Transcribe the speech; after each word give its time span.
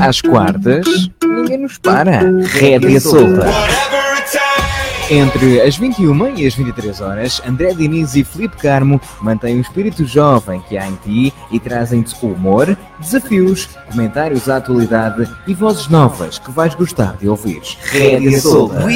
Às 0.00 0.20
quartas, 0.20 0.86
ninguém 1.24 1.58
nos 1.58 1.78
para. 1.78 2.20
Rédea 2.44 3.00
solta. 3.00 3.46
Entre 5.10 5.60
as 5.60 5.76
21 5.76 6.36
e 6.36 6.46
as 6.46 6.54
23 6.54 7.00
horas, 7.00 7.42
André 7.46 7.74
Diniz 7.74 8.14
e 8.14 8.24
Felipe 8.24 8.56
Carmo 8.56 9.00
mantêm 9.20 9.58
o 9.58 9.60
espírito 9.60 10.06
jovem 10.06 10.62
que 10.68 10.78
há 10.78 10.88
em 10.88 10.94
ti 10.96 11.34
e 11.50 11.58
trazem-te 11.58 12.14
humor, 12.24 12.76
desafios, 12.98 13.68
comentários 13.90 14.48
à 14.48 14.56
atualidade 14.56 15.28
e 15.46 15.54
vozes 15.54 15.88
novas 15.88 16.38
que 16.38 16.50
vais 16.50 16.74
gostar 16.74 17.16
de 17.16 17.28
ouvir. 17.28 17.60
Rédea 17.82 18.40
Solta. 18.40 18.86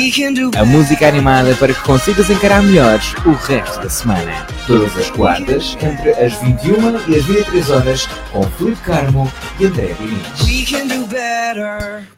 A 0.57 0.65
música 0.65 1.09
animada 1.09 1.55
para 1.57 1.75
que 1.75 1.83
consigas 1.83 2.31
encarar 2.31 2.63
melhor 2.63 2.99
o 3.27 3.33
resto 3.33 3.83
da 3.83 3.91
semana. 3.91 4.47
Todas 4.67 4.97
as 4.97 5.11
quartas, 5.11 5.77
entre 5.83 6.11
as 6.13 6.33
21 6.41 7.11
e 7.11 7.17
as 7.17 7.25
23 7.25 7.71
horas, 7.71 8.09
com 8.33 8.43
Felipe 8.43 8.81
Carmo 8.83 9.31
e 9.61 9.67
André 9.67 9.95
Diniz. 9.99 10.47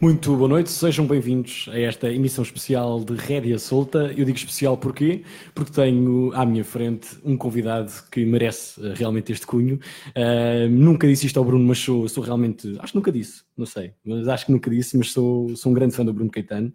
Muito 0.00 0.36
boa 0.36 0.48
noite, 0.48 0.70
sejam 0.70 1.06
bem-vindos 1.06 1.68
a 1.72 1.78
esta 1.78 2.08
emissão 2.10 2.42
especial 2.42 3.00
de 3.00 3.14
Rédia 3.14 3.58
Eu 4.16 4.24
digo 4.24 4.36
especial 4.36 4.76
porquê? 4.76 5.22
Porque 5.54 5.72
tenho 5.72 6.32
à 6.34 6.44
minha 6.44 6.64
frente 6.64 7.08
um 7.24 7.36
convidado 7.36 7.92
que 8.10 8.24
merece 8.24 8.80
uh, 8.80 8.94
realmente 8.94 9.32
este 9.32 9.46
cunho. 9.46 9.78
Uh, 10.08 10.68
nunca 10.70 11.06
disse 11.06 11.26
isto 11.26 11.38
ao 11.38 11.44
Bruno, 11.44 11.64
mas 11.66 11.78
sou, 11.78 12.08
sou 12.08 12.22
realmente. 12.22 12.76
Acho 12.78 12.92
que 12.92 12.98
nunca 12.98 13.12
disse, 13.12 13.42
não 13.56 13.66
sei, 13.66 13.92
mas 14.04 14.28
acho 14.28 14.46
que 14.46 14.52
nunca 14.52 14.70
disse, 14.70 14.96
mas 14.96 15.12
sou, 15.12 15.54
sou 15.56 15.72
um 15.72 15.74
grande 15.74 15.94
fã 15.94 16.04
do 16.04 16.12
Bruno 16.12 16.30
Caetano. 16.30 16.72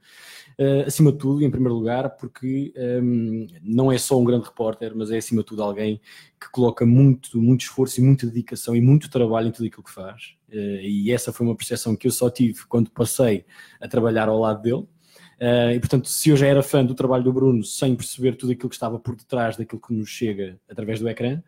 Uh, 0.60 0.86
acima 0.86 1.12
de 1.12 1.18
tudo, 1.18 1.44
em 1.44 1.50
primeiro 1.50 1.76
lugar, 1.76 2.16
porque 2.18 2.74
um, 2.78 3.48
não 3.64 3.92
é 3.92 3.98
só 3.98 4.20
um 4.20 4.24
grande 4.24 4.46
repórter, 4.46 4.94
mas 4.96 5.10
é 5.10 5.18
acima 5.18 5.42
de 5.42 5.48
tudo 5.48 5.64
alguém 5.64 6.00
que 6.40 6.52
coloca 6.52 6.86
muito, 6.86 7.42
muito 7.42 7.62
esforço 7.62 8.00
e 8.00 8.04
muita 8.04 8.28
dedicação 8.28 8.76
e 8.76 8.82
muito 8.82 9.10
trabalho 9.10 9.48
em 9.48 9.52
tudo 9.52 9.66
aquilo 9.66 9.84
que 9.84 9.92
faz. 9.92 10.36
Uh, 10.50 10.82
e 10.82 11.12
essa 11.12 11.34
foi 11.34 11.46
uma 11.46 11.56
percepção 11.56 11.96
que 11.96 12.08
eu 12.08 12.12
só 12.12 12.30
tive 12.30 12.66
quando 12.68 12.92
passei 12.92 13.46
a 13.82 13.88
trabalhar 13.88 14.30
ao 14.30 14.40
lado 14.40 14.62
dele. 14.62 14.86
Uh, 15.40 15.72
e 15.76 15.80
portanto, 15.80 16.08
se 16.08 16.30
eu 16.30 16.38
já 16.38 16.48
era 16.48 16.62
fã 16.62 16.86
do 16.86 16.96
trabalho 16.96 17.24
do 17.24 17.34
Bruno 17.34 17.64
sem 17.64 17.96
perceber 17.96 18.36
tudo 18.36 18.52
aquilo 18.52 18.70
que 18.70 18.76
estava 18.76 19.00
por 19.00 19.16
detrás 19.16 19.58
daquilo 19.58 19.82
que 19.82 19.94
nos 19.94 20.10
chega 20.10 20.60
através 20.70 21.00
do 21.00 21.10
ecrã, 21.10 21.42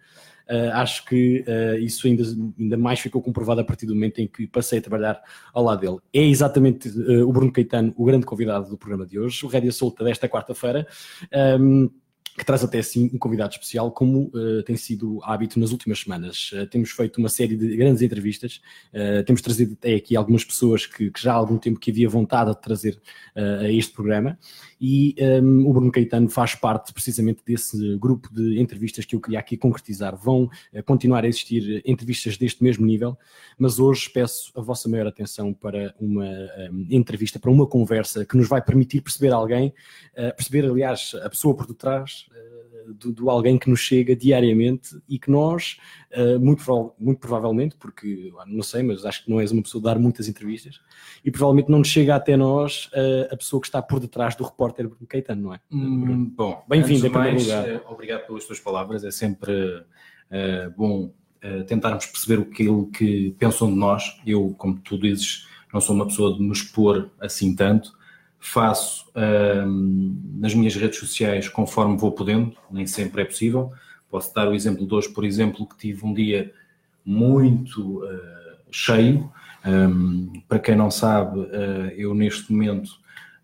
Uh, 0.48 0.70
acho 0.73 1.04
que 1.06 1.44
uh, 1.48 1.76
isso 1.80 2.06
ainda, 2.06 2.24
ainda 2.59 2.78
mais 2.78 3.00
ficou 3.00 3.20
comprovado 3.20 3.62
a 3.62 3.64
partir 3.64 3.88
do 3.88 3.96
momento 3.96 4.20
em 4.20 4.28
que 4.28 4.46
passei 4.46 4.78
a 4.78 4.82
trabalhar 4.82 5.20
ao 5.52 5.64
lado 5.64 5.80
dele. 5.82 5.98
É 6.14 6.22
exatamente 6.22 6.88
o 6.88 7.34
Bruno 7.34 7.52
Caetano 7.52 7.92
o 7.98 8.06
grande 8.06 8.28
convidado 8.28 8.70
do 8.70 8.78
programa 8.78 9.08
de 9.08 9.18
hoje, 9.18 9.44
o 9.44 9.50
Rédia 9.50 9.72
Solta 9.72 10.04
desta 10.04 10.30
quarta-feira. 10.30 10.86
Um, 11.59 11.90
que 12.38 12.45
traz 12.45 12.64
até 12.64 12.80
assim 12.80 13.09
um 13.14 13.17
convidado 13.17 13.53
especial, 13.53 13.91
como 13.91 14.30
uh, 14.33 14.61
tem 14.64 14.75
sido 14.75 15.19
hábito 15.23 15.58
nas 15.58 15.72
últimas 15.72 16.00
semanas. 16.00 16.52
Uh, 16.52 16.67
temos 16.67 16.91
feito 16.91 17.17
uma 17.17 17.30
série 17.30 17.55
de 17.55 17.78
grandes 17.78 18.02
entrevistas, 18.02 18.61
uh, 18.94 19.23
temos 19.23 19.41
trazido 19.41 19.73
até 19.73 19.95
aqui 19.95 20.17
algumas 20.17 20.44
pessoas 20.44 20.86
que, 20.86 21.09
que, 21.09 21.22
já 21.22 21.31
há 21.31 21.36
algum 21.36 21.58
tempo 21.58 21.80
que 21.80 21.91
havia 21.91 22.09
vontade 22.09 22.52
de 22.52 22.61
trazer 22.61 23.00
a 23.36 23.69
este 23.69 23.94
programa, 23.94 24.38
e 24.80 25.16
um, 25.17 25.23
ehm, 25.23 25.67
o 25.67 25.73
Bruno 25.73 25.91
Caetano 25.91 26.30
faz 26.30 26.56
parte 26.56 26.94
precisamente 26.94 27.41
desse 27.45 27.97
grupo 27.97 28.33
de 28.33 28.59
entrevistas 28.59 29.06
que 29.06 29.16
eu 29.16 29.22
queria 29.22 29.39
aqui 29.39 29.58
concretizar. 29.58 30.16
Vão 30.16 30.50
continuar 30.86 31.23
a 31.23 31.28
existir 31.28 31.81
entrevistas 31.86 32.38
deste 32.38 32.63
mesmo 32.63 32.86
nível, 32.86 33.17
mas 33.58 33.80
hoje 33.80 34.09
peço 34.09 34.52
a 34.56 34.61
vossa 34.61 34.88
maior 34.88 35.08
atenção 35.08 35.53
para 35.53 35.94
uma 36.00 36.23
um, 36.23 36.23
ehm, 36.23 36.88
entrevista, 36.91 37.39
para 37.39 37.52
uma 37.52 37.67
conversa 37.67 38.25
que 38.25 38.38
nos 38.38 38.47
vai 38.47 38.61
permitir 38.61 39.02
perceber 39.02 39.33
alguém, 39.33 39.73
perceber, 40.36 40.66
aliás, 40.66 41.11
a 41.22 41.30
pessoa 41.30 41.56
por 41.56 41.67
detrás 41.67 42.25
do, 42.94 43.11
do, 43.11 43.30
alguém 43.30 43.58
que 43.58 43.69
nos 43.69 43.80
chega 43.80 44.16
diariamente 44.16 44.97
e 45.08 45.17
que 45.17 45.30
nós, 45.31 45.78
uh, 46.16 46.39
muito, 46.39 46.94
muito 47.00 47.19
provavelmente, 47.19 47.75
porque 47.78 48.31
não 48.47 48.64
sei, 48.64 48.83
mas 48.83 49.05
acho 49.05 49.23
que 49.23 49.30
não 49.30 49.39
és 49.39 49.52
uma 49.52 49.61
pessoa 49.61 49.81
de 49.81 49.86
dar 49.86 50.00
muitas 50.00 50.28
entrevistas, 50.28 50.80
e 51.23 51.31
provavelmente 51.31 51.69
não 51.69 51.80
nos 51.80 51.88
chega 51.88 52.16
até 52.16 52.38
nós 52.38 52.86
uh, 52.88 53.33
a 53.33 53.38
pessoa 53.38 53.61
que 53.61 53.67
está 53.67 53.81
por 53.81 54.00
detrás 54.00 54.36
do 54.36 54.44
repórter 54.44 54.88
Bruno 54.88 55.08
Caetano, 55.08 55.41
não 55.41 55.53
é? 55.53 55.59
Hum, 55.72 56.25
bom, 56.36 56.63
bem-vindo 56.67 57.08
em 57.08 57.11
primeiro 57.11 57.39
lugar. 57.39 57.67
Uh, 57.67 57.81
obrigado 57.89 58.28
pelas 58.28 58.45
tuas 58.45 58.59
palavras, 58.59 59.03
é 59.03 59.12
sempre 59.12 59.84
bom 60.75 61.13
tentarmos 61.68 62.07
perceber 62.07 62.41
aquilo 62.41 62.88
que 62.88 63.35
pensam 63.38 63.69
de 63.72 63.75
nós. 63.78 64.19
Eu, 64.25 64.56
como 64.57 64.79
tu 64.79 64.97
dizes, 64.97 65.47
não 65.72 65.79
sou 65.79 65.95
uma 65.95 66.07
pessoa 66.07 66.34
de 66.34 66.41
me 66.41 66.51
expor 66.51 67.12
assim 67.19 67.56
tanto, 67.56 67.94
faço 68.40 69.06
nas 70.34 70.53
minhas 70.53 70.75
redes 70.75 71.00
sociais 71.00 71.47
conforme 71.50 71.97
vou 71.97 72.12
podendo, 72.12 72.56
nem 72.69 72.85
sempre 72.85 73.22
é 73.22 73.25
possível. 73.25 73.72
Posso 74.09 74.34
dar 74.34 74.47
o 74.47 74.53
exemplo 74.53 74.88
de 74.88 74.94
hoje, 74.94 75.09
por 75.09 75.25
exemplo, 75.25 75.68
que 75.68 75.78
tive 75.78 76.06
um 76.06 76.13
dia 76.13 76.53
muito 77.03 78.03
uh, 78.03 78.57
cheio. 78.72 79.31
Um, 79.66 80.41
para 80.47 80.59
quem 80.59 80.75
não 80.75 80.90
sabe, 80.91 81.40
uh, 81.40 81.91
eu 81.95 82.13
neste 82.13 82.51
momento 82.51 82.91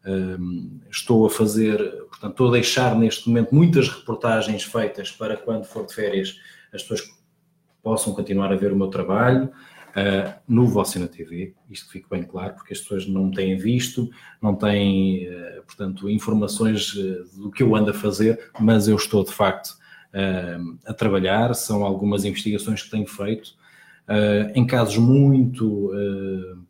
um, 0.06 0.80
estou 0.90 1.25
a 1.25 1.30
fazer, 1.30 1.78
portanto, 2.09 2.31
estou 2.31 2.50
a 2.50 2.51
deixar 2.51 2.96
neste 2.96 3.28
momento 3.28 3.53
muitas 3.53 3.90
reportagens 3.90 4.63
feitas 4.63 5.12
para 5.12 5.38
quando 5.38 5.66
for 5.66 5.85
de 5.85 5.94
férias 5.94 6.38
as 6.74 6.81
pessoas 6.81 7.12
possam 7.84 8.13
continuar 8.13 8.51
a 8.51 8.56
ver 8.56 8.72
o 8.72 8.75
meu 8.75 8.88
trabalho 8.88 9.51
uh, 9.91 10.34
no 10.47 10.68
Vocena 10.68 11.07
TV, 11.07 11.53
isto 11.69 11.90
fica 11.91 12.07
bem 12.09 12.24
claro, 12.24 12.56
porque 12.56 12.74
as 12.74 12.79
pessoas 12.79 13.07
não 13.07 13.31
têm 13.31 13.57
visto, 13.57 14.09
não 14.41 14.56
têm, 14.56 15.28
uh, 15.28 15.63
portanto, 15.63 16.09
informações 16.09 16.94
uh, 16.94 17.41
do 17.41 17.52
que 17.52 17.63
eu 17.63 17.75
ando 17.75 17.91
a 17.91 17.94
fazer, 17.94 18.51
mas 18.59 18.88
eu 18.88 18.96
estou 18.96 19.24
de 19.24 19.31
facto 19.31 19.80
a 20.85 20.94
trabalhar, 20.94 21.53
são 21.53 21.85
algumas 21.85 22.25
investigações 22.25 22.84
que 22.84 22.91
tenho 22.91 23.07
feito, 23.07 23.53
em 24.53 24.68
casos 24.68 24.97
muito 24.97 25.90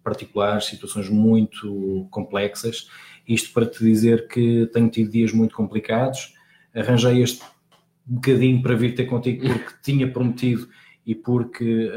particulares, 0.03 0.65
situações 0.65 1.09
muito 1.09 2.07
complexas, 2.11 2.87
isto 3.27 3.51
para 3.51 3.65
te 3.65 3.83
dizer 3.83 4.27
que 4.27 4.69
tenho 4.71 4.91
tido 4.91 5.09
dias 5.09 5.33
muito 5.33 5.55
complicados, 5.55 6.35
arranjei 6.71 7.23
este 7.23 7.41
bocadinho 8.05 8.61
para 8.61 8.75
vir 8.75 8.93
ter 8.93 9.05
contigo 9.05 9.47
porque 9.47 9.73
tinha 9.81 10.07
prometido 10.07 10.69
e 11.03 11.15
porque 11.15 11.89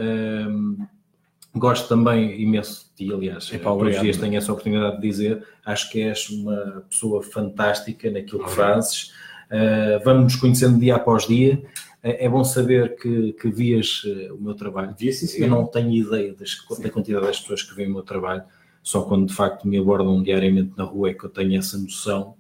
Gosto 1.57 1.89
também 1.89 2.41
imenso 2.41 2.91
de 2.97 3.07
ti, 3.07 3.15
aliás, 3.15 3.53
Epá, 3.53 3.71
todos 3.71 3.95
os 3.95 4.01
dias 4.01 4.17
tenho 4.17 4.37
essa 4.37 4.51
oportunidade 4.51 4.97
de 4.97 5.03
dizer. 5.03 5.47
Acho 5.65 5.89
que 5.89 6.03
és 6.03 6.29
uma 6.29 6.85
pessoa 6.91 7.23
fantástica 7.23 8.11
naquilo 8.11 8.45
que 8.45 8.51
fazes. 8.51 9.13
Uh, 9.45 10.03
vamos 10.05 10.25
nos 10.25 10.37
conhecendo 10.37 10.81
dia 10.81 10.97
após 10.97 11.29
dia. 11.29 11.63
Uh, 12.03 12.19
é 12.19 12.29
bom 12.29 12.43
saber 12.43 12.97
que, 12.97 13.35
que 13.35 13.49
vias 13.49 14.03
uh, 14.03 14.35
o 14.35 14.43
meu 14.43 14.55
trabalho. 14.55 14.97
Via, 14.99 15.13
sim, 15.13 15.29
sim. 15.29 15.43
Eu 15.43 15.49
não 15.49 15.65
tenho 15.65 15.93
ideia 15.93 16.35
das, 16.35 16.59
da 16.81 16.91
quantidade 16.91 17.25
das 17.25 17.39
pessoas 17.39 17.63
que 17.63 17.73
veem 17.73 17.89
o 17.89 17.93
meu 17.93 18.03
trabalho, 18.03 18.43
só 18.83 19.03
quando 19.03 19.29
de 19.29 19.35
facto 19.35 19.69
me 19.69 19.79
abordam 19.79 20.21
diariamente 20.25 20.73
na 20.77 20.83
rua 20.83 21.11
é 21.11 21.15
que 21.15 21.23
eu 21.23 21.31
tenho 21.31 21.57
essa 21.57 21.79
noção. 21.79 22.35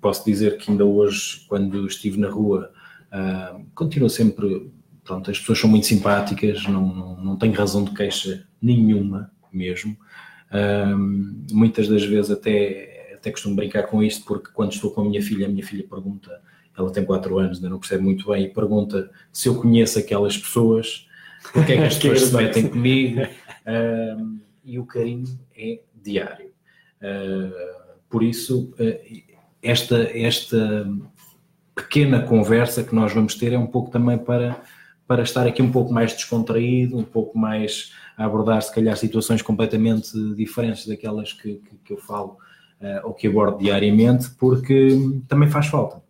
posso 0.00 0.24
dizer 0.24 0.56
que 0.56 0.70
ainda 0.70 0.84
hoje, 0.84 1.44
quando 1.48 1.84
estive 1.84 2.18
na 2.20 2.30
rua, 2.30 2.70
continuo 3.74 4.08
sempre 4.08 4.70
pronto, 5.04 5.30
as 5.30 5.38
pessoas 5.38 5.58
são 5.58 5.68
muito 5.68 5.86
simpáticas, 5.86 6.64
não, 6.66 6.94
não, 6.94 7.16
não 7.16 7.36
tenho 7.36 7.52
razão 7.52 7.84
de 7.84 7.92
queixa 7.92 8.46
nenhuma 8.60 9.30
mesmo. 9.52 9.96
Um, 10.52 11.44
muitas 11.52 11.88
das 11.88 12.04
vezes 12.04 12.30
até, 12.30 13.14
até 13.14 13.30
costumo 13.30 13.54
brincar 13.54 13.84
com 13.84 14.02
isto, 14.02 14.24
porque 14.24 14.50
quando 14.52 14.72
estou 14.72 14.90
com 14.90 15.02
a 15.02 15.04
minha 15.04 15.22
filha, 15.22 15.46
a 15.46 15.48
minha 15.48 15.64
filha 15.64 15.84
pergunta, 15.88 16.40
ela 16.76 16.90
tem 16.90 17.04
4 17.04 17.38
anos, 17.38 17.58
ainda 17.58 17.68
não 17.68 17.78
percebe 17.78 18.02
muito 18.02 18.28
bem, 18.30 18.44
e 18.44 18.48
pergunta 18.48 19.10
se 19.32 19.48
eu 19.48 19.54
conheço 19.56 19.98
aquelas 19.98 20.36
pessoas, 20.36 21.06
porque 21.52 21.72
é 21.72 21.76
que 21.76 21.82
as 21.82 21.96
pessoas 21.98 22.22
se 22.22 22.34
metem 22.34 22.68
comigo, 22.68 23.20
um, 24.18 24.40
e 24.64 24.78
o 24.78 24.86
carinho 24.86 25.38
é 25.56 25.80
diário. 26.02 26.50
Uh, 27.00 27.98
por 28.08 28.22
isso, 28.22 28.72
uh, 28.78 29.34
esta, 29.62 30.02
esta 30.16 30.88
pequena 31.74 32.22
conversa 32.22 32.84
que 32.84 32.94
nós 32.94 33.12
vamos 33.12 33.34
ter 33.34 33.52
é 33.52 33.58
um 33.58 33.66
pouco 33.66 33.90
também 33.90 34.16
para 34.16 34.62
para 35.06 35.22
estar 35.22 35.46
aqui 35.46 35.62
um 35.62 35.70
pouco 35.70 35.92
mais 35.92 36.12
descontraído, 36.12 36.96
um 36.96 37.04
pouco 37.04 37.38
mais 37.38 37.92
a 38.16 38.24
abordar, 38.24 38.62
se 38.62 38.74
calhar, 38.74 38.96
situações 38.96 39.42
completamente 39.42 40.12
diferentes 40.34 40.86
daquelas 40.86 41.32
que, 41.32 41.56
que, 41.56 41.76
que 41.84 41.92
eu 41.92 41.98
falo 41.98 42.38
uh, 42.80 43.06
ou 43.06 43.12
que 43.12 43.26
abordo 43.26 43.58
diariamente, 43.58 44.30
porque 44.38 44.98
também 45.28 45.50
faz 45.50 45.66
falta. 45.66 46.02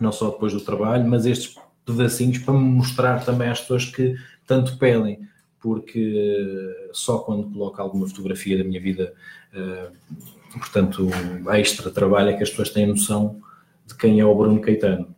Não 0.00 0.12
só 0.12 0.30
depois 0.30 0.52
do 0.52 0.60
trabalho, 0.60 1.08
mas 1.08 1.24
estes 1.24 1.56
pedacinhos 1.84 2.38
para 2.38 2.54
mostrar 2.54 3.24
também 3.24 3.48
às 3.48 3.60
pessoas 3.60 3.84
que 3.84 4.16
tanto 4.46 4.76
pedem, 4.76 5.20
porque 5.60 6.88
só 6.92 7.18
quando 7.18 7.50
coloco 7.50 7.80
alguma 7.80 8.08
fotografia 8.08 8.58
da 8.58 8.64
minha 8.64 8.80
vida, 8.80 9.14
uh, 9.54 9.92
portanto, 10.52 11.08
extra 11.54 11.90
trabalho, 11.90 12.30
é 12.30 12.34
que 12.34 12.42
as 12.42 12.50
pessoas 12.50 12.70
têm 12.70 12.86
noção 12.86 13.40
de 13.86 13.94
quem 13.94 14.20
é 14.20 14.24
o 14.24 14.34
Bruno 14.34 14.60
Caetano. 14.60 15.14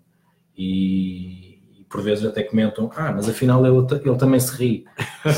E, 0.56 1.47
por 1.88 2.02
vezes 2.02 2.24
até 2.24 2.42
comentam, 2.42 2.90
ah, 2.94 3.12
mas 3.12 3.28
afinal 3.28 3.64
ele, 3.64 3.76
ele 4.04 4.16
também 4.16 4.38
se 4.38 4.54
ri. 4.56 4.84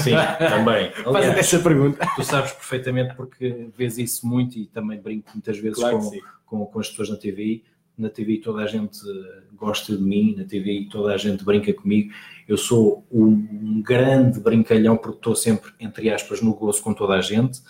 Sim, 0.02 0.12
também. 0.38 0.91
Faz 1.05 1.26
essa 1.26 1.58
pergunta. 1.61 2.06
Tu 2.17 2.25
sabes 2.25 2.52
perfeitamente 2.52 3.14
porque 3.14 3.69
vês 3.76 3.99
isso 3.99 4.26
muito 4.26 4.58
e 4.58 4.67
também 4.67 5.00
brinco 5.00 5.31
muitas 5.32 5.58
vezes 5.58 5.79
claro 5.79 5.99
com, 5.99 6.11
com, 6.47 6.67
com, 6.67 6.81
as 6.81 6.88
pessoas 6.88 7.11
na 7.11 7.17
TV. 7.17 7.62
na 7.97 8.08
TV 8.08 8.38
toda 8.38 8.62
a 8.62 8.67
gente 8.67 8.99
gosta 9.55 9.97
de 9.97 10.02
mim, 10.02 10.35
na 10.37 10.44
TV 10.44 10.88
toda 10.91 11.14
a 11.14 11.17
gente 11.17 11.44
brinca 11.44 11.73
comigo. 11.73 12.12
Eu 12.49 12.56
sou 12.56 13.06
um 13.12 13.81
grande 13.81 14.41
brincalhão 14.41 14.97
porque 14.97 15.19
estou 15.19 15.37
sempre, 15.37 15.70
entre 15.79 16.11
aspas, 16.11 16.43
no 16.43 16.52
gozo 16.55 16.82
com 16.82 16.93
toda 16.93 17.14
a 17.14 17.20
gente, 17.20 17.61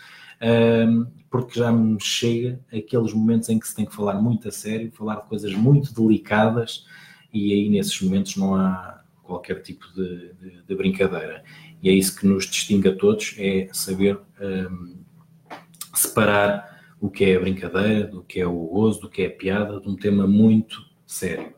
porque 1.29 1.59
já 1.59 1.71
me 1.71 2.01
chega 2.01 2.59
aqueles 2.73 3.13
momentos 3.13 3.51
em 3.51 3.59
que 3.59 3.69
se 3.69 3.75
tem 3.75 3.85
que 3.85 3.95
falar 3.95 4.15
muito 4.15 4.49
a 4.49 4.51
sério, 4.51 4.91
falar 4.91 5.17
de 5.17 5.29
coisas 5.29 5.53
muito 5.53 5.93
delicadas 5.93 6.87
e 7.33 7.53
aí 7.53 7.69
nesses 7.69 8.01
momentos 8.01 8.37
não 8.37 8.55
há 8.55 9.03
qualquer 9.23 9.63
tipo 9.63 9.87
de, 9.95 10.33
de, 10.35 10.63
de 10.63 10.75
brincadeira. 10.75 11.43
E 11.83 11.89
é 11.89 11.93
isso 11.93 12.19
que 12.19 12.27
nos 12.27 12.47
distingue 12.47 12.89
a 12.89 12.97
todos, 12.97 13.35
é 13.39 13.69
saber 13.73 14.19
um, 14.41 14.97
separar 15.95 16.81
o 17.01 17.09
que 17.09 17.25
é 17.25 17.37
a 17.37 17.41
brincadeira, 17.41 18.07
do 18.07 18.23
que 18.23 18.41
é 18.41 18.47
o 18.47 18.67
gozo, 18.67 19.03
do 19.03 19.09
que 19.09 19.23
é 19.23 19.27
a 19.27 19.31
piada, 19.31 19.81
de 19.81 19.89
um 19.89 19.97
tema 19.97 20.27
muito 20.27 20.85
sério. 21.07 21.55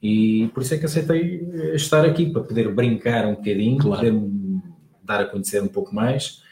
E 0.00 0.48
por 0.54 0.62
isso 0.62 0.74
é 0.74 0.78
que 0.78 0.84
aceitei 0.84 1.48
estar 1.74 2.04
aqui, 2.04 2.30
para 2.30 2.42
poder 2.42 2.72
brincar 2.72 3.26
um 3.26 3.34
bocadinho, 3.34 3.78
claro. 3.78 3.96
poder 3.96 4.30
dar 5.02 5.20
a 5.22 5.24
conhecer 5.24 5.62
um 5.62 5.68
pouco 5.68 5.94
mais. 5.94 6.42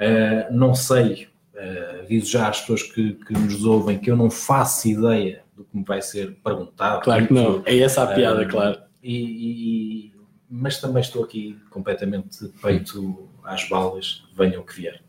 Uh, 0.00 0.52
não 0.52 0.74
sei, 0.74 1.28
uh, 1.54 2.00
aviso 2.00 2.30
já 2.30 2.48
às 2.48 2.60
pessoas 2.60 2.82
que, 2.82 3.12
que, 3.12 3.32
nos 3.34 3.64
ouvem 3.64 3.98
que 3.98 4.10
eu 4.10 4.16
não 4.16 4.30
faço 4.30 4.88
ideia 4.88 5.42
do 5.54 5.64
que 5.64 5.76
me 5.76 5.84
vai 5.84 6.00
ser 6.00 6.36
perguntado. 6.42 7.02
Claro 7.02 7.26
que 7.26 7.32
não, 7.32 7.62
é 7.64 7.78
essa 7.78 8.02
a 8.02 8.14
piada, 8.14 8.42
uh, 8.42 8.48
claro. 8.48 8.80
E, 9.02 9.14
e, 9.14 10.12
mas 10.48 10.80
também 10.80 11.00
estou 11.00 11.24
aqui 11.24 11.58
completamente 11.70 12.48
peito 12.62 13.28
às 13.42 13.68
balas, 13.68 14.24
venha 14.34 14.60
o 14.60 14.64
que 14.64 14.74
vier. 14.74 15.02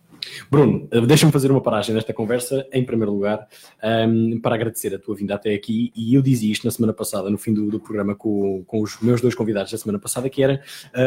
Bruno, 0.50 0.88
eh, 0.92 1.02
deixa-me 1.02 1.32
fazer 1.32 1.52
uma 1.52 1.62
paragem 1.62 1.94
nesta 1.94 2.14
conversa, 2.14 2.66
em 2.72 2.84
primeiro 2.84 3.12
lugar, 3.12 3.48
um, 4.08 4.40
para 4.40 4.56
agradecer 4.56 4.94
a 4.96 5.00
tua 5.00 5.16
vinda 5.16 5.36
até 5.36 5.54
aqui. 5.54 5.92
E 5.96 6.14
eu 6.16 6.22
dizia 6.22 6.52
isto 6.52 6.66
na 6.66 6.72
semana 6.72 6.94
passada, 6.94 7.30
no 7.30 7.38
fim 7.38 7.54
do, 7.54 7.70
do 7.70 7.80
programa, 7.80 8.16
com, 8.16 8.64
com, 8.66 8.82
os 8.82 9.00
meus 9.02 9.22
dois 9.22 9.36
convidados 9.36 9.72
da 9.72 9.78
semana 9.78 10.00
passada, 10.00 10.30
que 10.30 10.44
era 10.44 10.62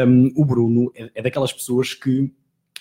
um, 0.07 0.31
o 0.35 0.45
Bruno, 0.45 0.91
é, 0.95 1.09
é, 1.15 1.21
daquelas 1.21 1.53
pessoas 1.53 1.93
que, 1.93 2.31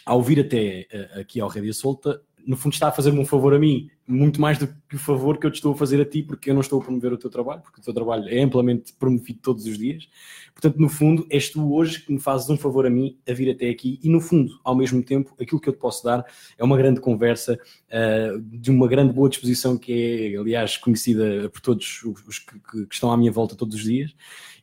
ao 0.05 0.23
vir 0.23 0.41
até 0.41 0.87
uh, 0.93 1.20
aqui 1.20 1.41
ao 1.41 1.49
Rédia 1.49 1.73
Solta, 1.73 2.20
no 2.46 2.56
fundo 2.56 2.75
está 2.75 2.88
a 2.88 2.93
fazer-me 2.93 3.19
um 3.19 3.26
favor 3.26 3.52
a 3.52 3.58
mim, 3.58 3.90
muito 4.06 4.40
mais 4.40 4.56
do 4.56 4.69
que 4.88 4.94
o 4.94 4.98
favor 4.98 5.37
que 5.37 5.46
eu 5.46 5.50
te 5.50 5.56
estou 5.56 5.72
a 5.72 5.76
fazer 5.76 6.00
a 6.00 6.04
ti, 6.04 6.22
porque 6.22 6.50
eu 6.50 6.54
não 6.54 6.60
estou 6.60 6.81
a 6.81 6.84
promover 6.84 7.12
o 7.12 7.19
teu 7.19 7.28
trabalho, 7.28 7.60
porque 7.60 7.81
o 7.81 7.82
teu 7.82 7.93
trabalho 7.93 8.28
é 8.28 8.40
amplamente 8.40 8.93
promovido 8.93 9.40
todos 9.43 9.66
os 9.66 9.76
dias. 9.76 10.08
Portanto, 10.54 10.78
no 10.78 10.88
fundo, 10.88 11.26
és 11.28 11.50
tu 11.50 11.75
hoje 11.75 12.00
que 12.04 12.12
me 12.12 12.20
fazes 12.20 12.48
um 12.48 12.56
favor 12.56 12.87
a 12.87 12.90
mim 12.90 13.19
a 13.28 13.32
vir 13.32 13.50
até 13.50 13.69
aqui 13.69 13.98
e, 14.02 14.08
no 14.08 14.20
fundo, 14.20 14.58
ao 14.62 14.76
mesmo 14.76 15.02
tempo, 15.02 15.34
aquilo 15.40 15.60
que 15.60 15.69
eu 15.69 15.72
te 15.72 15.81
posso 15.81 16.04
dar 16.04 16.25
é 16.56 16.62
uma 16.62 16.76
grande 16.76 17.00
conversa 17.00 17.58
uh, 17.88 18.40
de 18.40 18.70
uma 18.70 18.87
grande 18.87 19.12
boa 19.12 19.28
disposição 19.28 19.76
que 19.76 20.32
é, 20.32 20.38
aliás, 20.38 20.76
conhecida 20.76 21.50
por 21.50 21.60
todos 21.60 22.02
os 22.04 22.38
que, 22.38 22.58
que, 22.60 22.87
que 22.87 22.94
estão 22.94 23.10
à 23.10 23.16
minha 23.16 23.32
volta 23.32 23.56
todos 23.56 23.75
os 23.75 23.82
dias 23.82 24.14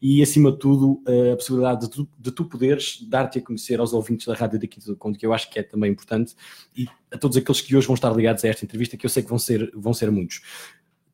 e, 0.05 0.21
acima 0.21 0.51
de 0.51 0.59
tudo, 0.59 1.01
a 1.31 1.37
possibilidade 1.37 1.87
de 1.87 1.89
tu, 1.89 2.09
de 2.19 2.29
tu 2.29 2.43
poderes 2.43 3.01
dar-te 3.07 3.39
a 3.39 3.41
conhecer 3.41 3.79
aos 3.79 3.93
ouvintes 3.93 4.27
da 4.27 4.33
Rádio 4.33 4.59
daqui 4.59 4.77
do 4.81 4.97
Conto, 4.97 5.17
que 5.17 5.25
eu 5.25 5.31
acho 5.31 5.49
que 5.49 5.57
é 5.57 5.63
também 5.63 5.89
importante, 5.89 6.35
e 6.75 6.89
a 7.09 7.17
todos 7.17 7.37
aqueles 7.37 7.61
que 7.61 7.73
hoje 7.73 7.87
vão 7.87 7.93
estar 7.93 8.13
ligados 8.13 8.43
a 8.43 8.49
esta 8.49 8.65
entrevista, 8.65 8.97
que 8.97 9.05
eu 9.05 9.09
sei 9.09 9.23
que 9.23 9.29
vão 9.29 9.39
ser, 9.39 9.71
vão 9.73 9.93
ser 9.93 10.11
muitos. 10.11 10.41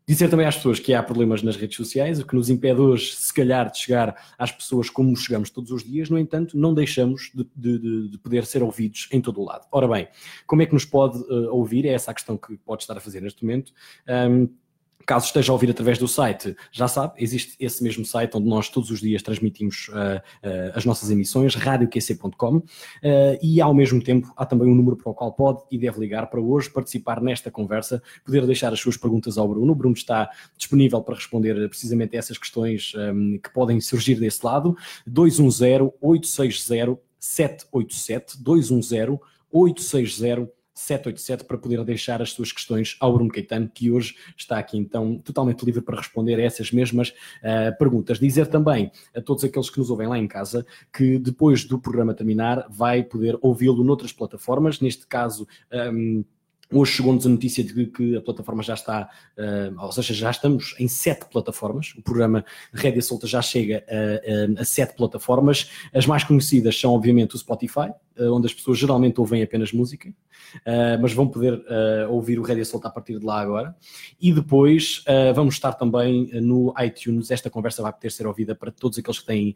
Dizer 0.08 0.28
também 0.28 0.48
às 0.48 0.56
pessoas 0.56 0.80
que 0.80 0.92
há 0.92 1.04
problemas 1.04 1.44
nas 1.44 1.56
redes 1.56 1.78
sociais, 1.78 2.20
o 2.20 2.26
que 2.26 2.34
nos 2.34 2.50
impede 2.50 2.82
hoje, 2.82 3.14
se 3.14 3.32
calhar, 3.32 3.72
de 3.72 3.78
chegar 3.78 4.16
às 4.40 4.52
pessoas 4.52 4.90
como 4.90 5.16
chegamos 5.16 5.52
todos 5.52 5.70
os 5.70 5.84
dias, 5.84 6.10
no 6.10 6.18
entanto, 6.18 6.58
não 6.58 6.74
deixamos 6.74 7.30
de, 7.32 7.48
de, 7.56 8.10
de 8.10 8.18
poder 8.18 8.44
ser 8.44 8.64
ouvidos 8.64 9.08
em 9.12 9.22
todo 9.22 9.40
o 9.40 9.46
lado. 9.46 9.68
Ora 9.72 9.88
bem, 9.88 10.08
como 10.48 10.64
é 10.64 10.66
que 10.66 10.74
nos 10.74 10.84
pode 10.84 11.20
uh, 11.20 11.54
ouvir? 11.54 11.86
É 11.86 11.90
essa 11.90 12.10
a 12.10 12.14
questão 12.16 12.36
que 12.38 12.58
pode 12.58 12.82
estar 12.82 12.98
a 12.98 13.00
fazer 13.00 13.22
neste 13.22 13.44
momento. 13.44 13.72
Um, 14.08 14.50
Caso 15.06 15.26
esteja 15.26 15.52
a 15.52 15.54
ouvir 15.54 15.72
através 15.72 15.98
do 15.98 16.08
site, 16.08 16.56
já 16.72 16.88
sabe, 16.88 17.14
existe 17.18 17.56
esse 17.60 17.84
mesmo 17.84 18.06
site 18.06 18.36
onde 18.36 18.48
nós 18.48 18.70
todos 18.70 18.92
os 18.92 19.00
dias 19.00 19.24
transmitimos 19.24 19.90
uh, 19.90 19.94
uh, 19.94 20.72
as 20.76 20.86
nossas 20.86 21.10
emissões, 21.10 21.56
radioqc.com, 21.56 22.58
uh, 22.58 22.64
e 23.42 23.60
ao 23.60 23.74
mesmo 23.74 24.04
tempo 24.04 24.32
há 24.36 24.46
também 24.46 24.68
um 24.68 24.76
número 24.76 24.96
para 24.96 25.10
o 25.10 25.14
qual 25.14 25.34
pode 25.34 25.64
e 25.72 25.78
deve 25.78 26.00
ligar 26.00 26.28
para 26.28 26.40
hoje 26.40 26.70
participar 26.70 27.22
nesta 27.22 27.50
conversa, 27.50 28.04
poder 28.24 28.46
deixar 28.46 28.72
as 28.72 28.80
suas 28.80 28.98
perguntas 28.98 29.38
ao 29.38 29.48
Bruno. 29.48 29.72
O 29.72 29.76
Bruno 29.76 29.96
está 29.96 30.30
disponível 30.58 31.02
para 31.02 31.16
responder 31.16 31.68
precisamente 31.70 32.16
a 32.16 32.20
essas 32.20 32.38
questões 32.38 32.94
um, 32.96 33.40
que 33.40 33.50
podem 33.52 33.82
surgir 33.82 34.16
desse 34.16 34.46
lado. 34.46 34.76
210 35.08 35.92
860 36.02 37.00
787 37.20 38.44
210 38.44 39.20
860 39.52 40.59
787 40.80 41.44
para 41.44 41.58
poder 41.58 41.84
deixar 41.84 42.22
as 42.22 42.32
suas 42.32 42.52
questões 42.52 42.96
ao 43.00 43.14
Bruno 43.14 43.30
Caetano, 43.30 43.70
que 43.70 43.92
hoje 43.92 44.16
está 44.38 44.58
aqui 44.58 44.78
então 44.78 45.18
totalmente 45.20 45.66
livre 45.66 45.82
para 45.82 45.98
responder 45.98 46.36
a 46.36 46.42
essas 46.42 46.72
mesmas 46.72 47.10
uh, 47.10 47.78
perguntas. 47.78 48.20
Dizer 48.20 48.48
também 48.48 48.92
a 49.14 49.22
todos 49.22 49.44
aqueles 49.44 49.70
que 49.70 49.78
nos 49.78 49.90
ouvem 49.90 50.08
lá 50.08 50.18
em 50.18 50.28
casa 50.28 50.66
que 50.94 51.20
depois 51.20 51.66
do 51.66 51.78
programa 51.80 52.14
terminar 52.14 52.66
vai 52.70 53.04
poder 53.04 53.38
ouvi-lo 53.42 53.84
noutras 53.84 54.14
plataformas, 54.14 54.80
neste 54.80 55.06
caso. 55.06 55.48
Um, 55.72 56.24
Hoje 56.72 56.92
chegou-nos 56.92 57.26
a 57.26 57.30
notícia 57.30 57.64
de 57.64 57.88
que 57.88 58.16
a 58.16 58.22
plataforma 58.22 58.62
já 58.62 58.76
está, 58.76 59.10
uh, 59.36 59.84
ou 59.84 59.92
seja, 59.92 60.14
já 60.14 60.30
estamos 60.30 60.76
em 60.78 60.88
sete 60.88 61.26
plataformas. 61.26 61.96
O 61.98 62.02
programa 62.04 62.46
Rédia 62.72 63.02
Solta 63.02 63.26
já 63.26 63.42
chega 63.42 63.84
a, 63.90 64.60
a, 64.60 64.62
a, 64.62 64.66
sete 64.66 64.96
plataformas. 64.96 65.72
As 65.92 66.06
mais 66.06 66.24
conhecidas 66.24 66.80
são, 66.80 66.94
obviamente, 66.94 67.34
o 67.34 67.40
Spotify, 67.40 67.92
onde 68.22 68.48
as 68.48 68.54
pessoas 68.54 68.78
geralmente 68.78 69.20
ouvem 69.20 69.42
apenas 69.42 69.72
música, 69.72 70.10
uh, 70.10 71.02
mas 71.02 71.14
vão 71.14 71.28
poder 71.28 71.62
ouvir 72.10 72.40
o 72.40 72.44
Rédia 72.44 72.66
Solta 72.66 72.88
a 72.88 72.92
partir 72.92 73.20
de 73.20 73.26
lá 73.26 73.40
agora. 73.40 73.76
E 74.20 74.34
depois 74.34 75.04
vamos 75.36 75.56
estar 75.56 75.74
também 75.74 76.30
no 76.42 76.74
iTunes. 76.80 77.32
Esta 77.32 77.50
conversa 77.50 77.82
vai 77.82 77.94
poder 77.94 78.12
ser 78.12 78.28
ouvida 78.28 78.56
para 78.56 78.72
todos 78.72 78.98
aqueles 78.98 79.20
que 79.20 79.26
têm 79.26 79.56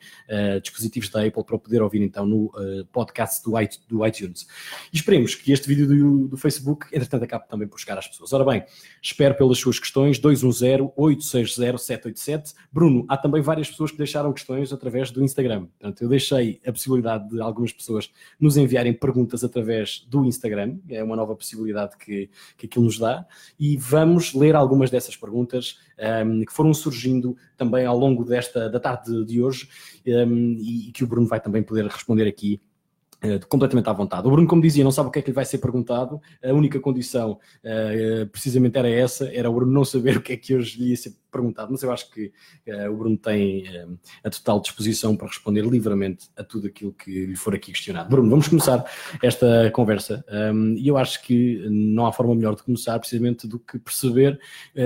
dispositivos 0.61 1.09
da 1.09 1.25
Apple 1.25 1.43
para 1.43 1.57
poder 1.57 1.81
ouvir 1.81 2.01
então 2.01 2.25
no 2.25 2.51
podcast 2.91 3.43
do, 3.43 4.05
iTunes. 4.05 4.47
E 4.91 4.97
esperemos 4.97 5.35
que 5.35 5.51
este 5.51 5.67
vídeo 5.67 5.87
do, 5.87 6.27
do 6.29 6.37
Facebook 6.37 6.87
entretanto 6.93 7.23
acabo 7.23 7.45
também 7.47 7.67
por 7.67 7.79
chegar 7.79 7.97
às 7.97 8.07
pessoas. 8.07 8.31
Ora 8.33 8.45
bem, 8.45 8.63
espero 9.01 9.35
pelas 9.35 9.57
suas 9.57 9.79
questões, 9.79 10.19
210-860-787. 10.19 12.53
Bruno, 12.71 13.05
há 13.07 13.17
também 13.17 13.41
várias 13.41 13.69
pessoas 13.69 13.91
que 13.91 13.97
deixaram 13.97 14.33
questões 14.33 14.71
através 14.71 15.09
do 15.11 15.21
Instagram. 15.23 15.67
Portanto, 15.79 16.01
eu 16.01 16.09
deixei 16.09 16.61
a 16.65 16.71
possibilidade 16.71 17.29
de 17.29 17.41
algumas 17.41 17.71
pessoas 17.71 18.09
nos 18.39 18.52
enviarem 18.57 18.93
perguntas 18.93 19.43
através 19.43 20.05
do 20.09 20.25
Instagram, 20.25 20.77
é 20.89 21.03
uma 21.03 21.15
nova 21.15 21.35
possibilidade 21.35 21.97
que, 21.97 22.29
que 22.57 22.65
aquilo 22.65 22.85
nos 22.85 22.97
dá, 22.97 23.25
e 23.59 23.77
vamos 23.77 24.33
ler 24.33 24.55
algumas 24.55 24.89
dessas 24.89 25.15
perguntas 25.15 25.79
um, 26.25 26.43
que 26.45 26.53
foram 26.53 26.73
surgindo 26.73 27.35
também 27.57 27.85
ao 27.85 27.97
longo 27.97 28.23
desta, 28.23 28.69
da 28.69 28.79
tarde 28.79 29.25
de 29.25 29.41
hoje 29.41 29.67
um, 30.07 30.57
e 30.59 30.91
que 30.93 31.03
o 31.03 31.07
Bruno 31.07 31.27
vai 31.27 31.39
também 31.39 31.63
poder 31.63 31.85
responder 31.85 32.27
aqui 32.27 32.61
completamente 33.47 33.89
à 33.89 33.93
vontade. 33.93 34.27
O 34.27 34.31
Bruno, 34.31 34.47
como 34.47 34.61
dizia, 34.61 34.83
não 34.83 34.91
sabe 34.91 35.09
o 35.09 35.11
que 35.11 35.19
é 35.19 35.21
que 35.21 35.29
lhe 35.29 35.35
vai 35.35 35.45
ser 35.45 35.57
perguntado, 35.59 36.21
a 36.43 36.51
única 36.53 36.79
condição 36.79 37.39
uh, 37.63 38.27
precisamente 38.27 38.77
era 38.77 38.89
essa, 38.89 39.33
era 39.33 39.49
o 39.49 39.53
Bruno 39.53 39.71
não 39.71 39.85
saber 39.85 40.17
o 40.17 40.21
que 40.21 40.33
é 40.33 40.37
que 40.37 40.55
hoje 40.55 40.79
lhe 40.79 40.89
ia 40.89 40.97
ser 40.97 41.15
perguntado, 41.31 41.71
mas 41.71 41.81
eu 41.81 41.91
acho 41.91 42.11
que 42.11 42.31
uh, 42.67 42.91
o 42.91 42.97
Bruno 42.97 43.17
tem 43.17 43.63
uh, 43.63 43.97
a 44.23 44.29
total 44.29 44.59
disposição 44.59 45.15
para 45.15 45.27
responder 45.27 45.65
livremente 45.65 46.29
a 46.37 46.43
tudo 46.43 46.67
aquilo 46.67 46.93
que 46.93 47.25
lhe 47.25 47.35
for 47.35 47.55
aqui 47.55 47.71
questionado. 47.71 48.09
Bruno, 48.09 48.29
vamos 48.29 48.47
começar 48.47 48.85
esta 49.21 49.71
conversa 49.71 50.23
um, 50.53 50.75
e 50.77 50.87
eu 50.87 50.97
acho 50.97 51.23
que 51.23 51.65
não 51.69 52.05
há 52.05 52.13
forma 52.13 52.35
melhor 52.35 52.55
de 52.55 52.63
começar 52.63 52.99
precisamente 52.99 53.47
do 53.47 53.57
que 53.57 53.79
perceber 53.79 54.39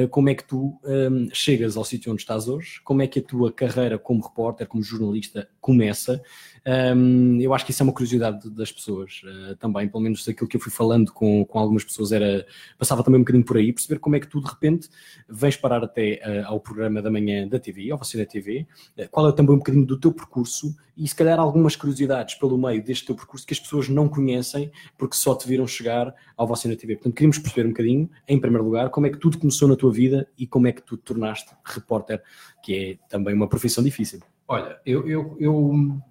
como 0.10 0.30
é 0.30 0.36
que 0.36 0.44
tu 0.44 0.80
um, 0.84 1.30
chegas 1.34 1.76
ao 1.76 1.84
sítio 1.84 2.12
onde 2.12 2.22
estás 2.22 2.48
hoje, 2.48 2.80
como 2.84 3.02
é 3.02 3.08
que 3.08 3.20
a 3.20 3.22
tua 3.24 3.52
carreira 3.52 3.98
como 3.98 4.24
repórter, 4.24 4.68
como 4.68 4.84
jornalista 4.84 5.50
começa. 5.60 6.22
Um, 6.68 7.40
eu 7.40 7.54
acho 7.54 7.66
que 7.66 7.72
isso 7.72 7.82
é 7.82 7.86
uma 7.86 7.94
curiosidade 7.94 8.50
das 8.50 8.74
pessoas 8.74 9.22
também, 9.58 9.88
pelo 9.88 10.04
menos 10.04 10.28
aquilo 10.28 10.50
que 10.50 10.58
eu 10.58 10.62
fui 10.62 10.72
falando 10.72 11.14
com, 11.14 11.46
com 11.46 11.60
algumas 11.60 11.86
pessoas 11.86 12.12
era, 12.12 12.46
passava 12.78 13.02
também 13.04 13.20
um 13.20 13.24
bocadinho 13.24 13.46
por 13.46 13.56
aí, 13.56 13.72
perceber 13.72 14.00
como 14.00 14.18
é 14.18 14.20
que 14.20 14.28
tu 14.28 14.42
de 14.42 14.50
repente 14.50 14.90
vens 15.30 15.56
parar 15.56 15.82
até 15.82 16.22
ao 16.44 16.60
programa 16.60 17.02
da 17.02 17.10
manhã 17.10 17.48
da 17.48 17.58
TV, 17.58 17.90
ao 17.90 17.98
você 17.98 18.18
da 18.18 18.26
TV, 18.26 18.68
eh, 18.98 19.08
qual 19.08 19.30
é 19.30 19.32
também 19.32 19.56
um 19.56 19.60
bocadinho 19.60 19.86
do 19.86 19.98
teu 19.98 20.12
percurso 20.12 20.76
e 20.98 21.08
se 21.08 21.16
calhar 21.16 21.40
algumas 21.40 21.78
curiosidades 21.78 22.36
pelo 22.36 22.58
meio 22.58 22.84
deste 22.84 23.06
teu 23.06 23.16
percurso 23.16 23.46
que 23.46 23.54
as 23.54 23.60
pessoas 23.60 23.88
não 23.88 24.10
conhecem 24.10 24.70
porque 24.98 25.16
só 25.16 25.36
te 25.36 25.48
viram 25.48 25.66
chegar 25.66 26.14
ao 26.36 26.46
você 26.46 26.68
da 26.68 26.76
TV. 26.76 26.96
Portanto, 26.96 27.14
queríamos 27.14 27.38
perceber 27.38 27.68
um 27.68 27.72
bocadinho, 27.72 28.10
em 28.28 28.40
primeiro 28.40 28.66
lugar, 28.66 28.90
como 28.90 29.08
é 29.08 29.10
que 29.10 29.18
tudo 29.18 29.38
começou 29.38 29.70
na 29.70 29.76
tua 29.78 29.92
vida 29.92 30.28
e 30.38 30.46
como 30.46 30.68
é 30.68 30.74
que 30.74 30.82
tu 30.82 30.98
te 30.98 31.04
tornaste 31.04 31.50
repórter, 31.64 32.22
que 32.62 32.76
é 32.76 32.98
também 33.08 33.34
uma 33.34 33.48
profissão 33.48 33.84
difícil. 33.84 34.20
Olha, 34.48 34.80
eu, 34.86 35.08
eu, 35.08 35.38
eu 35.40 36.02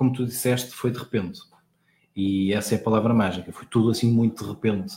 como 0.00 0.14
tu 0.14 0.24
disseste, 0.24 0.70
foi 0.70 0.90
de 0.90 0.98
repente. 0.98 1.42
E 2.16 2.54
essa 2.54 2.74
é 2.74 2.78
a 2.78 2.82
palavra 2.82 3.12
mágica. 3.12 3.52
Foi 3.52 3.66
tudo 3.66 3.90
assim 3.90 4.10
muito 4.10 4.42
de 4.42 4.50
repente 4.50 4.94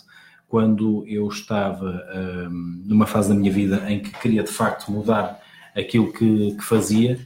quando 0.47 1.03
eu 1.05 1.27
estava 1.27 2.01
um, 2.49 2.83
numa 2.85 3.05
fase 3.05 3.27
da 3.27 3.35
minha 3.35 3.51
vida 3.51 3.83
em 3.91 4.01
que 4.01 4.11
queria 4.21 4.43
de 4.43 4.51
facto 4.51 4.89
mudar 4.89 5.41
aquilo 5.75 6.13
que, 6.13 6.55
que 6.55 6.63
fazia 6.63 7.19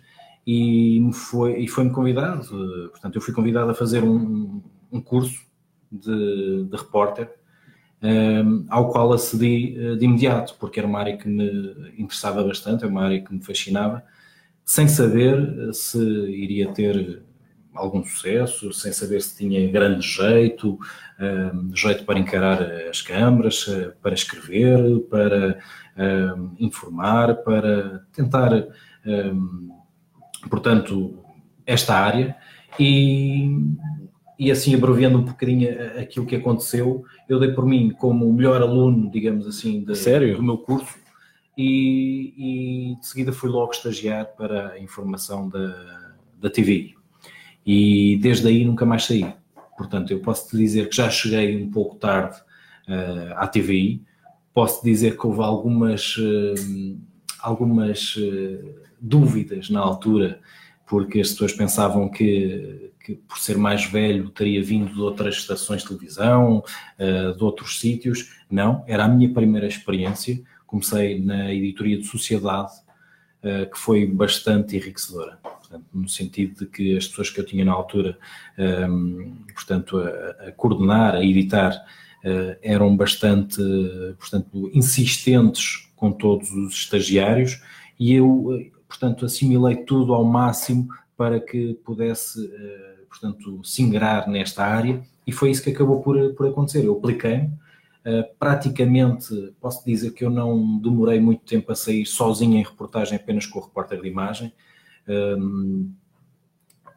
e 0.45 1.07
foi 1.13 1.59
e 1.59 1.67
foi-me 1.67 1.91
convidado, 1.91 2.47
portanto 2.89 3.15
eu 3.15 3.21
fui 3.21 3.31
convidado 3.31 3.69
a 3.69 3.75
fazer 3.75 4.03
um, 4.03 4.59
um 4.91 4.99
curso 4.99 5.45
de, 5.91 6.63
de 6.63 6.75
repórter 6.75 7.29
um, 8.01 8.65
ao 8.69 8.89
qual 8.89 9.13
acedi 9.13 9.77
uh, 9.77 9.97
de 9.97 10.05
imediato, 10.05 10.55
porque 10.59 10.79
era 10.79 10.87
uma 10.87 10.99
área 10.99 11.15
que 11.15 11.27
me 11.27 11.91
interessava 11.95 12.43
bastante, 12.43 12.85
é 12.85 12.87
uma 12.87 13.03
área 13.03 13.21
que 13.21 13.31
me 13.31 13.43
fascinava, 13.43 14.03
sem 14.65 14.87
saber 14.87 15.37
uh, 15.37 15.73
se 15.73 15.99
iria 15.99 16.73
ter 16.73 17.26
algum 17.77 18.03
sucesso, 18.03 18.73
sem 18.73 18.91
saber 18.91 19.21
se 19.21 19.37
tinha 19.37 19.71
grande 19.71 20.05
jeito, 20.05 20.77
um, 21.19 21.75
jeito 21.75 22.03
para 22.03 22.19
encarar 22.19 22.61
as 22.89 23.01
câmaras, 23.01 23.67
uh, 23.67 23.93
para 24.01 24.13
escrever, 24.13 24.99
para 25.09 25.59
um, 26.35 26.55
informar, 26.59 27.35
para 27.37 28.05
tentar, 28.13 28.51
portanto, 30.49 31.17
esta 31.65 31.95
área. 31.95 32.35
E 32.79 33.49
e 34.39 34.51
assim 34.51 34.75
abreviando 34.75 35.17
um 35.17 35.23
bocadinho 35.23 35.69
aquilo 35.99 36.25
que 36.25 36.35
aconteceu, 36.35 37.03
eu 37.27 37.39
dei 37.39 37.51
por 37.51 37.65
mim 37.65 37.89
como 37.97 38.29
o 38.29 38.33
melhor 38.33 38.61
aluno, 38.61 39.09
digamos 39.09 39.47
assim, 39.47 39.83
de, 39.83 40.35
do 40.35 40.43
meu 40.43 40.59
curso 40.59 40.95
e, 41.57 42.33
e, 42.37 42.95
de 42.99 43.07
seguida 43.07 43.33
fui 43.33 43.49
logo 43.49 43.71
estagiar 43.71 44.27
para 44.37 44.73
a 44.73 44.79
informação 44.79 45.49
da, 45.49 46.13
da 46.39 46.49
TVI. 46.51 46.96
E 47.67 48.17
desde 48.21 48.47
aí 48.47 48.63
nunca 48.63 48.85
mais 48.85 49.03
saí. 49.03 49.29
Portanto, 49.77 50.11
eu 50.11 50.19
posso 50.21 50.49
te 50.49 50.55
dizer 50.55 50.87
que 50.87 50.95
já 50.95 51.09
cheguei 51.09 51.61
um 51.61 51.69
pouco 51.69 51.97
tarde 51.97 52.37
uh, 52.87 53.33
à 53.35 53.45
TVI, 53.45 54.01
posso 54.53 54.81
dizer 54.83 55.17
que 55.17 55.27
houve 55.27 55.41
algumas, 55.41 56.15
uh, 56.15 56.97
algumas 57.41 58.15
uh, 58.15 58.73
dúvidas 59.01 59.69
na 59.69 59.81
altura, 59.81 60.39
porque 60.87 61.19
as 61.19 61.31
pessoas 61.31 61.51
pensavam 61.51 62.09
que 62.09 62.85
que 63.03 63.15
por 63.15 63.37
ser 63.37 63.57
mais 63.57 63.85
velho 63.85 64.29
teria 64.31 64.61
vindo 64.61 64.93
de 64.93 64.99
outras 64.99 65.35
estações 65.35 65.81
de 65.81 65.87
televisão, 65.87 66.61
de 66.99 67.41
outros 67.41 67.79
sítios. 67.79 68.33
Não, 68.51 68.83
era 68.85 69.05
a 69.05 69.07
minha 69.07 69.33
primeira 69.33 69.65
experiência. 69.65 70.43
Comecei 70.65 71.17
na 71.21 71.53
editoria 71.53 71.97
de 71.97 72.03
Sociedade, 72.03 72.73
que 73.41 73.77
foi 73.79 74.05
bastante 74.05 74.75
enriquecedora. 74.75 75.39
Portanto, 75.67 75.85
no 75.93 76.07
sentido 76.07 76.59
de 76.59 76.65
que 76.65 76.95
as 76.95 77.07
pessoas 77.07 77.29
que 77.29 77.39
eu 77.39 77.45
tinha 77.45 77.65
na 77.65 77.73
altura, 77.73 78.17
um, 78.57 78.63
ehm, 78.63 79.35
portanto, 79.53 79.97
a, 79.97 80.47
a, 80.47 80.51
coordenar, 80.53 81.15
a 81.15 81.23
editar, 81.23 81.73
uh, 82.23 82.57
eram 82.61 82.95
bastante, 82.95 83.61
portanto, 84.17 84.71
insistentes 84.73 85.89
com 85.95 86.11
todos 86.11 86.49
os 86.51 86.73
estagiários 86.73 87.61
e 87.99 88.13
eu, 88.13 88.71
portanto, 88.87 89.25
assimilei 89.25 89.77
tudo 89.77 90.13
ao 90.13 90.23
máximo 90.23 90.87
para 91.17 91.39
que 91.39 91.73
pudesse 91.83 92.49
portanto, 93.09 93.61
se 93.63 93.83
nesta 94.27 94.63
área 94.63 95.01
e 95.25 95.31
foi 95.31 95.51
isso 95.51 95.63
que 95.63 95.71
acabou 95.71 96.01
por, 96.01 96.33
por 96.35 96.47
acontecer. 96.47 96.85
Eu 96.85 96.97
apliquei-me, 96.97 97.51
praticamente 98.39 99.53
posso 99.59 99.83
dizer 99.85 100.11
que 100.11 100.23
eu 100.23 100.29
não 100.29 100.79
demorei 100.79 101.19
muito 101.19 101.43
tempo 101.43 101.71
a 101.71 101.75
sair 101.75 102.05
sozinho 102.05 102.57
em 102.57 102.63
reportagem 102.63 103.15
apenas 103.15 103.45
com 103.45 103.59
o 103.59 103.63
repórter 103.63 104.01
de 104.01 104.07
imagem. 104.07 104.53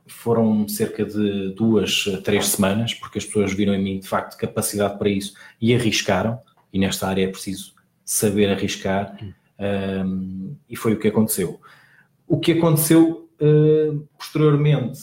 Foram 0.07 0.67
cerca 0.67 1.05
de 1.05 1.55
duas, 1.55 2.05
três 2.25 2.49
semanas, 2.49 2.95
porque 2.95 3.19
as 3.19 3.25
pessoas 3.25 3.53
viram 3.53 3.75
em 3.75 3.83
mim 3.83 4.01
de 4.01 4.09
facto 4.09 4.37
capacidade 4.37 4.99
para 4.99 5.09
isso 5.09 5.35
e 5.61 5.75
arriscaram, 5.75 6.39
e 6.73 6.79
nesta 6.79 7.07
área 7.07 7.25
é 7.25 7.29
preciso 7.29 7.75
saber 8.05 8.51
arriscar, 8.51 9.17
um, 9.61 10.57
e 10.69 10.75
foi 10.75 10.95
o 10.95 10.99
que 10.99 11.09
aconteceu. 11.09 11.61
O 12.27 12.41
que 12.41 12.53
aconteceu 12.53 13.29
uh, 13.41 14.09
posteriormente 14.19 15.01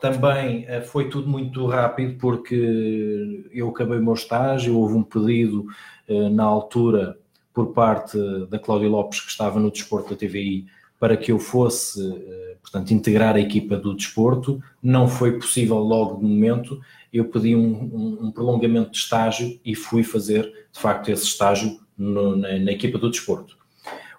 também 0.00 0.64
uh, 0.64 0.84
foi 0.84 1.08
tudo 1.08 1.28
muito 1.28 1.66
rápido 1.66 2.18
porque 2.18 3.46
eu 3.52 3.68
acabei 3.68 3.98
o 3.98 4.02
meu 4.02 4.14
estágio, 4.14 4.78
houve 4.78 4.94
um 4.94 5.02
pedido 5.02 5.66
uh, 6.08 6.30
na 6.30 6.44
altura 6.44 7.18
por 7.52 7.72
parte 7.72 8.16
da 8.48 8.58
Cláudia 8.58 8.88
Lopes, 8.88 9.20
que 9.20 9.30
estava 9.30 9.58
no 9.58 9.70
desporto 9.70 10.10
da 10.10 10.16
TVI, 10.16 10.66
para 10.98 11.16
que 11.16 11.30
eu 11.30 11.38
fosse, 11.38 12.00
uh, 12.00 12.56
portanto, 12.62 12.92
integrar 12.92 13.36
a 13.36 13.40
equipa 13.40 13.76
do 13.76 13.94
desporto. 13.94 14.62
Não 14.82 15.08
foi 15.08 15.38
possível 15.38 15.78
logo 15.78 16.20
no 16.20 16.28
momento. 16.28 16.80
Eu 17.12 17.26
pedi 17.26 17.54
um, 17.54 17.60
um, 17.62 18.26
um 18.26 18.30
prolongamento 18.30 18.90
de 18.90 18.98
estágio 18.98 19.58
e 19.64 19.74
fui 19.74 20.02
fazer, 20.02 20.44
de 20.72 20.80
facto, 20.80 21.10
esse 21.10 21.24
estágio 21.24 21.80
no, 21.96 22.36
na, 22.36 22.58
na 22.58 22.72
equipa 22.72 22.98
do 22.98 23.10
desporto. 23.10 23.56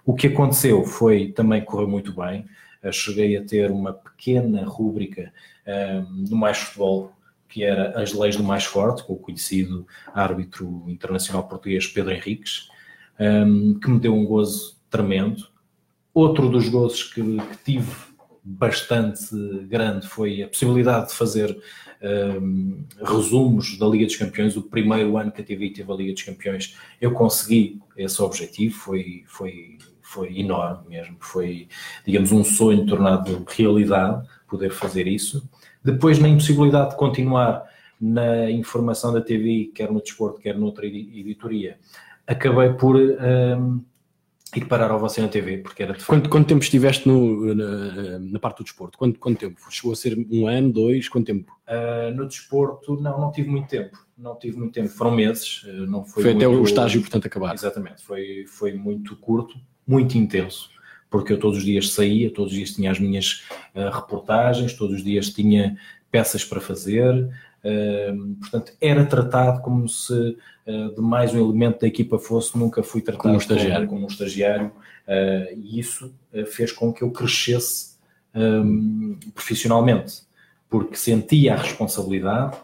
O 0.04 0.14
que 0.14 0.26
aconteceu 0.26 0.84
foi, 0.84 1.28
também 1.28 1.64
correu 1.64 1.86
muito 1.86 2.12
bem. 2.12 2.46
cheguei 2.90 3.36
a 3.36 3.44
ter 3.44 3.70
uma 3.70 3.92
pequena 3.92 4.64
rúbrica 4.64 5.32
no 6.28 6.36
Mais 6.36 6.58
Futebol, 6.58 7.12
que 7.50 7.64
era 7.64 8.00
As 8.00 8.12
Leis 8.12 8.36
do 8.36 8.42
Mais 8.42 8.64
Forte, 8.64 9.04
com 9.04 9.12
o 9.12 9.18
conhecido 9.18 9.86
árbitro 10.14 10.84
internacional 10.86 11.46
português 11.46 11.86
Pedro 11.86 12.12
Henriques, 12.12 12.68
um, 13.18 13.78
que 13.78 13.90
me 13.90 13.98
deu 13.98 14.14
um 14.14 14.24
gozo 14.24 14.76
tremendo. 14.88 15.49
Outro 16.12 16.48
dos 16.48 16.68
gozos 16.68 17.04
que, 17.04 17.22
que 17.22 17.64
tive 17.64 17.90
bastante 18.42 19.34
grande 19.68 20.08
foi 20.08 20.42
a 20.42 20.48
possibilidade 20.48 21.08
de 21.08 21.14
fazer 21.14 21.56
um, 22.02 22.84
resumos 23.02 23.78
da 23.78 23.86
Liga 23.86 24.06
dos 24.06 24.16
Campeões. 24.16 24.56
O 24.56 24.62
primeiro 24.62 25.16
ano 25.16 25.30
que 25.30 25.40
a 25.40 25.44
TV 25.44 25.70
teve 25.70 25.92
a 25.92 25.94
Liga 25.94 26.12
dos 26.12 26.22
Campeões, 26.22 26.76
eu 27.00 27.12
consegui 27.12 27.80
esse 27.96 28.20
objetivo, 28.22 28.74
foi, 28.74 29.24
foi, 29.26 29.78
foi 30.00 30.38
enorme 30.38 30.88
mesmo. 30.88 31.16
Foi, 31.20 31.68
digamos, 32.04 32.32
um 32.32 32.42
sonho 32.42 32.86
tornado 32.86 33.44
realidade 33.48 34.26
poder 34.48 34.70
fazer 34.70 35.06
isso. 35.06 35.48
Depois, 35.84 36.18
na 36.18 36.28
impossibilidade 36.28 36.90
de 36.90 36.96
continuar 36.96 37.64
na 38.00 38.50
informação 38.50 39.12
da 39.12 39.20
TV, 39.20 39.70
quer 39.74 39.92
no 39.92 40.00
desporto, 40.00 40.40
quer 40.40 40.56
noutra 40.56 40.86
editoria, 40.86 41.78
acabei 42.26 42.72
por 42.72 42.96
um, 42.96 43.84
ir 44.54 44.66
parar 44.66 44.90
ao 44.90 44.98
você 44.98 45.20
na 45.20 45.28
TV, 45.28 45.58
porque 45.58 45.82
era 45.82 45.92
de 45.92 46.04
quanto, 46.04 46.28
quanto 46.28 46.48
tempo 46.48 46.62
estiveste 46.62 47.06
no, 47.08 47.54
na, 47.54 48.18
na, 48.18 48.38
parte 48.38 48.58
do 48.58 48.64
desporto? 48.64 48.98
Quanto, 48.98 49.18
quanto 49.18 49.38
tempo? 49.38 49.60
Chegou 49.70 49.92
a 49.92 49.96
ser 49.96 50.16
um 50.30 50.46
ano, 50.46 50.72
dois? 50.72 51.08
Quanto 51.08 51.26
tempo? 51.26 51.52
Uh, 51.68 52.14
no 52.14 52.26
desporto, 52.26 53.00
não, 53.00 53.20
não 53.20 53.30
tive 53.30 53.48
muito 53.48 53.68
tempo. 53.68 53.96
Não 54.18 54.36
tive 54.38 54.58
muito 54.58 54.72
tempo, 54.72 54.88
foram 54.88 55.12
meses. 55.12 55.62
Ah, 55.66 55.86
não 55.86 56.04
foi, 56.04 56.22
foi 56.22 56.34
muito... 56.34 56.46
até 56.46 56.48
o 56.48 56.62
estágio, 56.62 57.00
portanto, 57.00 57.26
acabar. 57.26 57.54
Exatamente, 57.54 58.02
foi, 58.02 58.44
foi 58.46 58.72
muito 58.72 59.16
curto, 59.16 59.54
muito 59.86 60.16
intenso 60.16 60.70
porque 61.10 61.32
eu 61.32 61.40
todos 61.40 61.58
os 61.58 61.64
dias 61.64 61.90
saía, 61.90 62.32
todos 62.32 62.52
os 62.52 62.56
dias 62.56 62.72
tinha 62.72 62.88
as 62.88 63.00
minhas 63.00 63.42
uh, 63.74 63.90
reportagens, 63.92 64.72
todos 64.74 64.98
os 64.98 65.02
dias 65.02 65.28
tinha 65.30 65.76
peças 66.08 66.44
para 66.44 66.60
fazer, 66.60 67.28
portanto, 68.40 68.72
era 68.80 69.04
tratado 69.04 69.60
como 69.60 69.88
se 69.88 70.36
uh, 70.66 70.94
de 70.94 71.00
mais 71.00 71.34
um 71.34 71.38
elemento 71.38 71.80
da 71.80 71.86
equipa 71.86 72.18
fosse, 72.18 72.56
nunca 72.56 72.82
fui 72.82 73.02
tratado 73.02 73.22
como 73.22 73.34
um 73.34 73.38
estagiário, 73.38 73.88
como, 73.88 74.04
um 74.04 74.06
estagiário. 74.06 74.72
E 75.56 75.78
isso 75.78 76.14
fez 76.52 76.72
com 76.72 76.92
que 76.92 77.02
eu 77.02 77.10
crescesse 77.10 77.96
profissionalmente, 79.34 80.22
porque 80.68 80.96
sentia 80.96 81.54
a 81.54 81.56
responsabilidade, 81.56 82.56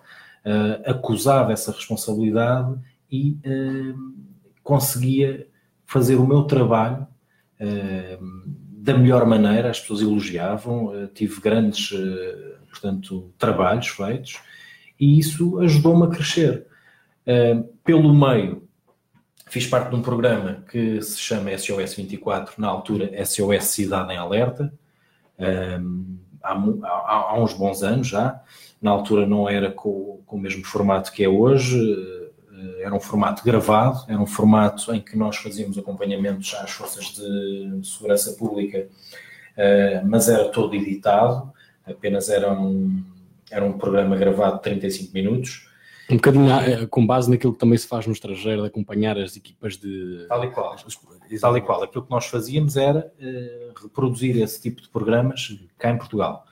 acusava 0.85 1.53
essa 1.53 1.73
responsabilidade 1.73 2.79
e 3.11 3.37
conseguia 4.63 5.49
fazer 5.85 6.15
o 6.15 6.27
meu 6.27 6.45
trabalho 6.45 7.05
da 8.79 8.97
melhor 8.97 9.27
maneira, 9.27 9.71
as 9.71 9.81
pessoas 9.81 10.01
elogiavam, 10.01 10.93
tive 11.13 11.41
grandes, 11.41 11.91
portanto, 12.71 13.33
trabalhos 13.37 13.89
feitos 13.89 14.41
e 14.99 15.19
isso 15.19 15.59
ajudou-me 15.61 16.07
a 16.07 16.09
crescer. 16.09 16.67
Pelo 17.85 18.15
meio, 18.15 18.69
fiz 19.49 19.67
parte 19.67 19.91
de 19.91 19.97
um 19.97 20.03
programa 20.03 20.65
que 20.71 21.03
se 21.03 21.19
chama 21.19 21.57
SOS 21.57 21.95
24, 21.95 22.55
na 22.59 22.69
altura 22.69 23.11
SOS 23.25 23.65
Cidade 23.65 24.13
em 24.13 24.17
Alerta, 24.17 24.73
há, 26.43 26.53
há, 26.53 27.15
há 27.31 27.43
uns 27.43 27.53
bons 27.53 27.83
anos 27.83 28.07
já, 28.07 28.41
na 28.81 28.91
altura 28.91 29.27
não 29.27 29.49
era 29.49 29.71
com, 29.71 30.21
com 30.25 30.37
o 30.37 30.41
mesmo 30.41 30.65
formato 30.65 31.13
que 31.13 31.25
é 31.25 31.29
hoje, 31.29 31.77
era 32.81 32.95
um 32.95 33.01
formato 33.01 33.45
gravado, 33.45 34.05
era 34.09 34.21
um 34.21 34.27
formato 34.27 34.95
em 34.95 35.01
que 35.01 35.17
nós 35.17 35.37
fazíamos 35.37 35.77
acompanhamentos 35.79 36.55
às 36.55 36.71
forças 36.71 37.07
de 37.07 37.81
segurança 37.85 38.33
pública, 38.35 38.89
eh, 39.57 40.03
mas 40.05 40.29
era 40.29 40.49
todo 40.49 40.75
editado, 40.75 41.53
apenas 41.85 42.29
era 42.29 42.53
um, 42.53 43.03
era 43.51 43.65
um 43.65 43.73
programa 43.73 44.17
gravado 44.17 44.57
de 44.57 44.63
35 44.63 45.13
minutos. 45.13 45.69
Um 46.09 46.17
bocadinho 46.17 46.51
eh, 46.51 46.87
com 46.87 47.05
base 47.05 47.29
naquilo 47.29 47.53
que 47.53 47.59
também 47.59 47.77
se 47.77 47.87
faz 47.87 48.07
no 48.07 48.13
estrangeiro, 48.13 48.63
de 48.63 48.69
acompanhar 48.69 49.19
as 49.19 49.37
equipas 49.37 49.77
de. 49.77 50.25
Tal 50.29 50.45
e 50.45 50.51
qual. 50.51 50.77
Tal 51.41 51.57
e 51.57 51.61
qual. 51.61 51.83
Aquilo 51.83 52.05
que 52.05 52.11
nós 52.11 52.27
fazíamos 52.27 52.77
era 52.77 53.13
uh, 53.21 53.83
reproduzir 53.83 54.37
esse 54.41 54.61
tipo 54.61 54.81
de 54.81 54.89
programas 54.89 55.59
cá 55.77 55.91
em 55.91 55.99
Portugal. 55.99 56.47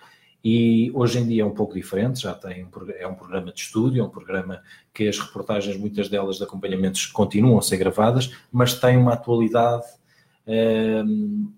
E 0.44 0.90
hoje 0.92 1.18
em 1.18 1.26
dia 1.26 1.42
é 1.42 1.46
um 1.46 1.54
pouco 1.54 1.72
diferente, 1.72 2.20
já 2.20 2.34
tem 2.34 2.68
é 2.98 3.06
um 3.06 3.14
programa 3.14 3.50
de 3.50 3.58
estúdio, 3.58 4.02
é 4.02 4.04
um 4.04 4.10
programa 4.10 4.60
que 4.92 5.08
as 5.08 5.18
reportagens, 5.18 5.74
muitas 5.78 6.10
delas 6.10 6.36
de 6.36 6.44
acompanhamentos, 6.44 7.06
continuam 7.06 7.58
a 7.58 7.62
ser 7.62 7.78
gravadas, 7.78 8.30
mas 8.52 8.74
tem 8.78 8.98
uma 8.98 9.14
atualidade 9.14 9.86
um, 10.46 11.50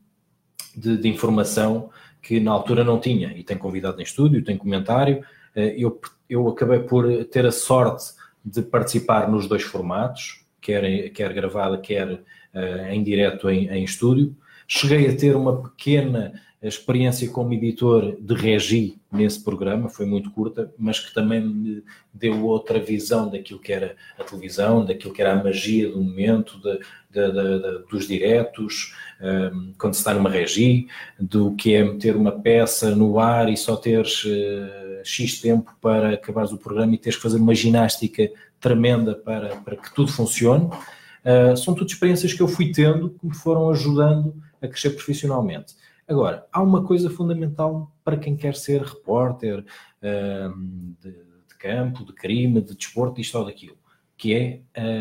de, 0.76 0.98
de, 0.98 1.08
informação 1.08 1.90
que 2.26 2.40
na 2.40 2.50
altura 2.50 2.82
não 2.82 2.98
tinha. 2.98 3.32
E 3.36 3.44
tem 3.44 3.56
convidado 3.56 4.00
em 4.00 4.02
estúdio, 4.02 4.42
tem 4.42 4.56
comentário. 4.56 5.24
Eh, 5.54 5.76
eu, 5.78 6.00
eu 6.28 6.48
acabei 6.48 6.80
por 6.80 7.06
ter 7.26 7.46
a 7.46 7.52
sorte 7.52 8.14
de 8.44 8.62
participar 8.62 9.30
nos 9.30 9.46
dois 9.46 9.62
formatos, 9.62 10.44
quer, 10.60 11.10
quer 11.10 11.32
gravada, 11.32 11.78
quer 11.78 12.08
uh, 12.10 12.90
em 12.90 13.02
direto 13.04 13.48
em, 13.48 13.68
em 13.68 13.84
estúdio. 13.84 14.36
Cheguei 14.66 15.08
a 15.08 15.16
ter 15.16 15.36
uma 15.36 15.62
pequena 15.62 16.32
experiência 16.68 17.28
como 17.30 17.52
editor 17.52 18.16
de 18.20 18.34
regi 18.34 18.98
nesse 19.12 19.42
programa, 19.42 19.88
foi 19.88 20.06
muito 20.06 20.30
curta, 20.30 20.72
mas 20.78 20.98
que 20.98 21.12
também 21.12 21.40
me 21.40 21.82
deu 22.12 22.44
outra 22.44 22.78
visão 22.78 23.28
daquilo 23.28 23.60
que 23.60 23.72
era 23.72 23.94
a 24.18 24.24
televisão, 24.24 24.84
daquilo 24.84 25.12
que 25.12 25.20
era 25.20 25.32
a 25.32 25.42
magia 25.42 25.90
do 25.90 26.02
momento, 26.02 26.60
de, 26.60 26.78
de, 27.10 27.32
de, 27.32 27.84
dos 27.90 28.06
diretos, 28.06 28.94
um, 29.20 29.72
quando 29.78 29.94
se 29.94 30.00
está 30.00 30.14
numa 30.14 30.30
regi, 30.30 30.88
do 31.18 31.54
que 31.54 31.74
é 31.74 31.84
meter 31.84 32.16
uma 32.16 32.32
peça 32.32 32.94
no 32.94 33.18
ar 33.18 33.48
e 33.48 33.56
só 33.56 33.76
teres 33.76 34.24
uh, 34.24 35.04
X 35.04 35.40
tempo 35.40 35.74
para 35.80 36.14
acabares 36.14 36.52
o 36.52 36.58
programa 36.58 36.94
e 36.94 36.98
teres 36.98 37.16
que 37.16 37.22
fazer 37.22 37.38
uma 37.38 37.54
ginástica 37.54 38.30
tremenda 38.60 39.14
para, 39.14 39.56
para 39.56 39.76
que 39.76 39.94
tudo 39.94 40.10
funcione. 40.10 40.66
Uh, 40.66 41.56
são 41.56 41.74
tudo 41.74 41.88
experiências 41.88 42.32
que 42.32 42.40
eu 42.40 42.48
fui 42.48 42.72
tendo 42.72 43.10
que 43.10 43.26
me 43.26 43.34
foram 43.34 43.70
ajudando 43.70 44.34
a 44.60 44.68
crescer 44.68 44.90
profissionalmente. 44.90 45.74
Agora, 46.08 46.46
há 46.52 46.62
uma 46.62 46.84
coisa 46.84 47.10
fundamental 47.10 47.92
para 48.04 48.16
quem 48.16 48.36
quer 48.36 48.54
ser 48.54 48.82
repórter 48.82 49.64
um, 50.02 50.94
de, 51.00 51.10
de, 51.10 51.54
campo, 51.58 52.04
de 52.04 52.12
crime, 52.12 52.60
de 52.60 52.76
desporto, 52.76 53.20
isto 53.20 53.36
ou 53.36 53.44
daquilo, 53.44 53.76
que 54.16 54.34
é, 54.34 54.60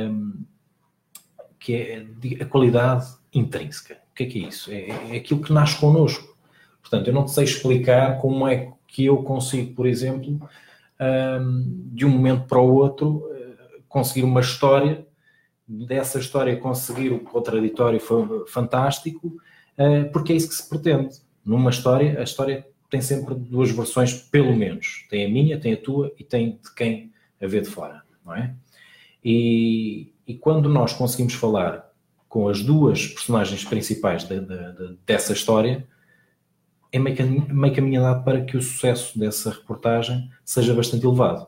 um, 0.09 0.43
que 1.59 1.75
é 1.75 2.07
a 2.41 2.45
qualidade 2.45 3.05
intrínseca. 3.31 3.99
O 4.11 4.15
que 4.15 4.23
é 4.23 4.25
que 4.25 4.43
é 4.43 4.47
isso? 4.47 4.71
É, 4.71 4.89
é 4.89 5.17
aquilo 5.17 5.41
que 5.41 5.53
nasce 5.53 5.79
connosco. 5.79 6.35
Portanto, 6.81 7.07
eu 7.07 7.13
não 7.13 7.27
sei 7.27 7.43
explicar 7.43 8.19
como 8.19 8.47
é 8.47 8.73
que 8.87 9.05
eu 9.05 9.17
consigo, 9.17 9.75
por 9.75 9.85
exemplo, 9.85 10.39
um, 10.99 11.89
de 11.91 12.05
um 12.05 12.09
momento 12.09 12.47
para 12.47 12.59
o 12.59 12.73
outro, 12.73 13.17
uh, 13.17 13.83
conseguir 13.87 14.23
uma 14.23 14.41
história, 14.41 15.05
dessa 15.67 16.19
história 16.19 16.55
conseguir 16.57 17.11
o 17.11 17.19
contraditório 17.19 17.99
fantástico, 18.47 19.35
porque 20.11 20.33
é 20.33 20.35
isso 20.35 20.49
que 20.49 20.55
se 20.55 20.67
pretende. 20.69 21.15
Numa 21.43 21.69
história, 21.69 22.19
a 22.19 22.23
história 22.23 22.65
tem 22.89 23.01
sempre 23.01 23.35
duas 23.35 23.71
versões, 23.71 24.13
pelo 24.13 24.55
menos. 24.55 25.05
Tem 25.09 25.25
a 25.25 25.29
minha, 25.29 25.59
tem 25.59 25.73
a 25.73 25.77
tua 25.77 26.13
e 26.17 26.23
tem 26.23 26.59
de 26.63 26.73
quem 26.75 27.11
a 27.41 27.47
vê 27.47 27.61
de 27.61 27.69
fora, 27.69 28.03
não 28.25 28.33
é? 28.33 28.55
E, 29.23 30.13
e 30.27 30.35
quando 30.35 30.69
nós 30.69 30.93
conseguimos 30.93 31.33
falar 31.33 31.91
com 32.29 32.47
as 32.47 32.61
duas 32.61 33.07
personagens 33.07 33.63
principais 33.63 34.23
de, 34.23 34.39
de, 34.39 34.73
de, 34.73 34.97
dessa 35.05 35.33
história, 35.33 35.87
é 36.91 36.99
meio, 36.99 37.53
meio 37.53 37.75
caminhado 37.75 38.23
para 38.23 38.43
que 38.43 38.55
o 38.55 38.61
sucesso 38.61 39.17
dessa 39.17 39.51
reportagem 39.51 40.29
seja 40.43 40.73
bastante 40.73 41.05
elevado. 41.05 41.47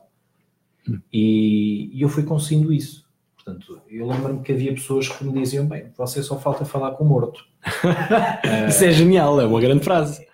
Hum. 0.88 1.00
E, 1.12 1.90
e, 1.92 2.02
eu 2.02 2.08
fui 2.08 2.22
conseguindo 2.22 2.72
isso. 2.72 3.08
Portanto, 3.34 3.80
eu 3.88 4.06
lembro-me 4.06 4.42
que 4.42 4.52
havia 4.52 4.74
pessoas 4.74 5.08
que 5.08 5.24
me 5.24 5.32
diziam: 5.32 5.66
bem, 5.66 5.90
você 5.96 6.22
só 6.22 6.38
falta 6.38 6.64
falar 6.64 6.92
com 6.92 7.04
o 7.04 7.08
morto. 7.08 7.47
isso 8.68 8.84
é 8.84 8.92
genial, 8.92 9.40
é 9.40 9.46
uma 9.46 9.60
grande 9.60 9.84
frase. 9.84 10.26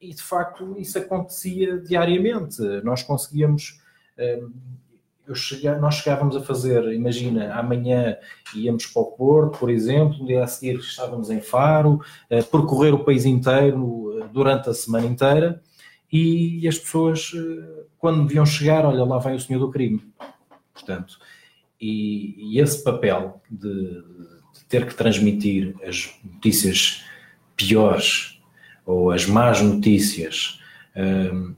E 0.00 0.12
de 0.14 0.22
facto, 0.22 0.76
isso 0.78 0.98
acontecia 0.98 1.78
diariamente. 1.78 2.60
Nós 2.82 3.02
conseguíamos. 3.02 3.80
Hum, 4.18 4.52
nós 5.80 5.94
chegávamos 5.94 6.36
a 6.36 6.42
fazer, 6.42 6.84
imagina, 6.92 7.54
amanhã 7.54 8.16
íamos 8.54 8.84
para 8.86 9.00
o 9.00 9.06
Porto, 9.12 9.58
por 9.58 9.70
exemplo, 9.70 10.18
no 10.18 10.26
dia 10.26 10.44
a 10.44 10.46
seguir 10.46 10.78
estávamos 10.78 11.30
em 11.30 11.40
Faro, 11.40 12.00
a 12.30 12.42
percorrer 12.42 12.92
o 12.92 13.04
país 13.04 13.24
inteiro 13.24 14.20
eh, 14.20 14.28
durante 14.30 14.68
a 14.68 14.74
semana 14.74 15.06
inteira 15.06 15.62
e 16.12 16.68
as 16.68 16.78
pessoas, 16.78 17.32
eh, 17.34 17.84
quando 17.98 18.26
deviam 18.26 18.44
chegar, 18.44 18.84
olha, 18.84 19.02
lá 19.02 19.16
vai 19.16 19.34
o 19.34 19.40
senhor 19.40 19.60
do 19.60 19.70
crime. 19.70 20.02
Portanto, 20.74 21.18
e, 21.80 22.54
e 22.54 22.60
esse 22.60 22.84
papel 22.84 23.40
de 23.50 24.04
ter 24.68 24.86
que 24.86 24.94
transmitir 24.94 25.74
as 25.86 26.14
notícias 26.24 27.04
piores 27.56 28.40
ou 28.84 29.10
as 29.10 29.26
más 29.26 29.60
notícias 29.60 30.60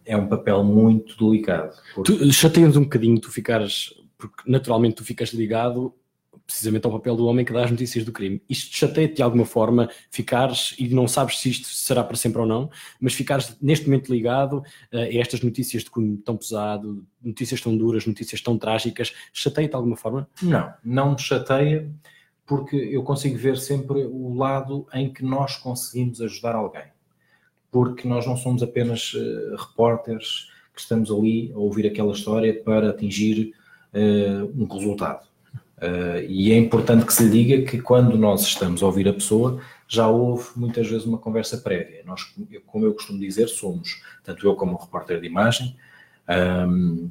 é 0.05 0.17
um 0.17 0.27
papel 0.27 0.65
muito 0.65 1.17
delicado. 1.19 1.77
Porque... 1.95 2.13
Tu 2.17 2.33
chateias 2.33 2.77
um 2.77 2.85
bocadinho, 2.85 3.21
tu 3.21 3.31
ficares, 3.31 3.93
porque 4.17 4.51
naturalmente 4.51 4.97
tu 4.97 5.05
ficas 5.05 5.31
ligado 5.31 5.95
precisamente 6.47 6.87
ao 6.87 6.93
papel 6.93 7.17
do 7.17 7.27
homem 7.27 7.45
que 7.45 7.53
dá 7.53 7.65
as 7.65 7.71
notícias 7.71 8.05
do 8.05 8.13
crime. 8.13 8.41
Isto 8.49 8.77
chateia-te 8.77 9.17
de 9.17 9.23
alguma 9.23 9.45
forma, 9.45 9.91
ficares, 10.11 10.75
e 10.79 10.89
não 10.89 11.09
sabes 11.09 11.41
se 11.41 11.51
isto 11.51 11.67
será 11.67 12.05
para 12.05 12.17
sempre 12.17 12.41
ou 12.41 12.47
não, 12.47 12.71
mas 13.01 13.15
ficares 13.15 13.57
neste 13.61 13.87
momento 13.87 14.13
ligado 14.13 14.59
uh, 14.93 14.99
a 14.99 15.15
estas 15.17 15.41
notícias 15.41 15.83
de 15.83 15.91
cunho 15.91 16.17
tão 16.19 16.37
pesado, 16.37 17.05
notícias 17.21 17.61
tão 17.61 17.77
duras, 17.77 18.07
notícias 18.07 18.41
tão 18.41 18.57
trágicas, 18.57 19.13
chateia-te 19.33 19.73
de 19.73 19.77
alguma 19.77 19.97
forma? 19.97 20.29
Não, 20.41 20.73
não 20.85 21.13
me 21.13 21.19
chateia, 21.19 21.91
porque 22.47 22.77
eu 22.77 23.03
consigo 23.03 23.37
ver 23.37 23.59
sempre 23.59 24.05
o 24.05 24.35
lado 24.35 24.87
em 24.95 25.13
que 25.13 25.25
nós 25.25 25.57
conseguimos 25.57 26.21
ajudar 26.21 26.55
alguém 26.55 26.97
porque 27.77 28.09
nós 28.09 28.27
não 28.27 28.39
somos 28.39 28.63
apenas 28.63 29.13
uh, 29.13 29.55
repórteres 29.57 30.49
que 30.75 30.81
estamos 30.81 31.11
ali 31.11 31.53
a 31.55 31.59
ouvir 31.59 31.87
aquela 31.87 32.13
história 32.13 32.59
para 32.63 32.89
atingir 32.89 33.53
uh, 33.93 34.63
um 34.63 34.67
resultado. 34.67 35.27
Uh, 35.77 36.25
e 36.27 36.53
é 36.53 36.57
importante 36.57 37.05
que 37.05 37.13
se 37.13 37.29
diga 37.29 37.71
que 37.71 37.83
quando 37.83 38.17
nós 38.17 38.41
estamos 38.41 38.83
a 38.83 38.87
ouvir 38.87 39.07
a 39.09 39.13
pessoa, 39.13 39.61
já 39.87 40.09
houve 40.09 40.49
muitas 40.57 40.89
vezes 40.89 41.05
uma 41.05 41.19
conversa 41.19 41.59
prévia. 41.59 42.03
Nós, 42.07 42.35
como 42.65 42.87
eu 42.87 42.95
costumo 42.95 43.19
dizer, 43.19 43.47
somos, 43.49 44.01
tanto 44.25 44.47
eu 44.47 44.57
como 44.57 44.73
o 44.73 44.79
repórter 44.79 45.21
de 45.21 45.27
imagem, 45.27 45.77
um, 46.67 47.11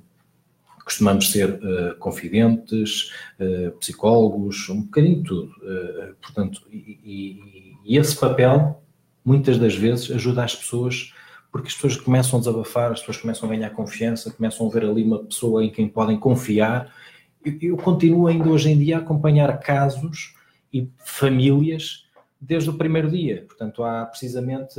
costumamos 0.85 1.31
ser 1.31 1.49
uh, 1.49 1.95
confidentes, 1.97 3.11
uh, 3.39 3.71
psicólogos, 3.79 4.69
um 4.69 4.83
bocadinho 4.83 5.17
de 5.17 5.23
tudo. 5.23 5.51
Uh, 5.57 6.15
portanto, 6.21 6.61
e, 6.71 7.75
e, 7.83 7.97
esse 7.97 8.15
papel 8.15 8.81
muitas 9.25 9.57
das 9.57 9.75
vezes 9.75 10.11
ajuda 10.11 10.43
as 10.43 10.55
pessoas 10.55 11.11
porque 11.51 11.69
as 11.69 11.73
pessoas 11.73 11.95
começam 11.95 12.37
a 12.37 12.39
desabafar, 12.41 12.91
as 12.91 12.99
pessoas 12.99 13.17
começam 13.17 13.49
a 13.49 13.51
ganhar 13.51 13.69
confiança, 13.71 14.31
começam 14.31 14.67
a 14.67 14.69
ver 14.69 14.83
ali 14.83 15.03
uma 15.03 15.23
pessoa 15.23 15.63
em 15.63 15.69
quem 15.69 15.87
podem 15.87 16.19
confiar. 16.19 16.93
Eu, 17.43 17.57
eu 17.61 17.77
continuo 17.77 18.27
ainda 18.27 18.49
hoje 18.49 18.69
em 18.69 18.77
dia 18.77 18.97
a 18.97 18.99
acompanhar 18.99 19.57
casos 19.59 20.35
e 20.71 20.89
famílias 20.97 22.03
desde 22.41 22.69
o 22.69 22.73
primeiro 22.73 23.09
dia. 23.09 23.45
Portanto, 23.47 23.83
há 23.83 24.05
precisamente, 24.05 24.75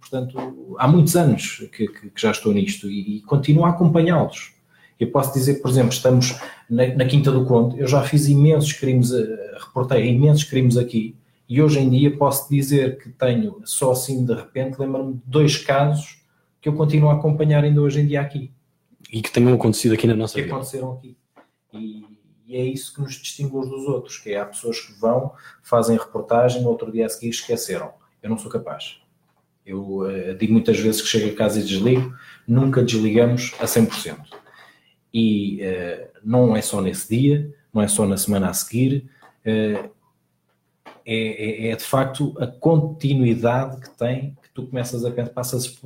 portanto, 0.00 0.74
há 0.78 0.88
muitos 0.88 1.14
anos 1.14 1.68
que, 1.70 1.86
que, 1.86 2.10
que 2.10 2.20
já 2.20 2.30
estou 2.30 2.54
nisto 2.54 2.90
e, 2.90 3.18
e 3.18 3.20
continuo 3.20 3.66
a 3.66 3.68
acompanhá-los. 3.68 4.53
Eu 4.98 5.10
posso 5.10 5.32
dizer, 5.34 5.60
por 5.60 5.70
exemplo, 5.70 5.92
estamos 5.92 6.38
na, 6.70 6.86
na, 6.94 7.04
Quinta 7.04 7.30
do 7.30 7.44
Conde, 7.44 7.80
eu 7.80 7.86
já 7.86 8.02
fiz 8.02 8.28
imensos 8.28 8.72
crimes, 8.72 9.10
uh, 9.10 9.26
reportei 9.58 10.06
imensos 10.06 10.44
crimes 10.44 10.76
aqui, 10.76 11.16
e 11.48 11.60
hoje 11.60 11.80
em 11.80 11.90
dia 11.90 12.16
posso 12.16 12.48
dizer 12.48 12.98
que 12.98 13.10
tenho, 13.10 13.60
só 13.64 13.92
assim 13.92 14.24
de 14.24 14.32
repente, 14.32 14.78
lembro-me 14.78 15.14
de 15.14 15.20
dois 15.26 15.58
casos 15.58 16.22
que 16.60 16.68
eu 16.68 16.74
continuo 16.74 17.10
a 17.10 17.14
acompanhar 17.14 17.62
ainda 17.62 17.80
hoje 17.80 18.00
em 18.00 18.06
dia 18.06 18.20
aqui. 18.20 18.50
E 19.12 19.20
que 19.20 19.30
tenham 19.30 19.52
acontecido 19.52 19.92
aqui 19.92 20.06
na 20.06 20.14
nossa 20.14 20.34
que 20.34 20.42
vida. 20.42 20.54
aconteceram 20.54 20.92
aqui. 20.92 21.16
E, 21.74 22.04
e, 22.46 22.56
é 22.56 22.64
isso 22.64 22.94
que 22.94 23.02
nos 23.02 23.14
distingue 23.14 23.54
uns 23.54 23.68
dos 23.68 23.84
outros, 23.84 24.18
que 24.18 24.32
é, 24.32 24.40
há 24.40 24.46
pessoas 24.46 24.80
que 24.80 24.98
vão, 24.98 25.32
fazem 25.62 25.98
reportagem, 25.98 26.62
no 26.62 26.68
outro 26.68 26.90
dia 26.90 27.04
a 27.04 27.08
seguir 27.08 27.28
esqueceram. 27.28 27.92
Eu 28.22 28.30
não 28.30 28.38
sou 28.38 28.50
capaz. 28.50 28.96
Eu 29.66 29.98
uh, 29.98 30.34
digo 30.38 30.52
muitas 30.52 30.78
vezes 30.78 31.02
que 31.02 31.08
chego 31.08 31.30
a 31.30 31.36
casa 31.36 31.60
e 31.60 31.62
desligo, 31.62 32.14
nunca 32.46 32.82
desligamos 32.82 33.52
a 33.58 33.64
100%. 33.64 34.16
E 35.14 35.60
uh, 35.62 36.08
não 36.24 36.56
é 36.56 36.60
só 36.60 36.80
nesse 36.80 37.16
dia, 37.16 37.54
não 37.72 37.80
é 37.80 37.86
só 37.86 38.04
na 38.04 38.16
semana 38.16 38.50
a 38.50 38.52
seguir, 38.52 39.08
uh, 39.46 39.94
é, 41.06 41.66
é, 41.66 41.68
é, 41.68 41.76
de 41.76 41.84
facto 41.84 42.34
a 42.38 42.46
continuidade 42.46 43.80
que 43.80 43.90
tem, 43.90 44.36
que 44.42 44.48
tu 44.54 44.66
começas 44.66 45.04
a 45.04 45.10
pensar, 45.10 45.30
passas, 45.30 45.80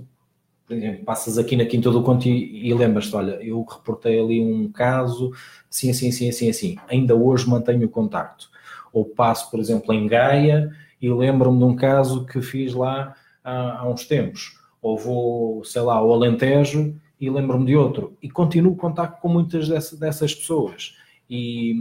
passas 1.05 1.39
aqui 1.39 1.57
na 1.57 1.67
Quinta 1.67 1.91
do 1.91 2.03
Conto 2.03 2.29
e, 2.29 2.69
e 2.69 2.73
lembras-te, 2.73 3.15
olha, 3.17 3.33
eu 3.43 3.63
reportei 3.65 4.21
ali 4.21 4.41
um 4.41 4.71
caso, 4.71 5.33
assim, 5.69 5.91
assim, 5.91 6.09
assim, 6.09 6.29
assim, 6.29 6.49
assim, 6.49 6.77
ainda 6.89 7.17
hoje 7.17 7.49
mantenho 7.49 7.87
o 7.87 7.91
contacto. 7.91 8.49
Ou 8.93 9.05
passo, 9.05 9.51
por 9.51 9.59
exemplo, 9.59 9.93
em 9.93 10.07
Gaia 10.07 10.71
e 11.03 11.11
lembro-me 11.11 11.59
de 11.59 11.65
um 11.65 11.77
caso 11.77 12.25
que 12.25 12.41
fiz 12.41 12.73
lá 12.73 13.15
há, 13.43 13.81
há 13.81 13.89
uns 13.89 14.07
tempos. 14.07 14.57
Ou 14.81 14.97
vou, 14.97 15.65
sei 15.65 15.83
lá, 15.83 15.95
ao 15.95 16.13
Alentejo 16.13 16.95
e 17.21 17.29
lembro-me 17.29 17.67
de 17.67 17.77
outro. 17.77 18.17
E 18.23 18.31
continuo 18.31 18.73
o 18.73 18.77
contacto 18.77 19.21
com 19.21 19.29
muitas 19.29 19.69
dessas, 19.69 19.99
dessas 19.99 20.35
pessoas. 20.35 20.97
E 21.29 21.75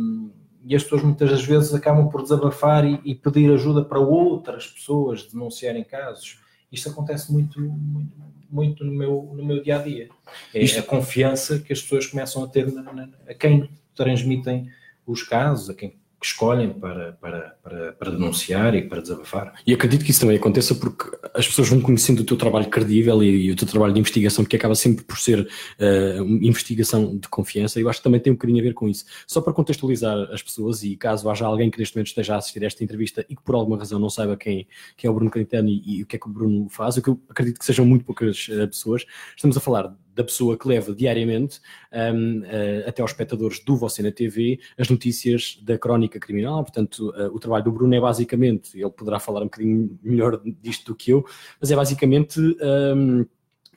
e 0.68 0.76
as 0.76 0.84
pessoas 0.84 1.02
muitas 1.02 1.32
das 1.32 1.46
vezes 1.46 1.74
acabam 1.74 2.10
por 2.10 2.22
desabafar 2.22 2.86
e, 2.86 3.00
e, 3.06 3.16
pedir 3.16 3.50
ajuda 3.54 3.86
para 3.86 4.00
outras 4.00 4.68
pessoas 4.68 5.26
denunciarem 5.26 5.82
casos. 5.82 6.40
Isto 6.70 6.90
acontece 6.90 7.32
muito, 7.32 7.58
muito, 7.62 8.14
muito 8.50 8.84
no, 8.84 8.92
meu, 8.92 9.32
no 9.34 9.46
meu 9.46 9.64
dia 9.64 9.80
a 9.80 9.82
dia. 9.82 10.10
É 10.54 10.62
Isto... 10.62 10.82
a 10.82 10.84
confiança 10.84 11.60
que 11.60 11.72
as 11.72 11.82
pessoas 11.82 12.08
começam 12.08 12.44
a 12.44 12.48
ter 12.50 12.70
na, 12.70 12.84
na, 12.92 13.08
a 13.26 13.34
quem 13.34 13.70
transmitem 13.96 14.70
os 15.06 15.24
casos, 15.24 15.70
a 15.70 15.74
quem 15.74 15.96
que 16.20 16.26
escolhem 16.26 16.74
para, 16.74 17.14
para, 17.14 17.56
para, 17.64 17.94
para, 17.94 18.12
denunciar 18.12 18.74
e 18.74 18.82
para 18.82 19.02
desabafar. 19.02 19.54
E 19.66 19.74
acredito 19.74 20.04
que 20.04 20.10
isso 20.10 20.22
também 20.22 20.38
aconteça 20.38 20.74
porque 20.74 21.16
as 21.34 21.48
pessoas 21.48 21.70
vão 21.70 21.80
conhecendo 21.80 22.22
o 22.22 22.24
teu 22.24 22.36
trabalho 22.36 22.68
credível 22.70 23.22
e, 23.24 23.46
e 23.46 23.52
o 23.52 23.56
teu 23.56 23.68
trabalho 23.68 23.94
de 23.94 24.00
investigação, 24.00 24.44
que 24.44 24.56
acaba 24.56 24.74
sempre 24.74 25.04
por 25.04 25.20
ser 25.20 25.42
uh, 25.42 26.24
investigação 26.42 27.16
de 27.18 27.28
confiança, 27.28 27.80
e 27.80 27.84
eu 27.84 27.90
acho 27.90 28.00
que 28.00 28.04
também 28.04 28.20
tem 28.20 28.34
um 28.34 28.36
bocadinho 28.36 28.60
a 28.60 28.64
ver 28.64 28.74
com 28.74 28.90
isso. 28.90 29.06
Só 29.28 29.42
para 29.42 29.54
contextualizar 29.54 30.18
as 30.32 30.42
pessoas, 30.42 30.84
e 30.84 30.96
caso 30.96 31.30
haja 31.30 31.46
alguém 31.46 31.70
que 31.70 31.78
neste 31.78 31.96
momento 31.96 32.08
esteja 32.08 32.34
a 32.34 32.38
assistir 32.38 32.64
a 32.64 32.68
esta 32.68 32.84
entrevista 32.84 33.24
e 33.30 33.36
que 33.36 33.44
por 33.44 33.54
alguma 33.54 33.78
razão 33.78 34.00
não 34.00 34.10
saiba 34.10 34.36
quem, 34.36 34.68
quem 34.96 35.08
é 35.08 35.12
o 35.12 35.14
Bruno 35.14 35.30
Canitano 35.30 35.70
e, 35.70 36.00
e, 36.00 36.04
o 36.04 36.06
que 36.08 36.16
é 36.16 36.20
que 36.20 36.28
o 36.28 36.32
Bruno 36.32 36.68
faz, 36.70 36.98
o 36.98 37.02
que 37.02 37.10
eu 37.10 37.22
acredito 37.30 37.60
que 37.60 37.66
sejam 37.66 37.86
muito 37.86 38.04
poucas 38.04 38.48
uh, 38.48 38.68
pessoas, 38.68 39.06
estamos 39.36 39.56
a 39.56 39.60
falar 39.60 39.96
da 40.18 40.24
pessoa 40.24 40.58
que 40.58 40.68
leva 40.68 40.96
diariamente 40.96 41.62
um, 41.94 42.40
uh, 42.40 42.88
até 42.90 43.04
aos 43.04 43.12
espectadores 43.12 43.60
do 43.60 43.78
Você 43.78 44.02
na 44.02 44.12
TV 44.12 44.60
as 44.76 44.90
notícias 44.90 45.60
da 45.62 45.78
crónica 45.78 46.20
criminal. 46.20 46.64
Portanto, 46.64 47.12
uh, 47.12 47.34
o 47.34 47.40
trabalho 47.40 47.66
do 47.66 47.72
Bruno 47.72 47.94
é 47.94 48.02
basicamente, 48.02 48.78
ele 48.80 48.90
poderá 48.90 49.20
falar 49.20 49.42
um 49.42 49.46
bocadinho 49.46 49.98
melhor 50.02 50.42
disto 50.60 50.88
do 50.88 50.96
que 50.96 51.12
eu, 51.12 51.24
mas 51.62 51.70
é 51.70 51.76
basicamente 51.76 52.40
um, 52.40 53.26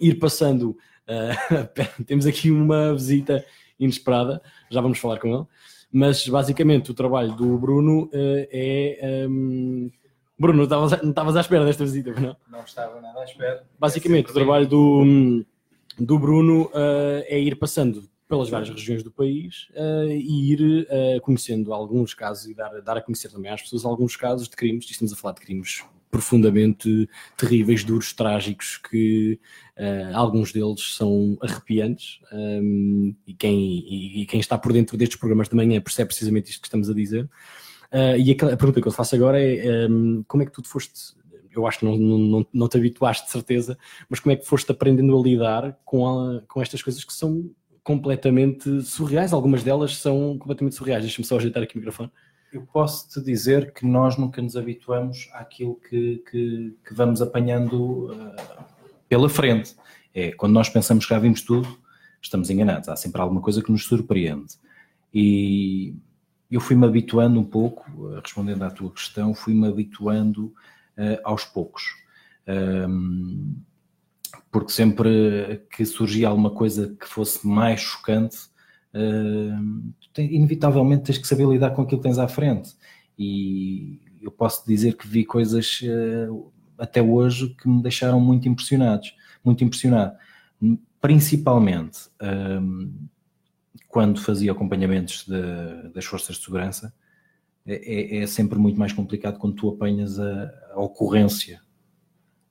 ir 0.00 0.14
passando. 0.14 0.70
Uh, 1.06 2.04
temos 2.06 2.24
aqui 2.24 2.50
uma 2.50 2.94
visita 2.94 3.44
inesperada, 3.78 4.40
já 4.70 4.80
vamos 4.80 4.98
falar 4.98 5.18
com 5.18 5.28
ele, 5.28 5.46
mas 5.92 6.26
basicamente 6.26 6.90
o 6.90 6.94
trabalho 6.94 7.36
do 7.36 7.58
Bruno 7.58 8.08
é. 8.12 9.26
Um, 9.28 9.90
Bruno, 10.38 10.66
não 10.66 10.86
estavas, 10.86 11.36
à 11.36 11.40
espera 11.40 11.66
desta 11.66 11.84
visita, 11.84 12.18
não? 12.18 12.34
Não 12.50 12.60
estava 12.60 12.98
nada 12.98 13.20
à 13.20 13.24
espera. 13.24 13.62
Basicamente, 13.78 14.28
é 14.28 14.30
o 14.30 14.32
trabalho 14.32 14.66
do, 14.66 15.44
do 16.00 16.18
Bruno 16.18 16.64
uh, 16.66 17.22
é 17.26 17.38
ir 17.38 17.56
passando 17.56 18.08
pelas 18.30 18.48
várias 18.48 18.70
regiões 18.70 19.02
do 19.02 19.10
país 19.10 19.68
uh, 19.70 20.08
e 20.08 20.52
ir 20.52 20.86
uh, 20.88 21.20
conhecendo 21.20 21.74
alguns 21.74 22.14
casos 22.14 22.46
e 22.46 22.54
dar, 22.54 22.80
dar 22.80 22.96
a 22.96 23.02
conhecer 23.02 23.28
também 23.28 23.50
às 23.50 23.60
pessoas 23.60 23.84
alguns 23.84 24.14
casos 24.14 24.48
de 24.48 24.56
crimes, 24.56 24.88
estamos 24.88 25.12
a 25.12 25.16
falar 25.16 25.34
de 25.34 25.40
crimes 25.40 25.84
profundamente 26.12 27.08
terríveis, 27.36 27.84
duros, 27.84 28.12
trágicos, 28.12 28.78
que 28.78 29.38
uh, 29.76 30.16
alguns 30.16 30.52
deles 30.52 30.96
são 30.96 31.36
arrepiantes 31.40 32.20
um, 32.32 33.14
e, 33.26 33.34
quem, 33.34 33.58
e, 33.58 34.22
e, 34.22 34.26
quem 34.26 34.40
está 34.40 34.56
por 34.56 34.72
dentro 34.72 34.96
destes 34.96 35.18
programas 35.18 35.48
de 35.48 35.54
manhã 35.54 35.80
percebe 35.80 36.08
precisamente 36.08 36.50
isto 36.50 36.62
que 36.62 36.68
estamos 36.68 36.88
a 36.88 36.94
dizer. 36.94 37.28
E 37.92 38.30
a, 38.30 38.34
a, 38.52 38.56
pergunta 38.56 38.80
que 38.80 38.86
eu 38.86 38.92
te 38.92 38.96
faço 38.96 39.16
agora 39.16 39.40
é 39.40 39.88
um, 39.88 40.24
como 40.26 40.42
é 40.44 40.46
que 40.46 40.52
tu 40.52 40.62
foste 40.64 41.14
eu 41.54 41.66
acho 41.66 41.80
que 41.80 41.84
não, 41.84 41.96
não, 41.96 42.46
não 42.52 42.68
te 42.68 42.76
habituaste 42.76 43.26
de 43.26 43.32
certeza, 43.32 43.78
mas 44.08 44.20
como 44.20 44.32
é 44.32 44.36
que 44.36 44.46
foste 44.46 44.70
aprendendo 44.70 45.18
a 45.18 45.22
lidar 45.22 45.78
com, 45.84 46.06
a, 46.08 46.42
com 46.42 46.62
estas 46.62 46.82
coisas 46.82 47.02
que 47.04 47.12
são 47.12 47.50
completamente 47.82 48.82
surreais? 48.82 49.32
Algumas 49.32 49.62
delas 49.62 49.96
são 49.96 50.38
completamente 50.38 50.76
surreais. 50.76 51.02
Deixa-me 51.02 51.26
só 51.26 51.36
ajeitar 51.36 51.62
aqui 51.62 51.76
o 51.76 51.78
microfone. 51.78 52.10
Eu 52.52 52.62
posso 52.62 53.08
te 53.08 53.24
dizer 53.24 53.72
que 53.72 53.86
nós 53.86 54.16
nunca 54.16 54.42
nos 54.42 54.56
habituamos 54.56 55.28
àquilo 55.32 55.76
que, 55.88 56.22
que, 56.30 56.76
que 56.84 56.94
vamos 56.94 57.22
apanhando 57.22 58.12
uh, 58.12 58.64
pela 59.08 59.28
frente. 59.28 59.76
É 60.12 60.32
quando 60.32 60.52
nós 60.52 60.68
pensamos 60.68 61.06
que 61.06 61.14
já 61.14 61.20
vimos 61.20 61.42
tudo, 61.42 61.78
estamos 62.20 62.50
enganados. 62.50 62.88
Há 62.88 62.96
sempre 62.96 63.20
alguma 63.20 63.40
coisa 63.40 63.62
que 63.62 63.70
nos 63.70 63.84
surpreende. 63.84 64.54
E 65.14 65.94
eu 66.50 66.60
fui-me 66.60 66.84
habituando 66.84 67.38
um 67.38 67.44
pouco, 67.44 68.08
respondendo 68.16 68.62
à 68.64 68.70
tua 68.70 68.90
questão, 68.90 69.32
fui-me 69.32 69.68
habituando 69.68 70.52
aos 71.24 71.44
poucos. 71.44 71.82
Um, 72.46 73.56
porque 74.50 74.72
sempre 74.72 75.62
que 75.70 75.84
surgia 75.84 76.28
alguma 76.28 76.50
coisa 76.50 76.96
que 76.98 77.06
fosse 77.06 77.46
mais 77.46 77.80
chocante, 77.80 78.36
inevitavelmente 80.18 81.04
tens 81.04 81.18
que 81.18 81.28
saber 81.28 81.46
lidar 81.46 81.70
com 81.70 81.82
aquilo 81.82 82.00
que 82.00 82.08
tens 82.08 82.18
à 82.18 82.26
frente. 82.26 82.74
E 83.18 84.00
eu 84.20 84.30
posso 84.30 84.66
dizer 84.66 84.96
que 84.96 85.06
vi 85.06 85.24
coisas 85.24 85.80
uh, 85.82 86.52
até 86.76 87.00
hoje 87.00 87.54
que 87.54 87.68
me 87.68 87.82
deixaram 87.82 88.20
muito 88.20 88.48
impressionados, 88.48 89.14
muito 89.44 89.62
impressionado. 89.62 90.16
Principalmente 91.00 92.10
quando 93.90 94.20
fazia 94.20 94.52
acompanhamentos 94.52 95.26
de, 95.26 95.92
das 95.92 96.04
forças 96.04 96.36
de 96.36 96.44
segurança, 96.44 96.94
é, 97.66 97.74
é, 97.74 98.22
é, 98.22 98.26
sempre 98.26 98.58
muito 98.58 98.78
mais 98.78 98.92
complicado 98.92 99.38
quando 99.38 99.54
tu 99.54 99.68
apanhas 99.68 100.18
a, 100.18 100.50
a 100.72 100.80
ocorrência 100.80 101.60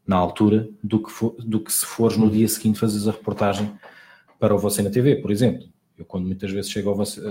na 0.06 0.16
altura 0.16 0.70
do 0.84 1.02
que, 1.02 1.12
for, 1.12 1.36
do 1.40 1.60
que 1.60 1.72
se 1.72 1.86
fores 1.86 2.18
no 2.18 2.30
dia 2.30 2.48
seguinte 2.48 2.80
fazeres 2.80 3.08
a 3.08 3.12
reportagem 3.12 3.72
para 4.40 4.56
o 4.56 4.58
Você 4.58 4.82
na 4.82 4.90
TV, 4.90 5.18
por 5.18 5.32
exemplo. 5.32 5.68
Eu, 5.98 6.06
quando 6.06 6.26
muitas 6.26 6.50
vezes 6.52 6.72
chego 6.72 6.96
você, 6.96 7.22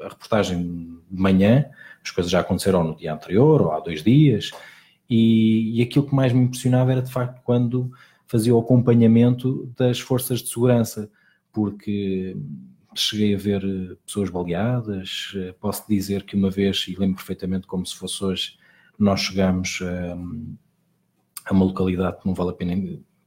a 0.00 0.08
reportagem 0.08 1.00
de 1.10 1.20
manhã, 1.20 1.66
as 2.02 2.10
coisas 2.10 2.30
já 2.30 2.40
aconteceram 2.40 2.82
no 2.82 2.96
dia 2.96 3.12
anterior 3.12 3.62
ou 3.62 3.72
há 3.72 3.80
dois 3.80 4.02
dias, 4.02 4.50
e, 5.08 5.78
e 5.78 5.82
aquilo 5.82 6.06
que 6.06 6.14
mais 6.14 6.32
me 6.32 6.44
impressionava 6.44 6.92
era 6.92 7.02
de 7.02 7.10
facto 7.10 7.40
quando 7.42 7.90
fazia 8.26 8.54
o 8.54 8.60
acompanhamento 8.60 9.72
das 9.76 9.98
forças 9.98 10.40
de 10.40 10.48
segurança, 10.48 11.10
porque 11.52 12.36
cheguei 12.94 13.34
a 13.34 13.38
ver 13.38 13.64
eh, 13.64 13.96
pessoas 14.04 14.30
baleadas. 14.30 15.32
Eh, 15.36 15.52
posso 15.60 15.84
dizer 15.88 16.24
que 16.24 16.36
uma 16.36 16.50
vez, 16.50 16.86
e 16.88 16.96
lembro 16.96 17.16
perfeitamente 17.16 17.66
como 17.66 17.86
se 17.86 17.96
fosse 17.96 18.24
hoje, 18.24 18.58
nós 18.98 19.20
chegamos 19.20 19.80
a, 19.82 19.84
ehm, 19.84 20.54
a 21.46 21.52
uma 21.52 21.64
localidade 21.64 22.20
que 22.20 22.26
não 22.26 22.34
vale 22.34 22.50
a 22.50 22.54
pena 22.54 22.74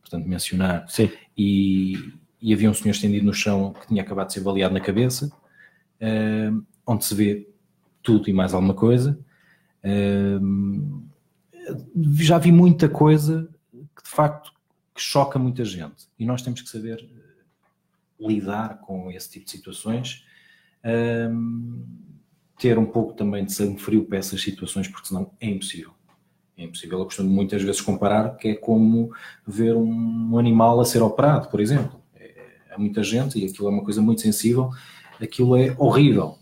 portanto, 0.02 0.28
mencionar, 0.28 0.86
e, 1.38 2.14
e, 2.42 2.54
havia 2.54 2.70
um 2.70 2.74
senhor 2.74 2.92
estendido 2.92 3.26
no 3.26 3.34
chão 3.34 3.74
que 3.74 3.88
tinha 3.88 4.04
acabado 4.04 4.28
de 4.28 4.34
ser 4.34 4.42
baleado 4.42 4.74
na 4.74 4.80
cabeça, 4.80 5.28
uh, 5.28 6.66
onde 6.86 7.06
se 7.06 7.16
vê 7.16 7.50
tudo 8.04 8.30
e 8.30 8.34
mais 8.34 8.54
alguma 8.54 8.74
coisa. 8.74 9.18
Uh, 9.84 11.04
já 12.20 12.38
vi 12.38 12.52
muita 12.52 12.88
coisa 12.88 13.50
que 13.72 14.04
de 14.04 14.10
facto 14.10 14.52
que 14.94 15.02
choca 15.02 15.40
muita 15.40 15.66
gente 15.66 16.08
e 16.20 16.26
nós 16.26 16.42
temos 16.42 16.62
que 16.62 16.70
saber 16.70 17.10
lidar 18.28 18.80
com 18.82 19.12
esse 19.12 19.30
tipo 19.30 19.46
de 19.46 19.52
situações, 19.52 20.26
um, 21.32 21.86
ter 22.58 22.78
um 22.78 22.86
pouco 22.86 23.14
também 23.14 23.46
de 23.46 23.54
sangue 23.54 23.82
frio 23.82 24.06
para 24.06 24.18
essas 24.18 24.42
situações, 24.42 24.88
porque 24.88 25.08
senão 25.08 25.32
é 25.40 25.48
impossível. 25.48 25.92
É 26.58 26.64
impossível. 26.64 27.00
Eu 27.00 27.06
costumo 27.06 27.30
muitas 27.30 27.62
vezes 27.62 27.82
comparar 27.82 28.38
que 28.38 28.50
é 28.50 28.56
como 28.56 29.12
ver 29.46 29.76
um 29.76 30.38
animal 30.38 30.80
a 30.80 30.86
ser 30.86 31.02
operado, 31.02 31.50
por 31.50 31.60
exemplo. 31.60 32.00
É, 32.16 32.34
há 32.72 32.78
muita 32.78 33.04
gente 33.04 33.40
e 33.40 33.46
aquilo 33.46 33.68
é 33.68 33.72
uma 33.72 33.84
coisa 33.84 34.02
muito 34.02 34.22
sensível, 34.22 34.70
aquilo 35.20 35.56
é 35.56 35.76
horrível. 35.78 36.38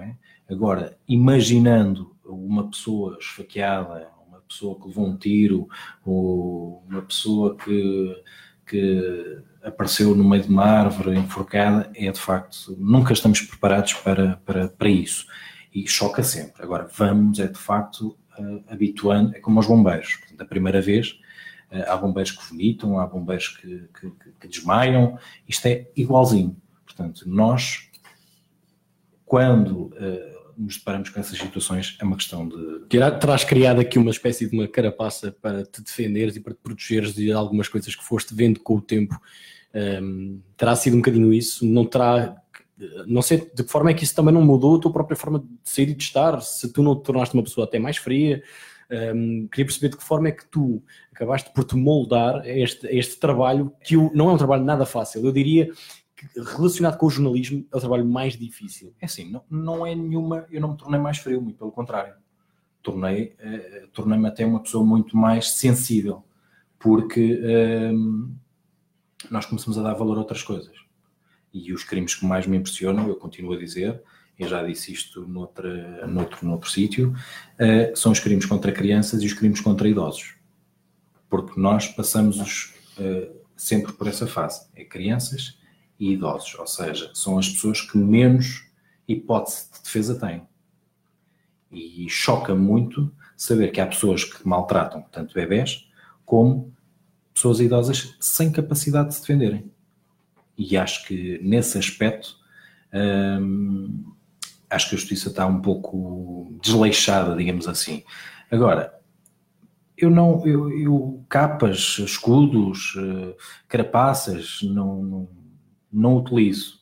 É? 0.00 0.14
Agora, 0.48 0.96
imaginando 1.08 2.14
uma 2.24 2.68
pessoa 2.68 3.16
esfaqueada, 3.20 4.08
uma 4.28 4.40
pessoa 4.40 4.78
que 4.78 4.86
levou 4.86 5.06
um 5.06 5.16
tiro, 5.16 5.68
ou 6.04 6.84
uma 6.88 7.02
pessoa 7.02 7.56
que, 7.56 8.22
que 8.66 9.42
apareceu 9.66 10.14
no 10.14 10.22
meio 10.22 10.44
de 10.44 10.48
uma 10.48 10.64
árvore 10.64 11.18
enforcada, 11.18 11.90
é 11.94 12.10
de 12.10 12.20
facto, 12.20 12.76
nunca 12.78 13.12
estamos 13.12 13.40
preparados 13.40 13.94
para, 13.94 14.36
para, 14.46 14.68
para 14.68 14.88
isso. 14.88 15.26
E 15.74 15.86
choca 15.88 16.22
sempre. 16.22 16.62
Agora, 16.62 16.88
vamos, 16.96 17.40
é 17.40 17.48
de 17.48 17.58
facto, 17.58 18.16
uh, 18.38 18.64
habituando, 18.68 19.34
é 19.34 19.40
como 19.40 19.58
aos 19.58 19.66
bombeiros. 19.66 20.14
Portanto, 20.14 20.40
a 20.40 20.44
primeira 20.44 20.80
vez, 20.80 21.18
uh, 21.72 21.90
há 21.90 21.96
bombeiros 21.96 22.30
que 22.30 22.48
vomitam, 22.48 22.98
há 23.00 23.06
bombeiros 23.06 23.48
que, 23.48 23.88
que, 24.00 24.12
que 24.40 24.48
desmaiam, 24.48 25.18
isto 25.48 25.66
é 25.66 25.90
igualzinho. 25.96 26.56
Portanto, 26.84 27.24
nós, 27.26 27.90
quando 29.24 29.86
uh, 29.86 30.54
nos 30.56 30.78
deparamos 30.78 31.10
com 31.10 31.18
essas 31.18 31.36
situações, 31.36 31.98
é 32.00 32.04
uma 32.04 32.16
questão 32.16 32.48
de. 32.48 32.86
Terás 32.88 33.42
criado 33.42 33.80
aqui 33.80 33.98
uma 33.98 34.12
espécie 34.12 34.48
de 34.48 34.56
uma 34.56 34.68
carapaça 34.68 35.32
para 35.42 35.64
te 35.64 35.82
defenderes 35.82 36.36
e 36.36 36.40
para 36.40 36.54
te 36.54 36.60
protegeres 36.62 37.12
de 37.12 37.32
algumas 37.32 37.68
coisas 37.68 37.94
que 37.94 38.04
foste 38.04 38.32
vendo 38.32 38.60
com 38.60 38.76
o 38.76 38.80
tempo 38.80 39.20
um, 39.76 40.40
terá 40.56 40.74
sido 40.74 40.94
um 40.94 41.00
bocadinho 41.00 41.32
isso, 41.32 41.66
não 41.66 41.84
terá. 41.84 42.36
Não 43.06 43.22
sei 43.22 43.38
de 43.38 43.62
que 43.64 43.70
forma 43.70 43.90
é 43.90 43.94
que 43.94 44.04
isso 44.04 44.14
também 44.14 44.32
não 44.32 44.42
mudou 44.42 44.76
a 44.76 44.80
tua 44.80 44.92
própria 44.92 45.16
forma 45.16 45.38
de 45.38 45.46
ser 45.64 45.88
e 45.88 45.94
de 45.94 46.02
estar, 46.02 46.40
se 46.40 46.72
tu 46.72 46.82
não 46.82 46.94
te 46.94 47.04
tornaste 47.04 47.34
uma 47.34 47.42
pessoa 47.42 47.66
até 47.66 47.78
mais 47.78 47.96
fria. 47.96 48.42
Um, 48.88 49.48
queria 49.48 49.64
perceber 49.66 49.88
de 49.88 49.96
que 49.96 50.04
forma 50.04 50.28
é 50.28 50.32
que 50.32 50.46
tu 50.46 50.82
acabaste 51.12 51.50
por 51.52 51.64
te 51.64 51.74
moldar 51.74 52.36
a 52.36 52.48
este, 52.48 52.86
a 52.86 52.92
este 52.92 53.18
trabalho, 53.18 53.72
que 53.82 53.96
não 54.14 54.30
é 54.30 54.32
um 54.32 54.36
trabalho 54.36 54.64
nada 54.64 54.86
fácil. 54.86 55.24
Eu 55.24 55.32
diria 55.32 55.70
que 56.14 56.40
relacionado 56.40 56.96
com 56.96 57.06
o 57.06 57.10
jornalismo 57.10 57.66
é 57.72 57.76
o 57.76 57.80
trabalho 57.80 58.06
mais 58.06 58.36
difícil. 58.36 58.94
É 59.00 59.06
assim, 59.06 59.30
não, 59.30 59.42
não 59.50 59.86
é 59.86 59.94
nenhuma. 59.94 60.46
Eu 60.50 60.60
não 60.60 60.72
me 60.72 60.76
tornei 60.76 61.00
mais 61.00 61.18
frio, 61.18 61.42
muito 61.42 61.58
pelo 61.58 61.72
contrário. 61.72 62.14
Uh, 62.88 63.88
tornei-me 63.92 64.28
até 64.28 64.46
uma 64.46 64.62
pessoa 64.62 64.84
muito 64.84 65.16
mais 65.16 65.50
sensível, 65.50 66.22
porque. 66.78 67.40
Nós 69.30 69.46
começamos 69.46 69.78
a 69.78 69.82
dar 69.82 69.94
valor 69.94 70.16
a 70.16 70.20
outras 70.20 70.42
coisas. 70.42 70.74
E 71.52 71.72
os 71.72 71.84
crimes 71.84 72.14
que 72.14 72.24
mais 72.24 72.46
me 72.46 72.56
impressionam, 72.56 73.08
eu 73.08 73.16
continuo 73.16 73.54
a 73.54 73.58
dizer, 73.58 74.02
eu 74.38 74.48
já 74.48 74.62
disse 74.62 74.92
isto 74.92 75.26
noutra, 75.26 76.06
noutro, 76.06 76.46
noutro 76.46 76.70
sítio, 76.70 77.14
uh, 77.54 77.96
são 77.96 78.12
os 78.12 78.20
crimes 78.20 78.44
contra 78.44 78.70
crianças 78.70 79.22
e 79.22 79.26
os 79.26 79.32
crimes 79.32 79.60
contra 79.60 79.88
idosos. 79.88 80.34
Porque 81.28 81.58
nós 81.58 81.88
passamos 81.88 82.38
os, 82.38 82.74
uh, 82.98 83.34
sempre 83.56 83.92
por 83.92 84.06
essa 84.06 84.26
fase. 84.26 84.68
É 84.74 84.84
crianças 84.84 85.58
e 85.98 86.12
idosos. 86.12 86.54
Ou 86.56 86.66
seja, 86.66 87.10
são 87.14 87.38
as 87.38 87.48
pessoas 87.48 87.80
que 87.80 87.96
menos 87.96 88.66
hipótese 89.08 89.70
de 89.72 89.82
defesa 89.82 90.20
têm. 90.20 90.42
E 91.72 92.06
choca 92.08 92.54
muito 92.54 93.10
saber 93.36 93.70
que 93.70 93.80
há 93.80 93.86
pessoas 93.86 94.24
que 94.24 94.46
maltratam 94.46 95.02
tanto 95.10 95.34
bebés 95.34 95.88
como 96.24 96.75
pessoas 97.36 97.60
idosas 97.60 98.16
sem 98.18 98.50
capacidade 98.50 99.10
de 99.10 99.14
se 99.16 99.20
defenderem. 99.20 99.70
E 100.56 100.74
acho 100.74 101.06
que 101.06 101.38
nesse 101.42 101.76
aspecto 101.76 102.34
hum, 103.40 104.04
acho 104.70 104.88
que 104.88 104.94
a 104.94 104.98
justiça 104.98 105.28
está 105.28 105.46
um 105.46 105.60
pouco 105.60 106.58
desleixada, 106.62 107.36
digamos 107.36 107.68
assim. 107.68 108.02
Agora, 108.50 108.98
eu 109.98 110.10
não, 110.10 110.44
eu, 110.46 110.70
eu 110.70 111.24
capas, 111.28 111.98
escudos, 111.98 112.94
uh, 112.96 113.34
carapaças, 113.68 114.60
não, 114.62 115.02
não, 115.02 115.28
não 115.92 116.16
utilizo. 116.16 116.80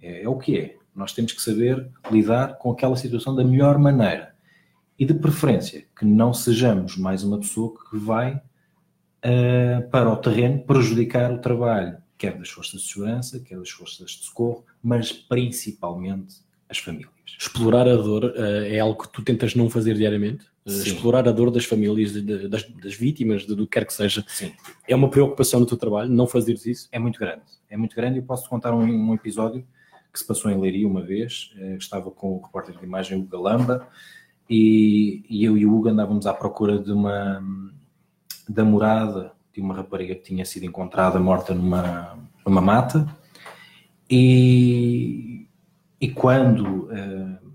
É, 0.00 0.22
é, 0.22 0.28
o 0.28 0.38
que 0.38 0.56
é. 0.56 0.76
Nós 0.94 1.12
temos 1.12 1.32
que 1.32 1.42
saber 1.42 1.90
lidar 2.10 2.58
com 2.58 2.70
aquela 2.70 2.96
situação 2.96 3.34
da 3.34 3.44
melhor 3.44 3.76
maneira. 3.76 4.34
E 4.96 5.04
de 5.04 5.14
preferência, 5.14 5.84
que 5.98 6.04
não 6.04 6.32
sejamos 6.32 6.96
mais 6.96 7.24
uma 7.24 7.38
pessoa 7.38 7.74
que 7.90 7.98
vai 7.98 8.40
uh, 9.26 9.88
para 9.90 10.10
o 10.10 10.16
terreno 10.16 10.60
prejudicar 10.62 11.32
o 11.32 11.38
trabalho, 11.38 11.96
quer 12.16 12.38
das 12.38 12.48
forças 12.48 12.80
de 12.80 12.88
segurança, 12.88 13.40
quer 13.40 13.58
das 13.58 13.70
forças 13.70 14.12
de 14.12 14.24
socorro, 14.24 14.64
mas 14.82 15.12
principalmente 15.12 16.36
as 16.68 16.78
famílias. 16.78 17.10
Explorar 17.38 17.88
a 17.88 17.96
dor 17.96 18.24
uh, 18.24 18.64
é 18.64 18.78
algo 18.78 19.02
que 19.02 19.08
tu 19.08 19.22
tentas 19.22 19.54
não 19.54 19.68
fazer 19.68 19.94
diariamente? 19.94 20.46
Uh, 20.64 20.70
explorar 20.70 21.28
a 21.28 21.32
dor 21.32 21.50
das 21.50 21.64
famílias, 21.64 22.12
de, 22.12 22.48
das, 22.48 22.62
das, 22.70 22.94
vítimas, 22.94 23.42
de, 23.42 23.54
do 23.54 23.66
que 23.66 23.78
quer 23.78 23.84
que 23.84 23.92
seja. 23.92 24.24
Sim. 24.28 24.52
É 24.88 24.94
uma 24.94 25.10
preocupação 25.10 25.60
no 25.60 25.66
teu 25.66 25.76
trabalho, 25.76 26.10
não 26.10 26.26
fazeres 26.26 26.64
isso? 26.66 26.88
É 26.92 26.98
muito 26.98 27.18
grande. 27.18 27.42
É 27.68 27.76
muito 27.76 27.94
grande. 27.94 28.18
Eu 28.18 28.24
posso 28.24 28.48
contar 28.48 28.72
um, 28.72 28.82
um 28.82 29.14
episódio 29.14 29.66
que 30.12 30.18
se 30.18 30.26
passou 30.26 30.50
em 30.50 30.58
Leiria 30.58 30.88
uma 30.88 31.02
vez. 31.02 31.52
Estava 31.78 32.10
com 32.10 32.36
o 32.36 32.40
repórter 32.40 32.76
de 32.76 32.84
imagem, 32.84 33.18
Hugo 33.18 33.28
Galamba, 33.28 33.86
e, 34.48 35.24
e, 35.28 35.44
eu 35.44 35.58
e 35.58 35.66
o 35.66 35.74
Hugo 35.74 35.88
andávamos 35.88 36.26
à 36.26 36.32
procura 36.32 36.78
de 36.78 36.90
uma 36.90 37.42
da 38.48 38.64
morada 38.64 39.32
de 39.52 39.60
uma 39.60 39.74
rapariga 39.74 40.14
que 40.14 40.22
tinha 40.22 40.44
sido 40.44 40.64
encontrada 40.66 41.18
morta 41.18 41.54
numa, 41.54 42.18
numa 42.44 42.60
mata. 42.60 43.06
E 44.08 45.46
e 46.00 46.10
quando 46.10 46.84
uh, 46.84 47.52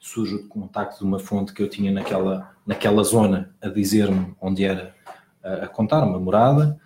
surge 0.00 0.34
o 0.34 0.48
contacto 0.48 0.98
de 0.98 1.04
uma 1.04 1.18
fonte 1.18 1.52
que 1.52 1.62
eu 1.62 1.68
tinha 1.68 1.92
naquela, 1.92 2.54
naquela 2.66 3.02
zona 3.02 3.54
a 3.60 3.68
dizer-me 3.68 4.34
onde 4.40 4.64
era, 4.64 4.94
uh, 5.44 5.64
a 5.64 5.68
contar 5.68 6.02
uma 6.02 6.18
morada, 6.18 6.80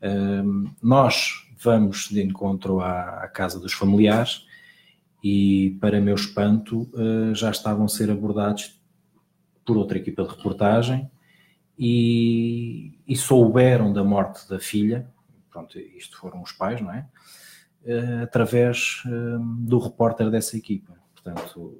uh, 0.00 0.70
nós 0.80 1.48
vamos 1.60 2.08
de 2.08 2.22
encontro 2.22 2.80
à, 2.80 3.24
à, 3.24 3.28
casa 3.28 3.58
dos 3.58 3.72
familiares 3.72 4.46
e, 5.24 5.76
para 5.80 6.00
meu 6.00 6.14
espanto, 6.14 6.88
já 7.34 7.50
estavam 7.50 7.86
a 7.86 7.88
ser 7.88 8.08
abordados 8.08 8.80
por 9.66 9.76
outra 9.76 9.98
equipa 9.98 10.22
de 10.22 10.28
reportagem 10.28 11.10
e, 11.78 12.98
e 13.06 13.16
souberam 13.16 13.92
da 13.92 14.02
morte 14.02 14.48
da 14.48 14.58
filha. 14.58 15.08
Pronto, 15.50 15.78
isto 15.78 16.18
foram 16.18 16.42
os 16.42 16.52
pais, 16.52 16.80
não 16.80 16.92
é? 16.92 17.06
uh, 17.84 18.22
através 18.22 19.02
uh, 19.06 19.38
do 19.58 19.78
repórter 19.78 20.30
dessa 20.30 20.56
equipa. 20.56 20.94
Portanto, 21.14 21.76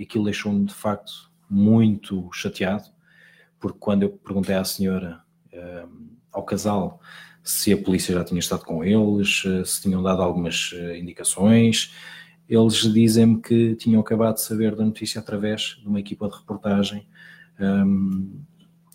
aquilo 0.00 0.24
deixou-me 0.24 0.64
de 0.64 0.74
facto 0.74 1.30
muito 1.48 2.28
chateado, 2.32 2.84
porque 3.58 3.78
quando 3.78 4.02
eu 4.04 4.10
perguntei 4.10 4.54
à 4.54 4.64
senhora, 4.64 5.20
uh, 5.52 6.08
ao 6.32 6.44
casal, 6.44 7.00
se 7.42 7.72
a 7.72 7.78
polícia 7.78 8.14
já 8.14 8.24
tinha 8.24 8.38
estado 8.38 8.64
com 8.64 8.84
eles, 8.84 9.42
se 9.64 9.80
tinham 9.80 10.02
dado 10.02 10.20
algumas 10.20 10.70
indicações, 10.98 11.94
eles 12.46 12.74
dizem-me 12.92 13.40
que 13.40 13.74
tinham 13.76 14.02
acabado 14.02 14.34
de 14.34 14.42
saber 14.42 14.76
da 14.76 14.84
notícia 14.84 15.18
através 15.18 15.78
de 15.80 15.88
uma 15.88 15.98
equipa 15.98 16.28
de 16.28 16.36
reportagem 16.36 17.08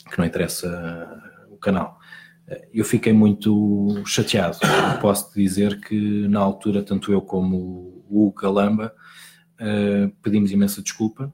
que 0.10 0.18
não 0.18 0.26
interessa 0.26 1.22
o 1.50 1.58
canal 1.58 2.00
eu 2.74 2.84
fiquei 2.84 3.14
muito 3.14 4.04
chateado. 4.06 4.58
Posso 5.02 5.34
dizer 5.34 5.80
que 5.80 6.28
na 6.28 6.40
altura, 6.40 6.84
tanto 6.84 7.12
eu 7.12 7.22
como 7.22 8.04
o 8.10 8.32
Calamba 8.32 8.94
uh, 9.60 10.12
pedimos 10.22 10.52
imensa 10.52 10.82
desculpa. 10.82 11.34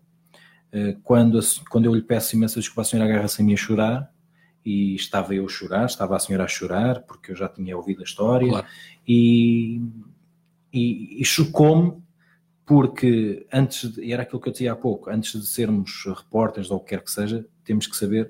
Quando, 1.03 1.39
a, 1.39 1.41
quando 1.67 1.85
eu 1.85 1.95
lhe 1.95 2.01
peço 2.01 2.35
imensa 2.35 2.59
desculpa, 2.59 2.83
a 2.83 2.85
senhora 2.85 3.09
agarra-se 3.09 3.41
a 3.41 3.45
mim 3.45 3.53
a 3.53 3.57
chorar 3.57 4.11
e 4.63 4.93
estava 4.93 5.33
eu 5.33 5.45
a 5.45 5.49
chorar, 5.49 5.85
estava 5.87 6.15
a 6.15 6.19
senhora 6.19 6.43
a 6.43 6.47
chorar 6.47 7.01
porque 7.07 7.31
eu 7.31 7.35
já 7.35 7.49
tinha 7.49 7.75
ouvido 7.75 8.01
a 8.01 8.03
história 8.03 8.49
claro. 8.49 8.67
e, 9.07 9.81
e, 10.71 11.19
e 11.19 11.25
chocou-me 11.25 12.03
porque 12.67 13.47
antes, 13.51 13.91
de, 13.91 14.13
era 14.13 14.21
aquilo 14.21 14.39
que 14.39 14.49
eu 14.49 14.53
dizia 14.53 14.73
há 14.73 14.75
pouco, 14.75 15.09
antes 15.09 15.41
de 15.41 15.47
sermos 15.47 16.05
repórteres 16.05 16.69
ou 16.69 16.77
o 16.77 16.79
que 16.81 16.89
quer 16.89 17.03
que 17.03 17.09
seja, 17.09 17.43
temos 17.63 17.87
que 17.87 17.97
saber 17.97 18.29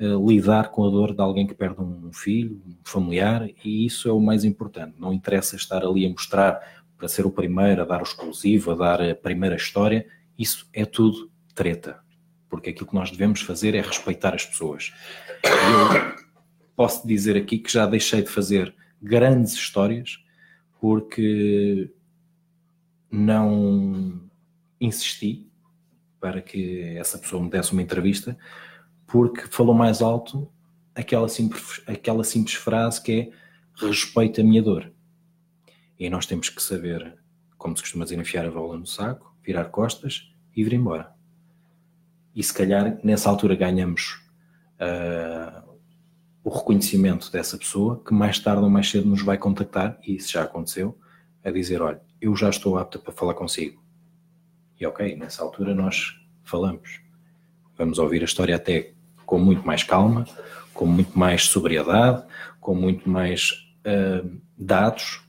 uh, 0.00 0.28
lidar 0.30 0.70
com 0.70 0.84
a 0.84 0.90
dor 0.90 1.14
de 1.14 1.20
alguém 1.20 1.46
que 1.46 1.54
perde 1.54 1.80
um 1.80 2.12
filho, 2.12 2.60
um 2.66 2.76
familiar, 2.84 3.48
e 3.64 3.86
isso 3.86 4.08
é 4.08 4.12
o 4.12 4.20
mais 4.20 4.44
importante. 4.44 4.94
Não 4.98 5.12
interessa 5.12 5.56
estar 5.56 5.84
ali 5.84 6.06
a 6.06 6.10
mostrar 6.10 6.60
para 6.96 7.08
ser 7.08 7.26
o 7.26 7.30
primeiro, 7.30 7.82
a 7.82 7.84
dar 7.84 8.00
o 8.00 8.04
exclusivo, 8.04 8.70
a 8.70 8.74
dar 8.74 9.02
a 9.02 9.14
primeira 9.14 9.56
história, 9.56 10.06
isso 10.38 10.68
é 10.72 10.84
tudo 10.84 11.30
treta. 11.54 12.00
Porque 12.48 12.70
aquilo 12.70 12.86
que 12.86 12.94
nós 12.94 13.10
devemos 13.10 13.40
fazer 13.40 13.74
é 13.74 13.80
respeitar 13.80 14.34
as 14.34 14.46
pessoas. 14.46 14.92
Eu 15.44 16.14
posso 16.74 17.06
dizer 17.06 17.36
aqui 17.36 17.58
que 17.58 17.72
já 17.72 17.86
deixei 17.86 18.22
de 18.22 18.28
fazer 18.28 18.74
grandes 19.02 19.52
histórias 19.52 20.18
porque 20.80 21.90
não 23.10 24.20
insisti 24.80 25.46
para 26.20 26.40
que 26.40 26.96
essa 26.96 27.18
pessoa 27.18 27.42
me 27.42 27.50
desse 27.50 27.72
uma 27.72 27.82
entrevista, 27.82 28.36
porque 29.06 29.42
falou 29.48 29.74
mais 29.74 30.02
alto 30.02 30.50
aquela 30.94 31.28
simples, 31.28 31.82
aquela 31.86 32.24
simples 32.24 32.54
frase 32.56 33.02
que 33.02 33.12
é 33.12 33.30
respeita 33.86 34.40
a 34.40 34.44
minha 34.44 34.62
dor. 34.62 34.90
E 35.98 36.08
nós 36.08 36.26
temos 36.26 36.48
que 36.48 36.62
saber, 36.62 37.18
como 37.58 37.76
se 37.76 37.82
costuma 37.82 38.04
dizer, 38.04 38.18
enfiar 38.18 38.46
a 38.46 38.50
bola 38.50 38.78
no 38.78 38.86
saco, 38.86 39.36
virar 39.42 39.66
costas 39.66 40.32
e 40.54 40.64
vir 40.64 40.72
embora. 40.72 41.14
E 42.34 42.42
se 42.42 42.52
calhar 42.52 42.98
nessa 43.04 43.28
altura 43.28 43.54
ganhamos 43.54 44.22
uh, 44.80 45.78
o 46.42 46.50
reconhecimento 46.50 47.30
dessa 47.30 47.56
pessoa 47.58 48.02
que 48.02 48.12
mais 48.12 48.38
tarde 48.38 48.62
ou 48.62 48.70
mais 48.70 48.90
cedo 48.90 49.08
nos 49.08 49.22
vai 49.22 49.38
contactar, 49.38 49.98
e 50.06 50.16
isso 50.16 50.32
já 50.32 50.42
aconteceu, 50.42 50.98
a 51.44 51.50
dizer: 51.50 51.80
Olha, 51.82 52.00
eu 52.20 52.34
já 52.34 52.48
estou 52.48 52.78
apta 52.78 52.98
para 52.98 53.12
falar 53.12 53.34
consigo. 53.34 53.82
E 54.78 54.86
ok, 54.86 55.16
nessa 55.16 55.42
altura 55.42 55.74
nós 55.74 56.18
falamos. 56.42 57.00
Vamos 57.76 57.98
ouvir 57.98 58.22
a 58.22 58.26
história 58.26 58.56
até 58.56 58.95
com 59.26 59.38
muito 59.38 59.66
mais 59.66 59.82
calma, 59.82 60.24
com 60.72 60.86
muito 60.86 61.18
mais 61.18 61.44
sobriedade, 61.48 62.24
com 62.60 62.74
muito 62.74 63.10
mais 63.10 63.50
uh, 63.84 64.40
dados, 64.56 65.22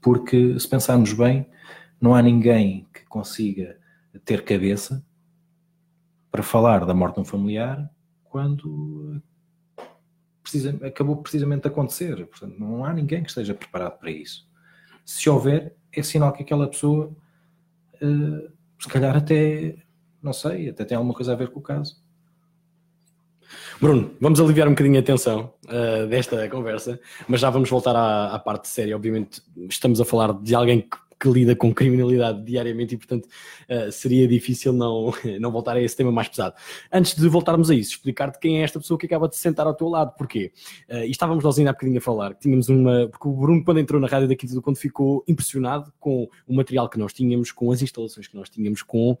porque 0.00 0.58
se 0.58 0.66
pensarmos 0.66 1.12
bem, 1.12 1.46
não 2.00 2.14
há 2.14 2.22
ninguém 2.22 2.88
que 2.92 3.04
consiga 3.04 3.78
ter 4.24 4.42
cabeça 4.42 5.04
para 6.30 6.42
falar 6.42 6.86
da 6.86 6.94
morte 6.94 7.16
de 7.16 7.20
um 7.20 7.24
familiar 7.24 7.90
quando 8.24 9.20
precisa, 10.42 10.78
acabou 10.86 11.16
precisamente 11.16 11.62
de 11.62 11.68
acontecer. 11.68 12.26
Portanto, 12.26 12.58
não 12.58 12.84
há 12.84 12.92
ninguém 12.92 13.22
que 13.22 13.28
esteja 13.28 13.54
preparado 13.54 13.98
para 13.98 14.10
isso. 14.10 14.48
Se 15.04 15.28
houver, 15.28 15.76
é 15.92 16.02
sinal 16.02 16.32
que 16.32 16.42
aquela 16.42 16.68
pessoa, 16.68 17.14
uh, 18.00 18.52
se 18.78 18.88
calhar 18.88 19.16
até, 19.16 19.82
não 20.22 20.32
sei, 20.32 20.68
até 20.68 20.84
tem 20.84 20.96
alguma 20.96 21.14
coisa 21.14 21.32
a 21.32 21.36
ver 21.36 21.50
com 21.50 21.58
o 21.58 21.62
caso. 21.62 22.00
Bruno, 23.80 24.12
vamos 24.20 24.40
aliviar 24.40 24.68
um 24.68 24.72
bocadinho 24.72 24.98
a 24.98 25.02
tensão 25.02 25.52
uh, 25.66 26.06
desta 26.06 26.48
conversa, 26.48 27.00
mas 27.28 27.40
já 27.40 27.50
vamos 27.50 27.68
voltar 27.68 27.96
à, 27.96 28.34
à 28.34 28.38
parte 28.38 28.68
séria. 28.68 28.96
Obviamente, 28.96 29.42
estamos 29.68 30.00
a 30.00 30.04
falar 30.04 30.32
de 30.32 30.54
alguém 30.54 30.80
que 30.80 30.96
que 31.20 31.28
lida 31.28 31.54
com 31.54 31.72
criminalidade 31.74 32.42
diariamente 32.42 32.94
e, 32.94 32.98
portanto, 32.98 33.26
uh, 33.26 33.92
seria 33.92 34.26
difícil 34.26 34.72
não, 34.72 35.12
não 35.38 35.52
voltar 35.52 35.76
a 35.76 35.82
esse 35.82 35.94
tema 35.94 36.10
mais 36.10 36.28
pesado. 36.28 36.54
Antes 36.90 37.14
de 37.14 37.28
voltarmos 37.28 37.70
a 37.70 37.74
isso, 37.74 37.90
explicar-te 37.90 38.38
quem 38.38 38.60
é 38.60 38.64
esta 38.64 38.80
pessoa 38.80 38.98
que 38.98 39.04
acaba 39.04 39.28
de 39.28 39.36
sentar 39.36 39.66
ao 39.66 39.74
teu 39.74 39.88
lado. 39.88 40.16
Porquê? 40.16 40.50
Uh, 40.88 41.04
estávamos 41.04 41.44
nós 41.44 41.58
ainda 41.58 41.70
há 41.70 41.72
bocadinho 41.74 41.98
a 41.98 42.00
falar, 42.00 42.34
tínhamos 42.34 42.70
uma. 42.70 43.06
Porque 43.08 43.28
o 43.28 43.32
Bruno, 43.32 43.62
quando 43.62 43.78
entrou 43.78 44.00
na 44.00 44.06
rádio 44.06 44.28
daqui 44.28 44.46
do 44.46 44.62
quando 44.62 44.78
ficou 44.78 45.22
impressionado 45.28 45.92
com 46.00 46.26
o 46.46 46.54
material 46.54 46.88
que 46.88 46.98
nós 46.98 47.12
tínhamos, 47.12 47.52
com 47.52 47.70
as 47.70 47.82
instalações 47.82 48.26
que 48.26 48.34
nós 48.34 48.48
tínhamos, 48.48 48.82
com 48.82 49.12
uh, 49.12 49.18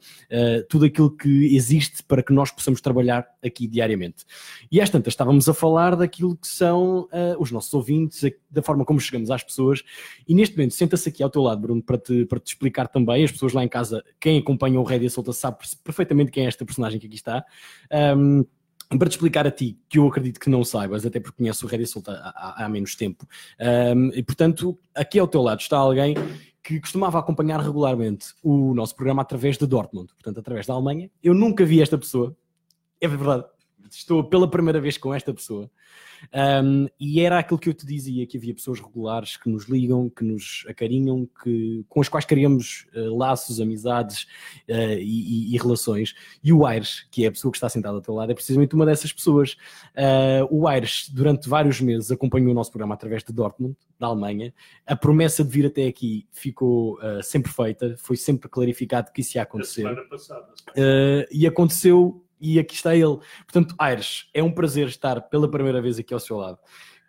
tudo 0.70 0.86
aquilo 0.86 1.10
que 1.14 1.54
existe 1.54 2.02
para 2.02 2.22
que 2.22 2.32
nós 2.32 2.50
possamos 2.50 2.80
trabalhar 2.80 3.26
aqui 3.44 3.66
diariamente. 3.66 4.24
E 4.72 4.80
às 4.80 4.88
tantas 4.88 5.12
estávamos 5.12 5.48
a 5.48 5.54
falar 5.54 5.96
daquilo 5.96 6.34
que 6.34 6.48
são 6.48 7.08
os 7.38 7.50
nossos 7.50 7.72
ouvintes, 7.74 8.30
da 8.50 8.62
forma 8.62 8.84
como 8.84 9.00
chegamos 9.00 9.30
às 9.30 9.42
pessoas, 9.42 9.82
e 10.26 10.34
neste 10.34 10.56
momento 10.56 10.74
senta-se 10.74 11.08
aqui 11.08 11.22
ao 11.22 11.30
teu 11.30 11.42
lado, 11.42 11.60
Bruno, 11.60 11.82
para 11.90 11.98
te, 11.98 12.24
para 12.26 12.38
te 12.38 12.48
explicar 12.48 12.86
também. 12.86 13.24
As 13.24 13.32
pessoas 13.32 13.52
lá 13.52 13.64
em 13.64 13.68
casa, 13.68 14.04
quem 14.20 14.38
acompanha 14.38 14.78
o 14.78 14.84
Rédia 14.84 15.10
Solta 15.10 15.32
sabe 15.32 15.58
perfeitamente 15.82 16.30
quem 16.30 16.44
é 16.44 16.46
esta 16.46 16.64
personagem 16.64 17.00
que 17.00 17.06
aqui 17.06 17.16
está. 17.16 17.44
Um, 18.16 18.44
para 18.96 19.08
te 19.08 19.12
explicar 19.12 19.46
a 19.46 19.50
ti, 19.50 19.78
que 19.88 19.98
eu 19.98 20.06
acredito 20.06 20.40
que 20.40 20.50
não 20.50 20.64
saibas, 20.64 21.06
até 21.06 21.20
porque 21.20 21.38
conheço 21.38 21.64
o 21.64 21.68
Rédia 21.68 21.86
Solta 21.86 22.12
há, 22.12 22.64
há, 22.64 22.68
menos 22.68 22.96
tempo, 22.96 23.24
um, 23.96 24.08
e 24.08 24.22
portanto, 24.22 24.76
aqui 24.94 25.18
ao 25.18 25.28
teu 25.28 25.42
lado 25.42 25.60
está 25.60 25.78
alguém 25.78 26.14
que 26.62 26.80
costumava 26.80 27.18
acompanhar 27.18 27.60
regularmente 27.60 28.34
o 28.42 28.74
nosso 28.74 28.94
programa 28.96 29.22
através 29.22 29.56
de 29.56 29.66
Dortmund, 29.66 30.12
portanto, 30.12 30.40
através 30.40 30.66
da 30.66 30.74
Alemanha. 30.74 31.08
Eu 31.22 31.34
nunca 31.34 31.64
vi 31.64 31.80
esta 31.80 31.96
pessoa, 31.96 32.36
é 33.00 33.06
verdade, 33.06 33.44
estou 33.96 34.24
pela 34.24 34.50
primeira 34.50 34.80
vez 34.80 34.96
com 34.96 35.14
esta 35.14 35.32
pessoa. 35.32 35.70
Um, 36.62 36.86
e 36.98 37.20
era 37.20 37.38
aquilo 37.38 37.58
que 37.58 37.68
eu 37.68 37.74
te 37.74 37.86
dizia, 37.86 38.26
que 38.26 38.36
havia 38.36 38.54
pessoas 38.54 38.80
regulares 38.80 39.36
que 39.36 39.48
nos 39.48 39.68
ligam, 39.68 40.10
que 40.10 40.24
nos 40.24 40.64
acarinham, 40.68 41.28
que, 41.42 41.84
com 41.88 42.00
as 42.00 42.08
quais 42.08 42.24
criamos 42.24 42.86
uh, 42.94 43.16
laços, 43.16 43.60
amizades 43.60 44.24
uh, 44.68 44.98
e, 44.98 45.50
e, 45.50 45.54
e, 45.54 45.58
relações. 45.58 46.14
E 46.42 46.52
o 46.52 46.66
Aires, 46.66 47.06
que 47.10 47.24
é 47.24 47.28
a 47.28 47.32
pessoa 47.32 47.50
que 47.50 47.56
está 47.56 47.68
sentada 47.68 47.96
ao 47.96 48.02
teu 48.02 48.14
lado, 48.14 48.30
é 48.30 48.34
precisamente 48.34 48.74
uma 48.74 48.86
dessas 48.86 49.12
pessoas. 49.12 49.56
Uh, 49.94 50.46
o 50.50 50.68
Aires, 50.68 51.08
durante 51.10 51.48
vários 51.48 51.80
meses, 51.80 52.10
acompanhou 52.10 52.50
o 52.50 52.54
nosso 52.54 52.70
programa 52.70 52.94
através 52.94 53.24
de 53.24 53.32
Dortmund, 53.32 53.76
da 53.98 54.06
Alemanha. 54.06 54.52
A 54.86 54.96
promessa 54.96 55.44
de 55.44 55.50
vir 55.50 55.66
até 55.66 55.86
aqui 55.86 56.26
ficou 56.32 56.98
sempre 57.22 57.52
feita, 57.52 57.94
foi 57.98 58.16
sempre 58.16 58.48
clarificado 58.48 59.12
que 59.12 59.20
isso 59.20 59.36
ia 59.36 59.42
acontecer. 59.42 59.86
e 61.30 61.46
aconteceu 61.46 62.22
e 62.40 62.58
aqui 62.58 62.74
está 62.74 62.94
ele. 62.94 63.18
Portanto, 63.44 63.74
Aires, 63.78 64.28
é 64.32 64.42
um 64.42 64.50
prazer 64.50 64.88
estar 64.88 65.20
pela 65.22 65.50
primeira 65.50 65.80
vez 65.80 65.98
aqui 65.98 66.14
ao 66.14 66.20
seu 66.20 66.36
lado. 66.36 66.58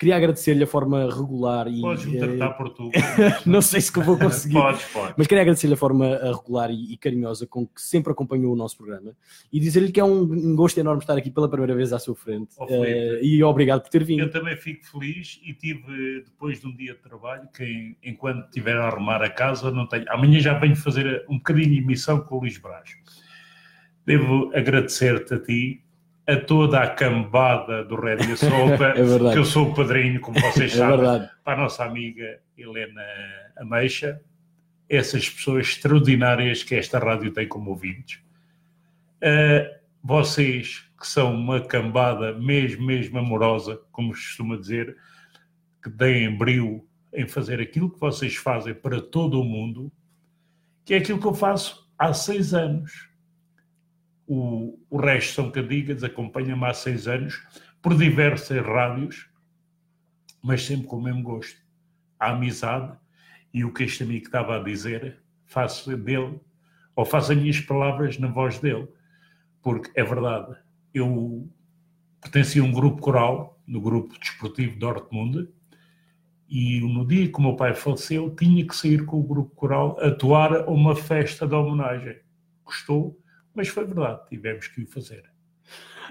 Queria 0.01 0.15
agradecer-lhe 0.15 0.63
a 0.63 0.67
forma 0.67 1.07
regular 1.15 1.67
e. 1.67 1.79
Podes 1.79 2.05
me 2.05 2.17
tratar 2.17 2.49
uh, 2.49 2.57
por 2.57 2.69
tu. 2.69 2.89
não 3.45 3.61
sei 3.61 3.79
se 3.79 3.93
que 3.93 3.99
vou 3.99 4.17
conseguir. 4.17 4.55
podes, 4.55 4.83
podes. 4.85 5.13
Mas 5.15 5.27
queria 5.27 5.43
agradecer-lhe 5.43 5.75
a 5.75 5.77
forma 5.77 6.07
eh, 6.07 6.31
regular 6.31 6.71
e, 6.71 6.97
carinhosa 6.97 7.45
com 7.45 7.67
que 7.67 7.79
sempre 7.79 8.11
acompanhou 8.11 8.51
o 8.51 8.55
nosso 8.55 8.75
programa 8.77 9.15
e 9.53 9.59
dizer-lhe 9.59 9.91
que 9.91 9.99
é 9.99 10.03
um, 10.03 10.23
um, 10.23 10.55
gosto 10.55 10.79
enorme 10.79 11.03
estar 11.03 11.15
aqui 11.15 11.29
pela 11.29 11.47
primeira 11.47 11.75
vez 11.75 11.93
à 11.93 11.99
sua 11.99 12.15
frente. 12.15 12.55
Oh, 12.57 12.65
uh, 12.65 13.23
e 13.23 13.43
obrigado 13.43 13.83
por 13.83 13.89
ter 13.89 14.03
vindo. 14.03 14.21
Eu 14.21 14.31
também 14.31 14.57
fico 14.57 14.83
feliz 14.87 15.39
e 15.43 15.53
tive, 15.53 16.23
depois 16.25 16.59
de 16.59 16.65
um 16.65 16.75
dia 16.75 16.95
de 16.95 16.99
trabalho, 16.99 17.47
que 17.55 17.95
enquanto 18.03 18.45
estiver 18.45 18.77
a 18.77 18.87
arrumar 18.87 19.21
a 19.21 19.29
casa, 19.29 19.69
não 19.69 19.85
tenho. 19.85 20.05
Amanhã 20.09 20.39
já 20.39 20.57
venho 20.57 20.75
fazer 20.75 21.23
um 21.29 21.37
bocadinho 21.37 21.69
de 21.69 21.77
emissão 21.77 22.19
com 22.21 22.37
o 22.37 22.39
Luís 22.39 22.57
Braz 22.57 22.89
devo 24.05 24.51
agradecer-te 24.55 25.33
a 25.33 25.39
ti, 25.39 25.83
a 26.27 26.35
toda 26.37 26.81
a 26.81 26.89
cambada 26.89 27.83
do 27.83 27.95
Rédia 27.95 28.35
Solta, 28.35 28.93
é 28.95 29.31
que 29.33 29.37
eu 29.37 29.45
sou 29.45 29.69
o 29.69 29.75
padrinho, 29.75 30.19
como 30.21 30.39
vocês 30.39 30.73
é 30.73 30.77
sabem, 30.77 30.97
verdade. 30.97 31.31
para 31.43 31.53
a 31.53 31.63
nossa 31.63 31.83
amiga 31.83 32.39
Helena 32.57 33.03
Ameixa, 33.57 34.21
essas 34.89 35.29
pessoas 35.29 35.67
extraordinárias 35.67 36.63
que 36.63 36.75
esta 36.75 36.99
rádio 36.99 37.31
tem 37.31 37.47
como 37.47 37.69
ouvintes. 37.71 38.19
Uh, 39.17 39.81
vocês 40.03 40.89
que 40.99 41.07
são 41.07 41.33
uma 41.33 41.59
cambada 41.59 42.33
mesmo, 42.33 42.85
mesmo 42.85 43.17
amorosa, 43.17 43.79
como 43.91 44.13
se 44.15 44.23
costuma 44.27 44.55
dizer, 44.57 44.95
que 45.81 45.89
deem 45.89 46.37
brilho 46.37 46.85
em 47.13 47.27
fazer 47.27 47.59
aquilo 47.59 47.89
que 47.89 47.99
vocês 47.99 48.35
fazem 48.35 48.73
para 48.73 49.01
todo 49.01 49.41
o 49.41 49.43
mundo, 49.43 49.91
que 50.85 50.93
é 50.93 50.97
aquilo 50.97 51.19
que 51.19 51.25
eu 51.25 51.33
faço 51.33 51.89
há 51.97 52.13
seis 52.13 52.53
anos 52.53 53.10
o, 54.33 54.79
o 54.89 54.97
resto 54.97 55.33
são 55.33 55.51
candigas, 55.51 56.05
acompanha-me 56.05 56.63
há 56.63 56.73
seis 56.73 57.05
anos, 57.05 57.45
por 57.81 57.97
diversas 57.97 58.65
rádios, 58.65 59.29
mas 60.41 60.65
sempre 60.65 60.87
com 60.87 60.99
o 60.99 61.03
mesmo 61.03 61.21
gosto. 61.21 61.59
A 62.17 62.31
amizade 62.31 62.97
e 63.53 63.65
o 63.65 63.73
que 63.73 63.83
este 63.83 64.03
amigo 64.03 64.25
estava 64.25 64.55
a 64.55 64.63
dizer, 64.63 65.21
faço 65.45 65.97
dele, 65.97 66.39
ou 66.95 67.03
faço 67.03 67.33
as 67.33 67.37
minhas 67.37 67.59
palavras 67.59 68.17
na 68.17 68.29
voz 68.29 68.57
dele, 68.57 68.87
porque 69.61 69.91
é 69.99 70.03
verdade, 70.03 70.55
eu 70.93 71.49
pertencia 72.21 72.61
a 72.61 72.65
um 72.65 72.71
grupo 72.71 73.01
coral, 73.01 73.61
no 73.67 73.81
grupo 73.81 74.17
desportivo 74.17 74.79
Dortmund, 74.79 75.49
e 76.47 76.79
no 76.79 77.05
dia 77.05 77.29
que 77.29 77.37
o 77.37 77.41
meu 77.41 77.57
pai 77.57 77.73
faleceu, 77.73 78.33
tinha 78.33 78.65
que 78.65 78.75
sair 78.75 79.05
com 79.05 79.19
o 79.19 79.23
grupo 79.23 79.53
coral 79.55 79.97
atuar 79.99 80.53
a 80.53 80.69
uma 80.69 80.95
festa 80.95 81.45
de 81.45 81.53
homenagem. 81.53 82.17
Gostou? 82.63 83.20
Mas 83.53 83.67
foi 83.67 83.85
verdade, 83.85 84.21
tivemos 84.29 84.67
que 84.67 84.83
o 84.83 84.87
fazer. 84.87 85.31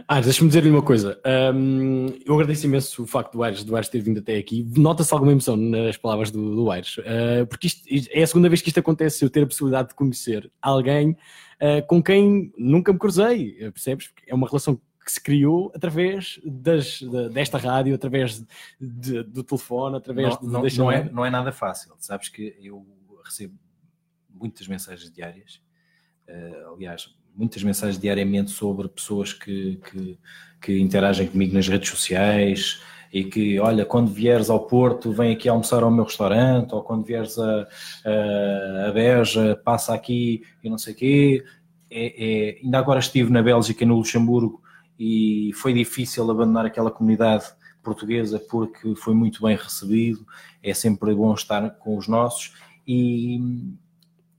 Ah, 0.08 0.20
deixa-me 0.20 0.48
dizer-lhe 0.48 0.70
uma 0.70 0.82
coisa. 0.82 1.20
Um, 1.54 2.06
eu 2.24 2.34
agradeço 2.34 2.66
imenso 2.66 3.02
o 3.02 3.06
facto 3.06 3.32
do 3.32 3.42
Aires, 3.42 3.64
do 3.64 3.74
Aires 3.74 3.88
ter 3.88 4.00
vindo 4.00 4.18
até 4.18 4.36
aqui. 4.36 4.66
Nota-se 4.76 5.12
alguma 5.12 5.32
emoção 5.32 5.56
nas 5.56 5.96
palavras 5.96 6.30
do, 6.30 6.54
do 6.54 6.70
Aires, 6.70 6.96
uh, 6.98 7.46
porque 7.48 7.66
isto, 7.66 7.86
é 8.10 8.22
a 8.22 8.26
segunda 8.26 8.48
vez 8.48 8.62
que 8.62 8.68
isto 8.68 8.80
acontece, 8.80 9.24
eu 9.24 9.30
ter 9.30 9.42
a 9.42 9.46
possibilidade 9.46 9.88
de 9.88 9.94
conhecer 9.94 10.50
alguém 10.60 11.10
uh, 11.10 11.86
com 11.86 12.02
quem 12.02 12.52
nunca 12.56 12.92
me 12.92 12.98
cruzei, 12.98 13.70
percebes? 13.72 14.08
Porque 14.08 14.30
é 14.30 14.34
uma 14.34 14.46
relação 14.46 14.80
que 15.04 15.12
se 15.12 15.20
criou 15.20 15.72
através 15.74 16.40
das, 16.44 17.00
de, 17.00 17.28
desta 17.30 17.58
rádio, 17.58 17.94
através 17.94 18.44
de, 18.80 19.22
do 19.24 19.42
telefone, 19.42 19.96
através 19.96 20.40
não, 20.40 20.62
de, 20.62 20.76
não, 20.78 20.84
não, 20.84 20.92
é, 20.92 21.10
não 21.10 21.26
é 21.26 21.30
nada 21.30 21.52
fácil. 21.52 21.94
Sabes 21.98 22.28
que 22.28 22.56
eu 22.60 22.86
recebo 23.24 23.54
muitas 24.28 24.66
mensagens 24.68 25.10
diárias. 25.10 25.60
Uh, 26.28 26.74
aliás, 26.74 27.12
muitas 27.34 27.62
mensagens 27.62 27.98
diariamente 27.98 28.50
sobre 28.50 28.88
pessoas 28.88 29.32
que, 29.32 29.80
que, 29.90 30.18
que, 30.60 30.80
interagem 30.80 31.26
comigo 31.26 31.54
nas 31.54 31.68
redes 31.68 31.88
sociais 31.88 32.82
e 33.12 33.24
que, 33.24 33.58
olha, 33.58 33.84
quando 33.84 34.10
vieres 34.10 34.50
ao 34.50 34.66
Porto, 34.66 35.12
vem 35.12 35.32
aqui 35.32 35.48
almoçar 35.48 35.82
ao 35.82 35.90
meu 35.90 36.04
restaurante, 36.04 36.74
ou 36.74 36.82
quando 36.82 37.04
vieres 37.04 37.38
a, 37.38 37.66
a, 38.04 38.88
a 38.88 38.92
Beja, 38.92 39.60
passa 39.64 39.94
aqui 39.94 40.42
e 40.62 40.70
não 40.70 40.78
sei 40.78 40.92
o 40.92 40.96
quê. 40.96 41.44
É, 41.90 42.14
é, 42.16 42.60
ainda 42.62 42.78
agora 42.78 43.00
estive 43.00 43.32
na 43.32 43.42
Bélgica 43.42 43.84
no 43.84 43.96
Luxemburgo 43.96 44.62
e 44.98 45.50
foi 45.54 45.72
difícil 45.72 46.30
abandonar 46.30 46.66
aquela 46.66 46.90
comunidade 46.90 47.44
portuguesa 47.82 48.38
porque 48.38 48.94
foi 48.94 49.14
muito 49.14 49.42
bem 49.42 49.56
recebido, 49.56 50.24
é 50.62 50.72
sempre 50.72 51.14
bom 51.14 51.34
estar 51.34 51.68
com 51.78 51.96
os 51.96 52.06
nossos 52.06 52.52
e, 52.86 53.40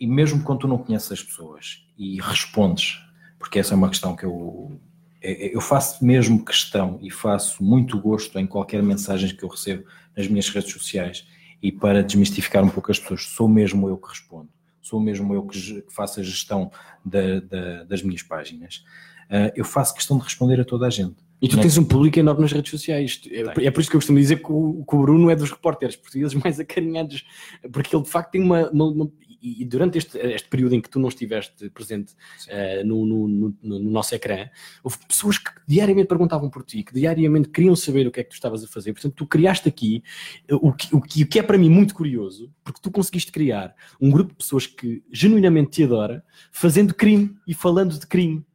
e 0.02 0.08
mesmo 0.08 0.42
quando 0.42 0.62
tu 0.62 0.68
não 0.68 0.80
conheces 0.80 1.12
as 1.12 1.22
pessoas 1.22 1.86
e 1.96 2.20
respondes, 2.20 3.00
porque 3.38 3.60
essa 3.60 3.76
é 3.76 3.78
uma 3.78 3.88
questão 3.88 4.16
que 4.16 4.26
eu, 4.26 4.82
é, 5.22 5.32
é, 5.32 5.56
eu 5.56 5.62
faço 5.62 6.04
mesmo 6.04 6.44
questão 6.44 6.98
e 7.04 7.12
faço 7.12 7.64
muito 7.64 8.00
gosto 8.00 8.40
em 8.40 8.48
qualquer 8.48 8.82
mensagem 8.82 9.36
que 9.36 9.44
eu 9.44 9.50
recebo 9.50 9.86
nas 10.18 10.28
minhas 10.28 10.50
redes 10.50 10.74
sociais 10.74 11.28
e 11.62 11.72
para 11.72 12.02
desmistificar 12.02 12.64
um 12.64 12.70
pouco 12.70 12.90
as 12.90 12.98
pessoas, 12.98 13.28
sou 13.28 13.48
mesmo 13.48 13.88
eu 13.88 13.96
que 13.96 14.10
respondo, 14.10 14.50
sou 14.82 15.00
mesmo 15.00 15.36
eu 15.36 15.46
que, 15.46 15.86
faço 15.92 16.20
a 16.20 16.24
gestão 16.24 16.72
da, 17.06 17.40
da, 17.40 17.84
das 17.84 18.02
minhas 18.02 18.24
páginas. 18.24 18.84
Uh, 19.30 19.54
eu 19.56 19.64
faço 19.64 19.94
questão 19.94 20.18
de 20.18 20.24
responder 20.24 20.60
a 20.60 20.66
toda 20.66 20.88
a 20.88 20.90
gente. 20.90 21.18
E 21.40 21.48
tu 21.48 21.60
tens 21.60 21.78
um 21.78 21.84
público 21.84 22.20
enorme 22.20 22.42
nas 22.42 22.52
redes 22.52 22.70
sociais. 22.70 23.22
É, 23.32 23.66
é, 23.66 23.72
por 23.72 23.82
isso 23.82 23.90
que 23.90 23.96
eu 23.96 24.00
costumo 24.00 24.20
dizer 24.20 24.44
que 24.44 24.52
o, 24.52 24.84
que 24.88 24.96
o 24.96 25.02
Bruno 25.02 25.30
é 25.30 25.36
dos 25.36 25.50
repórteres 25.50 25.96
portugueses 25.96 26.34
mais 26.36 26.60
acarinhados, 26.60 27.24
porque 27.72 27.96
ele 27.96 28.04
de 28.04 28.10
facto 28.10 28.32
tem 28.32 28.44
uma, 28.44 28.70
uma, 28.70 28.86
uma 28.86 29.12
e, 29.42 29.66
durante 29.66 29.98
este, 29.98 30.18
este, 30.18 30.48
período 30.48 30.76
em 30.76 30.82
que 30.82 30.90
tu 30.90 31.00
não 31.00 31.10
estiveste 31.10 31.70
presente 31.70 32.14
uh, 32.48 32.86
no, 32.86 33.06
no, 33.06 33.28
no, 33.28 33.56
no, 33.62 33.92
nosso 33.92 34.14
ecrã, 34.14 34.50
houve 34.84 34.98
pessoas 35.08 35.38
que 35.38 35.50
diariamente 35.68 36.08
perguntavam 36.08 36.50
por 36.50 36.64
ti, 36.64 36.84
que 36.84 36.94
diariamente 36.94 37.50
queriam 37.50 37.76
saber 37.76 38.08
o 38.08 38.12
que 38.12 38.20
é 38.20 38.24
que 38.24 38.30
tu 38.30 38.36
estavas 38.36 38.64
a 38.64 38.68
fazer. 38.68 38.94
Portanto, 38.94 39.16
tu 39.16 39.26
criaste 39.26 39.68
aqui 39.68 40.04
uh, 40.52 40.68
o, 40.68 40.74
que, 40.74 40.96
o, 40.96 41.02
que, 41.02 41.24
o 41.24 41.28
que 41.28 41.40
é 41.40 41.44
para 41.44 41.58
mim 41.58 41.70
muito 41.70 41.96
curioso, 41.96 42.52
porque 42.64 42.80
tu 42.82 42.92
conseguiste 42.92 43.32
criar 43.32 43.76
um 44.00 44.12
grupo 44.12 44.32
de 44.32 44.38
pessoas 44.38 44.68
que 44.68 45.04
genuinamente 45.12 45.72
te 45.72 45.84
adora, 45.84 46.24
fazendo 46.52 46.94
crime 46.94 47.36
e 47.48 47.54
falando 47.54 47.98
de 47.98 48.06
crime 48.06 48.46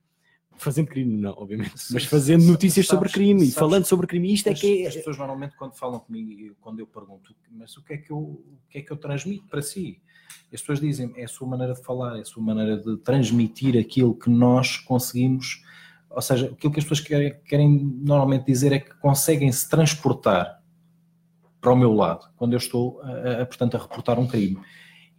fazendo 0.56 0.88
crime, 0.88 1.16
não, 1.16 1.32
obviamente, 1.36 1.74
mas 1.90 2.04
fazendo 2.04 2.44
notícias 2.44 2.86
sabes, 2.86 2.98
sobre 2.98 3.12
crime 3.12 3.40
sabes, 3.40 3.54
e 3.54 3.58
falando 3.58 3.84
sobre 3.84 4.06
crime. 4.06 4.32
Isto 4.32 4.48
é 4.48 4.54
que 4.54 4.84
é... 4.84 4.88
As 4.88 4.96
pessoas 4.96 5.18
normalmente 5.18 5.54
quando 5.56 5.74
falam 5.74 6.00
comigo, 6.00 6.56
quando 6.60 6.80
eu 6.80 6.86
pergunto, 6.86 7.34
mas 7.50 7.76
o 7.76 7.82
que 7.82 7.94
é 7.94 7.98
que 7.98 8.10
eu, 8.10 8.18
o 8.18 8.58
que 8.68 8.78
é 8.78 8.82
que 8.82 8.90
eu 8.90 8.96
transmito 8.96 9.46
para 9.48 9.62
si? 9.62 10.00
As 10.52 10.60
pessoas 10.60 10.80
dizem, 10.80 11.12
é 11.16 11.24
a 11.24 11.28
sua 11.28 11.46
maneira 11.46 11.74
de 11.74 11.82
falar, 11.82 12.16
é 12.16 12.20
a 12.20 12.24
sua 12.24 12.42
maneira 12.42 12.78
de 12.78 12.96
transmitir 12.98 13.78
aquilo 13.78 14.14
que 14.14 14.30
nós 14.30 14.76
conseguimos, 14.76 15.62
ou 16.08 16.22
seja, 16.22 16.46
aquilo 16.46 16.72
que 16.72 16.78
as 16.78 16.84
pessoas 16.84 17.00
querem, 17.00 17.36
querem 17.44 17.68
normalmente 18.02 18.46
dizer 18.46 18.72
é 18.72 18.78
que 18.78 18.94
conseguem 18.98 19.50
se 19.52 19.68
transportar 19.68 20.62
para 21.60 21.72
o 21.72 21.76
meu 21.76 21.92
lado, 21.92 22.28
quando 22.36 22.52
eu 22.52 22.58
estou, 22.58 23.00
a, 23.02 23.42
a, 23.42 23.46
portanto, 23.46 23.76
a 23.76 23.80
reportar 23.80 24.18
um 24.18 24.26
crime. 24.26 24.58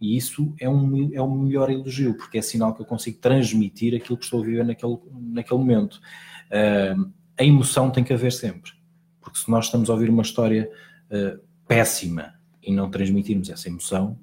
E 0.00 0.16
isso 0.16 0.54
é 0.58 0.68
um, 0.68 1.12
é 1.12 1.20
um 1.20 1.42
melhor 1.42 1.70
elogio, 1.70 2.16
porque 2.16 2.38
é 2.38 2.42
sinal 2.42 2.74
que 2.74 2.80
eu 2.80 2.86
consigo 2.86 3.18
transmitir 3.18 3.94
aquilo 3.94 4.16
que 4.16 4.24
estou 4.24 4.42
a 4.42 4.44
viver 4.44 4.64
naquele, 4.64 4.96
naquele 5.12 5.58
momento. 5.58 6.00
Uh, 6.46 7.12
a 7.36 7.44
emoção 7.44 7.90
tem 7.90 8.02
que 8.02 8.12
haver 8.12 8.32
sempre, 8.32 8.72
porque 9.20 9.38
se 9.38 9.50
nós 9.50 9.66
estamos 9.66 9.90
a 9.90 9.92
ouvir 9.92 10.08
uma 10.08 10.22
história 10.22 10.70
uh, 11.10 11.38
péssima 11.66 12.34
e 12.62 12.72
não 12.72 12.90
transmitirmos 12.90 13.50
essa 13.50 13.68
emoção, 13.68 14.18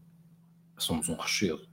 somos 0.77 1.09
um 1.09 1.13
rochedo. 1.13 1.67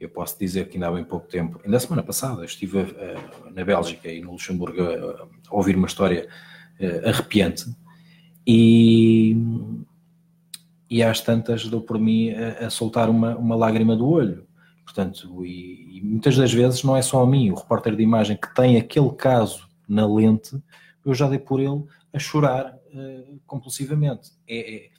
Eu 0.00 0.08
posso 0.08 0.38
dizer 0.38 0.68
que 0.68 0.76
ainda 0.76 0.88
há 0.88 0.92
bem 0.92 1.04
pouco 1.04 1.26
tempo, 1.26 1.60
ainda 1.64 1.76
a 1.76 1.80
semana 1.80 2.02
passada, 2.02 2.44
estive 2.44 2.78
uh, 2.78 3.50
na 3.52 3.64
Bélgica 3.64 4.08
e 4.08 4.20
no 4.20 4.32
Luxemburgo 4.32 4.80
a, 4.82 5.28
a 5.50 5.56
ouvir 5.56 5.76
uma 5.76 5.88
história 5.88 6.28
uh, 6.80 7.08
arrepiante 7.08 7.74
e, 8.50 9.36
e 10.88 11.02
às 11.02 11.20
tantas 11.20 11.66
dou 11.66 11.82
por 11.82 11.98
mim 11.98 12.30
a, 12.30 12.66
a 12.66 12.70
soltar 12.70 13.10
uma, 13.10 13.36
uma 13.36 13.54
lágrima 13.54 13.94
do 13.94 14.08
olho. 14.08 14.46
Portanto, 14.84 15.44
e, 15.44 15.98
e, 15.98 16.02
muitas 16.02 16.34
das 16.34 16.50
vezes 16.50 16.82
não 16.82 16.96
é 16.96 17.02
só 17.02 17.22
a 17.22 17.26
mim, 17.26 17.50
o 17.50 17.54
repórter 17.54 17.94
de 17.94 18.02
imagem 18.02 18.38
que 18.38 18.54
tem 18.54 18.78
aquele 18.78 19.10
caso 19.10 19.68
na 19.86 20.06
lente, 20.06 20.56
eu 21.04 21.12
já 21.12 21.28
dei 21.28 21.38
por 21.38 21.60
ele 21.60 21.84
a 22.10 22.18
chorar 22.18 22.74
uh, 22.74 23.40
compulsivamente. 23.46 24.30
É, 24.48 24.76
é, 24.76 24.90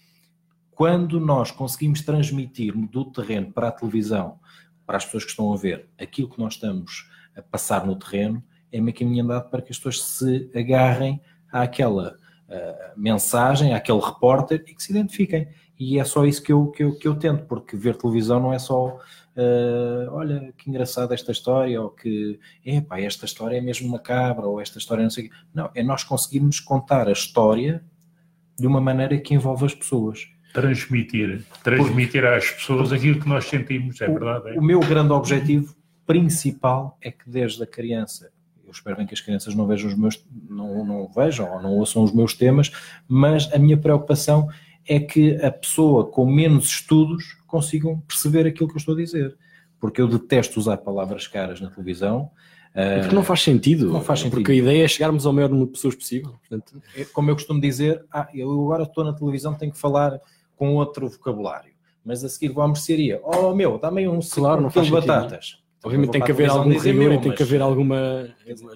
quando 0.80 1.20
nós 1.20 1.52
conseguimos 1.52 2.02
transmitir 2.04 2.74
do 2.74 3.04
terreno 3.04 3.52
para 3.52 3.68
a 3.68 3.72
televisão, 3.72 4.40
para 4.86 4.96
as 4.96 5.04
pessoas 5.04 5.26
que 5.26 5.32
estão 5.32 5.52
a 5.52 5.58
ver, 5.58 5.90
aquilo 6.00 6.30
que 6.30 6.40
nós 6.40 6.54
estamos 6.54 7.12
a 7.36 7.42
passar 7.42 7.86
no 7.86 7.98
terreno, 7.98 8.42
é 8.72 8.80
meio 8.80 8.98
caminho 8.98 9.26
andado 9.26 9.50
para 9.50 9.62
que 9.62 9.74
as 9.74 9.78
pessoas 9.78 10.02
se 10.02 10.50
agarrem 10.56 11.20
àquela 11.52 12.16
uh, 12.48 12.98
mensagem, 12.98 13.74
àquele 13.74 14.00
repórter 14.00 14.64
e 14.70 14.74
que 14.74 14.82
se 14.82 14.94
identifiquem. 14.94 15.50
E 15.78 16.00
é 16.00 16.06
só 16.06 16.26
isso 16.26 16.42
que 16.42 16.54
eu, 16.54 16.68
que 16.68 16.82
eu, 16.82 16.98
que 16.98 17.10
eu 17.10 17.16
tento, 17.16 17.44
porque 17.44 17.76
ver 17.76 17.98
televisão 17.98 18.40
não 18.40 18.54
é 18.54 18.60
só 18.60 18.96
uh, 18.96 20.12
olha 20.12 20.54
que 20.58 20.70
engraçada 20.70 21.14
esta 21.14 21.34
história, 21.34 21.82
ou 21.82 21.90
que 21.90 22.40
esta 22.92 23.26
história 23.26 23.58
é 23.58 23.62
mesmo 23.62 23.90
macabra, 23.90 24.48
ou 24.48 24.62
esta 24.62 24.78
história 24.78 25.04
não 25.04 25.10
sei 25.10 25.26
o 25.26 25.30
quê. 25.30 25.36
Não, 25.54 25.70
é 25.76 25.84
nós 25.84 26.06
conseguirmos 26.06 26.62
contar 26.62 27.10
a 27.10 27.12
história 27.12 27.84
de 28.58 28.66
uma 28.66 28.80
maneira 28.80 29.18
que 29.18 29.34
envolve 29.34 29.66
as 29.66 29.76
pessoas. 29.76 30.39
Transmitir, 30.54 31.46
transmitir 31.64 32.22
porque, 32.22 32.36
às 32.36 32.52
pessoas 32.52 32.92
aquilo 32.92 33.20
que 33.20 33.30
nós 33.30 33.46
sentimos, 33.46 34.02
é 34.02 34.10
o, 34.10 34.14
verdade. 34.14 34.50
É? 34.50 34.60
O 34.60 34.64
meu 34.64 34.80
grande 34.80 35.12
objetivo 35.14 35.76
principal 36.06 36.98
é 37.02 37.12
que 37.12 37.30
desde 37.30 37.62
a 37.62 37.68
criança 37.68 38.32
eu 38.70 38.72
espero 38.72 38.98
bem 38.98 39.08
que 39.08 39.16
as 39.16 39.20
crianças 39.20 39.56
não 39.56 39.66
vejam 39.66 39.90
os 39.90 39.98
meus, 39.98 40.24
não, 40.48 40.86
não 40.86 41.08
vejam 41.08 41.52
ou 41.52 41.62
não 41.62 41.72
ouçam 41.72 42.04
os 42.04 42.14
meus 42.14 42.36
temas, 42.36 42.72
mas 43.08 43.52
a 43.52 43.58
minha 43.58 43.76
preocupação 43.76 44.48
é 44.88 45.00
que 45.00 45.36
a 45.44 45.52
pessoa 45.52 46.06
com 46.06 46.26
menos 46.26 46.66
estudos 46.66 47.36
consigam 47.48 48.00
perceber 48.02 48.46
aquilo 48.46 48.68
que 48.68 48.76
eu 48.76 48.80
estou 48.80 48.94
a 48.94 48.98
dizer. 48.98 49.36
Porque 49.80 50.00
eu 50.02 50.08
detesto 50.08 50.60
usar 50.60 50.78
palavras 50.78 51.28
caras 51.28 51.60
na 51.60 51.70
televisão. 51.70 52.30
É 52.74 53.00
porque 53.00 53.16
não 53.16 53.24
faz 53.24 53.42
sentido. 53.42 53.92
Não 53.92 54.02
faz 54.02 54.20
sentido. 54.20 54.36
Porque 54.36 54.52
a 54.52 54.56
ideia 54.56 54.84
é 54.84 54.88
chegarmos 54.88 55.26
ao 55.26 55.34
maior 55.34 55.50
número 55.50 55.68
de 55.68 55.74
pessoas 55.74 55.96
possível. 55.96 56.32
Portanto... 56.32 56.82
É, 56.96 57.06
como 57.06 57.30
eu 57.32 57.36
costumo 57.36 57.60
dizer, 57.60 58.06
ah, 58.12 58.28
eu 58.34 58.52
agora 58.52 58.84
estou 58.84 59.04
na 59.04 59.14
televisão, 59.14 59.56
tenho 59.56 59.72
que 59.72 59.80
falar 59.80 60.20
com 60.60 60.76
outro 60.76 61.08
vocabulário. 61.08 61.72
Mas 62.04 62.22
a 62.24 62.28
seguir 62.28 62.50
vou 62.50 62.62
à 62.62 62.68
mercearia. 62.68 63.22
Oh, 63.24 63.56
meu, 63.56 63.78
dá-me 63.78 64.06
um, 64.10 64.20
claro, 64.20 64.70
quilo 64.70 64.86
de 64.86 64.92
batatas. 64.92 65.64
Obviamente 65.82 66.12
tem 66.12 66.22
que 66.22 66.32
haver 66.32 66.50
algum 66.50 66.78
rigor 66.78 67.14
e 67.14 67.22
tem 67.22 67.34
que 67.34 67.44
haver 67.44 67.62
alguma. 67.62 68.30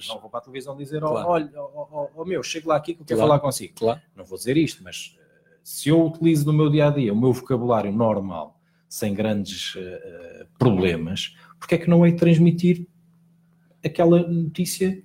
Não 0.07 0.21
vou 0.21 0.29
para 0.29 0.39
a 0.39 0.43
televisão 0.43 0.77
dizer, 0.77 1.01
claro. 1.01 1.27
olha, 1.27 1.51
oh, 1.57 1.87
oh, 1.91 2.09
oh, 2.15 2.25
meu, 2.25 2.41
chego 2.41 2.69
lá 2.69 2.77
aqui 2.77 2.93
que 2.93 3.01
eu 3.01 3.05
quero 3.05 3.17
claro. 3.17 3.31
falar 3.31 3.41
consigo. 3.41 3.73
Claro. 3.75 3.99
Não 4.15 4.23
vou 4.23 4.37
dizer 4.37 4.55
isto, 4.55 4.81
mas 4.81 5.17
se 5.61 5.89
eu 5.89 6.05
utilizo 6.05 6.45
no 6.45 6.53
meu 6.53 6.69
dia 6.69 6.87
a 6.87 6.89
dia 6.89 7.11
o 7.11 7.19
meu 7.19 7.33
vocabulário 7.33 7.91
normal, 7.91 8.57
sem 8.87 9.13
grandes 9.13 9.75
uh, 9.75 10.47
problemas, 10.57 11.35
porque 11.59 11.75
é 11.75 11.77
que 11.77 11.89
não 11.89 12.05
hei 12.05 12.13
de 12.13 12.19
transmitir 12.19 12.87
aquela 13.83 14.25
notícia 14.25 15.03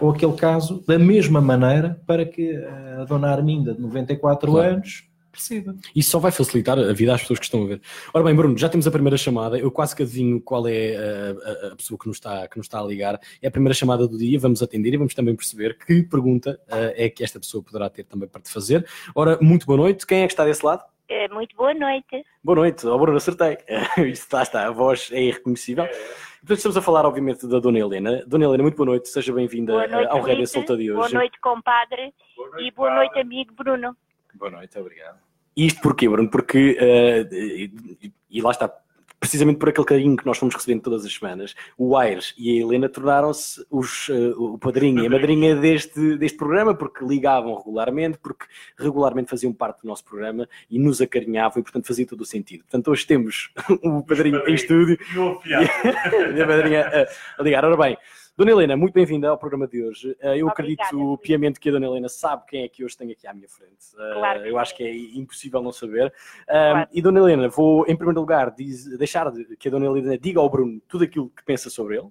ou 0.00 0.10
aquele 0.10 0.32
caso 0.32 0.82
da 0.88 0.98
mesma 0.98 1.40
maneira 1.40 2.02
para 2.06 2.24
que 2.24 2.56
a 2.56 3.04
dona 3.04 3.30
Arminda, 3.30 3.74
de 3.74 3.80
94 3.80 4.50
claro. 4.50 4.74
anos, 4.74 5.09
perceba. 5.30 5.74
Isso 5.94 6.10
só 6.10 6.18
vai 6.18 6.30
facilitar 6.30 6.78
a 6.78 6.92
vida 6.92 7.14
às 7.14 7.20
pessoas 7.20 7.38
que 7.38 7.44
estão 7.44 7.62
a 7.64 7.66
ver. 7.66 7.80
Ora 8.12 8.24
bem, 8.24 8.34
Bruno, 8.34 8.56
já 8.58 8.68
temos 8.68 8.86
a 8.86 8.90
primeira 8.90 9.16
chamada. 9.16 9.58
Eu 9.58 9.70
quase 9.70 9.94
que 9.94 10.02
adivinho 10.02 10.40
qual 10.40 10.66
é 10.66 10.96
a, 10.96 11.66
a, 11.68 11.72
a 11.72 11.76
pessoa 11.76 11.98
que 11.98 12.06
nos, 12.06 12.16
está, 12.16 12.46
que 12.48 12.56
nos 12.56 12.66
está 12.66 12.80
a 12.80 12.84
ligar. 12.84 13.20
É 13.40 13.48
a 13.48 13.50
primeira 13.50 13.74
chamada 13.74 14.06
do 14.06 14.18
dia. 14.18 14.38
Vamos 14.38 14.62
atender 14.62 14.94
e 14.94 14.96
vamos 14.96 15.14
também 15.14 15.34
perceber 15.34 15.78
que 15.78 16.02
pergunta 16.02 16.60
uh, 16.68 16.92
é 16.94 17.08
que 17.08 17.22
esta 17.22 17.38
pessoa 17.38 17.62
poderá 17.62 17.88
ter 17.88 18.04
também 18.04 18.28
para 18.28 18.40
te 18.40 18.50
fazer. 18.50 18.86
Ora, 19.14 19.38
muito 19.40 19.66
boa 19.66 19.76
noite. 19.76 20.06
Quem 20.06 20.22
é 20.22 20.26
que 20.26 20.32
está 20.32 20.44
desse 20.44 20.64
lado? 20.64 20.84
Eh, 21.10 21.28
muito 21.28 21.56
boa 21.56 21.74
noite. 21.74 22.24
Boa 22.42 22.54
noite, 22.54 22.86
oh, 22.86 22.96
Bruno, 22.96 23.16
acertei. 23.16 23.58
Isto 23.98 24.22
está, 24.22 24.42
está, 24.42 24.68
a 24.68 24.70
voz 24.70 25.10
é 25.12 25.20
irreconhecível. 25.20 25.84
Portanto, 26.38 26.56
estamos 26.56 26.76
a 26.76 26.82
falar, 26.82 27.04
obviamente, 27.04 27.48
da 27.48 27.58
Dona 27.58 27.80
Helena. 27.80 28.24
Dona 28.26 28.44
Helena, 28.44 28.62
muito 28.62 28.76
boa 28.76 28.86
noite, 28.86 29.08
seja 29.08 29.32
bem-vinda 29.32 29.74
ao 30.08 30.22
Rédia 30.22 30.46
Solta 30.46 30.76
de 30.76 30.92
hoje. 30.92 31.00
Boa 31.00 31.20
noite, 31.20 31.38
compadre, 31.40 32.14
boa 32.36 32.50
noite, 32.50 32.64
e 32.64 32.70
boa 32.70 32.94
noite, 32.94 33.18
amigo 33.18 33.52
Bruno. 33.54 33.96
Boa 34.40 34.50
noite, 34.50 34.78
obrigado. 34.78 35.18
Isto 35.54 35.82
porquê, 35.82 36.08
Bruno? 36.08 36.30
Porque, 36.30 36.78
uh, 36.80 37.34
e, 37.34 38.10
e 38.30 38.40
lá 38.40 38.52
está, 38.52 38.72
precisamente 39.20 39.58
por 39.58 39.68
aquele 39.68 39.86
carinho 39.86 40.16
que 40.16 40.24
nós 40.24 40.38
fomos 40.38 40.54
recebendo 40.54 40.80
todas 40.80 41.04
as 41.04 41.12
semanas, 41.12 41.54
o 41.76 41.94
Aires 41.94 42.34
e 42.38 42.50
a 42.50 42.62
Helena 42.62 42.88
tornaram-se 42.88 43.62
os, 43.70 44.08
uh, 44.08 44.54
o 44.54 44.58
padrinho 44.58 45.02
e 45.02 45.06
a 45.06 45.10
madrinha 45.10 45.54
deste, 45.54 46.16
deste 46.16 46.38
programa, 46.38 46.74
porque 46.74 47.04
ligavam 47.04 47.54
regularmente, 47.54 48.16
porque 48.16 48.46
regularmente 48.78 49.28
faziam 49.28 49.52
parte 49.52 49.82
do 49.82 49.88
nosso 49.88 50.06
programa 50.06 50.48
e 50.70 50.78
nos 50.78 51.02
acarinhavam 51.02 51.60
e, 51.60 51.62
portanto, 51.62 51.86
fazia 51.86 52.06
todo 52.06 52.22
o 52.22 52.26
sentido. 52.26 52.60
Portanto, 52.60 52.90
hoje 52.90 53.06
temos 53.06 53.52
o 53.84 54.02
padrinho 54.02 54.42
em 54.48 54.54
estúdio 54.54 54.98
e 55.44 56.40
a 56.40 56.46
madrinha 56.46 56.86
a, 56.86 57.40
a 57.40 57.44
ligar. 57.44 57.62
Ora 57.62 57.76
bem, 57.76 57.98
Dona 58.36 58.52
Helena, 58.52 58.76
muito 58.76 58.94
bem-vinda 58.94 59.28
ao 59.28 59.36
programa 59.36 59.66
de 59.66 59.82
hoje. 59.82 60.16
Eh, 60.20 60.38
eu 60.38 60.46
Obrigada, 60.46 60.52
acredito 60.52 61.18
piamente 61.18 61.60
que 61.60 61.68
a 61.68 61.72
Dona 61.72 61.86
Helena 61.86 62.08
sabe 62.08 62.44
quem 62.46 62.62
é 62.62 62.68
que 62.68 62.84
hoje 62.84 62.96
tem 62.96 63.10
aqui 63.10 63.26
à 63.26 63.34
minha 63.34 63.48
frente. 63.48 63.94
Eh, 63.98 64.12
claro 64.14 64.46
eu 64.46 64.58
acho 64.58 64.74
que 64.74 64.82
é 64.82 64.96
impossível 65.18 65.62
não 65.62 65.72
saber. 65.72 66.12
Claro. 66.46 66.88
E 66.92 67.02
Dona 67.02 67.20
Helena, 67.20 67.48
vou 67.48 67.82
em 67.86 67.94
primeiro 67.96 68.20
lugar 68.20 68.50
diz, 68.50 68.86
deixar 68.96 69.30
que 69.58 69.68
a 69.68 69.70
Dona 69.70 69.86
Helena 69.86 70.16
diga 70.16 70.40
ao 70.40 70.48
Bruno 70.48 70.80
tudo 70.88 71.04
aquilo 71.04 71.28
que 71.30 71.44
pensa 71.44 71.68
sobre 71.68 71.98
ele. 71.98 72.08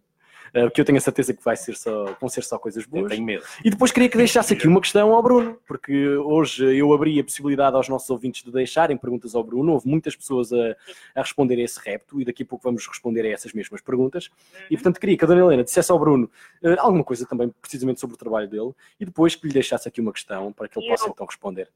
Uh, 0.55 0.69
que 0.71 0.81
eu 0.81 0.85
tenho 0.85 0.97
a 0.97 1.01
certeza 1.01 1.33
que 1.33 1.43
vai 1.43 1.55
ser 1.55 1.75
só, 1.75 2.15
vão 2.19 2.29
ser 2.29 2.43
só 2.43 2.57
coisas 2.57 2.85
boas. 2.85 3.03
Eu 3.03 3.09
tenho 3.09 3.23
medo. 3.23 3.43
E 3.63 3.69
depois 3.69 3.91
queria 3.91 4.09
que 4.09 4.17
deixasse 4.17 4.53
aqui 4.53 4.67
uma 4.67 4.81
questão 4.81 5.13
ao 5.13 5.21
Bruno, 5.21 5.59
porque 5.67 6.07
hoje 6.17 6.75
eu 6.75 6.93
abri 6.93 7.19
a 7.19 7.23
possibilidade 7.23 7.75
aos 7.75 7.87
nossos 7.87 8.09
ouvintes 8.09 8.43
de 8.43 8.51
deixarem 8.51 8.97
perguntas 8.97 9.35
ao 9.35 9.43
Bruno. 9.43 9.73
Houve 9.73 9.87
muitas 9.87 10.15
pessoas 10.15 10.51
a, 10.51 10.75
a 11.15 11.21
responder 11.21 11.55
a 11.55 11.63
esse 11.63 11.79
repto 11.79 12.19
e 12.21 12.25
daqui 12.25 12.43
a 12.43 12.45
pouco 12.45 12.63
vamos 12.63 12.87
responder 12.87 13.25
a 13.25 13.29
essas 13.29 13.53
mesmas 13.53 13.81
perguntas. 13.81 14.29
E 14.69 14.75
portanto 14.75 14.99
queria 14.99 15.17
que 15.17 15.23
a 15.23 15.27
Dona 15.27 15.41
Helena 15.41 15.63
dissesse 15.63 15.91
ao 15.91 15.99
Bruno 15.99 16.29
uh, 16.63 16.75
alguma 16.79 17.03
coisa 17.03 17.25
também 17.25 17.53
precisamente 17.61 17.99
sobre 17.99 18.15
o 18.15 18.17
trabalho 18.17 18.47
dele 18.47 18.71
e 18.99 19.05
depois 19.05 19.35
que 19.35 19.47
lhe 19.47 19.53
deixasse 19.53 19.87
aqui 19.87 20.01
uma 20.01 20.13
questão 20.13 20.51
para 20.51 20.67
que 20.67 20.79
ele 20.79 20.87
eu, 20.87 20.91
possa 20.91 21.09
então 21.09 21.25
responder. 21.25 21.69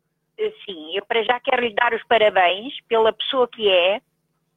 Sim, 0.65 0.97
eu 0.97 1.05
para 1.05 1.23
já 1.23 1.39
quero 1.39 1.61
lhe 1.61 1.73
dar 1.73 1.93
os 1.93 2.03
parabéns 2.05 2.73
pela 2.87 3.13
pessoa 3.13 3.47
que 3.47 3.69
é. 3.69 4.01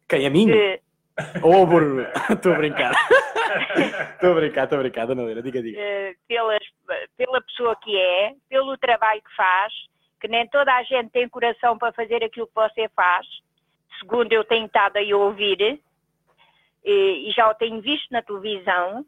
Quem? 0.09 0.27
A 0.27 0.31
mim? 0.31 0.47
Que, 0.47 0.81
Ô, 1.43 1.63
oh, 1.63 1.67
Bruno, 1.67 2.03
estou 2.31 2.53
a 2.53 2.57
brincar. 2.57 2.93
Estou 4.15 4.33
a 4.33 4.35
brincar, 4.35 4.65
estou 4.65 4.79
a 4.79 4.83
brincar, 4.83 5.07
dona 5.07 5.23
Leira, 5.23 5.43
diga, 5.43 5.63
diga. 5.63 5.79
Uh, 5.79 6.15
pelas, 6.27 6.63
pela 7.17 7.41
pessoa 7.41 7.77
que 7.77 7.97
é, 7.97 8.35
pelo 8.49 8.77
trabalho 8.77 9.23
que 9.23 9.35
faz, 9.35 9.73
que 10.21 10.29
nem 10.29 10.47
toda 10.49 10.75
a 10.75 10.83
gente 10.83 11.11
tem 11.11 11.29
coração 11.29 11.79
para 11.79 11.93
fazer 11.93 12.23
aquilo 12.23 12.47
que 12.47 12.55
você 12.55 12.89
faz, 12.95 13.27
segundo 13.99 14.33
eu 14.33 14.45
tenho 14.45 14.67
estado 14.67 14.97
a 14.99 15.17
ouvir, 15.17 15.81
e, 16.85 17.29
e 17.29 17.33
já 17.33 17.49
o 17.49 17.55
tenho 17.55 17.81
visto 17.81 18.11
na 18.11 18.23
televisão. 18.23 19.05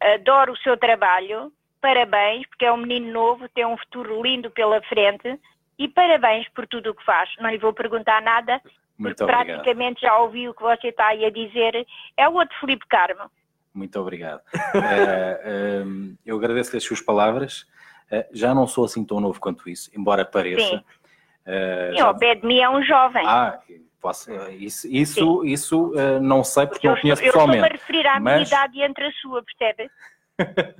Adoro 0.00 0.52
o 0.52 0.58
seu 0.58 0.76
trabalho, 0.76 1.52
parabéns, 1.80 2.46
porque 2.46 2.64
é 2.64 2.72
um 2.72 2.78
menino 2.78 3.12
novo, 3.12 3.48
tem 3.48 3.66
um 3.66 3.76
futuro 3.76 4.22
lindo 4.22 4.50
pela 4.50 4.80
frente, 4.82 5.38
e 5.78 5.88
parabéns 5.88 6.48
por 6.50 6.66
tudo 6.66 6.90
o 6.90 6.94
que 6.94 7.04
faz. 7.04 7.30
Não 7.40 7.50
lhe 7.50 7.58
vou 7.58 7.72
perguntar 7.72 8.22
nada, 8.22 8.60
muito 8.96 9.26
praticamente 9.26 10.00
já 10.02 10.16
ouvi 10.18 10.48
o 10.48 10.54
que 10.54 10.62
você 10.62 10.88
está 10.88 11.08
aí 11.08 11.24
a 11.24 11.30
dizer. 11.30 11.86
É 12.16 12.28
o 12.28 12.34
outro 12.34 12.56
Felipe 12.60 12.86
Carmo. 12.86 13.30
Muito 13.74 14.00
obrigado. 14.00 14.40
uh, 14.40 16.16
eu 16.24 16.36
agradeço 16.36 16.76
as 16.76 16.84
suas 16.84 17.00
palavras. 17.00 17.62
Uh, 18.10 18.24
já 18.32 18.54
não 18.54 18.66
sou 18.66 18.84
assim 18.84 19.04
tão 19.04 19.18
novo 19.20 19.40
quanto 19.40 19.68
isso, 19.68 19.90
embora 19.96 20.24
pareça. 20.24 20.64
Sim, 20.64 20.76
uh, 20.76 21.96
já... 21.96 22.06
ao 22.06 22.16
pé 22.16 22.36
de 22.36 22.46
mim 22.46 22.60
é 22.60 22.70
um 22.70 22.82
jovem. 22.84 23.26
Ah, 23.26 23.58
posso, 24.00 24.30
isso, 24.50 24.86
isso, 24.86 25.44
isso 25.44 25.92
não 26.22 26.44
sei 26.44 26.66
porque, 26.66 26.86
porque 26.86 27.08
não 27.08 27.16
conheço 27.16 27.22
pessoalmente. 27.22 27.58
Eu 27.58 27.64
estou 27.64 27.78
a 27.78 27.80
referir 27.80 28.06
à 28.06 28.20
mas... 28.20 28.34
minha 28.34 28.46
idade 28.46 28.82
entre 28.82 29.06
a 29.06 29.12
sua, 29.12 29.42
percebe? 29.42 29.90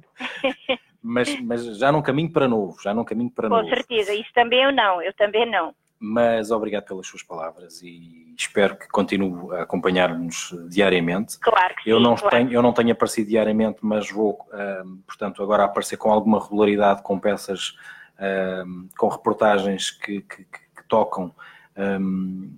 mas, 1.02 1.40
mas 1.40 1.78
já 1.78 1.90
não 1.90 2.02
caminho 2.02 2.32
para 2.32 2.46
novo, 2.46 2.80
já 2.80 2.94
não 2.94 3.04
caminho 3.04 3.30
para 3.30 3.48
Com 3.48 3.56
novo. 3.56 3.68
Com 3.68 3.74
certeza, 3.74 4.14
isso 4.14 4.30
também 4.32 4.62
eu 4.62 4.72
não, 4.72 5.02
eu 5.02 5.12
também 5.14 5.50
não 5.50 5.74
mas 6.04 6.50
obrigado 6.50 6.84
pelas 6.84 7.06
suas 7.06 7.22
palavras 7.22 7.80
e 7.82 8.34
espero 8.36 8.76
que 8.76 8.86
continue 8.88 9.56
a 9.56 9.62
acompanhar-nos 9.62 10.54
diariamente. 10.68 11.38
Claro 11.38 11.74
que 11.76 11.88
eu 11.88 11.96
sim, 11.96 12.02
não 12.02 12.14
claro. 12.14 12.36
tenho, 12.36 12.52
eu 12.52 12.60
não 12.60 12.74
tenho 12.74 12.92
aparecido 12.92 13.30
diariamente, 13.30 13.78
mas 13.80 14.10
vou, 14.10 14.32
uh, 14.32 14.96
portanto, 15.06 15.42
agora 15.42 15.64
aparecer 15.64 15.96
com 15.96 16.12
alguma 16.12 16.42
regularidade 16.42 17.02
com 17.02 17.18
peças, 17.18 17.70
uh, 18.18 18.88
com 18.98 19.08
reportagens 19.08 19.90
que, 19.90 20.20
que, 20.20 20.44
que 20.44 20.88
tocam, 20.88 21.34
um, 21.74 22.54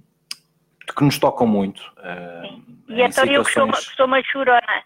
que 0.96 1.04
nos 1.04 1.16
tocam 1.16 1.46
muito. 1.46 1.80
Uh, 1.98 2.62
e 2.88 3.00
então 3.00 3.24
situações... 3.24 3.30
eu 3.30 3.44
costumo, 3.44 3.72
costumo 3.72 4.14
a 4.16 4.22
chorona 4.24 4.84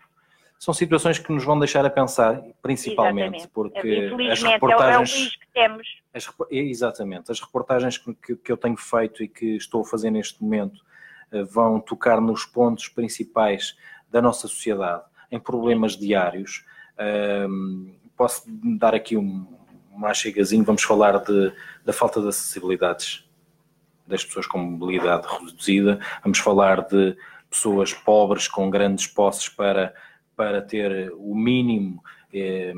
são 0.60 0.74
situações 0.74 1.18
que 1.18 1.32
nos 1.32 1.42
vão 1.42 1.58
deixar 1.58 1.86
a 1.86 1.90
pensar, 1.90 2.42
principalmente, 2.60 3.38
exatamente. 3.38 3.48
porque 3.48 4.12
as 4.30 4.42
reportagens. 4.42 5.38
É 5.54 5.66
o, 5.66 5.72
é 5.72 5.76
o. 5.76 5.80
As, 6.12 6.28
exatamente, 6.50 7.32
as 7.32 7.40
reportagens 7.40 7.96
que, 7.96 8.36
que, 8.36 8.52
eu 8.52 8.58
tenho 8.58 8.76
feito 8.76 9.24
e 9.24 9.28
que 9.28 9.56
estou 9.56 9.80
a 9.80 9.84
fazer 9.86 10.10
neste 10.10 10.42
momento 10.42 10.76
uh, 11.32 11.46
vão 11.46 11.80
tocar 11.80 12.20
nos 12.20 12.44
pontos 12.44 12.88
principais 12.88 13.74
da 14.10 14.20
nossa 14.20 14.46
sociedade, 14.48 15.02
em 15.32 15.40
problemas 15.40 15.96
diários. 15.96 16.62
Uh, 16.98 17.94
posso 18.14 18.42
dar 18.78 18.94
aqui 18.94 19.16
um, 19.16 19.46
um 19.90 20.04
achegazinho, 20.04 20.62
vamos 20.62 20.82
falar 20.82 21.24
de, 21.24 21.54
da 21.86 21.92
falta 21.94 22.20
de 22.20 22.28
acessibilidades 22.28 23.26
das 24.06 24.26
pessoas 24.26 24.46
com 24.46 24.58
mobilidade 24.58 25.26
reduzida, 25.26 25.98
vamos 26.22 26.38
falar 26.38 26.82
de 26.82 27.16
pessoas 27.48 27.94
pobres 27.94 28.46
com 28.46 28.68
grandes 28.68 29.06
posses 29.06 29.48
para 29.48 29.94
para 30.40 30.62
ter 30.62 31.12
o 31.18 31.34
mínimo, 31.34 32.02
eh, 32.32 32.72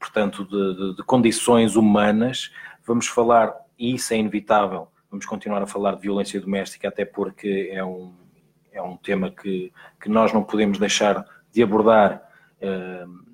portanto, 0.00 0.44
de, 0.44 0.74
de, 0.74 0.96
de, 0.96 1.02
condições 1.04 1.76
humanas. 1.76 2.52
Vamos 2.84 3.06
falar, 3.06 3.54
e 3.78 3.94
isso 3.94 4.12
é 4.12 4.16
inevitável, 4.16 4.88
vamos 5.08 5.24
continuar 5.24 5.62
a 5.62 5.66
falar 5.68 5.94
de 5.94 6.00
violência 6.00 6.40
doméstica, 6.40 6.88
até 6.88 7.04
porque 7.04 7.70
é 7.72 7.84
um, 7.84 8.12
é 8.72 8.82
um 8.82 8.96
tema 8.96 9.30
que, 9.30 9.72
que 10.00 10.08
nós 10.08 10.32
não 10.32 10.42
podemos 10.42 10.76
deixar 10.76 11.24
de 11.52 11.62
abordar, 11.62 12.20
uh, 12.60 13.24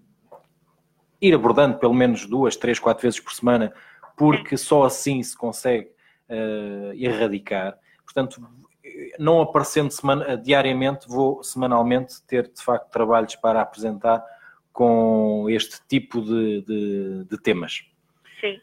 ir 1.19 1.33
abordando 1.33 1.79
pelo 1.79 1.95
menos 1.95 2.27
duas, 2.27 2.55
três, 2.55 2.79
quatro 2.79 3.05
vezes 3.05 3.19
por 3.19 3.33
semana, 3.33 3.73
porque 4.15 4.59
só 4.59 4.85
assim 4.85 5.23
se 5.23 5.35
consegue 5.35 5.89
uh, 6.29 6.93
erradicar. 6.93 7.79
Portanto, 8.05 8.47
não 9.19 9.41
aparecendo 9.41 9.91
semana, 9.91 10.37
diariamente, 10.37 11.09
vou 11.09 11.43
semanalmente 11.43 12.23
ter 12.27 12.49
de 12.49 12.63
facto 12.63 12.91
trabalhos 12.91 13.37
para 13.37 13.61
apresentar 13.61 14.25
com 14.73 15.47
este 15.49 15.81
tipo 15.89 16.21
de, 16.21 16.63
de, 16.63 17.25
de 17.25 17.43
temas. 17.43 17.85
Sim. 18.41 18.61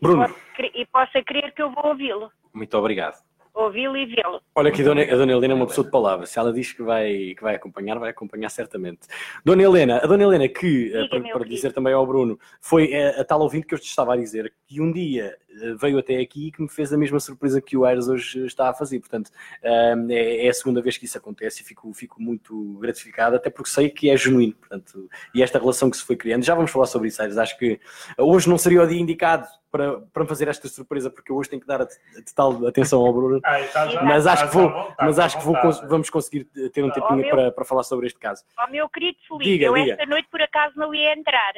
Bruno. 0.00 0.34
E 0.74 0.86
possa 0.86 1.22
crer 1.22 1.52
que 1.54 1.62
eu 1.62 1.70
vou 1.70 1.86
ouvi-lo. 1.86 2.30
Muito 2.52 2.76
obrigado 2.76 3.16
ouvi-lo 3.54 3.96
e 3.96 4.06
vê-lo. 4.06 4.40
Olha 4.54 4.70
que 4.70 4.82
a 4.82 4.84
Dona, 4.84 5.02
a 5.02 5.16
Dona 5.16 5.32
Helena 5.32 5.54
é 5.54 5.56
uma 5.56 5.66
pessoa 5.66 5.84
de 5.84 5.90
palavras. 5.90 6.30
Se 6.30 6.38
ela 6.38 6.52
diz 6.52 6.72
que 6.72 6.82
vai, 6.82 7.34
que 7.36 7.42
vai 7.42 7.54
acompanhar, 7.54 7.98
vai 7.98 8.10
acompanhar 8.10 8.48
certamente. 8.48 9.00
Dona 9.44 9.62
Helena, 9.62 9.98
a 9.98 10.06
Dona 10.06 10.22
Helena 10.22 10.48
que, 10.48 10.92
eh, 10.94 11.02
Diga, 11.02 11.20
para, 11.20 11.32
para 11.32 11.44
dizer 11.44 11.72
também 11.72 11.92
ao 11.92 12.06
Bruno, 12.06 12.38
foi 12.60 12.92
a, 12.94 12.98
eh, 12.98 13.20
a, 13.20 13.24
tal 13.24 13.40
ouvinte 13.40 13.66
que 13.66 13.74
eu 13.74 13.78
te 13.78 13.86
estava 13.86 14.14
a 14.14 14.16
dizer, 14.16 14.52
que 14.66 14.80
um 14.80 14.92
dia 14.92 15.36
eh, 15.50 15.51
veio 15.78 15.98
até 15.98 16.18
aqui 16.18 16.48
e 16.48 16.52
que 16.52 16.62
me 16.62 16.68
fez 16.68 16.92
a 16.92 16.96
mesma 16.96 17.20
surpresa 17.20 17.60
que 17.60 17.76
o 17.76 17.84
Aires 17.84 18.08
hoje 18.08 18.46
está 18.46 18.70
a 18.70 18.74
fazer. 18.74 19.00
Portanto, 19.00 19.30
é, 19.62 20.46
é 20.46 20.48
a 20.48 20.54
segunda 20.54 20.80
vez 20.80 20.96
que 20.96 21.04
isso 21.04 21.18
acontece 21.18 21.62
e 21.62 21.64
fico, 21.64 21.92
fico 21.92 22.20
muito 22.20 22.78
gratificado, 22.78 23.36
até 23.36 23.50
porque 23.50 23.70
sei 23.70 23.90
que 23.90 24.10
é 24.10 24.16
genuíno. 24.16 24.54
Portanto, 24.54 25.08
e 25.34 25.42
esta 25.42 25.58
relação 25.58 25.90
que 25.90 25.96
se 25.96 26.04
foi 26.04 26.16
criando, 26.16 26.44
já 26.44 26.54
vamos 26.54 26.70
falar 26.70 26.86
sobre 26.86 27.08
isso, 27.08 27.20
Aires. 27.20 27.38
Acho 27.38 27.58
que 27.58 27.80
hoje 28.18 28.48
não 28.48 28.58
seria 28.58 28.82
o 28.82 28.86
dia 28.86 29.00
indicado 29.00 29.46
para, 29.70 30.00
para 30.00 30.26
fazer 30.26 30.48
esta 30.48 30.68
surpresa, 30.68 31.10
porque 31.10 31.32
eu 31.32 31.36
hoje 31.36 31.48
tenho 31.48 31.60
que 31.60 31.66
dar 31.66 31.80
a, 31.80 31.84
a 31.84 31.88
tal 32.34 32.66
atenção 32.66 33.00
ao 33.00 33.12
Bruno. 33.12 33.40
Ah, 33.42 33.58
tá 33.72 34.02
mas 34.04 34.26
acho 34.26 34.48
que, 34.48 34.54
vou, 34.54 34.70
tá 34.70 34.96
mas 35.00 35.18
acho 35.18 35.38
que 35.38 35.44
vou, 35.44 35.56
vamos 35.88 36.10
conseguir 36.10 36.44
ter 36.44 36.84
um 36.84 36.90
tempinho 36.90 37.20
meu, 37.20 37.30
para, 37.30 37.50
para 37.50 37.64
falar 37.64 37.82
sobre 37.82 38.06
este 38.06 38.18
caso. 38.18 38.44
Ó 38.58 38.70
meu 38.70 38.88
querido 38.88 39.18
Felipe, 39.26 39.44
diga, 39.44 39.66
eu 39.66 39.74
diga. 39.74 39.92
esta 39.92 40.06
noite 40.06 40.28
por 40.30 40.42
acaso 40.42 40.78
não 40.78 40.94
ia 40.94 41.14
entrar. 41.14 41.54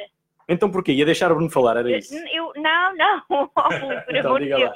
Então 0.47 0.71
porquê? 0.71 0.91
Ia 0.91 1.05
deixar 1.05 1.31
o 1.31 1.35
Bruno 1.35 1.49
falar, 1.49 1.77
era 1.77 1.97
isso? 1.97 2.13
Eu, 2.15 2.53
não, 2.55 2.95
não, 2.95 3.47
por 4.05 4.15
então, 4.15 4.39
diga 4.39 4.57
Deus. 4.57 4.69
Lá. 4.69 4.75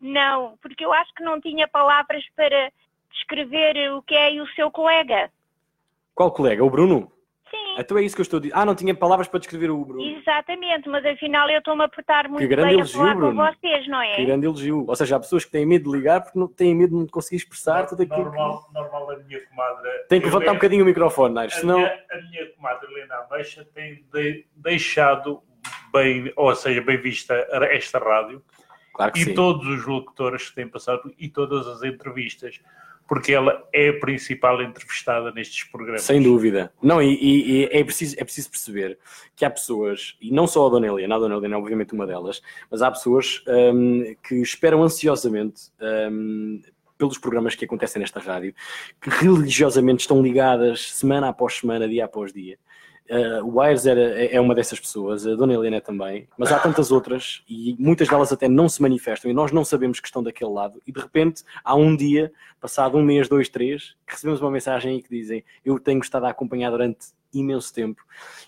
Não, 0.00 0.58
porque 0.62 0.84
eu 0.84 0.92
acho 0.92 1.12
que 1.14 1.22
não 1.22 1.40
tinha 1.40 1.68
palavras 1.68 2.24
para 2.34 2.72
descrever 3.12 3.92
o 3.92 4.02
que 4.02 4.14
é 4.14 4.40
o 4.40 4.46
seu 4.48 4.70
colega. 4.70 5.30
Qual 6.14 6.32
colega? 6.32 6.64
O 6.64 6.70
Bruno? 6.70 7.12
Então 7.78 7.98
é 7.98 8.02
isso 8.02 8.14
que 8.14 8.20
eu 8.20 8.24
estou 8.24 8.38
a 8.38 8.40
dizer. 8.40 8.54
Ah, 8.54 8.64
não 8.64 8.74
tinha 8.74 8.94
palavras 8.94 9.28
para 9.28 9.38
descrever 9.40 9.70
o 9.70 9.84
Bruno. 9.84 10.02
Exatamente, 10.02 10.88
mas 10.88 11.04
afinal 11.04 11.48
eu 11.50 11.58
estou-me 11.58 11.84
a 11.84 11.88
portar 11.88 12.28
muito 12.28 12.40
que 12.40 12.48
grande 12.48 12.68
bem 12.68 12.78
elogio, 12.78 13.00
a 13.00 13.04
falar 13.04 13.14
Bruno. 13.14 13.36
com 13.36 13.54
vocês, 13.54 13.88
não 13.88 14.00
é? 14.00 14.14
Que 14.14 14.24
grande 14.24 14.46
elogio. 14.46 14.84
Ou 14.86 14.96
seja, 14.96 15.16
há 15.16 15.20
pessoas 15.20 15.44
que 15.44 15.50
têm 15.50 15.66
medo 15.66 15.90
de 15.90 15.96
ligar 15.96 16.22
porque 16.22 16.38
não 16.38 16.48
têm 16.48 16.74
medo 16.74 16.90
de 16.90 17.00
não 17.00 17.06
conseguir 17.06 17.36
expressar 17.36 17.86
tudo 17.86 18.02
aquilo. 18.02 18.24
Normal, 18.24 18.64
que... 18.64 18.74
normal 18.74 19.10
a 19.10 19.16
minha 19.18 19.46
comadre. 19.46 19.90
Tem 20.08 20.20
que 20.20 20.26
levantar 20.26 20.52
um 20.52 20.54
bocadinho 20.54 20.82
o 20.82 20.86
microfone, 20.86 21.34
Nair, 21.34 21.50
senão. 21.50 21.78
A 21.78 21.80
minha, 21.80 22.04
a 22.10 22.16
minha 22.22 22.46
comadre 22.52 22.92
Helena 22.92 23.26
Ameixa 23.30 23.66
tem 23.74 24.04
de, 24.12 24.46
deixado 24.56 25.42
bem, 25.92 26.32
ou 26.36 26.54
seja, 26.54 26.80
bem 26.80 26.96
vista 26.96 27.34
esta 27.70 27.98
rádio. 27.98 28.42
Claro 28.94 29.12
que 29.12 29.20
e 29.20 29.24
sim. 29.24 29.34
todos 29.34 29.66
os 29.66 29.86
locutores 29.86 30.48
que 30.48 30.56
têm 30.56 30.68
passado 30.68 31.14
e 31.18 31.28
todas 31.28 31.66
as 31.66 31.82
entrevistas 31.82 32.60
porque 33.10 33.32
ela 33.32 33.66
é 33.72 33.88
a 33.88 33.98
principal 33.98 34.62
entrevistada 34.62 35.32
nestes 35.32 35.64
programas. 35.64 36.02
Sem 36.02 36.22
dúvida. 36.22 36.72
Não, 36.80 37.02
e, 37.02 37.12
e, 37.12 37.50
e, 37.50 37.64
é, 37.64 37.82
preciso, 37.82 38.14
é 38.16 38.22
preciso 38.22 38.48
perceber 38.48 39.00
que 39.34 39.44
há 39.44 39.50
pessoas, 39.50 40.16
e 40.22 40.30
não 40.30 40.46
só 40.46 40.68
a 40.68 40.70
Dona 40.70 40.86
Helena, 40.86 41.16
a 41.16 41.18
Dona 41.18 41.34
Helena 41.34 41.56
é 41.56 41.58
obviamente 41.58 41.92
uma 41.92 42.06
delas, 42.06 42.40
mas 42.70 42.82
há 42.82 42.88
pessoas 42.88 43.42
um, 43.48 44.14
que 44.22 44.36
esperam 44.36 44.80
ansiosamente 44.84 45.72
um, 46.12 46.62
pelos 46.96 47.18
programas 47.18 47.56
que 47.56 47.64
acontecem 47.64 47.98
nesta 47.98 48.20
rádio, 48.20 48.54
que 49.00 49.10
religiosamente 49.10 50.02
estão 50.02 50.22
ligadas 50.22 50.92
semana 50.92 51.30
após 51.30 51.54
semana, 51.56 51.88
dia 51.88 52.04
após 52.04 52.32
dia. 52.32 52.60
Uh, 53.10 53.44
o 53.44 53.60
Ayers 53.60 53.86
era, 53.86 54.00
é, 54.00 54.36
é 54.36 54.40
uma 54.40 54.54
dessas 54.54 54.78
pessoas, 54.78 55.26
a 55.26 55.34
Dona 55.34 55.52
Helena 55.52 55.80
também, 55.80 56.28
mas 56.38 56.52
há 56.52 56.60
tantas 56.60 56.92
outras 56.92 57.42
e 57.48 57.74
muitas 57.76 58.06
delas 58.06 58.32
até 58.32 58.48
não 58.48 58.68
se 58.68 58.80
manifestam 58.80 59.28
e 59.28 59.34
nós 59.34 59.50
não 59.50 59.64
sabemos 59.64 59.98
que 59.98 60.06
estão 60.06 60.22
daquele 60.22 60.52
lado. 60.52 60.80
E 60.86 60.92
de 60.92 61.00
repente, 61.00 61.42
há 61.64 61.74
um 61.74 61.96
dia, 61.96 62.32
passado 62.60 62.96
um 62.96 63.02
mês, 63.02 63.28
dois, 63.28 63.48
três, 63.48 63.96
que 64.06 64.14
recebemos 64.14 64.40
uma 64.40 64.50
mensagem 64.50 64.92
aí 64.92 65.02
que 65.02 65.10
dizem: 65.10 65.44
Eu 65.64 65.80
tenho 65.80 65.98
estado 65.98 66.26
a 66.26 66.30
acompanhar 66.30 66.70
durante 66.70 67.08
imenso 67.34 67.74
tempo 67.74 68.00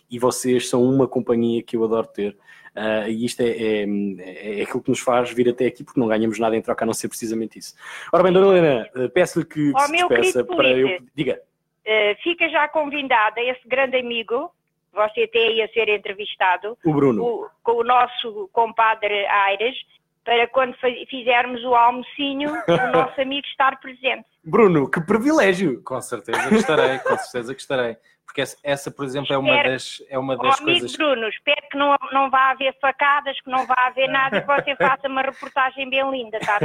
e 0.09 0.17
vocês 0.17 0.69
são 0.69 0.85
uma 0.85 1.09
companhia 1.09 1.61
que 1.61 1.77
eu 1.77 1.83
adoro 1.83 2.07
ter. 2.07 2.37
Uh, 2.75 3.09
e 3.09 3.25
isto 3.25 3.41
é, 3.41 3.51
é, 3.51 4.61
é, 4.61 4.63
aquilo 4.63 4.83
que 4.83 4.91
nos 4.91 5.01
faz 5.01 5.31
vir 5.31 5.49
até 5.49 5.67
aqui, 5.67 5.85
porque 5.85 6.01
não 6.01 6.07
ganhamos 6.07 6.39
nada 6.39 6.57
em 6.57 6.63
troca 6.63 6.85
a 6.85 6.87
não 6.87 6.95
ser 6.95 7.09
precisamente 7.09 7.59
isso. 7.59 7.75
Ora 8.13 8.23
bem, 8.23 8.33
Dona 8.33 8.47
Helena, 8.47 8.89
uh, 8.95 9.11
peço-lhe 9.11 9.45
que, 9.45 9.73
que 9.73 9.83
se 9.83 9.93
despeça 9.93 10.45
para 10.45 10.71
eu. 10.71 10.89
Diga. 11.15 11.41
Uh, 11.85 12.15
fica 12.23 12.49
já 12.49 12.69
convidada 12.69 13.41
esse 13.41 13.67
grande 13.67 13.97
amigo, 13.97 14.51
você 14.93 15.23
até 15.23 15.51
ia 15.53 15.69
ser 15.73 15.89
entrevistado, 15.89 16.77
o 16.85 16.93
Bruno, 16.93 17.25
o, 17.25 17.49
com 17.63 17.73
o 17.73 17.85
nosso 17.85 18.49
compadre 18.53 19.27
Aires, 19.27 19.77
para 20.25 20.47
quando 20.49 20.77
fizermos 21.09 21.65
o 21.65 21.75
almocinho, 21.75 22.51
o 22.51 22.93
nosso 22.93 23.21
amigo 23.21 23.47
estar 23.47 23.81
presente. 23.81 24.27
Bruno, 24.45 24.89
que 24.89 25.01
privilégio! 25.01 25.83
Com 25.83 26.01
certeza 26.01 26.49
que 26.49 26.57
estarei, 26.57 26.99
com 26.99 27.17
certeza 27.19 27.55
que 27.55 27.61
estarei. 27.61 27.97
Porque 28.33 28.45
essa, 28.63 28.91
por 28.91 29.05
exemplo, 29.05 29.31
é 29.31 29.37
uma 29.37 29.51
espero, 29.51 29.69
das, 29.69 30.03
é 30.09 30.19
uma 30.19 30.37
das 30.39 30.59
oh, 30.59 30.65
coisas... 30.65 30.95
Amigo 30.95 31.15
Bruno, 31.15 31.29
espero 31.29 31.69
que 31.71 31.77
não, 31.77 31.95
não 32.13 32.31
vá 32.31 32.53
haver 32.53 32.75
facadas, 32.81 33.39
que 33.43 33.51
não 33.51 33.67
vá 33.67 33.75
haver 33.77 34.09
nada 34.09 34.39
e 34.39 34.41
que 34.41 34.47
você 34.47 34.75
faça 34.75 35.07
uma 35.07 35.21
reportagem 35.21 35.91
bem 35.91 36.11
linda, 36.11 36.41
tá? 36.41 36.59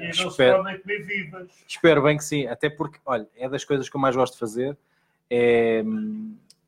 espero, 0.00 0.64
espero 1.68 2.02
bem 2.02 2.16
que 2.16 2.24
sim, 2.24 2.46
até 2.46 2.70
porque, 2.70 2.98
olha, 3.04 3.28
é 3.36 3.46
das 3.50 3.66
coisas 3.66 3.86
que 3.86 3.94
eu 3.94 4.00
mais 4.00 4.16
gosto 4.16 4.32
de 4.32 4.40
fazer, 4.40 4.76
é... 5.30 5.84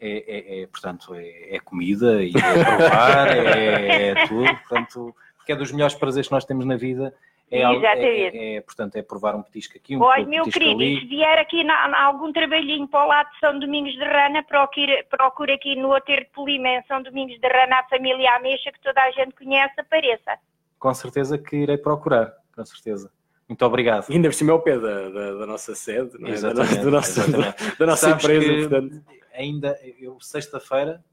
É, 0.05 0.09
é, 0.09 0.63
é, 0.63 0.67
portanto, 0.67 1.15
é, 1.15 1.55
é, 1.55 1.61
comida 1.61 2.25
e 2.25 2.31
é 2.31 2.65
provar, 2.65 3.29
é, 3.31 4.09
é, 4.09 4.27
tudo, 4.27 4.49
portanto, 4.57 5.17
que 5.47 5.53
é 5.53 5.55
dos 5.55 5.71
melhores 5.71 5.95
prazeres 5.95 6.27
que 6.27 6.35
nós 6.35 6.45
temos 6.45 6.67
na 6.67 6.77
vida 6.77 7.15
é, 7.53 7.61
é, 7.61 8.29
é, 8.29 8.57
é, 8.57 8.61
portanto, 8.63 8.97
é 8.97 9.03
provar 9.03 9.37
um 9.37 9.43
petisco 9.43 9.77
aqui, 9.77 9.95
um 9.95 10.01
Olha, 10.01 10.25
meu 10.25 10.45
querido, 10.45 10.81
ali. 10.81 11.01
se 11.01 11.07
vier 11.07 11.39
aqui 11.39 11.63
na, 11.63 11.87
na, 11.89 12.05
algum 12.05 12.33
trabalhinho 12.33 12.89
para 12.89 13.05
o 13.05 13.09
lado 13.09 13.31
de 13.31 13.39
São 13.41 13.59
Domingos 13.59 13.93
de 13.93 14.05
Rana, 14.05 14.43
procure, 14.43 15.05
procure 15.11 15.53
aqui 15.53 15.77
no 15.77 15.93
Aterro 15.93 16.23
de 16.23 16.31
Polima, 16.31 16.69
em 16.69 16.83
São 16.85 17.03
Domingos 17.03 17.39
de 17.39 17.47
Rana, 17.47 17.81
a 17.81 17.89
família 17.89 18.37
Ameixa, 18.37 18.73
que 18.73 18.81
toda 18.81 19.03
a 19.03 19.11
gente 19.11 19.35
conhece, 19.35 19.79
apareça. 19.79 20.39
Com 20.79 20.95
certeza 20.95 21.37
que 21.37 21.57
irei 21.57 21.77
procurar, 21.77 22.33
com 22.57 22.65
certeza. 22.65 23.13
Muito 23.47 23.67
obrigado. 23.67 24.09
E 24.09 24.15
ainda 24.15 24.29
por 24.29 24.35
cima 24.35 24.53
é 24.53 24.55
o 24.55 24.61
pé 24.61 24.79
da, 24.79 25.11
da, 25.11 25.35
da 25.35 25.47
nossa 25.47 25.75
sede, 25.75 26.17
é? 26.25 26.31
exatamente, 26.31 26.79
da, 26.79 26.91
nossa, 26.91 27.31
da, 27.31 27.55
da 27.79 27.87
nossa 27.87 28.11
empresa. 28.11 28.69
Portanto. 28.69 29.05
Ainda, 29.35 29.79
eu 30.01 30.19
sexta-feira, 30.21 31.05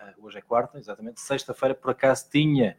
ah, 0.00 0.12
hoje 0.18 0.38
é 0.38 0.40
quarta, 0.40 0.78
exatamente, 0.78 1.20
sexta-feira 1.20 1.76
por 1.76 1.92
acaso 1.92 2.28
tinha 2.28 2.76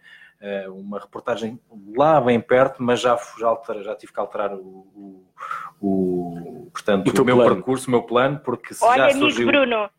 uma 0.69 0.99
reportagem 0.99 1.59
lá 1.95 2.21
bem 2.21 2.39
perto, 2.39 2.81
mas 2.81 3.01
já, 3.01 3.17
já, 3.39 3.47
altera, 3.47 3.83
já 3.83 3.95
tive 3.95 4.13
que 4.13 4.19
alterar 4.19 4.53
o, 4.53 4.87
o, 4.95 5.25
o 5.81 6.69
portanto, 6.71 7.07
o, 7.07 7.21
o 7.21 7.25
meu 7.25 7.35
plano. 7.37 7.55
percurso, 7.55 7.87
o 7.87 7.91
meu 7.91 8.03
plano, 8.03 8.39
porque 8.39 8.73
se 8.73 8.83
Olha, 8.83 9.09
já 9.09 9.17
surgiu... 9.17 9.49
amigo 9.49 9.65
Bruno, 9.65 9.89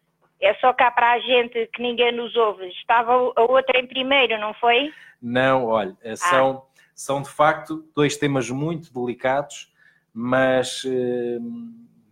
é 0.40 0.54
só 0.54 0.72
cá 0.72 0.90
para 0.90 1.12
a 1.12 1.18
gente 1.18 1.66
que 1.72 1.82
ninguém 1.82 2.12
nos 2.12 2.34
ouve. 2.36 2.66
Estava 2.68 3.12
a 3.12 3.42
outra 3.42 3.78
em 3.78 3.86
primeiro, 3.86 4.38
não 4.38 4.54
foi? 4.54 4.92
Não, 5.20 5.66
olha, 5.66 5.96
eh, 6.02 6.12
ah. 6.12 6.16
são, 6.16 6.50
ah. 6.50 6.80
são 6.94 7.22
de 7.22 7.28
facto 7.30 7.84
dois 7.94 8.16
temas 8.16 8.48
muito 8.48 8.92
delicados, 8.92 9.72
mas, 10.14 10.82
eh, 10.86 11.38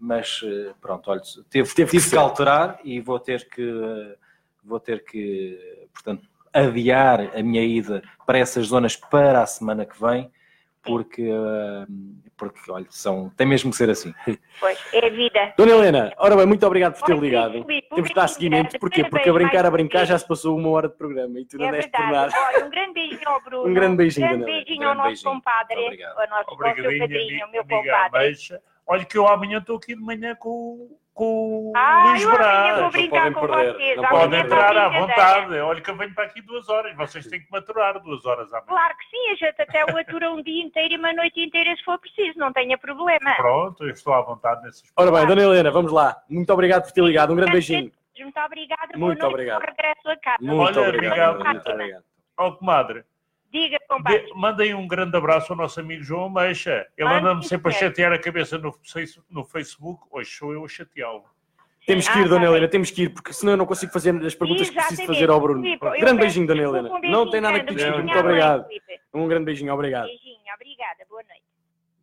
mas 0.01 0.41
pronto, 0.81 1.11
olha, 1.11 1.23
teve, 1.49 1.73
teve, 1.75 1.91
tive 1.93 2.11
que 2.11 2.17
alterar 2.17 2.81
e 2.83 3.01
vou 3.01 3.21
ter 3.21 3.49
que, 3.49 4.17
vou 4.65 4.81
ter 4.81 5.05
que, 5.05 5.89
portanto, 5.93 6.29
adiar 6.57 7.37
a 7.37 7.43
minha 7.43 7.63
ida 7.63 8.03
para 8.27 8.39
essas 8.39 8.67
zonas 8.67 8.97
para 8.97 9.43
a 9.43 9.47
semana 9.47 9.85
que 9.85 10.01
vem, 10.01 10.31
porque, 10.83 11.29
ah, 11.31 11.87
porque 12.37 12.71
olha, 12.71 12.87
são, 12.91 13.31
tem 13.37 13.47
mesmo 13.47 13.71
que 13.71 13.77
ser 13.77 13.91
assim. 13.91 14.15
Pois, 14.61 14.79
é 14.93 15.07
a 15.07 15.11
vida. 15.11 15.55
Dona 15.57 15.73
Helena, 15.73 16.13
ora 16.17 16.37
bem, 16.37 16.47
muito 16.47 16.67
obrigado 16.67 16.99
por 16.99 17.05
ter 17.05 17.19
ligado. 17.19 17.65
Temos 17.65 18.09
de 18.09 18.15
dar 18.15 18.29
seguimento, 18.29 18.79
porquê? 18.79 19.05
Porque 19.05 19.29
a 19.29 19.33
brincar, 19.33 19.67
a 19.67 19.71
brincar 19.71 20.05
já 20.05 20.19
se 20.19 20.27
passou 20.27 20.57
uma 20.57 20.71
hora 20.71 20.89
de 20.89 20.97
programa 20.97 21.39
e 21.41 21.45
tu 21.45 21.59
não 21.59 21.69
é 21.69 21.73
deste 21.73 21.91
por 21.91 22.07
nada. 22.07 22.33
Olha, 22.37 22.65
um 22.65 22.71
grande 22.71 22.93
beijinho 22.95 23.29
ao 23.29 23.43
Bruno. 23.43 23.69
Um 23.69 23.75
grande 23.75 23.97
beijinho, 23.97 24.27
Um 24.27 24.31
grande 24.31 24.45
beijinho 24.45 24.89
ao 24.89 24.95
nosso 24.95 25.25
compadre, 25.25 26.05
ao 26.05 26.29
nosso, 26.29 26.51
ao 26.51 26.75
seu 26.75 26.99
padrinho, 26.99 27.45
ao 27.45 27.51
meu 27.51 27.65
compadre. 27.65 28.37
Olha 28.89 29.05
que 29.05 29.19
eu 29.19 29.27
amanhã 29.27 29.59
estou 29.59 29.77
aqui 29.77 29.97
de 29.97 30.01
manhã 30.01 30.37
com 30.37 30.97
com 31.17 31.73
ah, 31.75 32.11
Luís 32.11 32.27
Braz. 32.27 32.79
Vou 32.79 32.91
brincar 32.91 33.33
com 33.33 33.41
perder. 33.41 33.73
vocês. 33.73 33.97
Não 33.97 34.09
podem 34.09 34.41
entrar 34.41 34.77
à 34.77 34.89
vontade. 34.91 35.59
Olha 35.59 35.81
que 35.81 35.91
eu 35.91 35.97
venho 35.97 36.15
para 36.15 36.25
aqui 36.25 36.43
duas 36.43 36.69
horas. 36.69 36.95
Vocês 36.95 37.27
têm 37.27 37.41
que 37.41 37.51
maturar 37.51 37.99
duas 38.01 38.25
horas 38.27 38.53
à 38.53 38.61
Claro 38.61 38.95
que 38.99 39.05
sim. 39.07 39.31
A 39.33 39.35
gente 39.35 39.63
até 39.63 39.85
o 39.93 39.97
atura 39.97 40.31
um 40.31 40.43
dia 40.43 40.63
inteiro 40.63 40.95
e 40.95 40.99
uma 40.99 41.15
noite 41.15 41.41
inteira 41.41 41.75
se 41.75 41.83
for 41.85 41.99
preciso. 41.99 42.39
Não 42.39 42.53
tenha 42.53 42.77
problema. 42.77 43.35
Pronto, 43.35 43.83
eu 43.83 43.91
estou 43.91 44.13
à 44.13 44.21
vontade 44.21 44.63
nesses 44.63 44.93
Ora 44.95 45.11
bem, 45.11 45.27
Dona 45.27 45.43
Helena, 45.43 45.71
vamos 45.71 45.91
lá. 45.91 46.15
Muito 46.29 46.53
obrigado 46.53 46.85
por 46.85 46.93
ter 46.93 47.03
ligado. 47.03 47.33
Um 47.33 47.37
grande 47.37 47.53
beijinho. 47.53 47.91
Muito 48.19 48.41
obrigada. 48.41 48.99
Muito 48.99 49.27
obrigado. 49.27 49.63
Regresso 49.63 50.09
a 50.11 50.17
casa. 50.19 50.39
Muito 50.43 50.79
Olha, 50.79 50.89
obrigado. 50.89 51.45
Muito 51.45 51.71
obrigado. 51.71 52.05
Ó, 52.39 52.49
oh, 52.49 52.53
comadre. 52.57 53.05
Diga, 53.57 53.79
compadre. 53.89 54.31
Mandem 54.35 54.75
um 54.75 54.87
grande 54.87 55.17
abraço 55.17 55.51
ao 55.51 55.57
nosso 55.57 55.81
amigo 55.81 56.03
João 56.03 56.27
Ameixa. 56.27 56.87
Ele 56.95 57.09
anda-me 57.09 57.43
sempre 57.43 57.73
a 57.73 57.75
chatear 57.75 58.13
a 58.13 58.19
cabeça 58.19 58.59
no, 58.59 58.79
no 59.31 59.45
Facebook. 59.45 60.07
Hoje 60.11 60.31
sou 60.31 60.53
eu 60.53 60.63
a 60.63 60.69
chateá-lo. 60.69 61.25
Temos 61.87 62.07
que 62.07 62.19
ir, 62.19 62.25
ah, 62.25 62.29
Dona 62.29 62.41
tá 62.41 62.47
Helena, 62.51 62.69
temos 62.69 62.91
que 62.91 63.05
ir, 63.05 63.09
porque 63.11 63.33
senão 63.33 63.53
eu 63.53 63.57
não 63.57 63.65
consigo 63.65 63.93
fazer 63.93 64.15
as 64.27 64.35
perguntas 64.35 64.69
que 64.69 64.75
preciso 64.75 65.07
fazer 65.07 65.31
ao 65.31 65.41
Bruno. 65.41 65.63
Filipe, 65.63 66.01
grande 66.01 66.21
beijinho, 66.21 66.47
Dona 66.47 66.63
Helena. 66.63 66.91
Um 66.93 67.11
não 67.11 67.31
tem 67.31 67.41
nada 67.41 67.61
que 67.61 67.75
discutir, 67.75 68.03
muito 68.03 68.19
obrigado. 68.19 68.67
Um 69.15 69.29
grande 69.29 69.45
beijinho, 69.45 69.73
obrigado. 69.73 70.07
Beijinho, 70.07 70.55
obrigada, 70.55 71.07
boa 71.09 71.23
noite. 71.23 71.56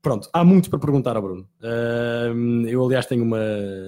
Pronto, 0.03 0.29
há 0.33 0.43
muito 0.43 0.69
para 0.69 0.77
perguntar 0.79 1.15
ao 1.15 1.21
Bruno. 1.21 1.47
Uh, 1.61 2.67
eu, 2.67 2.83
aliás, 2.85 3.05
tenho 3.05 3.23
uma, 3.23 3.39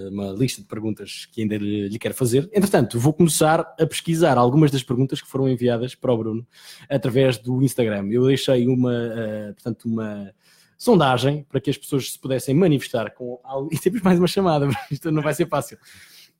uma, 0.09 0.31
lista 0.31 0.61
de 0.61 0.67
perguntas 0.67 1.27
que 1.29 1.41
ainda 1.41 1.57
lhe, 1.57 1.89
lhe, 1.89 1.99
quero 1.99 2.13
fazer. 2.13 2.49
Entretanto, 2.53 2.97
vou 2.97 3.11
começar 3.11 3.59
a 3.59 3.85
pesquisar 3.85 4.37
algumas 4.37 4.71
das 4.71 4.81
perguntas 4.81 5.21
que 5.21 5.27
foram 5.27 5.49
enviadas 5.49 5.93
para 5.93 6.13
o 6.13 6.17
Bruno 6.17 6.47
através 6.89 7.37
do 7.37 7.61
Instagram. 7.61 8.07
Eu 8.09 8.25
deixei 8.27 8.65
uma, 8.65 8.93
uh, 8.93 9.53
portanto, 9.55 9.89
uma 9.89 10.33
sondagem 10.77 11.45
para 11.49 11.59
que 11.59 11.69
as 11.69 11.77
pessoas 11.77 12.13
se 12.13 12.17
pudessem 12.17 12.55
manifestar 12.55 13.13
com. 13.13 13.37
E 13.69 13.77
temos 13.77 14.01
mais 14.01 14.17
uma 14.17 14.27
chamada, 14.27 14.69
isto 14.89 15.11
não 15.11 15.21
vai 15.21 15.33
ser 15.33 15.49
fácil. 15.49 15.77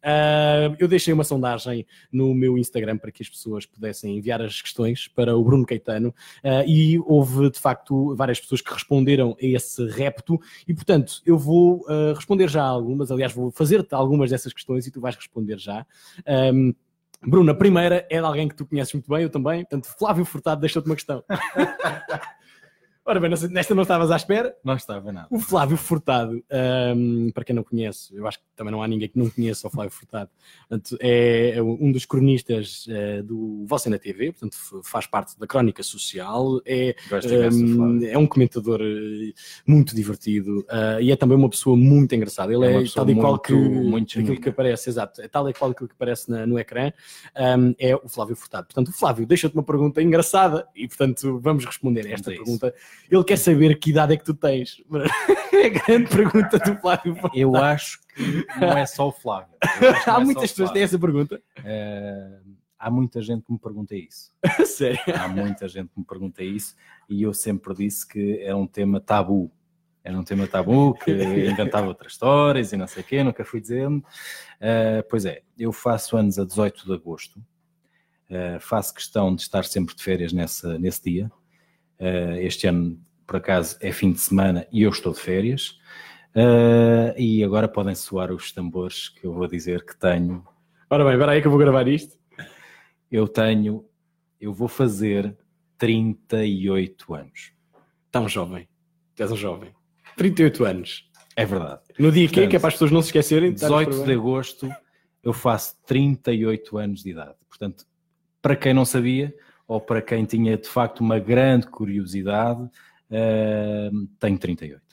Uh, 0.05 0.75
eu 0.77 0.87
deixei 0.87 1.11
uma 1.11 1.23
sondagem 1.23 1.83
no 2.11 2.35
meu 2.35 2.59
Instagram 2.59 2.95
para 2.95 3.11
que 3.11 3.23
as 3.23 3.29
pessoas 3.29 3.65
pudessem 3.65 4.15
enviar 4.15 4.39
as 4.39 4.61
questões 4.61 5.07
para 5.07 5.35
o 5.35 5.43
Bruno 5.43 5.65
Caetano 5.65 6.09
uh, 6.43 6.63
e 6.67 6.99
houve 6.99 7.49
de 7.49 7.59
facto 7.59 8.15
várias 8.15 8.39
pessoas 8.39 8.61
que 8.61 8.71
responderam 8.71 9.35
a 9.41 9.45
esse 9.45 9.83
repto 9.87 10.39
e 10.67 10.75
portanto 10.75 11.23
eu 11.25 11.39
vou 11.39 11.85
uh, 11.89 12.13
responder 12.13 12.47
já 12.47 12.63
algumas, 12.63 13.09
aliás 13.09 13.33
vou 13.33 13.49
fazer-te 13.49 13.95
algumas 13.95 14.29
dessas 14.29 14.53
questões 14.53 14.85
e 14.85 14.91
tu 14.91 15.01
vais 15.01 15.15
responder 15.15 15.57
já. 15.57 15.83
Um, 16.53 16.75
Bruno, 17.25 17.51
a 17.51 17.55
primeira 17.55 18.05
é 18.07 18.19
de 18.19 18.25
alguém 18.25 18.47
que 18.47 18.55
tu 18.55 18.67
conheces 18.67 18.93
muito 18.93 19.09
bem, 19.09 19.23
eu 19.23 19.29
também, 19.31 19.61
portanto 19.61 19.87
Flávio 19.97 20.23
Furtado 20.23 20.61
deixou-te 20.61 20.85
uma 20.85 20.95
questão. 20.95 21.23
Ora 23.07 23.19
bem, 23.19 23.29
nesta 23.29 23.75
não 23.75 23.83
estavas 23.83 24.09
à 24.09 24.15
espera? 24.15 24.55
Não 24.63 24.75
estava 24.75 25.11
nada. 25.11 25.27
O 25.29 25.37
Flávio 25.37 25.77
Furtado, 25.77 26.43
um, 26.95 27.29
para 27.29 27.43
quem 27.43 27.55
não 27.55 27.63
conhece, 27.63 28.15
eu 28.15 28.25
acho 28.25 28.39
que 28.39 28.45
também 28.55 28.71
não 28.71 28.81
há 28.81 28.87
ninguém 28.87 29.07
que 29.07 29.19
não 29.19 29.29
conheça 29.29 29.67
o 29.67 29.69
Flávio 29.69 29.91
Furtado, 29.91 30.31
portanto, 30.67 30.97
é 30.99 31.61
um 31.61 31.91
dos 31.91 32.03
cronistas 32.03 32.87
uh, 32.87 33.21
do 33.21 33.63
Você 33.67 33.91
na 33.91 33.99
TV, 33.99 34.31
portanto, 34.31 34.57
faz 34.83 35.05
parte 35.05 35.39
da 35.39 35.45
crónica 35.45 35.83
social, 35.83 36.59
é, 36.65 36.95
um, 37.53 38.03
é 38.03 38.17
um 38.17 38.25
comentador 38.25 38.81
eh, 38.81 39.33
muito 39.67 39.95
divertido 39.95 40.61
uh, 40.61 40.99
e 40.99 41.11
é 41.11 41.15
também 41.15 41.37
uma 41.37 41.49
pessoa 41.49 41.77
muito 41.77 42.15
engraçada. 42.15 42.51
Ele 42.51 42.65
é, 42.65 42.83
é 42.83 42.85
tal 42.87 43.07
e 43.07 43.13
qual 43.13 43.37
que, 43.37 43.53
muito 43.53 44.19
aquilo 44.19 44.41
que 44.41 44.49
aparece, 44.49 44.89
exato, 44.89 45.21
é 45.21 45.27
tal 45.27 45.47
e 45.47 45.53
qual 45.53 45.69
aquilo 45.69 45.87
que 45.87 45.93
aparece 45.93 46.31
na, 46.31 46.47
no 46.47 46.57
ecrã, 46.57 46.91
um, 47.59 47.75
é 47.77 47.95
o 47.95 48.09
Flávio 48.09 48.35
Furtado. 48.35 48.65
Portanto, 48.65 48.87
o 48.87 48.93
Flávio 48.93 49.27
deixa-te 49.27 49.53
uma 49.53 49.63
pergunta 49.63 50.01
engraçada 50.01 50.67
e, 50.75 50.87
portanto, 50.87 51.39
vamos 51.39 51.63
responder 51.65 52.07
a 52.07 52.09
esta 52.09 52.31
pergunta. 52.31 52.73
Ele 53.09 53.23
quer 53.23 53.37
saber 53.37 53.79
que 53.79 53.91
idade 53.91 54.13
é 54.13 54.17
que 54.17 54.25
tu 54.25 54.33
tens. 54.33 54.81
É 55.55 55.67
a 55.67 55.69
grande 55.69 56.09
pergunta 56.09 56.59
do 56.59 56.75
Flávio. 56.81 57.15
Eu 57.33 57.55
acho 57.55 57.99
que 58.13 58.45
não 58.59 58.77
é 58.77 58.85
só 58.85 59.07
o 59.07 59.11
Flávio. 59.11 59.55
Há 60.05 60.19
é 60.19 60.23
muitas 60.23 60.51
pessoas 60.51 60.69
que 60.69 60.73
têm 60.73 60.83
essa 60.83 60.99
pergunta. 60.99 61.41
Uh, 61.59 62.55
há 62.77 62.91
muita 62.91 63.21
gente 63.21 63.45
que 63.45 63.53
me 63.53 63.57
pergunta 63.57 63.95
isso. 63.95 64.31
Sério? 64.65 64.99
Há 65.17 65.27
muita 65.27 65.67
gente 65.67 65.89
que 65.93 65.99
me 65.99 66.05
pergunta 66.05 66.43
isso 66.43 66.75
e 67.09 67.23
eu 67.23 67.33
sempre 67.33 67.73
disse 67.73 68.07
que 68.07 68.41
era 68.41 68.55
um 68.55 68.67
tema 68.67 68.99
tabu. 68.99 69.51
Era 70.03 70.19
um 70.19 70.23
tema 70.23 70.45
tabu, 70.45 70.93
que 70.93 71.11
inventava 71.11 71.87
outras 71.87 72.11
histórias 72.11 72.71
e 72.71 72.77
não 72.77 72.85
sei 72.85 73.01
o 73.01 73.05
quê, 73.05 73.23
nunca 73.23 73.43
fui 73.43 73.59
dizendo. 73.59 73.99
Uh, 74.59 75.03
pois 75.09 75.25
é, 75.25 75.41
eu 75.57 75.71
faço 75.71 76.15
anos 76.15 76.37
a 76.37 76.45
18 76.45 76.85
de 76.85 76.93
agosto. 76.93 77.39
Uh, 78.29 78.59
faço 78.59 78.93
questão 78.93 79.33
de 79.33 79.41
estar 79.41 79.65
sempre 79.65 79.95
de 79.95 80.03
férias 80.03 80.31
nessa, 80.31 80.77
nesse 80.77 81.01
dia. 81.03 81.31
Uh, 81.99 82.37
este 82.39 82.67
ano, 82.67 82.99
por 83.25 83.37
acaso, 83.37 83.77
é 83.81 83.91
fim 83.91 84.11
de 84.11 84.19
semana 84.19 84.67
e 84.71 84.83
eu 84.83 84.89
estou 84.89 85.13
de 85.13 85.19
férias. 85.19 85.77
Uh, 86.35 87.17
e 87.17 87.43
agora 87.43 87.67
podem 87.67 87.95
soar 87.95 88.31
os 88.31 88.51
tambores 88.51 89.09
que 89.09 89.25
eu 89.25 89.33
vou 89.33 89.47
dizer 89.47 89.85
que 89.85 89.97
tenho. 89.97 90.45
Ora 90.89 91.03
bem, 91.03 91.13
espera 91.13 91.31
aí 91.31 91.41
que 91.41 91.47
eu 91.47 91.51
vou 91.51 91.59
gravar 91.59 91.87
isto. 91.87 92.17
Eu 93.09 93.27
tenho, 93.27 93.85
eu 94.39 94.53
vou 94.53 94.67
fazer 94.67 95.37
38 95.77 97.13
anos. 97.13 97.53
Tão 98.11 98.27
jovem. 98.27 98.67
Tu 99.15 99.23
és 99.23 99.31
um 99.31 99.37
jovem. 99.37 99.71
38 100.17 100.65
anos. 100.65 101.09
É 101.35 101.45
verdade. 101.45 101.81
No 101.97 102.11
dia 102.11 102.27
Portanto, 102.27 102.49
que 102.49 102.55
é 102.55 102.59
para 102.59 102.67
as 102.67 102.73
pessoas 102.75 102.91
não 102.91 103.01
se 103.01 103.09
esquecerem. 103.09 103.53
18 103.53 104.03
de 104.03 104.13
agosto 104.13 104.69
eu 105.25 105.33
faço 105.33 105.75
38 105.87 106.77
anos 106.77 107.03
de 107.03 107.09
idade. 107.09 107.35
Portanto, 107.49 107.85
para 108.41 108.55
quem 108.55 108.75
não 108.75 108.85
sabia, 108.85 109.33
ou 109.67 109.81
para 109.81 110.01
quem 110.01 110.25
tinha 110.25 110.57
de 110.57 110.67
facto 110.67 110.99
uma 110.99 111.19
grande 111.19 111.67
curiosidade, 111.67 112.61
uh, 112.61 114.07
tenho 114.19 114.37
38. 114.37 114.84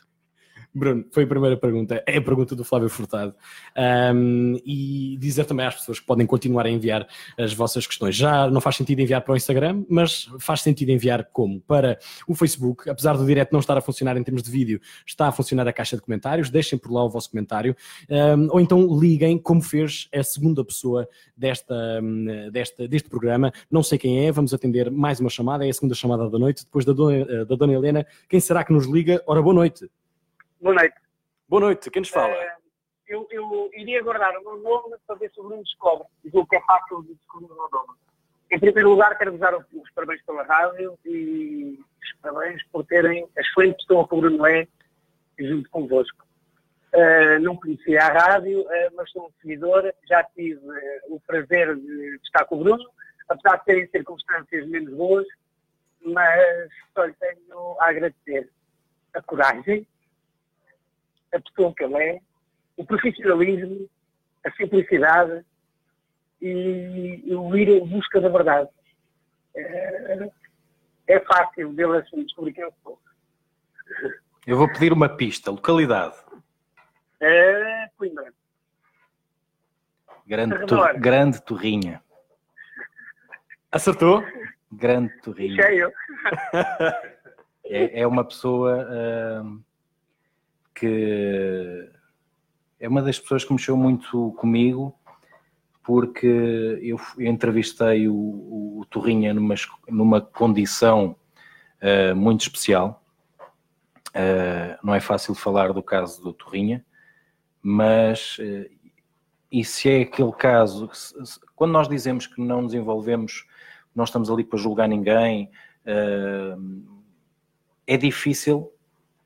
Bruno, 0.75 1.05
foi 1.11 1.25
a 1.25 1.27
primeira 1.27 1.57
pergunta, 1.57 2.03
é 2.07 2.17
a 2.17 2.23
pergunta 2.23 2.57
do 2.57 2.65
Flávio 2.65 2.89
Furtado. 2.89 3.35
Um, 4.15 4.59
e 4.65 5.19
dizer 5.21 5.45
também 5.45 5.67
às 5.67 5.75
pessoas 5.75 6.01
que 6.01 6.07
podem 6.07 6.27
continuar 6.27 6.65
a 6.65 6.71
enviar 6.71 7.07
as 7.39 7.53
vossas 7.53 7.87
questões. 7.87 8.17
Já 8.17 8.49
não 8.51 8.61
faz 8.61 8.77
sentido 8.77 9.01
enviar 9.01 9.21
para 9.21 9.35
o 9.35 9.37
Instagram, 9.37 9.85
mas 9.89 10.31
faz 10.39 10.63
sentido 10.63 10.91
enviar 10.91 11.29
como? 11.31 11.61
Para 11.61 11.99
o 12.27 12.35
Facebook, 12.35 12.89
apesar 12.89 13.17
do 13.19 13.27
direto 13.27 13.53
não 13.53 13.61
estar 13.61 13.77
a 13.77 13.83
funcionar 13.83 14.17
em 14.17 14.23
termos 14.23 14.43
de 14.43 14.51
vídeo, 14.51 14.81
está 15.07 15.29
a 15.29 15.33
funcionar 15.33 15.69
a 15.69 15.73
caixa 15.73 15.97
de 15.97 16.03
comentários, 16.03 16.49
deixem 16.49 16.79
por 16.79 16.91
lá 16.91 17.05
o 17.05 17.11
vosso 17.11 17.31
comentário, 17.31 17.77
um, 18.09 18.49
ou 18.51 18.61
então 18.61 18.99
liguem, 18.99 19.37
como 19.39 19.61
fez 19.61 20.09
a 20.15 20.23
segunda 20.23 20.65
pessoa 20.65 21.07
desta, 21.37 22.01
desta, 22.51 22.89
deste 22.89 23.11
programa. 23.11 23.53
Não 23.71 23.83
sei 23.83 23.99
quem 23.99 24.27
é, 24.27 24.33
vamos 24.33 24.55
atender 24.55 24.91
mais 24.91 25.21
uma 25.21 25.29
chamada, 25.29 25.67
é 25.67 25.71
a 25.71 25.75
segunda 25.75 25.95
chamada 25.95 26.31
da 26.31 26.39
noite, 26.39 26.65
depois 26.65 26.85
da 26.85 26.93
dona, 26.95 27.45
da 27.45 27.57
dona 27.57 27.73
Helena. 27.75 28.07
Quem 28.29 28.41
será 28.41 28.65
que 28.65 28.73
nos 28.73 28.87
liga? 28.87 29.23
Ora, 29.27 29.43
boa 29.43 29.55
noite. 29.55 29.91
Boa 30.63 30.77
noite. 30.77 30.95
Boa 31.49 31.61
noite, 31.61 31.91
quem 31.91 32.03
nos 32.03 32.09
fala? 32.09 32.33
Uh, 32.33 32.63
eu, 33.09 33.27
eu, 33.33 33.71
iria 33.75 34.01
guardar 34.01 34.31
o 34.39 34.45
meu 34.45 34.59
nome 34.59 34.95
para 35.05 35.17
ver 35.17 35.29
se 35.33 35.41
o 35.41 35.43
Bruno 35.43 35.61
descobre. 35.61 36.07
Digo 36.23 36.47
que 36.47 36.55
é 36.55 36.61
fácil 36.61 37.03
de 37.03 37.15
descobrir 37.17 37.51
o 37.51 37.55
meu 37.57 37.69
nome. 37.69 37.99
Em 38.49 38.61
primeiro 38.61 38.91
lugar, 38.91 39.19
quero-vos 39.19 39.41
dar 39.41 39.57
os 39.57 39.91
parabéns 39.93 40.23
pela 40.23 40.45
rádio 40.45 40.97
e 41.05 41.81
os 42.01 42.21
parabéns 42.21 42.63
por 42.71 42.87
terem 42.87 43.29
a 43.37 43.41
excelente 43.41 43.79
pessoa 43.79 44.07
que 44.07 44.15
o 44.15 44.21
Bruno 44.21 44.47
é 44.47 44.69
junto 45.37 45.69
convosco. 45.69 46.25
Uh, 46.95 47.41
não 47.41 47.57
conhecia 47.57 48.01
a 48.01 48.13
rádio, 48.13 48.61
uh, 48.61 48.95
mas 48.95 49.11
sou 49.11 49.27
um 49.27 49.33
seguidor. 49.41 49.93
Já 50.09 50.23
tive 50.23 50.65
uh, 50.65 51.15
o 51.17 51.19
prazer 51.27 51.75
de 51.75 52.21
estar 52.23 52.45
com 52.45 52.55
o 52.55 52.63
Bruno, 52.63 52.89
apesar 53.29 53.57
de 53.57 53.65
terem 53.65 53.89
circunstâncias 53.89 54.69
menos 54.69 54.95
boas, 54.95 55.27
mas 56.07 56.71
só 56.95 57.05
lhe 57.05 57.15
tenho 57.15 57.77
a 57.81 57.89
agradecer 57.89 58.49
a 59.13 59.21
coragem, 59.23 59.85
a 61.33 61.41
pessoa 61.41 61.75
que 61.75 61.85
ele 61.85 62.03
é, 62.03 62.21
o 62.77 62.85
profissionalismo, 62.85 63.89
a 64.45 64.51
simplicidade 64.53 65.45
e, 66.41 67.23
o 67.35 67.57
ir 67.57 67.69
em 67.69 67.87
busca 67.87 68.21
da 68.21 68.29
verdade. 68.29 68.69
É, 69.55 70.31
é 71.09 71.21
fácil 71.21 71.73
dele 71.73 71.99
assim 71.99 72.25
descobrir 72.25 72.53
quem 72.53 72.65
eu 72.65 72.75
sou. 72.83 72.99
Eu 74.47 74.57
vou 74.57 74.69
pedir 74.73 74.93
uma 74.93 75.09
pista. 75.09 75.51
Localidade? 75.51 76.17
É 77.21 77.89
Coimbra. 77.97 78.33
Grande, 80.27 80.67
tu, 80.67 80.77
grande 80.99 81.43
Torrinha. 81.43 82.03
Acertou? 83.71 84.25
Grande 84.71 85.13
Torrinha. 85.21 85.63
Cheio. 85.63 85.93
É, 87.65 88.01
é 88.01 88.07
uma 88.07 88.23
pessoa... 88.25 88.87
Uh 88.91 89.63
que 90.75 91.91
é 92.81 92.89
uma 92.89 93.03
das 93.03 93.19
pessoas 93.19 93.45
que 93.45 93.53
mexeu 93.53 93.77
muito 93.77 94.33
comigo, 94.33 94.95
porque 95.83 96.79
eu, 96.83 96.99
entrevistei 97.19 98.09
o, 98.09 98.15
o 98.15 98.87
Torrinha 98.91 99.35
numa, 99.35 99.55
numa 99.89 100.21
condição 100.21 101.17
uh, 101.81 102.15
muito 102.15 102.43
especial. 102.43 103.03
Uh, 104.09 104.79
não 104.85 104.95
é 104.95 105.01
fácil 105.01 105.35
falar 105.35 105.73
do 105.73 105.83
caso 105.83 106.23
do 106.23 106.33
Torrinha, 106.33 106.85
mas 107.63 108.39
uh, 108.39 108.71
e 109.53 109.65
se 109.65 109.91
é 109.91 110.01
aquele 110.01 110.33
caso, 110.33 110.89
se, 110.95 111.15
se, 111.27 111.41
quando 111.55 111.73
nós 111.73 111.87
dizemos 111.87 112.27
que 112.27 112.41
não 112.41 112.63
nos 112.63 112.73
envolvemos, 112.73 113.47
não 113.95 114.05
estamos 114.05 114.31
ali 114.31 114.43
para 114.43 114.59
julgar 114.59 114.89
ninguém, 114.89 115.51
uh, 115.87 116.83
é 117.87 117.97
difícil, 117.97 118.73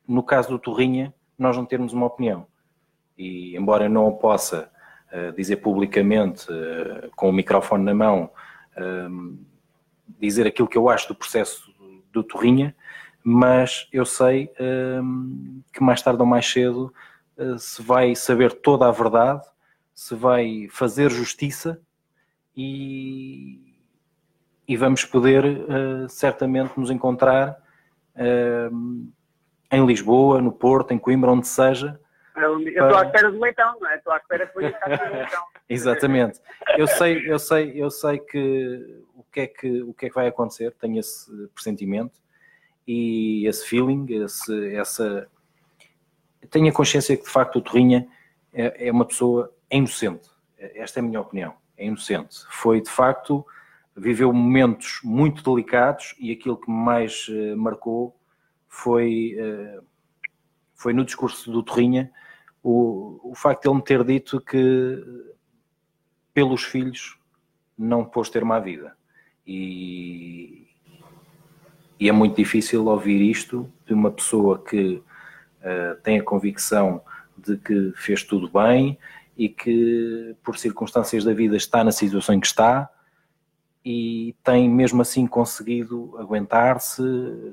no 0.06 0.22
caso 0.22 0.48
do 0.48 0.58
Torrinha, 0.58 1.14
nós 1.38 1.56
não 1.56 1.64
termos 1.64 1.92
uma 1.92 2.06
opinião. 2.06 2.46
E 3.16 3.56
embora 3.56 3.84
eu 3.84 3.90
não 3.90 4.12
possa 4.12 4.70
uh, 5.12 5.32
dizer 5.32 5.56
publicamente, 5.56 6.46
uh, 6.50 7.10
com 7.14 7.28
o 7.28 7.32
microfone 7.32 7.84
na 7.84 7.94
mão, 7.94 8.30
uh, 8.76 9.38
dizer 10.18 10.46
aquilo 10.46 10.68
que 10.68 10.78
eu 10.78 10.88
acho 10.88 11.08
do 11.08 11.14
processo 11.14 11.72
do 12.12 12.22
Torrinha, 12.22 12.74
mas 13.22 13.88
eu 13.92 14.06
sei 14.06 14.52
que 15.72 15.82
mais 15.82 16.00
tarde 16.00 16.20
ou 16.20 16.26
mais 16.26 16.46
cedo 16.46 16.94
se 17.58 17.82
vai 17.82 18.14
saber 18.14 18.52
toda 18.52 18.86
a 18.86 18.90
verdade, 18.92 19.42
se 19.92 20.14
vai 20.14 20.68
fazer 20.70 21.10
justiça 21.10 21.80
e, 22.56 23.74
e 24.66 24.76
vamos 24.76 25.04
poder 25.04 25.44
certamente 26.08 26.78
nos 26.78 26.88
encontrar 26.88 27.60
uh, 28.14 29.12
em 29.70 29.84
Lisboa, 29.84 30.40
no 30.40 30.52
Porto, 30.52 30.92
em 30.92 30.98
Coimbra, 30.98 31.30
onde 31.30 31.46
seja. 31.46 31.98
Eu 32.36 32.60
estou 32.60 32.96
à 32.96 33.06
espera 33.06 33.30
do 33.30 33.40
leitão, 33.40 33.76
não 33.80 33.90
é? 33.90 33.96
Estou 33.96 34.12
à 34.12 34.16
espera 34.18 34.46
que 34.46 34.58
leitão. 34.58 35.42
Exatamente. 35.68 36.40
Eu 36.76 36.86
sei, 36.86 37.30
eu 37.30 37.38
sei, 37.38 37.72
eu 37.74 37.90
sei 37.90 38.18
que 38.18 39.02
o 39.14 39.24
que 39.32 39.40
é 39.40 39.46
que 39.46 39.82
o 39.82 39.94
que 39.94 40.06
é 40.06 40.08
que 40.08 40.14
vai 40.14 40.26
acontecer. 40.26 40.72
Tenho 40.78 40.98
esse 40.98 41.30
pressentimento 41.54 42.20
e 42.86 43.46
esse 43.46 43.66
feeling, 43.66 44.06
esse, 44.22 44.74
essa. 44.74 45.28
Tenho 46.50 46.68
a 46.68 46.72
consciência 46.72 47.16
que 47.16 47.24
de 47.24 47.30
facto 47.30 47.56
o 47.56 47.62
Torrinha 47.62 48.06
é, 48.52 48.88
é 48.88 48.92
uma 48.92 49.04
pessoa 49.04 49.52
inocente. 49.70 50.28
Esta 50.58 51.00
é 51.00 51.02
a 51.02 51.04
minha 51.04 51.20
opinião. 51.20 51.54
É 51.76 51.86
inocente. 51.86 52.44
Foi 52.50 52.80
de 52.80 52.90
facto 52.90 53.44
viveu 53.96 54.32
momentos 54.32 55.00
muito 55.02 55.42
delicados 55.42 56.14
e 56.18 56.30
aquilo 56.30 56.58
que 56.58 56.70
mais 56.70 57.26
uh, 57.28 57.56
marcou 57.56 58.14
foi, 58.76 59.36
uh, 59.38 59.82
foi 60.74 60.92
no 60.92 61.04
discurso 61.04 61.50
do 61.50 61.62
Torrinha 61.62 62.10
o, 62.62 63.20
o 63.30 63.34
facto 63.34 63.62
de 63.62 63.68
ele 63.68 63.76
me 63.76 63.82
ter 63.82 64.04
dito 64.04 64.40
que 64.40 65.02
pelos 66.34 66.62
filhos 66.62 67.18
não 67.78 68.04
pôs 68.04 68.28
ter 68.28 68.42
uma 68.42 68.58
vida. 68.58 68.94
E, 69.46 70.66
e, 71.98 72.08
é 72.08 72.12
muito 72.12 72.36
difícil 72.36 72.84
ouvir 72.86 73.22
isto 73.22 73.72
de 73.86 73.94
uma 73.94 74.10
pessoa 74.10 74.62
que 74.62 74.96
uh, 74.96 76.00
tem 76.02 76.18
a 76.18 76.24
convicção 76.24 77.00
de 77.36 77.56
que 77.56 77.92
fez 77.96 78.22
tudo 78.22 78.50
bem 78.50 78.98
e 79.36 79.48
que 79.48 80.34
por 80.42 80.58
circunstâncias 80.58 81.24
da 81.24 81.32
vida 81.32 81.56
está 81.56 81.84
na 81.84 81.92
situação 81.92 82.34
em 82.34 82.40
que 82.40 82.46
está 82.46 82.90
e 83.88 84.34
tem 84.42 84.68
mesmo 84.68 85.00
assim 85.00 85.28
conseguido 85.28 86.16
aguentar-se 86.18 87.02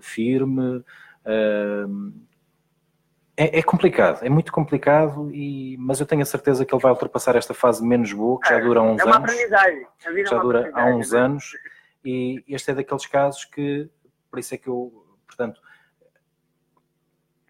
firme. 0.01 0.83
É, 3.35 3.59
é, 3.59 3.63
complicado, 3.63 4.23
é 4.23 4.29
muito 4.29 4.51
complicado, 4.51 5.31
e, 5.33 5.75
mas 5.79 5.99
eu 5.99 6.05
tenho 6.05 6.21
a 6.21 6.25
certeza 6.25 6.63
que 6.63 6.73
ele 6.73 6.81
vai 6.81 6.91
ultrapassar 6.91 7.35
esta 7.35 7.53
fase 7.53 7.83
menos 7.83 8.13
boa, 8.13 8.39
que 8.39 8.47
já 8.47 8.59
dura 8.59 8.79
há 8.79 8.83
uns 8.83 9.01
é 9.01 9.03
uma 9.05 9.15
anos. 9.15 9.31
Aprendizagem. 9.31 9.87
É 10.05 10.25
já 10.25 10.37
dura 10.37 10.71
há 10.73 10.85
uns 10.85 11.13
anos, 11.13 11.57
e 12.05 12.43
este 12.47 12.69
é 12.69 12.75
daqueles 12.75 13.07
casos 13.07 13.45
que, 13.45 13.89
por 14.29 14.37
isso 14.37 14.53
é 14.53 14.57
que 14.57 14.67
eu, 14.67 15.03
portanto, 15.25 15.59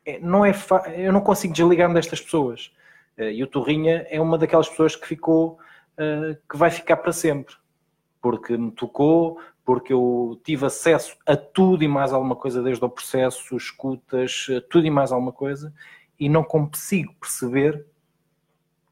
é, 0.06 0.20
não 0.20 0.46
é 0.46 0.54
eu 0.96 1.12
não 1.12 1.20
consigo 1.20 1.54
desligar-me 1.54 1.96
destas 1.96 2.22
pessoas. 2.22 2.74
Eh, 3.18 3.34
e 3.34 3.44
o 3.44 3.48
Torrinha 3.48 4.06
é 4.10 4.20
uma 4.22 4.38
daquelas 4.38 4.70
pessoas 4.70 4.96
que 4.96 5.08
ficou, 5.08 5.60
uh, 5.98 6.36
que 6.50 6.58
vai 6.58 6.72
ficar 6.72 6.98
para 6.98 7.12
sempre 7.12 7.56
porque 8.24 8.58
me 8.58 8.72
tocou, 8.72 9.38
porque 9.66 9.92
eu 9.92 10.40
tive 10.46 10.66
acesso 10.66 11.18
a 11.26 11.36
tudo 11.36 11.84
e 11.84 11.90
mais 11.90 12.14
alguma 12.14 12.38
coisa, 12.38 12.64
desde 12.64 12.84
o 12.84 12.90
processo, 12.90 13.58
escutas, 13.58 14.48
tudo 14.70 14.88
e 14.88 14.90
mais 14.90 15.12
alguma 15.12 15.34
coisa, 15.34 15.74
e 16.18 16.30
não 16.30 16.42
consigo 16.42 17.14
perceber, 17.20 17.86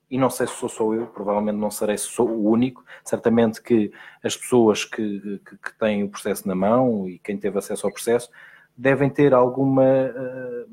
e 0.10 0.18
não 0.18 0.30
sei 0.30 0.48
se 0.48 0.56
sou 0.56 0.68
só 0.68 0.94
eu, 0.94 1.08
provavelmente 1.08 1.56
não 1.56 1.72
serei 1.72 1.98
sou 1.98 2.28
o 2.28 2.50
único, 2.50 2.84
certamente 3.06 3.62
que 3.62 3.94
as 4.22 4.36
pessoas 4.36 4.84
que, 4.84 5.40
que, 5.46 5.58
que, 5.58 5.80
têm 5.80 6.04
o 6.04 6.10
processo 6.10 6.46
na 6.46 6.54
mão 6.54 7.08
e 7.08 7.18
quem 7.18 7.38
teve 7.38 7.58
acesso 7.58 7.88
ao 7.88 7.94
processo 7.94 8.30
devem 8.76 9.10
ter 9.10 9.34
alguma 9.34 9.84
uh, 9.84 10.70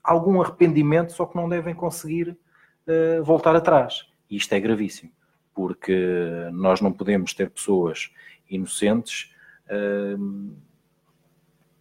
algum 0.00 0.40
arrependimento, 0.40 1.12
só 1.12 1.26
que 1.26 1.34
não 1.34 1.48
devem 1.48 1.74
conseguir 1.74 2.38
uh, 2.86 3.24
voltar 3.24 3.56
atrás. 3.56 4.06
E 4.30 4.36
isto 4.36 4.52
é 4.52 4.60
gravíssimo 4.60 5.15
porque 5.56 5.96
nós 6.52 6.82
não 6.82 6.92
podemos 6.92 7.32
ter 7.32 7.48
pessoas 7.48 8.10
inocentes 8.48 9.34
uh, 9.70 10.54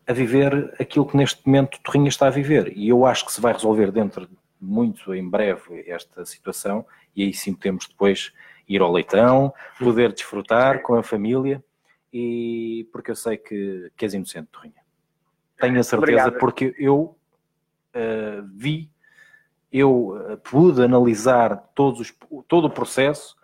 a 0.08 0.14
viver 0.14 0.74
aquilo 0.80 1.06
que 1.06 1.18
neste 1.18 1.46
momento 1.46 1.78
Torrinha 1.84 2.08
está 2.08 2.28
a 2.28 2.32
viver. 2.32 2.72
E 2.74 2.88
eu 2.88 3.06
acho 3.06 3.26
que 3.26 3.34
se 3.34 3.42
vai 3.42 3.52
resolver 3.52 3.92
dentro 3.92 4.28
de 4.28 4.38
muito 4.62 5.14
em 5.14 5.30
breve 5.30 5.84
esta 5.86 6.26
situação, 6.26 6.86
e 7.14 7.24
aí 7.24 7.34
sim 7.34 7.54
podemos 7.54 7.86
depois 7.86 8.32
ir 8.66 8.82
ao 8.82 8.94
leitão, 8.94 9.54
poder 9.78 10.14
desfrutar 10.14 10.82
com 10.82 10.96
a 10.96 11.04
família, 11.04 11.62
e 12.14 12.88
porque 12.94 13.12
eu 13.12 13.16
sei 13.16 13.36
que, 13.36 13.92
que 13.98 14.06
és 14.06 14.14
inocente, 14.14 14.48
Torrinha. 14.54 14.82
Tenho 15.60 15.78
a 15.80 15.84
certeza, 15.84 15.98
Obrigado. 15.98 16.40
porque 16.40 16.74
eu 16.80 17.18
uh, 17.94 18.48
vi, 18.56 18.90
eu 19.70 20.12
uh, 20.12 20.38
pude 20.38 20.82
analisar 20.82 21.58
todos 21.76 22.00
os, 22.00 22.14
todo 22.48 22.68
o 22.68 22.70
processo 22.70 23.35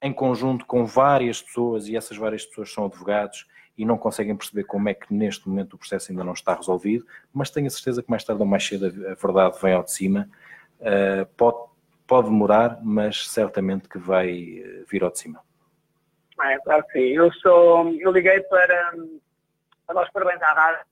em 0.00 0.12
conjunto 0.12 0.64
com 0.64 0.84
várias 0.84 1.42
pessoas, 1.42 1.88
e 1.88 1.96
essas 1.96 2.16
várias 2.16 2.44
pessoas 2.46 2.72
são 2.72 2.86
advogados 2.86 3.46
e 3.76 3.84
não 3.84 3.96
conseguem 3.96 4.36
perceber 4.36 4.64
como 4.64 4.88
é 4.88 4.94
que 4.94 5.12
neste 5.12 5.48
momento 5.48 5.74
o 5.74 5.78
processo 5.78 6.10
ainda 6.10 6.24
não 6.24 6.32
está 6.32 6.54
resolvido, 6.54 7.06
mas 7.32 7.50
tenho 7.50 7.66
a 7.66 7.70
certeza 7.70 8.02
que 8.02 8.10
mais 8.10 8.24
tarde 8.24 8.42
ou 8.42 8.48
mais 8.48 8.66
cedo 8.66 8.86
a 8.86 9.14
verdade 9.14 9.58
vem 9.62 9.72
ao 9.72 9.84
de 9.84 9.92
cima. 9.92 10.28
Uh, 10.80 11.26
pode, 11.36 11.58
pode 12.06 12.28
demorar, 12.28 12.80
mas 12.82 13.28
certamente 13.28 13.88
que 13.88 13.98
vai 13.98 14.30
eh, 14.30 14.84
vir 14.88 15.04
ao 15.04 15.10
de 15.10 15.18
cima. 15.18 15.40
É, 16.42 16.58
claro 16.58 16.84
que 16.86 16.92
sim. 16.92 17.08
Eu, 17.16 17.32
sou, 17.34 17.92
eu 17.94 18.10
liguei 18.10 18.40
para, 18.42 18.92
para 19.86 19.94
nós 19.94 20.10
parabéns 20.10 20.40
à 20.42 20.84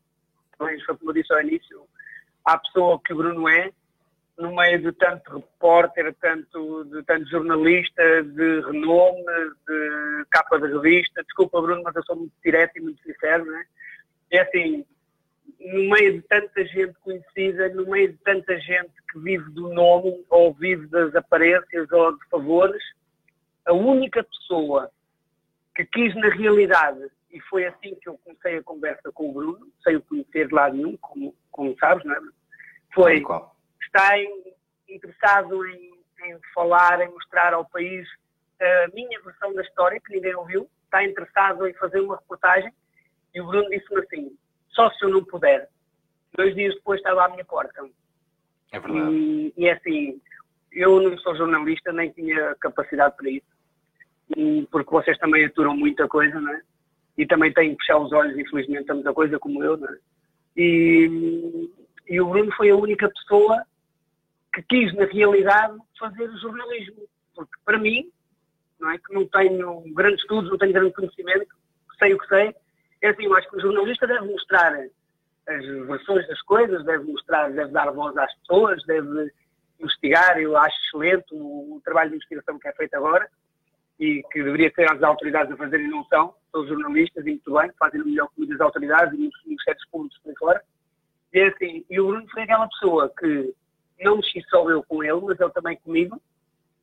foi 0.59 0.79
como 0.97 1.11
eu 1.11 1.15
disse 1.15 1.33
ao 1.33 1.41
início, 1.41 1.87
à 2.45 2.59
pessoa 2.59 3.01
que 3.05 3.13
o 3.13 3.17
Bruno 3.17 3.49
é, 3.49 3.71
no 4.39 4.55
meio 4.55 4.81
de 4.81 4.93
tanto 4.93 5.37
repórter, 5.37 6.15
tanto, 6.21 6.85
de 6.85 7.03
tanto 7.05 7.29
jornalista, 7.29 8.23
de 8.23 8.61
renome, 8.61 9.25
de 9.67 10.27
capa 10.31 10.59
de 10.59 10.67
revista. 10.67 11.23
Desculpa, 11.23 11.61
Bruno, 11.61 11.83
mas 11.83 11.97
eu 11.97 12.05
sou 12.05 12.17
muito 12.17 12.35
direto 12.45 12.77
e 12.77 12.81
muito 12.81 13.03
sincero, 13.03 13.47
não 13.47 13.59
é? 13.59 13.65
É 14.31 14.41
assim, 14.41 14.85
no 15.61 15.91
meio 15.91 16.15
de 16.15 16.23
tanta 16.23 16.65
gente 16.67 16.95
conhecida, 17.01 17.69
no 17.71 17.87
meio 17.87 18.13
de 18.13 18.19
tanta 18.19 18.59
gente 18.61 18.93
que 19.11 19.19
vive 19.21 19.51
do 19.53 19.69
nome 19.73 20.25
ou 20.29 20.53
vive 20.53 20.87
das 20.89 21.15
aparências 21.15 21.91
ou 21.91 22.17
de 22.17 22.29
favores, 22.29 22.83
a 23.65 23.73
única 23.73 24.23
pessoa 24.23 24.91
que 25.75 25.85
quis 25.85 26.15
na 26.17 26.29
realidade, 26.29 27.01
e 27.31 27.41
foi 27.41 27.67
assim 27.67 27.95
que 27.97 28.09
eu 28.09 28.19
comecei 28.19 28.59
a 28.59 28.63
conversa 28.63 29.11
com 29.13 29.31
o 29.31 29.33
Bruno, 29.33 29.67
sem 29.83 29.97
o 29.97 30.03
conhecer 30.03 30.49
de 30.49 30.55
lado 30.55 30.77
nenhum, 30.77 30.97
como, 30.99 31.35
como 31.51 31.77
sabes, 31.79 32.05
não 32.05 32.15
é? 32.15 32.21
Foi 32.95 33.23
está 33.87 34.13
interessado 34.89 35.67
em, 35.67 35.93
em 36.25 36.39
falar, 36.55 37.01
em 37.01 37.11
mostrar 37.11 37.55
ao 37.55 37.65
país 37.65 38.07
a 38.61 38.89
minha 38.95 39.21
versão 39.23 39.53
da 39.55 39.63
história, 39.63 40.01
que 40.01 40.15
ninguém 40.15 40.35
ouviu, 40.35 40.69
está 40.85 41.05
interessado 41.05 41.67
em 41.67 41.75
fazer 41.75 42.01
uma 42.01 42.17
reportagem, 42.17 42.73
e 43.35 43.41
o 43.41 43.47
Bruno 43.47 43.69
disse-me 43.69 44.01
assim, 44.01 44.39
só 44.71 44.91
se 44.91 45.05
eu 45.05 45.11
não 45.11 45.25
puder. 45.25 45.69
Dois 46.35 46.55
dias 46.55 46.75
depois 46.75 47.01
estava 47.01 47.25
à 47.25 47.29
minha 47.29 47.45
porta. 47.45 47.87
É 48.73 48.81
verdade. 48.81 49.11
E, 49.11 49.55
e 49.57 49.67
é 49.67 49.73
assim, 49.73 50.21
eu 50.73 51.01
não 51.01 51.17
sou 51.19 51.37
jornalista, 51.37 51.93
nem 51.93 52.11
tinha 52.11 52.55
capacidade 52.57 53.17
para 53.17 53.31
isso, 53.31 53.47
e, 54.37 54.67
porque 54.71 54.91
vocês 54.91 55.19
também 55.19 55.45
aturam 55.45 55.77
muita 55.77 56.09
coisa, 56.09 56.41
não 56.41 56.53
é? 56.53 56.61
E 57.17 57.27
também 57.27 57.53
têm 57.53 57.75
que 57.75 57.85
fechar 57.85 57.99
os 57.99 58.13
olhos, 58.13 58.39
infelizmente, 58.39 58.91
a 58.91 58.95
muita 58.95 59.13
coisa 59.13 59.39
como 59.39 59.63
eu, 59.63 59.77
não 59.77 59.89
é? 59.89 59.99
E, 60.57 61.71
e 62.09 62.21
o 62.21 62.29
Bruno 62.29 62.53
foi 62.57 62.71
a 62.71 62.77
única 62.77 63.09
pessoa 63.09 63.63
que 64.57 64.63
quis, 64.63 64.95
na 64.95 65.05
realidade, 65.05 65.77
fazer 65.99 66.31
jornalismo. 66.39 67.03
Porque, 67.35 67.53
para 67.65 67.79
mim, 67.79 68.11
não 68.81 68.91
é, 68.91 68.99
que 68.99 69.13
não 69.13 69.27
tenho 69.29 69.83
grandes 69.95 70.21
estudos, 70.21 70.51
não 70.51 70.59
tenho 70.59 70.73
grande 70.73 70.95
conhecimento, 70.95 71.47
sei 71.99 72.15
o 72.15 72.19
que 72.19 72.29
sei, 72.29 72.55
é 73.03 73.09
assim, 73.09 73.25
eu 73.25 73.35
acho 73.37 73.49
que 73.51 73.57
o 73.57 73.61
jornalista 73.61 74.07
deve 74.07 74.27
mostrar 74.27 74.73
as 75.49 75.67
versões 75.87 76.27
das 76.27 76.41
coisas, 76.43 76.85
deve 76.85 77.05
mostrar, 77.05 77.51
deve 77.53 77.71
dar 77.71 77.91
voz 77.91 78.17
às 78.17 78.35
pessoas, 78.41 78.83
deve 78.87 79.31
investigar, 79.79 80.39
eu 80.39 80.57
acho 80.57 80.77
excelente 80.87 81.27
o, 81.33 81.77
o 81.77 81.81
trabalho 81.85 82.11
de 82.11 82.17
investigação 82.17 82.59
que 82.59 82.69
é 82.69 82.73
feito 82.73 82.95
agora 82.95 83.29
e 83.99 84.23
que 84.33 84.43
deveria 84.43 84.73
ser 84.75 84.91
as 84.91 85.03
autoridades 85.03 85.53
a 85.53 85.57
fazerem 85.57 85.89
não 85.89 86.05
são, 86.05 86.35
são 86.51 86.63
os 86.63 86.69
jornalistas 86.69 87.25
e 87.27 87.31
muito 87.31 87.55
bem, 87.55 87.71
fazem 87.79 88.01
o 88.01 88.07
melhor 88.07 88.29
que 88.29 88.39
muitas 88.39 88.61
autoridades 88.61 89.15
e 89.15 89.19
muitos 89.19 89.45
ministérios 89.45 89.85
públicos 89.91 90.19
por 90.23 90.35
fora. 90.39 90.63
E 91.33 91.41
é 91.41 91.49
assim, 91.49 91.85
e 91.89 92.01
o 92.01 92.07
Bruno 92.09 92.27
foi 92.31 92.43
aquela 92.43 92.69
pessoa 92.69 93.13
que 93.19 93.55
não 94.01 94.17
mexi 94.17 94.43
só 94.49 94.69
eu 94.71 94.83
com 94.83 95.03
ele, 95.03 95.21
mas 95.23 95.41
ele 95.41 95.51
também 95.51 95.77
comigo, 95.79 96.21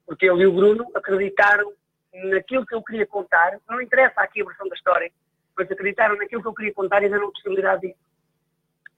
porque 0.05 0.26
ele 0.26 0.43
e 0.43 0.47
o 0.47 0.53
Bruno 0.53 0.88
acreditaram 0.93 1.72
naquilo 2.14 2.66
que 2.66 2.76
eu 2.76 2.84
queria 2.84 3.05
contar. 3.05 3.59
Não 3.70 3.82
interessa 3.82 4.22
aqui 4.22 4.41
a 4.41 4.45
versão 4.45 4.68
da 4.68 4.76
história, 4.76 5.11
mas 5.57 5.70
acreditaram 5.70 6.16
naquilo 6.16 6.41
que 6.41 6.47
eu 6.47 6.53
queria 6.53 6.74
contar 6.74 7.03
e 7.03 7.09
deram 7.09 7.32
possibilidade 7.32 7.82
disso. 7.82 7.99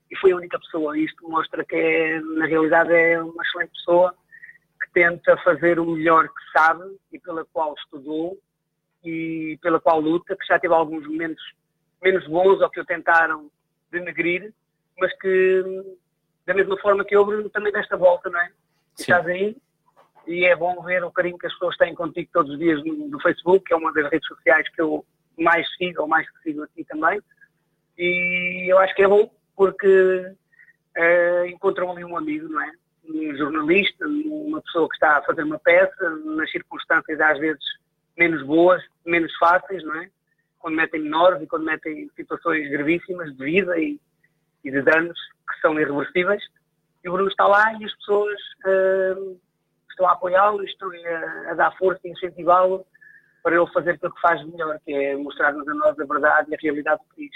E 0.09 0.17
foi 0.17 0.31
a 0.31 0.35
única 0.35 0.59
pessoa. 0.59 0.97
Isto 0.97 1.27
mostra 1.29 1.65
que, 1.65 1.75
é, 1.75 2.19
na 2.19 2.45
realidade, 2.45 2.93
é 2.93 3.21
uma 3.21 3.43
excelente 3.43 3.71
pessoa 3.71 4.15
que 4.81 4.91
tenta 4.93 5.35
fazer 5.37 5.79
o 5.79 5.85
melhor 5.85 6.27
que 6.27 6.51
sabe 6.57 6.83
e 7.11 7.19
pela 7.19 7.43
qual 7.45 7.73
estudou 7.73 8.37
e 9.03 9.57
pela 9.61 9.79
qual 9.79 9.99
luta, 9.99 10.35
que 10.35 10.45
já 10.45 10.59
teve 10.59 10.73
alguns 10.73 11.05
momentos 11.07 11.43
menos 12.01 12.25
bons 12.27 12.61
ou 12.61 12.69
que 12.69 12.79
o 12.79 12.85
tentaram 12.85 13.49
denegrir, 13.91 14.53
mas 14.99 15.11
que 15.19 15.97
da 16.45 16.53
mesma 16.53 16.77
forma 16.77 17.03
que 17.03 17.15
eu, 17.15 17.25
Bruno, 17.25 17.49
também 17.49 17.71
desta 17.71 17.97
volta, 17.97 18.29
não 18.29 18.39
é? 18.39 18.49
Estás 18.97 19.25
aí 19.25 19.55
e 20.27 20.45
é 20.45 20.55
bom 20.55 20.81
ver 20.81 21.03
o 21.03 21.11
carinho 21.11 21.37
que 21.37 21.47
as 21.47 21.53
pessoas 21.53 21.77
têm 21.77 21.93
contigo 21.93 22.29
todos 22.33 22.51
os 22.51 22.59
dias 22.59 22.83
no, 22.83 23.07
no, 23.07 23.19
Facebook, 23.19 23.65
que 23.65 23.73
é 23.73 23.77
uma 23.77 23.93
das 23.93 24.09
redes 24.09 24.27
sociais 24.27 24.67
que 24.69 24.81
eu 24.81 25.05
mais 25.37 25.67
sigo 25.75 26.01
ou 26.01 26.07
mais 26.07 26.29
que 26.29 26.41
sigo 26.43 26.63
aqui 26.63 26.83
também. 26.85 27.21
E 27.97 28.71
eu 28.71 28.77
acho 28.79 28.95
que 28.95 29.03
é 29.03 29.07
bom 29.07 29.29
porque 29.55 29.87
uh, 29.87 31.45
encontram 31.47 31.91
ali 31.91 32.03
um 32.03 32.17
amigo, 32.17 32.47
não 32.49 32.61
é? 32.61 32.71
Um 33.07 33.35
jornalista, 33.37 34.05
uma 34.07 34.61
pessoa 34.61 34.89
que 34.89 34.95
está 34.95 35.17
a 35.17 35.23
fazer 35.23 35.43
uma 35.43 35.59
peça, 35.59 36.09
nas 36.25 36.49
circunstâncias 36.51 37.19
às 37.19 37.37
vezes 37.39 37.63
menos 38.17 38.43
boas, 38.43 38.83
menos 39.05 39.35
fáceis, 39.37 39.83
não 39.83 39.95
é? 39.95 40.09
Quando 40.57 40.75
metem 40.75 41.01
menores 41.01 41.41
e 41.41 41.47
quando 41.47 41.65
metem 41.65 42.09
situações 42.15 42.69
gravíssimas 42.71 43.35
de 43.35 43.45
vida 43.45 43.79
e, 43.79 43.99
e 44.63 44.71
de 44.71 44.81
danos 44.81 45.19
que 45.49 45.59
são 45.61 45.79
irreversíveis. 45.79 46.43
E 47.03 47.09
o 47.09 47.13
Bruno 47.13 47.29
está 47.29 47.45
lá 47.47 47.73
e 47.73 47.85
as 47.85 47.95
pessoas 47.95 48.39
uh, 48.65 49.39
estão 49.89 50.07
a 50.07 50.13
apoiá-lo, 50.13 50.63
estão 50.63 50.89
a, 50.89 51.51
a, 51.51 51.53
dar 51.53 51.77
força 51.77 52.01
e 52.05 52.11
incentivá-lo 52.11 52.85
para 53.43 53.55
ele 53.55 53.67
fazer 53.71 53.91
aquilo 53.91 54.13
que 54.13 54.21
faz 54.21 54.43
melhor, 54.45 54.79
que 54.83 54.91
é 54.91 55.15
mostrar-nos 55.15 55.67
a 55.67 55.73
nós 55.73 55.99
a 55.99 56.05
verdade 56.05 56.49
e 56.51 56.55
a 56.55 56.57
realidade 56.61 57.01
do 57.03 57.15
país. 57.15 57.31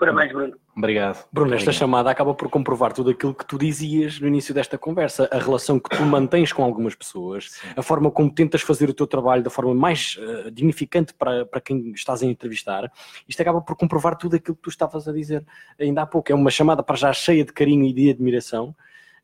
Parabéns, 0.00 0.32
Bruno. 0.32 0.56
Obrigado. 0.74 1.28
Bruno, 1.30 1.54
esta 1.54 1.72
chamada 1.72 2.10
acaba 2.10 2.32
por 2.32 2.48
comprovar 2.48 2.90
tudo 2.90 3.10
aquilo 3.10 3.34
que 3.34 3.44
tu 3.44 3.58
dizias 3.58 4.18
no 4.18 4.26
início 4.26 4.54
desta 4.54 4.78
conversa, 4.78 5.28
a 5.30 5.38
relação 5.38 5.78
que 5.78 5.94
tu 5.94 6.02
mantens 6.04 6.54
com 6.54 6.64
algumas 6.64 6.94
pessoas, 6.94 7.50
Sim. 7.50 7.68
a 7.76 7.82
forma 7.82 8.10
como 8.10 8.32
tentas 8.32 8.62
fazer 8.62 8.88
o 8.88 8.94
teu 8.94 9.06
trabalho 9.06 9.42
da 9.42 9.50
forma 9.50 9.74
mais 9.74 10.16
uh, 10.16 10.50
dignificante 10.50 11.12
para, 11.12 11.44
para 11.44 11.60
quem 11.60 11.90
estás 11.90 12.22
a 12.22 12.26
entrevistar. 12.26 12.90
Isto 13.28 13.42
acaba 13.42 13.60
por 13.60 13.76
comprovar 13.76 14.16
tudo 14.16 14.36
aquilo 14.36 14.56
que 14.56 14.62
tu 14.62 14.70
estavas 14.70 15.06
a 15.06 15.12
dizer 15.12 15.44
ainda 15.78 16.00
há 16.00 16.06
pouco. 16.06 16.32
É 16.32 16.34
uma 16.34 16.50
chamada 16.50 16.82
para 16.82 16.96
já 16.96 17.12
cheia 17.12 17.44
de 17.44 17.52
carinho 17.52 17.84
e 17.84 17.92
de 17.92 18.08
admiração. 18.08 18.74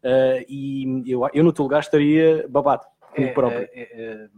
Uh, 0.04 0.44
e 0.46 1.04
eu, 1.06 1.26
eu, 1.32 1.42
no 1.42 1.54
teu 1.54 1.62
lugar, 1.62 1.80
estaria 1.80 2.46
babado 2.50 2.84
é, 3.14 3.28
próprio. 3.28 3.62
É, 3.62 3.70
é, 3.72 4.28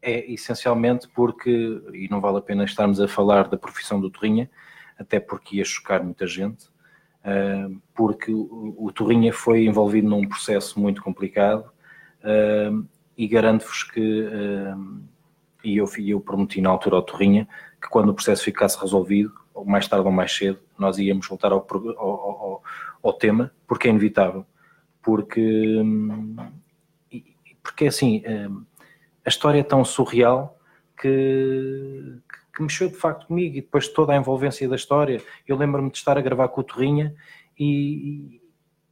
é, 0.00 0.10
é, 0.12 0.32
essencialmente 0.32 1.06
porque, 1.08 1.50
e 1.92 2.08
não 2.08 2.22
vale 2.22 2.38
a 2.38 2.40
pena 2.40 2.64
estarmos 2.64 3.02
a 3.02 3.06
falar 3.06 3.48
da 3.48 3.58
profissão 3.58 4.00
do 4.00 4.08
Torrinha, 4.08 4.48
até 4.98 5.20
porque 5.20 5.56
ia 5.56 5.64
chocar 5.64 6.02
muita 6.02 6.26
gente, 6.26 6.68
ah, 7.26 7.68
porque 7.92 8.32
o 8.32 8.90
Torrinha 8.94 9.32
foi 9.32 9.64
envolvido 9.66 10.08
num 10.08 10.28
processo 10.28 10.78
muito 10.78 11.02
complicado 11.02 11.70
ah, 12.22 12.70
e 13.16 13.26
garanto-vos 13.26 13.82
que, 13.82 14.28
ah, 14.32 14.78
e 15.64 15.76
eu, 15.76 15.86
eu 15.98 16.20
prometi 16.20 16.60
na 16.60 16.70
altura 16.70 16.96
ao 16.96 17.02
Torrinha, 17.02 17.48
que 17.82 17.88
quando 17.88 18.10
o 18.10 18.14
processo 18.14 18.44
ficasse 18.44 18.80
resolvido, 18.80 19.34
ou 19.52 19.64
mais 19.64 19.88
tarde 19.88 20.06
ou 20.06 20.12
mais 20.12 20.32
cedo, 20.32 20.60
nós 20.78 20.98
íamos 20.98 21.26
voltar 21.26 21.50
ao, 21.50 21.66
ao, 21.68 21.96
ao, 21.98 22.62
ao 23.02 23.12
tema, 23.12 23.52
porque 23.66 23.88
é 23.88 23.90
inevitável. 23.90 24.46
Porque, 25.02 25.82
porque 27.62 27.86
assim, 27.86 28.22
a 29.24 29.28
história 29.28 29.60
é 29.60 29.62
tão 29.62 29.84
surreal 29.84 30.58
que, 31.00 32.18
que 32.56 32.62
mexeu 32.62 32.88
de 32.88 32.96
facto 32.96 33.26
comigo 33.26 33.54
e 33.58 33.60
depois 33.60 33.86
toda 33.86 34.14
a 34.14 34.16
envolvência 34.16 34.66
da 34.66 34.76
história. 34.76 35.20
Eu 35.46 35.56
lembro-me 35.56 35.90
de 35.90 35.98
estar 35.98 36.16
a 36.16 36.22
gravar 36.22 36.48
com 36.48 36.62
o 36.62 36.64
Torrinha 36.64 37.14
e, 37.58 38.40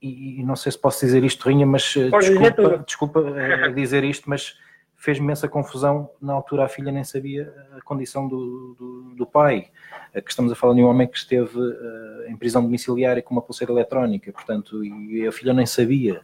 e, 0.03 0.41
e, 0.41 0.45
não 0.45 0.55
sei 0.55 0.71
se 0.71 0.79
posso 0.79 1.01
dizer 1.05 1.25
isto, 1.25 1.43
Torrinha, 1.43 1.67
mas 1.67 1.95
eh, 1.97 2.11
Pode 2.11 2.29
desculpa, 2.29 2.62
dizer, 2.62 2.85
desculpa 2.85 3.21
uh, 3.21 3.75
dizer 3.75 4.05
isto, 4.05 4.29
mas 4.29 4.59
fez-me 4.95 5.33
essa 5.33 5.49
confusão. 5.49 6.11
Na 6.21 6.35
altura 6.35 6.67
a 6.67 6.69
filha 6.69 6.93
nem 6.93 7.05
sabia 7.05 7.51
a 7.75 7.81
condição 7.81 8.29
do, 8.29 8.75
do, 8.79 9.15
do 9.17 9.27
pai. 9.27 9.69
Que 10.12 10.31
estamos 10.31 10.53
a 10.53 10.55
falar 10.55 10.75
de 10.75 10.83
um 10.83 10.87
homem 10.87 11.09
que 11.09 11.17
esteve 11.17 11.59
uh, 11.59 12.29
em 12.29 12.37
prisão 12.37 12.62
domiciliária 12.62 13.23
com 13.23 13.35
uma 13.35 13.43
pulseira 13.43 13.73
eletrónica, 13.73 14.31
portanto, 14.31 14.85
e 14.85 15.27
a 15.27 15.33
filha 15.33 15.55
nem 15.55 15.65
sabia. 15.65 16.21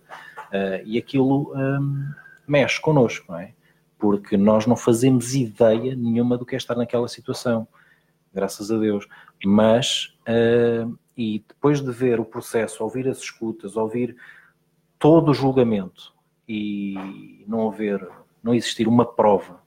e 0.84 0.98
aquilo 0.98 1.54
um, 1.56 2.12
mexe 2.46 2.78
connosco, 2.80 3.32
não 3.32 3.38
é? 3.38 3.54
Porque 4.00 4.36
nós 4.36 4.66
não 4.66 4.74
fazemos 4.74 5.34
ideia 5.34 5.94
nenhuma 5.94 6.38
do 6.38 6.46
que 6.46 6.54
é 6.54 6.58
estar 6.58 6.74
naquela 6.74 7.06
situação, 7.06 7.68
graças 8.32 8.70
a 8.70 8.78
Deus. 8.78 9.06
Mas, 9.44 10.16
uh, 10.22 10.98
e 11.16 11.44
depois 11.46 11.82
de 11.82 11.92
ver 11.92 12.18
o 12.18 12.24
processo, 12.24 12.82
ouvir 12.82 13.06
as 13.06 13.18
escutas, 13.18 13.76
ouvir 13.76 14.16
todo 14.98 15.30
o 15.30 15.34
julgamento 15.34 16.14
e 16.48 17.44
não 17.46 17.68
haver, 17.68 18.08
não 18.42 18.54
existir 18.54 18.88
uma 18.88 19.04
prova, 19.04 19.60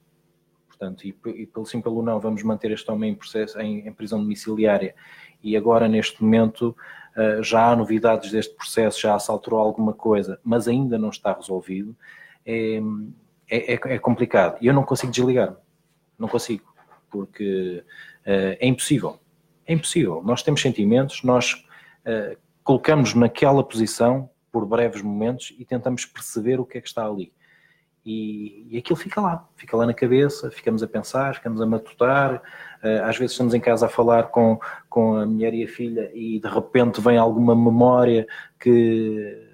portanto, 0.67 1.05
e, 1.05 1.15
e 1.27 1.45
pelo 1.45 1.65
sim 1.65 1.79
pelo 1.79 2.01
não, 2.01 2.19
vamos 2.19 2.41
manter 2.41 2.71
este 2.71 2.89
homem 2.89 3.11
em, 3.11 3.15
processo, 3.15 3.59
em, 3.59 3.87
em 3.87 3.93
prisão 3.93 4.19
domiciliária 4.19 4.95
e 5.43 5.55
agora 5.55 5.87
neste 5.87 6.23
momento 6.23 6.75
uh, 7.15 7.43
já 7.43 7.69
há 7.69 7.75
novidades 7.75 8.31
deste 8.31 8.55
processo, 8.55 8.99
já 8.99 9.17
se 9.19 9.29
alterou 9.29 9.59
alguma 9.59 9.93
coisa, 9.93 10.39
mas 10.43 10.67
ainda 10.67 10.97
não 10.97 11.09
está 11.09 11.33
resolvido. 11.33 11.95
É, 12.45 12.81
é, 13.53 13.73
é, 13.73 13.79
é 13.95 13.99
complicado. 13.99 14.57
Eu 14.61 14.73
não 14.73 14.83
consigo 14.83 15.11
desligar. 15.11 15.55
Não 16.17 16.27
consigo. 16.27 16.73
Porque 17.09 17.83
uh, 18.25 18.57
é 18.59 18.67
impossível. 18.67 19.19
É 19.67 19.73
impossível. 19.73 20.23
Nós 20.25 20.41
temos 20.41 20.61
sentimentos, 20.61 21.23
nós 21.23 21.53
uh, 21.53 22.35
colocamos 22.63 23.13
naquela 23.13 23.63
posição 23.63 24.29
por 24.51 24.65
breves 24.65 25.01
momentos 25.01 25.53
e 25.57 25.65
tentamos 25.65 26.05
perceber 26.05 26.59
o 26.59 26.65
que 26.65 26.79
é 26.79 26.81
que 26.81 26.87
está 26.87 27.05
ali. 27.05 27.31
E, 28.05 28.67
e 28.71 28.77
aquilo 28.77 28.97
fica 28.97 29.21
lá, 29.21 29.47
fica 29.55 29.77
lá 29.77 29.85
na 29.85 29.93
cabeça, 29.93 30.51
ficamos 30.51 30.83
a 30.83 30.87
pensar, 30.87 31.35
ficamos 31.35 31.61
a 31.61 31.65
matutar. 31.65 32.41
Uh, 32.83 33.03
às 33.03 33.17
vezes 33.17 33.33
estamos 33.33 33.53
em 33.53 33.59
casa 33.59 33.85
a 33.85 33.89
falar 33.89 34.23
com, 34.23 34.59
com 34.89 35.15
a 35.15 35.25
mulher 35.25 35.53
e 35.53 35.63
a 35.63 35.67
filha 35.67 36.11
e 36.13 36.39
de 36.39 36.47
repente 36.47 36.99
vem 36.99 37.17
alguma 37.17 37.55
memória 37.55 38.25
que 38.59 39.52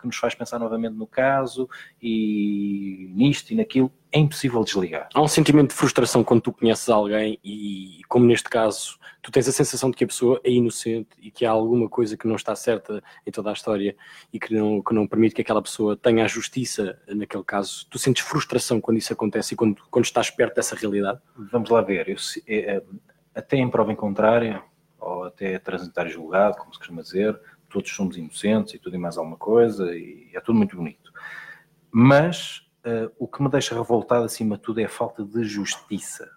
que 0.00 0.06
nos 0.06 0.16
faz 0.16 0.34
pensar 0.34 0.58
novamente 0.58 0.94
no 0.94 1.06
caso 1.06 1.68
e 2.00 3.10
nisto 3.14 3.50
e 3.52 3.56
naquilo, 3.56 3.92
é 4.12 4.18
impossível 4.18 4.64
desligar. 4.64 5.08
Há 5.14 5.22
um 5.22 5.28
sentimento 5.28 5.70
de 5.70 5.76
frustração 5.76 6.24
quando 6.24 6.40
tu 6.40 6.52
conheces 6.52 6.88
alguém 6.88 7.38
e, 7.44 8.00
como 8.08 8.26
neste 8.26 8.48
caso, 8.48 8.98
tu 9.22 9.30
tens 9.30 9.46
a 9.46 9.52
sensação 9.52 9.90
de 9.90 9.96
que 9.96 10.04
a 10.04 10.06
pessoa 10.06 10.40
é 10.42 10.50
inocente 10.50 11.10
e 11.20 11.30
que 11.30 11.46
há 11.46 11.50
alguma 11.50 11.88
coisa 11.88 12.16
que 12.16 12.26
não 12.26 12.34
está 12.34 12.54
certa 12.56 13.02
em 13.26 13.30
toda 13.30 13.50
a 13.50 13.52
história 13.52 13.94
e 14.32 14.40
que 14.40 14.52
não, 14.52 14.82
que 14.82 14.94
não 14.94 15.06
permite 15.06 15.34
que 15.34 15.42
aquela 15.42 15.62
pessoa 15.62 15.96
tenha 15.96 16.24
a 16.24 16.28
justiça 16.28 17.00
naquele 17.08 17.44
caso. 17.44 17.86
Tu 17.88 17.98
sentes 17.98 18.24
frustração 18.24 18.80
quando 18.80 18.98
isso 18.98 19.12
acontece 19.12 19.54
e 19.54 19.56
quando, 19.56 19.80
quando 19.90 20.04
estás 20.04 20.30
perto 20.30 20.56
dessa 20.56 20.74
realidade? 20.74 21.20
Vamos 21.36 21.70
lá 21.70 21.80
ver. 21.80 22.08
Eu, 22.08 22.16
é, 22.48 22.76
é, 22.76 22.82
até 23.34 23.56
em 23.56 23.70
prova 23.70 23.92
em 23.92 23.96
contrária, 23.96 24.62
ou 24.98 25.24
até 25.24 25.58
transitar 25.58 26.08
julgado, 26.08 26.58
como 26.58 26.72
se 26.72 26.78
costuma 26.78 27.02
dizer, 27.02 27.38
todos 27.70 27.90
somos 27.90 28.16
inocentes 28.16 28.74
e 28.74 28.78
tudo 28.78 28.96
e 28.96 28.98
mais 28.98 29.16
alguma 29.16 29.36
coisa, 29.36 29.94
e 29.94 30.30
é 30.34 30.40
tudo 30.40 30.56
muito 30.56 30.76
bonito. 30.76 31.12
Mas 31.90 32.68
uh, 32.84 33.10
o 33.18 33.26
que 33.26 33.42
me 33.42 33.48
deixa 33.48 33.74
revoltado 33.74 34.24
acima 34.24 34.56
de 34.56 34.62
tudo 34.62 34.80
é 34.80 34.84
a 34.84 34.88
falta 34.88 35.24
de 35.24 35.42
justiça. 35.44 36.30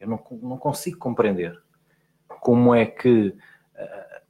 Eu 0.00 0.08
não, 0.08 0.24
não 0.42 0.58
consigo 0.58 0.98
compreender 0.98 1.60
como 2.40 2.74
é 2.74 2.86
que 2.86 3.28
uh, 3.28 4.22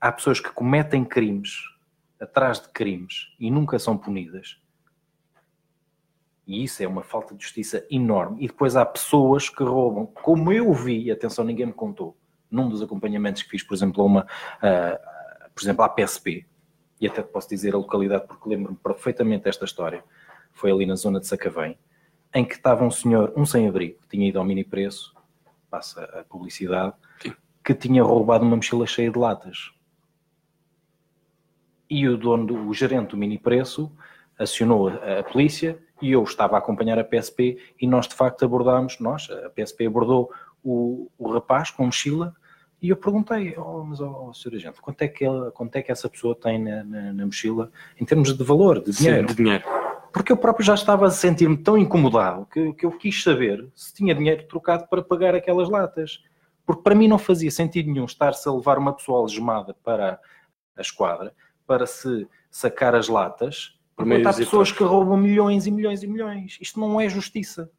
há 0.00 0.10
pessoas 0.10 0.40
que 0.40 0.50
cometem 0.50 1.04
crimes 1.04 1.58
atrás 2.20 2.60
de 2.60 2.68
crimes 2.68 3.34
e 3.38 3.50
nunca 3.50 3.78
são 3.78 3.96
punidas. 3.96 4.60
E 6.46 6.64
isso 6.64 6.82
é 6.82 6.88
uma 6.88 7.02
falta 7.02 7.34
de 7.34 7.42
justiça 7.44 7.86
enorme. 7.90 8.44
E 8.44 8.48
depois 8.48 8.74
há 8.74 8.84
pessoas 8.84 9.48
que 9.48 9.62
roubam, 9.62 10.06
como 10.06 10.52
eu 10.52 10.72
vi, 10.72 11.10
atenção, 11.10 11.44
ninguém 11.44 11.66
me 11.66 11.72
contou, 11.72 12.16
num 12.50 12.68
dos 12.68 12.82
acompanhamentos 12.82 13.42
que 13.42 13.50
fiz, 13.50 13.62
por 13.62 13.74
exemplo, 13.74 14.02
a 14.02 14.06
uma, 14.06 14.22
uh, 14.22 15.50
por 15.54 15.62
exemplo, 15.62 15.84
à 15.84 15.88
PSP, 15.88 16.46
e 17.00 17.06
até 17.06 17.22
posso 17.22 17.48
dizer 17.48 17.74
a 17.74 17.78
localidade 17.78 18.26
porque 18.26 18.48
lembro-me 18.48 18.76
perfeitamente 18.76 19.44
desta 19.44 19.64
história, 19.64 20.04
foi 20.52 20.70
ali 20.70 20.84
na 20.84 20.96
zona 20.96 21.20
de 21.20 21.26
Sacavém, 21.26 21.78
em 22.34 22.44
que 22.44 22.54
estava 22.54 22.84
um 22.84 22.90
senhor, 22.90 23.32
um 23.36 23.46
sem-abrigo, 23.46 23.98
que 24.02 24.08
tinha 24.08 24.28
ido 24.28 24.38
ao 24.38 24.44
mini 24.44 24.64
preço, 24.64 25.14
passa 25.70 26.04
a 26.04 26.24
publicidade, 26.24 26.94
Sim. 27.22 27.32
que 27.64 27.74
tinha 27.74 28.02
roubado 28.02 28.44
uma 28.44 28.56
mochila 28.56 28.86
cheia 28.86 29.10
de 29.10 29.18
latas. 29.18 29.72
E 31.88 32.06
o 32.06 32.16
dono, 32.16 32.46
do, 32.46 32.68
o 32.68 32.74
gerente 32.74 33.10
do 33.10 33.16
mini 33.16 33.38
preço, 33.38 33.90
acionou 34.38 34.88
a, 34.88 35.20
a 35.20 35.22
polícia 35.22 35.78
e 36.00 36.12
eu 36.12 36.22
estava 36.22 36.56
a 36.56 36.58
acompanhar 36.58 36.98
a 36.98 37.04
PSP 37.04 37.58
e 37.80 37.86
nós 37.86 38.06
de 38.06 38.14
facto 38.14 38.44
abordámos, 38.44 38.98
nós, 39.00 39.28
a 39.30 39.50
PSP 39.50 39.86
abordou 39.86 40.30
o, 40.62 41.10
o 41.18 41.32
rapaz 41.32 41.70
com 41.70 41.86
mochila 41.86 42.34
e 42.82 42.88
eu 42.88 42.96
perguntei, 42.96 43.54
oh, 43.58 43.84
mas 43.84 44.00
oh, 44.00 44.32
senhor 44.32 44.56
agente, 44.56 44.80
quanto 44.80 45.02
é, 45.02 45.08
que 45.08 45.24
ela, 45.24 45.50
quanto 45.52 45.76
é 45.76 45.82
que 45.82 45.92
essa 45.92 46.08
pessoa 46.08 46.34
tem 46.34 46.58
na, 46.58 46.82
na, 46.82 47.12
na 47.12 47.26
mochila 47.26 47.70
em 48.00 48.04
termos 48.04 48.34
de 48.36 48.42
valor, 48.42 48.82
de 48.82 48.92
dinheiro? 48.92 49.28
Sim, 49.28 49.34
de 49.34 49.34
dinheiro. 49.34 49.64
Porque 50.12 50.32
eu 50.32 50.36
próprio 50.36 50.64
já 50.64 50.74
estava 50.74 51.06
a 51.06 51.10
sentir-me 51.10 51.56
tão 51.56 51.76
incomodado 51.76 52.46
que, 52.46 52.72
que 52.72 52.86
eu 52.86 52.92
quis 52.92 53.22
saber 53.22 53.68
se 53.74 53.94
tinha 53.94 54.14
dinheiro 54.14 54.46
trocado 54.48 54.86
para 54.88 55.02
pagar 55.02 55.34
aquelas 55.34 55.68
latas. 55.68 56.22
Porque 56.64 56.82
para 56.82 56.94
mim 56.94 57.06
não 57.06 57.18
fazia 57.18 57.50
sentido 57.50 57.90
nenhum 57.92 58.06
estar-se 58.06 58.48
a 58.48 58.52
levar 58.52 58.78
uma 58.78 58.94
pessoa 58.94 59.20
algemada 59.20 59.74
para 59.84 60.18
a 60.76 60.80
esquadra 60.80 61.34
para 61.66 61.86
se 61.86 62.26
sacar 62.50 62.94
as 62.94 63.08
latas, 63.08 63.78
porque 63.94 64.14
há 64.26 64.32
pessoas 64.32 64.72
que 64.72 64.82
roubam 64.82 65.16
milhões 65.16 65.66
e 65.66 65.70
milhões 65.70 66.02
e 66.02 66.06
milhões. 66.06 66.58
Isto 66.60 66.80
não 66.80 67.00
é 67.00 67.08
justiça. 67.08 67.70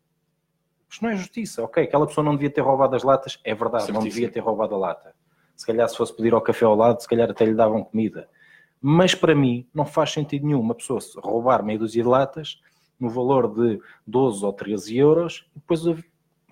Isto 0.91 1.03
não 1.03 1.11
é 1.11 1.15
justiça. 1.15 1.63
Ok, 1.63 1.83
aquela 1.83 2.05
pessoa 2.05 2.23
não 2.23 2.33
devia 2.35 2.49
ter 2.49 2.61
roubado 2.61 2.95
as 2.95 3.03
latas, 3.03 3.39
é 3.45 3.55
verdade, 3.55 3.85
Certíssimo. 3.85 3.99
não 3.99 4.09
devia 4.09 4.29
ter 4.29 4.41
roubado 4.41 4.75
a 4.75 4.77
lata. 4.77 5.15
Se 5.55 5.65
calhar 5.65 5.87
se 5.87 5.95
fosse 5.95 6.13
pedir 6.15 6.33
ao 6.33 6.41
café 6.41 6.65
ao 6.65 6.75
lado, 6.75 7.01
se 7.01 7.07
calhar 7.07 7.29
até 7.29 7.45
lhe 7.45 7.53
davam 7.53 7.83
comida. 7.83 8.27
Mas 8.81 9.15
para 9.15 9.33
mim 9.33 9.67
não 9.73 9.85
faz 9.85 10.11
sentido 10.11 10.45
nenhum 10.45 10.59
uma 10.59 10.75
pessoa 10.75 10.99
roubar 11.17 11.63
meia 11.63 11.79
dúzia 11.79 12.03
de 12.03 12.09
latas 12.09 12.59
no 12.99 13.09
valor 13.09 13.47
de 13.53 13.79
12 14.05 14.43
ou 14.43 14.51
13 14.51 14.97
euros 14.97 15.49
e 15.55 15.59
depois 15.59 15.81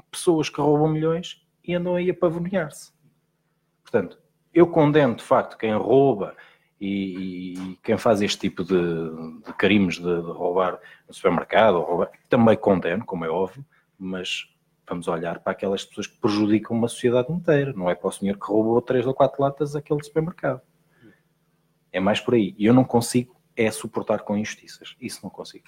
pessoas 0.10 0.50
que 0.50 0.62
roubam 0.62 0.88
milhões 0.88 1.46
e 1.64 1.74
andam 1.74 1.96
aí 1.96 2.10
a 2.10 2.14
pavonear-se. 2.14 2.92
Portanto, 3.84 4.20
eu 4.54 4.68
condeno 4.68 5.16
de 5.16 5.24
facto 5.24 5.58
quem 5.58 5.74
rouba 5.76 6.36
e, 6.80 7.54
e 7.54 7.76
quem 7.84 7.98
faz 7.98 8.22
este 8.22 8.40
tipo 8.40 8.64
de, 8.64 8.74
de 9.46 9.54
crimes 9.54 9.96
de, 9.96 10.04
de, 10.22 10.32
roubar 10.32 10.80
no 11.08 11.14
supermercado, 11.14 11.82
roubar, 11.82 12.10
também 12.30 12.56
condeno, 12.56 13.06
como 13.06 13.26
é 13.26 13.30
óbvio, 13.30 13.66
mas 14.00 14.50
vamos 14.88 15.08
olhar 15.08 15.39
para 15.39 15.52
aquelas 15.52 15.86
pessoas 15.86 16.08
que 16.08 16.18
prejudicam 16.18 16.76
uma 16.76 16.88
sociedade 16.88 17.32
inteira, 17.32 17.74
não 17.74 17.89
é 17.89 17.95
para 17.95 18.08
o 18.08 18.12
senhor 18.12 18.38
que 18.38 18.47
roubou 18.47 18.82
três 18.82 19.06
ou 19.06 19.14
quatro 19.14 19.41
latas 19.41 19.76
aquele 19.76 20.04
supermercado. 20.04 20.62
É 21.91 22.00
mais 22.00 22.20
por 22.20 22.34
aí. 22.34 22.56
E 22.58 22.66
eu 22.66 22.74
não 22.74 22.84
consigo 22.84 23.39
é 23.60 23.70
suportar 23.72 24.20
com 24.20 24.38
injustiças. 24.38 24.95
Isso 25.01 25.20
não 25.22 25.30
consigo. 25.30 25.66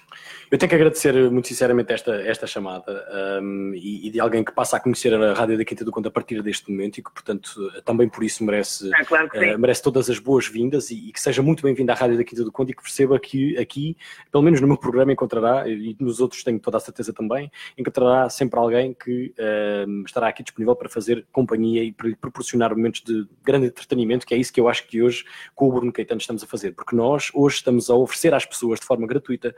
Eu 0.50 0.56
tenho 0.56 0.70
que 0.70 0.74
agradecer 0.74 1.12
muito 1.30 1.46
sinceramente 1.46 1.92
esta, 1.92 2.14
esta 2.22 2.46
chamada 2.46 3.04
um, 3.42 3.74
e, 3.74 4.06
e, 4.06 4.10
de 4.10 4.18
alguém 4.18 4.42
que 4.42 4.50
passa 4.50 4.78
a 4.78 4.80
conhecer 4.80 5.12
a 5.12 5.34
Rádio 5.34 5.58
da 5.58 5.64
Quinta 5.64 5.84
do 5.84 5.92
Conto 5.92 6.08
a 6.08 6.10
partir 6.10 6.42
deste 6.42 6.70
momento 6.70 6.96
e 6.96 7.02
que, 7.02 7.12
portanto, 7.12 7.50
também 7.84 8.08
por 8.08 8.24
isso 8.24 8.42
merece, 8.44 8.90
é, 8.94 9.04
claro 9.04 9.28
uh, 9.28 9.58
merece 9.58 9.82
todas 9.82 10.08
as 10.08 10.18
boas-vindas 10.18 10.90
e, 10.90 11.08
e, 11.08 11.12
que 11.12 11.20
seja 11.20 11.42
muito 11.42 11.62
bem-vindo 11.62 11.92
à 11.92 11.94
Rádio 11.94 12.16
da 12.16 12.24
Quinta 12.24 12.42
do 12.42 12.50
Conto 12.50 12.70
e 12.70 12.74
que 12.74 12.82
perceba 12.82 13.20
que 13.20 13.58
aqui, 13.58 13.94
pelo 14.30 14.42
menos 14.42 14.58
no 14.58 14.66
meu 14.66 14.78
programa, 14.78 15.12
encontrará, 15.12 15.68
e 15.68 15.94
nos 16.00 16.18
outros 16.18 16.42
tenho 16.42 16.58
toda 16.58 16.78
a 16.78 16.80
certeza 16.80 17.12
também, 17.12 17.52
encontrará 17.76 18.30
sempre 18.30 18.58
alguém 18.58 18.94
que 18.94 19.34
uh, 19.38 20.04
estará 20.06 20.28
aqui 20.28 20.42
disponível 20.42 20.74
para 20.74 20.88
fazer 20.88 21.26
companhia 21.30 21.84
e 21.84 21.92
para 21.92 22.08
proporcionar 22.16 22.74
momentos 22.74 23.02
de 23.02 23.26
grande 23.44 23.66
entretenimento, 23.66 24.26
que 24.26 24.32
é 24.32 24.38
isso 24.38 24.50
que 24.50 24.60
eu 24.60 24.66
acho 24.66 24.86
que 24.86 25.02
hoje 25.02 25.26
com 25.54 25.68
o 25.68 25.72
Bruno 25.72 25.92
Caetano 25.92 26.22
estamos 26.22 26.42
a 26.42 26.46
fazer, 26.46 26.72
porque 26.72 26.96
nós 26.96 27.30
hoje 27.34 27.56
estamos 27.56 27.81
estamos 27.82 27.90
a 27.90 27.94
oferecer 27.94 28.34
às 28.34 28.46
pessoas 28.46 28.80
de 28.80 28.86
forma 28.86 29.06
gratuita 29.06 29.54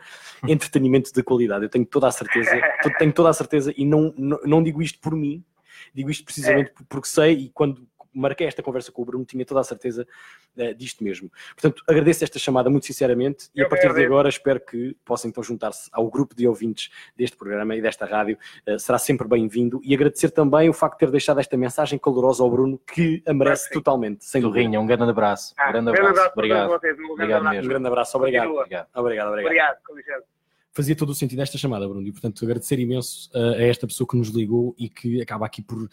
entretenimento 0.46 1.12
de 1.12 1.22
qualidade. 1.22 1.64
Eu 1.64 1.70
tenho 1.70 1.86
toda 1.86 2.08
a 2.08 2.12
certeza, 2.12 2.50
tenho 2.98 3.12
toda 3.12 3.28
a 3.30 3.32
certeza, 3.32 3.72
e 3.76 3.84
não, 3.84 4.14
não, 4.16 4.40
não 4.44 4.62
digo 4.62 4.82
isto 4.82 4.98
por 5.00 5.14
mim, 5.14 5.44
digo 5.94 6.10
isto 6.10 6.24
precisamente 6.24 6.70
é. 6.70 6.84
porque 6.88 7.08
sei 7.08 7.32
e 7.34 7.48
quando 7.50 7.86
marquei 8.14 8.46
esta 8.46 8.62
conversa 8.62 8.92
com 8.92 9.02
o 9.02 9.04
Bruno, 9.04 9.24
tinha 9.24 9.44
toda 9.44 9.60
a 9.60 9.64
certeza 9.64 10.06
uh, 10.56 10.74
disto 10.74 11.02
mesmo. 11.02 11.30
Portanto, 11.54 11.82
agradeço 11.86 12.24
esta 12.24 12.38
chamada 12.38 12.70
muito 12.70 12.86
sinceramente 12.86 13.48
e 13.54 13.62
a 13.62 13.68
partir 13.68 13.92
de 13.92 14.04
agora 14.04 14.28
espero 14.28 14.60
que 14.60 14.96
possam 15.04 15.28
então 15.28 15.42
juntar-se 15.42 15.88
ao 15.92 16.08
grupo 16.08 16.34
de 16.34 16.46
ouvintes 16.46 16.90
deste 17.16 17.36
programa 17.36 17.74
e 17.76 17.82
desta 17.82 18.06
rádio. 18.06 18.38
Uh, 18.66 18.78
será 18.78 18.98
sempre 18.98 19.26
bem-vindo 19.26 19.80
e 19.84 19.94
agradecer 19.94 20.30
também 20.30 20.68
o 20.68 20.72
facto 20.72 20.94
de 20.94 21.06
ter 21.06 21.10
deixado 21.10 21.40
esta 21.40 21.56
mensagem 21.56 21.98
calorosa 21.98 22.42
ao 22.42 22.50
Bruno, 22.50 22.80
que 22.86 23.22
a 23.26 23.34
merece 23.34 23.70
totalmente. 23.70 24.24
Sem 24.24 24.40
dúvida. 24.40 24.80
um 24.80 24.86
grande 24.86 25.10
abraço. 25.10 25.54
Ah, 25.56 25.68
um 25.68 25.72
grande 25.72 25.90
abraço. 25.90 26.10
abraço. 26.10 26.32
Obrigado. 26.32 26.68
Vocês, 26.68 26.98
um 26.98 27.12
obrigado 27.12 27.44
mesmo. 27.44 27.64
Um 27.64 27.68
grande 27.68 27.86
abraço. 27.86 28.16
Obrigado. 28.16 28.50
Obrigado, 28.50 28.88
obrigado. 28.94 29.28
obrigado. 29.28 29.78
obrigado. 29.90 30.33
Fazia 30.74 30.96
todo 30.96 31.10
o 31.10 31.14
sentido 31.14 31.40
esta 31.40 31.56
chamada, 31.56 31.88
Bruno, 31.88 32.04
e 32.04 32.10
portanto 32.10 32.44
agradecer 32.44 32.80
imenso 32.80 33.30
uh, 33.32 33.52
a 33.52 33.62
esta 33.62 33.86
pessoa 33.86 34.08
que 34.08 34.16
nos 34.16 34.30
ligou 34.30 34.74
e 34.76 34.88
que 34.88 35.22
acaba 35.22 35.46
aqui 35.46 35.62
por, 35.62 35.84
uh, 35.84 35.88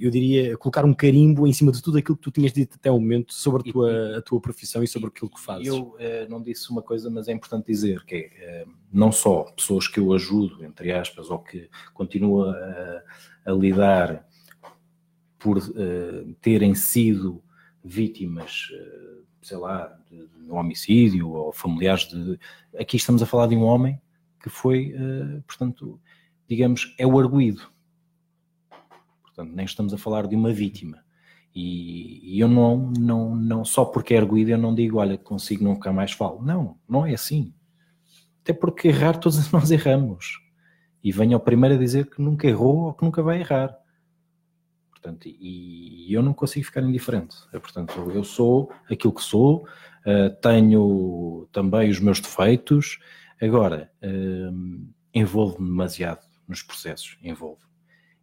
eu 0.00 0.10
diria, 0.10 0.56
colocar 0.56 0.84
um 0.84 0.92
carimbo 0.92 1.46
em 1.46 1.52
cima 1.52 1.70
de 1.70 1.80
tudo 1.80 1.96
aquilo 1.96 2.16
que 2.16 2.24
tu 2.24 2.32
tinhas 2.32 2.52
dito 2.52 2.74
até 2.74 2.90
o 2.90 2.98
momento 2.98 3.32
sobre 3.32 3.70
a 3.70 3.72
tua, 3.72 4.18
a 4.18 4.22
tua 4.22 4.40
profissão 4.40 4.82
e 4.82 4.88
sobre 4.88 5.10
aquilo 5.10 5.30
que 5.30 5.40
fazes. 5.40 5.68
Eu 5.68 5.90
uh, 5.94 6.28
não 6.28 6.42
disse 6.42 6.68
uma 6.70 6.82
coisa, 6.82 7.08
mas 7.08 7.28
é 7.28 7.32
importante 7.32 7.66
dizer 7.66 8.04
que 8.04 8.30
é, 8.34 8.64
não 8.92 9.12
só 9.12 9.44
pessoas 9.56 9.86
que 9.86 10.00
eu 10.00 10.12
ajudo, 10.12 10.64
entre 10.64 10.90
aspas, 10.90 11.30
ou 11.30 11.38
que 11.38 11.70
continuo 11.94 12.46
a, 12.46 13.02
a 13.46 13.52
lidar 13.52 14.26
por 15.38 15.60
terem 16.40 16.74
sido 16.74 17.42
vítimas 17.84 18.68
sei 19.42 19.56
lá, 19.56 19.98
de, 20.08 20.26
de 20.26 20.50
um 20.50 20.56
homicídio 20.56 21.30
ou 21.30 21.52
familiares 21.52 22.08
de. 22.08 22.38
Aqui 22.78 22.96
estamos 22.96 23.22
a 23.22 23.26
falar 23.26 23.48
de 23.48 23.56
um 23.56 23.64
homem 23.64 24.00
que 24.40 24.48
foi, 24.48 24.94
uh, 24.94 25.42
portanto, 25.42 26.00
digamos, 26.48 26.94
é 26.98 27.06
o 27.06 27.18
arguído. 27.18 27.70
Portanto, 29.22 29.52
nem 29.54 29.64
estamos 29.64 29.92
a 29.92 29.98
falar 29.98 30.26
de 30.26 30.36
uma 30.36 30.52
vítima. 30.52 31.02
E, 31.54 32.36
e, 32.36 32.40
eu 32.40 32.48
não, 32.48 32.90
não, 32.98 33.34
não, 33.34 33.64
só 33.64 33.84
porque 33.84 34.14
é 34.14 34.18
arguído, 34.18 34.50
eu 34.50 34.58
não 34.58 34.74
digo, 34.74 34.98
olha, 34.98 35.18
consigo 35.18 35.64
nunca 35.64 35.92
mais 35.92 36.12
falo. 36.12 36.42
Não, 36.42 36.78
não 36.88 37.04
é 37.04 37.12
assim. 37.12 37.52
Até 38.42 38.52
porque 38.52 38.88
errar 38.88 39.18
todos 39.18 39.50
nós 39.52 39.70
erramos. 39.70 40.40
E 41.02 41.10
venho 41.10 41.34
ao 41.34 41.40
primeiro 41.40 41.74
a 41.74 41.78
dizer 41.78 42.08
que 42.08 42.22
nunca 42.22 42.46
errou 42.46 42.84
ou 42.84 42.94
que 42.94 43.04
nunca 43.04 43.22
vai 43.22 43.40
errar. 43.40 43.76
Portanto, 45.02 45.26
e, 45.26 46.14
eu 46.14 46.22
não 46.22 46.32
consigo 46.32 46.64
ficar 46.64 46.80
indiferente. 46.82 47.36
É, 47.52 47.58
portanto, 47.58 47.92
eu 48.14 48.22
sou 48.22 48.72
aquilo 48.88 49.12
que 49.12 49.22
sou, 49.22 49.66
uh, 50.06 50.30
tenho 50.40 51.48
também 51.50 51.90
os 51.90 51.98
meus 51.98 52.20
defeitos. 52.20 53.00
Agora, 53.40 53.90
uh, 54.00 54.86
envolvo-me 55.12 55.68
demasiado 55.68 56.24
nos 56.46 56.62
processos, 56.62 57.18
envolvo 57.20 57.72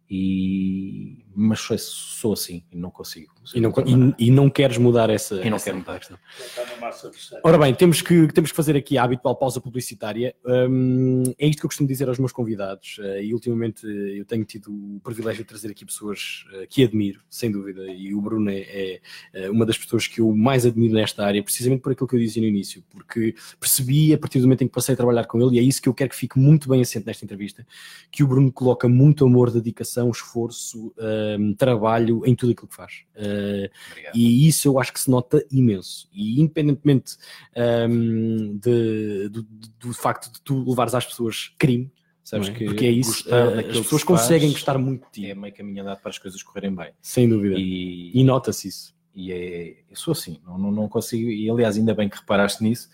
e 0.08 1.24
mas 1.34 1.60
sou, 1.60 1.78
sou 1.78 2.32
assim 2.32 2.62
e 2.72 2.76
não 2.76 2.90
consigo. 2.90 3.32
E 3.54 3.60
não, 3.60 3.72
e, 4.18 4.26
e 4.26 4.30
não 4.30 4.50
queres 4.50 4.76
mudar 4.76 5.10
essa. 5.10 5.36
E 5.36 5.48
não 5.48 5.56
essa 5.56 5.66
quero 5.66 5.78
mudar. 5.78 6.00
Ora 7.42 7.58
bem, 7.58 7.74
temos 7.74 8.02
que, 8.02 8.28
temos 8.28 8.50
que 8.50 8.56
fazer 8.56 8.76
aqui 8.76 8.98
a 8.98 9.04
habitual 9.04 9.34
pausa 9.36 9.60
publicitária. 9.60 10.34
Um, 10.44 11.22
é 11.38 11.46
isto 11.46 11.60
que 11.60 11.66
eu 11.66 11.68
costumo 11.68 11.88
dizer 11.88 12.08
aos 12.08 12.18
meus 12.18 12.32
convidados, 12.32 12.98
uh, 12.98 13.20
e 13.20 13.32
ultimamente 13.32 13.86
eu 13.86 14.24
tenho 14.24 14.44
tido 14.44 14.70
o 14.70 15.00
privilégio 15.00 15.42
de 15.42 15.48
trazer 15.48 15.70
aqui 15.70 15.84
pessoas 15.84 16.44
uh, 16.52 16.66
que 16.68 16.84
admiro, 16.84 17.20
sem 17.28 17.50
dúvida, 17.50 17.86
e 17.86 18.14
o 18.14 18.20
Bruno 18.20 18.50
é, 18.50 18.60
é, 18.60 19.00
é, 19.32 19.50
uma 19.50 19.64
das 19.64 19.78
pessoas 19.78 20.06
que 20.06 20.20
eu 20.20 20.34
mais 20.34 20.66
admiro 20.66 20.94
nesta 20.94 21.24
área, 21.24 21.42
precisamente 21.42 21.80
por 21.80 21.92
aquilo 21.92 22.08
que 22.08 22.14
eu 22.14 22.20
dizia 22.20 22.42
no 22.42 22.48
início, 22.48 22.84
porque 22.90 23.34
percebi 23.58 24.12
a 24.12 24.18
partir 24.18 24.38
do 24.38 24.44
momento 24.44 24.62
em 24.62 24.68
que 24.68 24.74
passei 24.74 24.92
a 24.92 24.96
trabalhar 24.96 25.24
com 25.24 25.40
ele, 25.40 25.56
e 25.56 25.58
é 25.58 25.62
isso 25.62 25.80
que 25.80 25.88
eu 25.88 25.94
quero 25.94 26.10
que 26.10 26.16
fique 26.16 26.38
muito 26.38 26.68
bem 26.68 26.80
assente 26.82 27.06
nesta 27.06 27.24
entrevista, 27.24 27.66
que 28.10 28.22
o 28.22 28.26
Bruno 28.26 28.52
coloca 28.52 28.88
muito 28.88 29.24
amor, 29.24 29.50
dedicação, 29.50 30.10
esforço. 30.10 30.88
Uh, 30.98 31.19
um, 31.38 31.54
trabalho 31.54 32.22
em 32.26 32.34
tudo 32.34 32.52
aquilo 32.52 32.68
que 32.68 32.76
faz. 32.76 33.04
Uh, 33.16 33.70
e 34.14 34.48
isso 34.48 34.68
eu 34.68 34.78
acho 34.78 34.92
que 34.92 35.00
se 35.00 35.10
nota 35.10 35.44
imenso. 35.50 36.08
E 36.12 36.40
independentemente 36.40 37.16
um, 37.88 38.58
de, 38.58 39.28
do, 39.28 39.42
do, 39.78 39.94
facto 39.94 40.32
de 40.32 40.40
tu 40.42 40.68
levares 40.68 40.94
às 40.94 41.06
pessoas 41.06 41.52
crime, 41.58 41.90
sabes 42.22 42.48
é? 42.48 42.52
que 42.52 42.64
porque 42.64 42.86
é 42.86 42.90
isso, 42.90 43.28
uh, 43.28 43.60
as 43.70 43.78
pessoas 43.78 44.04
conseguem 44.04 44.52
gostar 44.52 44.78
muito 44.78 45.06
de 45.06 45.12
ti. 45.12 45.30
É 45.30 45.34
meio 45.34 45.54
caminho 45.54 45.82
andado 45.82 46.00
para 46.00 46.10
as 46.10 46.18
coisas 46.18 46.42
correrem 46.42 46.74
bem. 46.74 46.92
Sem 47.00 47.28
dúvida. 47.28 47.56
E, 47.58 48.10
e 48.14 48.24
nota-se 48.24 48.68
isso. 48.68 48.94
E 49.14 49.32
é, 49.32 49.76
eu 49.90 49.96
sou 49.96 50.12
assim, 50.12 50.40
não, 50.46 50.56
não, 50.56 50.70
não 50.70 50.88
consigo, 50.88 51.28
e 51.28 51.50
aliás, 51.50 51.76
ainda 51.76 51.94
bem 51.94 52.08
que 52.08 52.16
reparaste 52.16 52.62
nisso, 52.62 52.88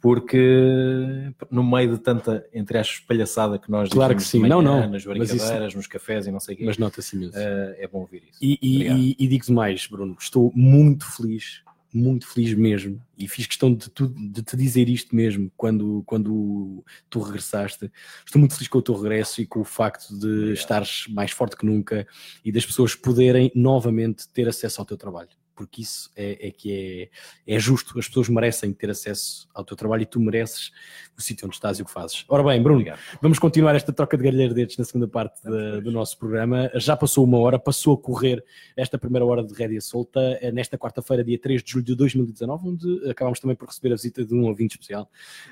porque 0.00 1.32
no 1.50 1.62
meio 1.62 1.96
de 1.96 1.98
tanta, 1.98 2.46
entre 2.54 2.78
as 2.78 2.98
palhaçada 2.98 3.58
que 3.58 3.70
nós 3.70 3.90
claro 3.90 4.16
que 4.16 4.22
sim. 4.22 4.40
Manhã, 4.40 4.56
não, 4.56 4.62
não. 4.62 4.90
nas 4.90 5.04
brincadeiras, 5.04 5.68
isso... 5.68 5.76
nos 5.76 5.86
cafés 5.86 6.26
e 6.26 6.30
não 6.30 6.40
sei 6.40 6.54
o 6.54 6.58
quê. 6.58 6.64
Mas 6.64 6.78
nota-se 6.78 7.16
mesmo. 7.16 7.34
Uh, 7.34 7.74
é 7.76 7.86
bom 7.86 8.00
ouvir 8.00 8.24
isso. 8.30 8.38
E, 8.40 8.58
e, 8.62 8.88
e, 8.88 9.16
e 9.18 9.28
digo-te 9.28 9.52
mais, 9.52 9.86
Bruno, 9.86 10.16
estou 10.18 10.50
muito 10.54 11.04
feliz, 11.04 11.62
muito 11.92 12.26
feliz 12.26 12.54
mesmo, 12.54 13.02
e 13.18 13.28
fiz 13.28 13.46
questão 13.46 13.74
de, 13.74 13.90
tu, 13.90 14.08
de 14.08 14.42
te 14.42 14.56
dizer 14.56 14.88
isto 14.88 15.14
mesmo 15.14 15.52
quando, 15.54 16.02
quando 16.06 16.82
tu 17.10 17.20
regressaste. 17.20 17.92
Estou 18.24 18.38
muito 18.38 18.54
feliz 18.54 18.68
com 18.68 18.78
o 18.78 18.82
teu 18.82 18.94
regresso 18.94 19.42
e 19.42 19.46
com 19.46 19.60
o 19.60 19.64
facto 19.64 20.08
de 20.18 20.26
Obrigado. 20.26 20.52
estares 20.54 21.04
mais 21.10 21.30
forte 21.30 21.56
que 21.56 21.66
nunca 21.66 22.06
e 22.42 22.50
das 22.50 22.64
pessoas 22.64 22.94
poderem 22.94 23.52
novamente 23.54 24.26
ter 24.32 24.48
acesso 24.48 24.80
ao 24.80 24.86
teu 24.86 24.96
trabalho 24.96 25.39
porque 25.60 25.82
isso 25.82 26.10
é, 26.16 26.48
é 26.48 26.50
que 26.50 27.10
é, 27.46 27.54
é, 27.54 27.58
justo. 27.58 27.98
As 27.98 28.08
pessoas 28.08 28.30
merecem 28.30 28.72
ter 28.72 28.88
acesso 28.88 29.46
ao 29.52 29.62
teu 29.62 29.76
trabalho 29.76 30.04
e 30.04 30.06
tu 30.06 30.18
mereces 30.18 30.70
o 31.14 31.20
sítio 31.20 31.44
onde 31.44 31.54
estás 31.54 31.78
e 31.78 31.82
o 31.82 31.84
que 31.84 31.90
fazes. 31.90 32.24
Ora 32.30 32.42
bem, 32.42 32.62
Bruno, 32.62 32.80
Obrigado. 32.80 32.98
vamos 33.20 33.38
continuar 33.38 33.74
esta 33.74 33.92
troca 33.92 34.16
de 34.16 34.24
galhardetes 34.24 34.78
na 34.78 34.84
segunda 34.86 35.06
parte 35.06 35.38
de, 35.42 35.82
do 35.82 35.92
nosso 35.92 36.16
programa. 36.16 36.70
Já 36.76 36.96
passou 36.96 37.24
uma 37.24 37.36
hora, 37.36 37.58
passou 37.58 37.92
a 37.92 37.98
correr 37.98 38.42
esta 38.74 38.96
primeira 38.96 39.26
hora 39.26 39.44
de 39.44 39.52
Rédia 39.52 39.82
Solta, 39.82 40.38
eh, 40.40 40.50
nesta 40.50 40.78
quarta-feira, 40.78 41.22
dia 41.22 41.38
3 41.38 41.62
de 41.62 41.72
julho 41.72 41.84
de 41.84 41.94
2019, 41.94 42.68
onde 42.68 43.10
acabámos 43.10 43.38
também 43.38 43.54
por 43.54 43.68
receber 43.68 43.92
a 43.92 43.96
visita 43.96 44.24
de 44.24 44.34
um 44.34 44.46
ouvinte 44.46 44.76
especial. 44.76 45.10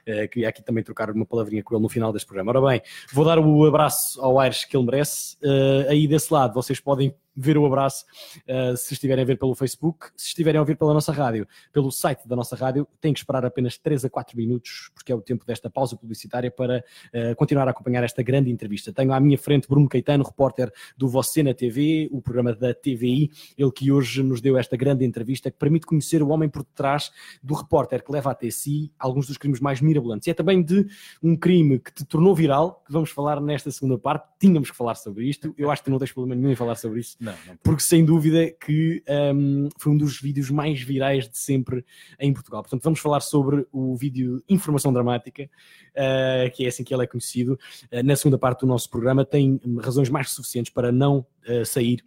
Uh, 0.08 0.26
queria 0.30 0.48
aqui 0.48 0.62
também 0.62 0.82
trocar 0.82 1.10
uma 1.10 1.26
palavrinha 1.26 1.62
com 1.62 1.74
ele 1.74 1.82
no 1.82 1.88
final 1.90 2.14
deste 2.14 2.26
programa. 2.26 2.50
Ora 2.50 2.66
bem, 2.66 2.80
vou 3.12 3.26
dar 3.26 3.38
o 3.38 3.66
abraço 3.66 4.18
ao 4.22 4.40
Aires 4.40 4.64
que 4.64 4.74
ele 4.74 4.86
merece. 4.86 5.36
Uh, 5.42 5.90
aí 5.90 6.08
desse 6.08 6.32
lado, 6.32 6.54
vocês 6.54 6.80
podem 6.80 7.14
ver 7.38 7.56
o 7.56 7.64
abraço 7.64 8.04
uh, 8.48 8.76
se 8.76 8.94
estiverem 8.94 9.22
a 9.22 9.26
ver 9.26 9.38
pelo 9.38 9.54
Facebook, 9.54 10.08
se 10.16 10.28
estiverem 10.28 10.58
a 10.58 10.62
ouvir 10.62 10.76
pela 10.76 10.92
nossa 10.92 11.12
rádio, 11.12 11.46
pelo 11.72 11.90
site 11.92 12.26
da 12.26 12.34
nossa 12.34 12.56
rádio, 12.56 12.86
têm 13.00 13.12
que 13.12 13.20
esperar 13.20 13.44
apenas 13.44 13.78
3 13.78 14.06
a 14.06 14.10
4 14.10 14.36
minutos, 14.36 14.90
porque 14.92 15.12
é 15.12 15.14
o 15.14 15.20
tempo 15.20 15.46
desta 15.46 15.70
pausa 15.70 15.96
publicitária 15.96 16.50
para 16.50 16.84
uh, 17.14 17.36
continuar 17.36 17.68
a 17.68 17.70
acompanhar 17.70 18.02
esta 18.02 18.22
grande 18.22 18.50
entrevista. 18.50 18.92
Tenho 18.92 19.12
à 19.12 19.20
minha 19.20 19.38
frente 19.38 19.68
Bruno 19.68 19.88
Caetano, 19.88 20.24
repórter 20.24 20.72
do 20.96 21.08
Você 21.08 21.42
na 21.42 21.54
TV, 21.54 22.08
o 22.10 22.20
programa 22.20 22.54
da 22.54 22.74
TVI, 22.74 23.30
ele 23.56 23.70
que 23.70 23.92
hoje 23.92 24.22
nos 24.22 24.40
deu 24.40 24.58
esta 24.58 24.76
grande 24.76 25.04
entrevista 25.04 25.50
que 25.50 25.56
permite 25.56 25.86
conhecer 25.86 26.22
o 26.22 26.28
homem 26.28 26.48
por 26.48 26.64
detrás 26.64 27.12
do 27.42 27.54
repórter 27.54 28.02
que 28.02 28.10
leva 28.10 28.32
até 28.32 28.50
si 28.50 28.92
alguns 28.98 29.28
dos 29.28 29.38
crimes 29.38 29.60
mais 29.60 29.80
mirabolantes. 29.80 30.26
E 30.26 30.30
é 30.30 30.34
também 30.34 30.62
de 30.62 30.86
um 31.22 31.36
crime 31.36 31.78
que 31.78 31.92
te 31.92 32.04
tornou 32.04 32.34
viral, 32.34 32.82
que 32.84 32.92
vamos 32.92 33.10
falar 33.10 33.40
nesta 33.40 33.70
segunda 33.70 33.96
parte. 33.96 34.26
Tínhamos 34.40 34.70
que 34.70 34.76
falar 34.76 34.96
sobre 34.96 35.28
isto. 35.28 35.54
Eu 35.56 35.70
acho 35.70 35.84
que 35.84 35.90
não 35.90 35.98
tens 35.98 36.12
problema 36.12 36.34
nenhum 36.34 36.50
em 36.50 36.56
falar 36.56 36.74
sobre 36.74 37.00
isso 37.00 37.16
não, 37.27 37.27
porque 37.62 37.82
sem 37.82 38.04
dúvida 38.04 38.50
que 38.50 39.02
um, 39.34 39.68
foi 39.78 39.92
um 39.92 39.96
dos 39.96 40.20
vídeos 40.20 40.50
mais 40.50 40.80
virais 40.80 41.28
de 41.28 41.38
sempre 41.38 41.84
em 42.18 42.32
Portugal. 42.32 42.62
Portanto, 42.62 42.82
vamos 42.82 43.00
falar 43.00 43.20
sobre 43.20 43.66
o 43.72 43.96
vídeo 43.96 44.42
Informação 44.48 44.92
Dramática, 44.92 45.44
uh, 45.44 46.50
que 46.54 46.64
é 46.64 46.68
assim 46.68 46.84
que 46.84 46.94
ele 46.94 47.04
é 47.04 47.06
conhecido. 47.06 47.58
Uh, 47.92 48.02
na 48.04 48.16
segunda 48.16 48.38
parte 48.38 48.60
do 48.60 48.66
nosso 48.66 48.88
programa, 48.90 49.24
tem 49.24 49.60
razões 49.80 50.08
mais 50.08 50.30
suficientes 50.30 50.72
para 50.72 50.92
não 50.92 51.26
uh, 51.48 51.64
sair 51.64 52.04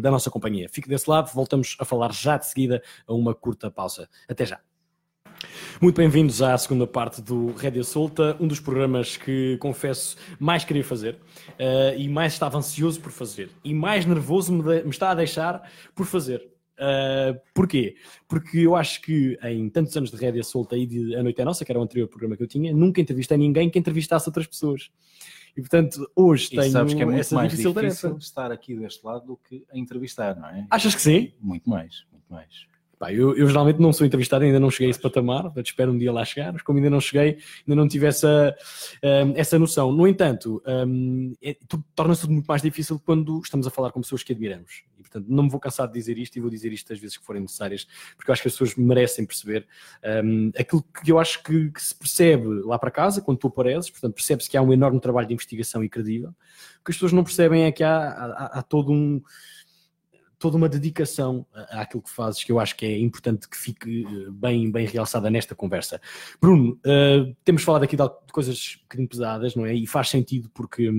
da 0.00 0.10
nossa 0.10 0.30
companhia. 0.30 0.68
Fique 0.70 0.88
desse 0.88 1.08
lado, 1.08 1.30
voltamos 1.34 1.76
a 1.78 1.84
falar 1.84 2.12
já 2.12 2.36
de 2.36 2.46
seguida 2.46 2.82
a 3.06 3.12
uma 3.12 3.34
curta 3.34 3.70
pausa. 3.70 4.08
Até 4.28 4.46
já. 4.46 4.60
Muito 5.80 5.96
bem-vindos 5.96 6.42
à 6.42 6.56
segunda 6.56 6.86
parte 6.86 7.20
do 7.20 7.52
Rédia 7.52 7.82
Solta, 7.82 8.36
um 8.40 8.46
dos 8.46 8.60
programas 8.60 9.16
que, 9.16 9.56
confesso, 9.58 10.16
mais 10.38 10.64
queria 10.64 10.84
fazer 10.84 11.14
uh, 11.14 11.98
e 11.98 12.08
mais 12.08 12.32
estava 12.32 12.58
ansioso 12.58 13.00
por 13.00 13.10
fazer 13.10 13.50
e 13.64 13.74
mais 13.74 14.06
nervoso 14.06 14.52
me, 14.52 14.62
de, 14.62 14.84
me 14.84 14.90
está 14.90 15.10
a 15.10 15.14
deixar 15.14 15.68
por 15.94 16.06
fazer. 16.06 16.52
Uh, 16.78 17.38
porquê? 17.54 17.96
Porque 18.26 18.58
eu 18.58 18.74
acho 18.74 19.02
que 19.02 19.38
em 19.44 19.68
tantos 19.68 19.96
anos 19.96 20.10
de 20.10 20.16
Rédia 20.16 20.42
Solta 20.42 20.76
e 20.76 20.86
de 20.86 21.14
A 21.14 21.22
Noite 21.22 21.40
é 21.40 21.44
Nossa, 21.44 21.64
que 21.64 21.70
era 21.70 21.78
o 21.78 21.82
anterior 21.82 22.08
programa 22.08 22.36
que 22.36 22.42
eu 22.42 22.48
tinha, 22.48 22.72
nunca 22.72 23.00
entrevistei 23.00 23.36
ninguém 23.36 23.70
que 23.70 23.78
entrevistasse 23.78 24.28
outras 24.28 24.46
pessoas. 24.46 24.90
E 25.56 25.60
portanto, 25.60 26.10
hoje 26.16 26.46
e 26.46 26.56
tenho 26.56 26.72
sabes 26.72 26.94
que 26.94 27.02
é 27.02 27.04
muito 27.04 27.34
mais 27.34 27.50
difícil, 27.50 27.74
difícil 27.74 28.16
estar 28.16 28.50
aqui 28.50 28.74
deste 28.74 29.04
lado 29.04 29.26
do 29.26 29.36
que 29.36 29.64
a 29.70 29.78
entrevistar, 29.78 30.34
não 30.34 30.48
é? 30.48 30.66
Achas 30.70 30.94
que 30.94 31.02
sim? 31.02 31.32
Muito 31.40 31.68
mais, 31.68 32.06
muito 32.10 32.24
mais. 32.30 32.71
Pá, 33.02 33.12
eu, 33.12 33.36
eu, 33.36 33.48
geralmente 33.48 33.80
não 33.80 33.92
sou 33.92 34.06
entrevistado, 34.06 34.44
ainda 34.44 34.60
não 34.60 34.70
cheguei 34.70 34.86
a 34.86 34.90
esse 34.90 35.00
patamar, 35.00 35.52
espero 35.56 35.90
um 35.90 35.98
dia 35.98 36.12
lá 36.12 36.24
chegar, 36.24 36.52
mas 36.52 36.62
como 36.62 36.78
ainda 36.78 36.88
não 36.88 37.00
cheguei, 37.00 37.36
ainda 37.66 37.74
não 37.74 37.88
tive 37.88 38.06
essa, 38.06 38.54
um, 39.02 39.32
essa 39.34 39.58
noção. 39.58 39.90
No 39.90 40.06
entanto, 40.06 40.62
um, 40.64 41.34
é, 41.42 41.56
torna-se 41.96 42.20
tudo 42.20 42.34
muito 42.34 42.46
mais 42.46 42.62
difícil 42.62 43.02
quando 43.04 43.40
estamos 43.40 43.66
a 43.66 43.70
falar 43.70 43.90
com 43.90 44.00
pessoas 44.00 44.22
que 44.22 44.32
admiramos. 44.32 44.84
E, 44.96 45.02
portanto, 45.02 45.26
não 45.28 45.42
me 45.42 45.50
vou 45.50 45.58
cansar 45.58 45.88
de 45.88 45.94
dizer 45.94 46.16
isto 46.16 46.36
e 46.36 46.40
vou 46.40 46.48
dizer 46.48 46.72
isto 46.72 46.92
às 46.92 47.00
vezes 47.00 47.16
que 47.16 47.24
forem 47.24 47.42
necessárias, 47.42 47.88
porque 48.16 48.30
eu 48.30 48.34
acho 48.34 48.42
que 48.42 48.46
as 48.46 48.54
pessoas 48.54 48.76
merecem 48.76 49.26
perceber 49.26 49.66
um, 50.24 50.52
aquilo 50.56 50.84
que 51.02 51.10
eu 51.10 51.18
acho 51.18 51.42
que, 51.42 51.72
que, 51.72 51.82
se 51.82 51.96
percebe 51.96 52.46
lá 52.64 52.78
para 52.78 52.92
casa, 52.92 53.20
quando 53.20 53.38
tu 53.38 53.48
apareces, 53.48 53.90
portanto, 53.90 54.14
percebe-se 54.14 54.48
que 54.48 54.56
há 54.56 54.62
um 54.62 54.72
enorme 54.72 55.00
trabalho 55.00 55.26
de 55.26 55.34
investigação 55.34 55.82
e 55.82 55.88
credível. 55.88 56.28
O 56.28 56.84
que 56.84 56.92
as 56.92 56.96
pessoas 56.96 57.12
não 57.12 57.24
percebem 57.24 57.64
é 57.64 57.72
que 57.72 57.82
há, 57.82 57.96
há, 57.96 58.58
há 58.60 58.62
todo 58.62 58.92
um 58.92 59.20
toda 60.42 60.56
uma 60.56 60.68
dedicação 60.68 61.46
àquilo 61.70 62.02
que 62.02 62.10
fazes, 62.10 62.42
que 62.42 62.50
eu 62.50 62.58
acho 62.58 62.74
que 62.76 62.84
é 62.84 62.98
importante 62.98 63.48
que 63.48 63.56
fique 63.56 64.04
eh, 64.04 64.30
bem, 64.32 64.72
bem 64.72 64.88
realçada 64.88 65.30
nesta 65.30 65.54
conversa. 65.54 66.00
Bruno, 66.40 66.72
uh, 66.84 67.32
temos 67.44 67.62
falado 67.62 67.84
aqui 67.84 67.96
de 67.96 68.02
coisas 68.32 68.76
um 68.80 68.82
bocadinho 68.82 69.08
pesadas, 69.08 69.54
não 69.54 69.64
é? 69.64 69.72
E 69.72 69.86
faz 69.86 70.08
sentido 70.08 70.50
porque 70.52 70.90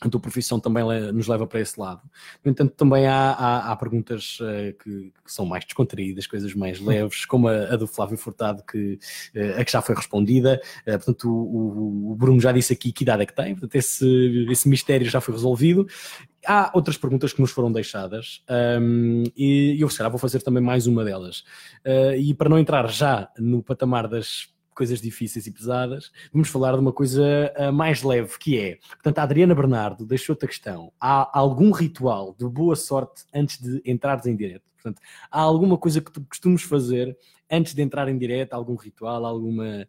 a 0.00 0.08
tua 0.08 0.20
profissão 0.20 0.58
também 0.58 0.82
nos 1.12 1.28
leva 1.28 1.46
para 1.46 1.60
esse 1.60 1.78
lado. 1.78 2.00
No 2.42 2.50
entanto, 2.50 2.72
também 2.74 3.06
há, 3.06 3.32
há, 3.32 3.70
há 3.70 3.76
perguntas 3.76 4.38
uh, 4.40 4.76
que, 4.82 5.12
que, 5.24 5.32
são 5.32 5.44
mais 5.44 5.64
descontraídas, 5.64 6.26
coisas 6.26 6.54
mais 6.54 6.80
leves, 6.80 7.26
como 7.26 7.48
a, 7.48 7.74
a 7.74 7.76
do 7.76 7.86
Flávio 7.86 8.16
Furtado, 8.16 8.62
que, 8.64 8.98
uh, 9.36 9.60
a 9.60 9.64
que 9.64 9.70
já 9.70 9.82
foi 9.82 9.94
respondida. 9.94 10.60
Uh, 10.86 10.92
portanto, 10.92 11.30
o, 11.30 12.12
o, 12.12 12.16
Bruno 12.16 12.40
já 12.40 12.50
disse 12.50 12.72
aqui 12.72 12.92
que 12.92 13.04
idade 13.04 13.22
é 13.22 13.26
que 13.26 13.34
tem, 13.34 13.54
portanto, 13.54 13.74
esse, 13.74 14.46
esse 14.50 14.68
mistério 14.68 15.06
já 15.08 15.20
foi 15.20 15.34
resolvido. 15.34 15.86
Há 16.46 16.70
outras 16.74 16.96
perguntas 16.96 17.32
que 17.32 17.40
nos 17.40 17.50
foram 17.50 17.70
deixadas 17.70 18.42
um, 18.80 19.24
e 19.36 19.76
eu, 19.78 19.88
se 19.90 19.98
calhar, 19.98 20.10
vou 20.10 20.18
fazer 20.18 20.40
também 20.40 20.62
mais 20.62 20.86
uma 20.86 21.04
delas. 21.04 21.44
e 22.18 22.32
para 22.34 22.48
não 22.48 22.58
entrar 22.58 22.88
já 22.88 23.30
no 23.38 23.62
patamar 23.62 24.08
das 24.08 24.48
coisas 24.80 24.98
difíceis 24.98 25.46
e 25.46 25.50
pesadas, 25.50 26.10
vamos 26.32 26.48
falar 26.48 26.72
de 26.72 26.78
uma 26.78 26.92
coisa 26.92 27.52
uh, 27.58 27.70
mais 27.70 28.02
leve, 28.02 28.38
que 28.38 28.58
é, 28.58 28.78
portanto, 28.92 29.18
a 29.18 29.22
Adriana 29.24 29.54
Bernardo 29.54 30.06
deixou-te 30.06 30.46
a 30.46 30.48
questão, 30.48 30.90
há 30.98 31.38
algum 31.38 31.70
ritual 31.70 32.34
de 32.38 32.48
boa 32.48 32.74
sorte 32.74 33.24
antes 33.34 33.60
de 33.60 33.82
entrares 33.84 34.24
em 34.24 34.34
direto? 34.34 34.62
Portanto, 34.74 35.02
há 35.30 35.38
alguma 35.38 35.76
coisa 35.76 36.00
que 36.00 36.10
tu 36.10 36.22
costumes 36.22 36.62
fazer 36.62 37.14
antes 37.50 37.74
de 37.74 37.82
entrar 37.82 38.08
em 38.08 38.16
direto, 38.16 38.54
algum 38.54 38.74
ritual, 38.74 39.26
alguma, 39.26 39.86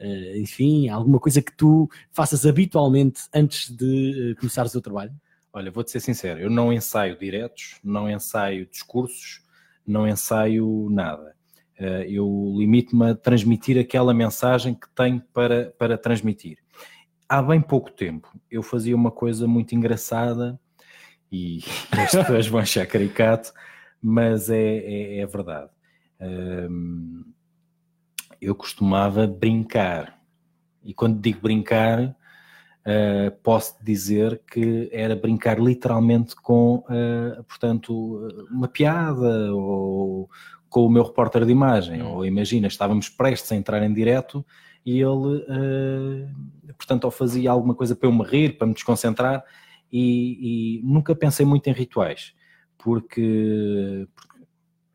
uh, 0.00 0.36
enfim, 0.38 0.88
alguma 0.88 1.20
coisa 1.20 1.42
que 1.42 1.54
tu 1.54 1.90
faças 2.10 2.46
habitualmente 2.46 3.24
antes 3.34 3.70
de 3.70 4.32
uh, 4.32 4.40
começares 4.40 4.74
o 4.74 4.80
trabalho? 4.80 5.12
Olha, 5.52 5.70
vou-te 5.70 5.90
ser 5.90 6.00
sincero, 6.00 6.40
eu 6.40 6.48
não 6.48 6.72
ensaio 6.72 7.18
diretos, 7.18 7.78
não 7.84 8.08
ensaio 8.08 8.66
discursos, 8.66 9.42
não 9.86 10.08
ensaio 10.08 10.88
nada. 10.90 11.36
Eh, 11.78 12.06
eu 12.08 12.54
limito-me 12.56 13.10
a 13.10 13.14
transmitir 13.14 13.78
aquela 13.78 14.14
mensagem 14.14 14.74
que 14.74 14.88
tenho 14.94 15.20
para, 15.32 15.70
para 15.78 15.98
transmitir. 15.98 16.58
Há 17.28 17.42
bem 17.42 17.60
pouco 17.60 17.90
tempo 17.90 18.28
eu 18.50 18.62
fazia 18.62 18.96
uma 18.96 19.10
coisa 19.10 19.46
muito 19.46 19.74
engraçada 19.74 20.58
e 21.30 21.60
as 21.92 22.12
pessoas 22.12 22.46
vão 22.46 22.60
achar 22.60 22.86
caricato, 22.86 23.52
mas 24.00 24.48
é, 24.48 24.78
é, 24.78 25.18
é 25.18 25.26
verdade. 25.26 25.70
Um, 26.20 27.24
eu 28.40 28.54
costumava 28.54 29.26
brincar, 29.26 30.20
e 30.82 30.92
quando 30.94 31.20
digo 31.20 31.40
brincar, 31.40 32.16
uh, 32.86 33.30
posso 33.42 33.76
dizer 33.82 34.40
que 34.50 34.88
era 34.92 35.16
brincar 35.16 35.58
literalmente 35.58 36.34
com, 36.36 36.84
uh, 36.88 37.42
portanto, 37.44 38.28
uma 38.50 38.68
piada 38.68 39.54
ou, 39.54 40.28
com 40.68 40.86
o 40.86 40.90
meu 40.90 41.02
repórter 41.02 41.44
de 41.44 41.52
imagem, 41.52 42.02
hum. 42.02 42.14
ou 42.14 42.26
imagina, 42.26 42.66
estávamos 42.66 43.08
prestes 43.08 43.50
a 43.52 43.56
entrar 43.56 43.82
em 43.82 43.92
direto 43.92 44.44
e 44.84 44.98
ele, 44.98 45.04
uh, 45.06 46.74
portanto, 46.76 47.04
ou 47.04 47.10
fazia 47.10 47.50
alguma 47.50 47.74
coisa 47.74 47.94
para 47.94 48.08
eu 48.08 48.12
me 48.12 48.24
rir, 48.24 48.56
para 48.56 48.66
me 48.66 48.74
desconcentrar, 48.74 49.44
e, 49.92 50.78
e 50.78 50.82
nunca 50.82 51.14
pensei 51.14 51.44
muito 51.44 51.68
em 51.68 51.72
rituais, 51.72 52.32
porque, 52.78 54.08
porque 54.14 54.32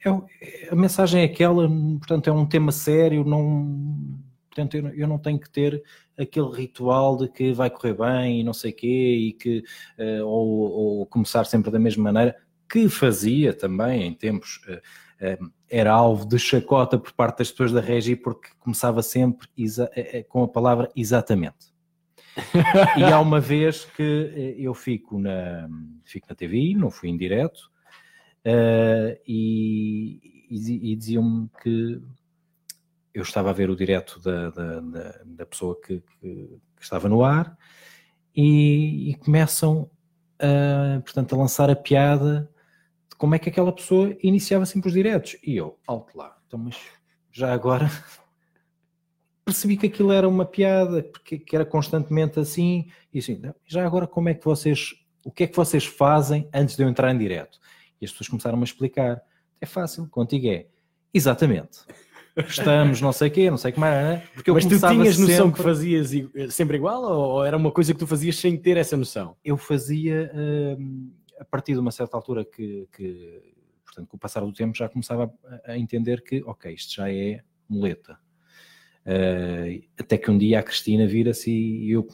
é, 0.09 0.69
a 0.71 0.75
mensagem 0.75 1.21
é 1.21 1.25
aquela, 1.25 1.69
portanto, 1.69 2.27
é 2.27 2.33
um 2.33 2.45
tema 2.45 2.71
sério, 2.71 3.23
não, 3.23 4.19
portanto, 4.58 4.76
eu, 4.76 4.88
eu, 4.89 5.08
não 5.08 5.20
tenho 5.20 5.39
que 5.39 5.49
ter 5.49 5.84
aquele 6.18 6.51
ritual 6.51 7.16
de 7.18 7.28
que 7.28 7.53
vai 7.53 7.70
correr 7.70 7.93
bem 7.93 8.39
e 8.39 8.43
não 8.43 8.53
sei 8.53 8.72
quê, 8.72 8.88
e 8.88 9.34
que, 9.34 9.64
uh, 9.99 10.26
ou, 10.26 10.99
ou, 10.99 11.05
começar 11.05 11.45
sempre 11.45 11.70
da 11.70 11.80
mesma 11.80 12.03
maneira, 12.03 12.36
que 12.70 12.89
fazia 12.89 13.53
também 13.53 14.08
em 14.08 14.14
tempos... 14.14 14.62
Uh, 14.68 14.82
era 15.68 15.91
alvo 15.91 16.28
de 16.28 16.38
chacota 16.38 16.95
por 16.95 17.12
parte 17.12 17.39
das 17.39 17.49
pessoas 17.49 17.72
da 17.72 17.82
Regi 17.82 18.16
porque 18.16 18.49
começava 18.60 19.01
sempre 19.01 19.47
com 20.30 20.43
a 20.43 20.47
palavra 20.47 20.91
exatamente. 20.95 21.74
e 22.95 23.03
há 23.03 23.20
uma 23.20 23.39
vez 23.41 23.84
que 23.84 24.55
eu 24.60 24.76
fico 24.76 25.18
na, 25.18 25.68
fico 26.05 26.28
na 26.30 26.36
TV, 26.36 26.76
não 26.76 26.91
fui 26.91 27.10
em 27.10 27.18
direto, 27.18 27.72
uh, 28.45 29.20
e, 29.28 30.45
e, 30.51 30.91
e 30.91 30.95
diziam-me 30.95 31.49
que 31.64 31.99
eu 33.18 33.24
estava 33.24 33.49
a 33.49 33.53
ver 33.53 33.70
o 33.70 33.76
direto 33.76 34.20
da, 34.20 34.49
da, 34.49 34.80
da, 34.80 35.22
da 35.26 35.45
pessoa 35.45 35.80
que, 35.82 36.01
que, 36.01 36.59
que, 36.76 36.84
estava 36.84 37.09
no 37.09 37.24
ar 37.24 37.57
e, 38.36 39.11
e 39.11 39.15
começam 39.15 39.89
a, 40.39 40.99
portanto, 41.01 41.34
a 41.34 41.38
lançar 41.38 41.70
a 41.70 41.76
piada 41.76 42.49
como 43.18 43.34
é 43.34 43.39
que 43.39 43.49
aquela 43.49 43.72
pessoa 43.72 44.15
iniciava 44.22 44.65
sempre 44.65 44.89
os 44.89 44.93
diretos. 44.93 45.38
E 45.43 45.57
eu, 45.57 45.80
alto 45.88 46.15
lá, 46.15 46.38
então, 46.45 46.59
mas 46.59 46.78
já 47.32 47.51
agora 47.51 47.89
percebi 49.43 49.78
que 49.78 49.88
aquilo 49.88 50.11
era 50.11 50.28
uma 50.30 50.45
piada, 50.45 51.01
porque 51.01 51.39
que 51.39 51.55
era 51.55 51.65
constantemente 51.65 52.39
assim, 52.39 52.91
e 53.11 53.20
assim, 53.20 53.41
já 53.65 53.86
agora 53.86 54.05
como 54.05 54.30
é 54.30 54.36
que 54.36 54.45
vocês, 54.45 54.93
o 55.26 55.32
que 55.32 55.45
é 55.45 55.47
que 55.47 55.55
vocês 55.55 55.86
fazem 55.86 56.47
antes 56.53 56.76
de 56.76 56.84
eu 56.84 56.89
entrar 56.89 57.13
em 57.13 57.18
direto? 57.18 57.59
E 57.99 58.05
as 58.05 58.11
pessoas 58.11 58.28
começaram 58.28 58.59
a 58.59 58.63
explicar. 58.63 59.20
É 59.59 59.65
fácil, 59.65 60.07
contigo 60.07 60.47
é. 60.47 60.68
Exatamente. 61.11 61.80
Estamos, 62.47 63.01
não 63.01 63.11
sei 63.11 63.29
o 63.29 63.31
quê, 63.31 63.49
não 63.49 63.57
sei 63.57 63.71
como 63.71 63.85
era, 63.85 64.09
né? 64.09 64.23
Porque 64.33 64.49
eu 64.49 64.53
Mas 64.53 64.65
tu 64.65 64.79
tinhas 64.79 65.17
noção 65.17 65.45
sempre... 65.45 65.53
que 65.53 65.63
fazias 65.63 66.11
sempre 66.49 66.77
igual 66.77 67.03
ou 67.03 67.45
era 67.45 67.57
uma 67.57 67.71
coisa 67.71 67.93
que 67.93 67.99
tu 67.99 68.05
fazias 68.05 68.35
sem 68.35 68.57
ter 68.57 68.77
essa 68.77 68.95
noção? 68.95 69.35
Eu 69.43 69.57
fazia. 69.57 70.32
Hum, 70.36 71.12
a 71.39 71.45
partir 71.45 71.74
de 71.74 71.79
uma 71.79 71.91
certa 71.91 72.17
altura 72.17 72.43
que, 72.43 72.87
que 72.95 73.41
portanto, 73.86 74.07
com 74.07 74.17
o 74.17 74.20
passar 74.20 74.41
do 74.41 74.53
tempo 74.53 74.78
já 74.78 74.89
começava 74.89 75.33
a, 75.66 75.71
a 75.71 75.78
entender 75.78 76.21
que, 76.21 76.43
ok, 76.45 76.74
isto 76.74 76.95
já 76.95 77.12
é 77.12 77.41
muleta. 77.70 78.17
Uh, 79.05 79.83
até 79.97 80.17
que 80.17 80.29
um 80.29 80.37
dia 80.37 80.59
a 80.59 80.63
Cristina 80.63 81.07
vira-se 81.07 81.49
e 81.49 81.91
eu 81.91 82.07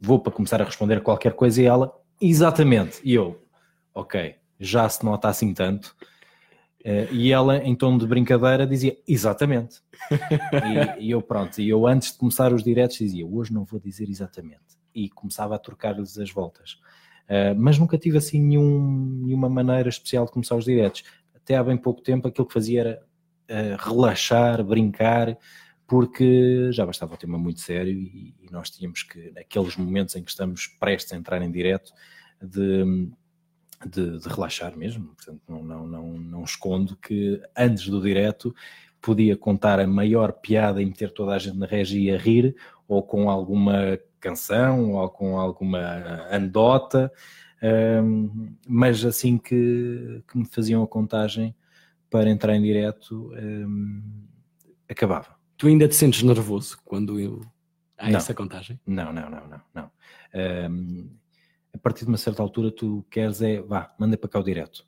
vou 0.00 0.20
para 0.20 0.32
começar 0.32 0.60
a 0.62 0.64
responder 0.64 0.98
a 0.98 1.00
qualquer 1.00 1.32
coisa 1.32 1.60
e 1.60 1.64
ela, 1.64 1.92
exatamente, 2.20 3.00
e 3.02 3.14
eu, 3.14 3.44
ok, 3.92 4.36
já 4.60 4.88
se 4.88 5.04
nota 5.04 5.28
assim 5.28 5.52
tanto. 5.52 5.96
Uh, 6.84 7.12
e 7.12 7.32
ela, 7.32 7.58
em 7.58 7.74
tom 7.74 7.98
de 7.98 8.06
brincadeira, 8.06 8.66
dizia 8.66 8.96
exatamente. 9.06 9.80
e, 10.98 11.06
e, 11.06 11.10
eu, 11.10 11.20
pronto, 11.20 11.60
e 11.60 11.68
eu 11.68 11.86
antes 11.86 12.12
de 12.12 12.18
começar 12.18 12.52
os 12.52 12.62
diretos 12.62 12.98
dizia 12.98 13.26
hoje 13.26 13.52
não 13.52 13.64
vou 13.64 13.80
dizer 13.80 14.08
exatamente. 14.08 14.78
E 14.94 15.08
começava 15.08 15.54
a 15.54 15.58
trocar-lhes 15.58 16.18
as 16.18 16.30
voltas. 16.30 16.78
Uh, 17.24 17.54
mas 17.56 17.78
nunca 17.78 17.98
tive 17.98 18.18
assim 18.18 18.40
nenhum, 18.40 19.22
nenhuma 19.24 19.48
maneira 19.48 19.88
especial 19.88 20.24
de 20.24 20.32
começar 20.32 20.56
os 20.56 20.64
diretos. 20.64 21.02
Até 21.34 21.56
há 21.56 21.64
bem 21.64 21.76
pouco 21.76 22.00
tempo 22.00 22.28
aquilo 22.28 22.46
que 22.46 22.54
fazia 22.54 22.80
era 22.80 23.02
uh, 23.50 23.88
relaxar, 23.88 24.62
brincar, 24.64 25.36
porque 25.86 26.70
já 26.70 26.84
bastava 26.84 27.14
o 27.14 27.16
tema 27.16 27.38
muito 27.38 27.60
sério 27.60 27.92
e, 27.92 28.34
e, 28.40 28.50
nós 28.52 28.70
tínhamos 28.70 29.02
que, 29.02 29.30
naqueles 29.32 29.76
momentos 29.76 30.14
em 30.14 30.22
que 30.22 30.30
estamos 30.30 30.66
prestes 30.66 31.12
a 31.12 31.16
entrar 31.16 31.40
em 31.42 31.50
direto, 31.50 31.92
de, 32.42 33.10
de, 33.86 34.18
de, 34.18 34.28
relaxar 34.28 34.76
mesmo. 34.76 35.14
Portanto, 35.14 35.40
não, 35.48 35.62
não, 35.62 35.86
não, 35.86 36.18
não 36.18 36.44
escondo 36.44 36.96
que 36.96 37.40
antes 37.56 37.88
do 37.88 38.00
direto 38.00 38.54
podia 39.00 39.36
contar 39.36 39.78
a 39.78 39.86
maior 39.86 40.32
piada 40.32 40.82
e 40.82 40.86
meter 40.86 41.12
toda 41.12 41.32
a 41.32 41.38
gente 41.38 41.56
na 41.56 41.66
regia 41.66 42.16
a 42.16 42.18
rir, 42.18 42.56
ou 42.86 43.02
com 43.02 43.30
alguma 43.30 43.98
canção, 44.20 44.92
ou 44.94 45.08
com 45.08 45.38
alguma 45.38 45.78
anedota, 46.30 47.12
um, 47.62 48.54
mas 48.66 49.04
assim 49.04 49.36
que, 49.38 50.22
que, 50.30 50.38
me 50.38 50.44
faziam 50.46 50.82
a 50.82 50.86
contagem 50.86 51.54
para 52.10 52.30
entrar 52.30 52.54
em 52.54 52.62
direto, 52.62 53.32
um, 53.34 54.02
acabava. 54.88 55.36
Tu 55.56 55.66
ainda 55.66 55.88
te 55.88 55.94
sentes 55.94 56.22
nervoso 56.22 56.78
quando 56.84 57.18
eu... 57.18 57.40
há 57.96 58.10
não. 58.10 58.16
essa 58.16 58.32
contagem? 58.32 58.80
Não, 58.86 59.12
não, 59.12 59.28
não, 59.28 59.46
não. 59.48 59.60
não. 59.74 59.90
Um, 60.70 61.10
a 61.74 61.78
partir 61.78 62.04
de 62.04 62.10
uma 62.10 62.16
certa 62.16 62.42
altura 62.42 62.70
tu 62.70 63.04
queres 63.10 63.42
é, 63.42 63.60
vá, 63.60 63.94
manda 63.98 64.16
para 64.16 64.28
cá 64.28 64.38
o 64.40 64.44
direto. 64.44 64.86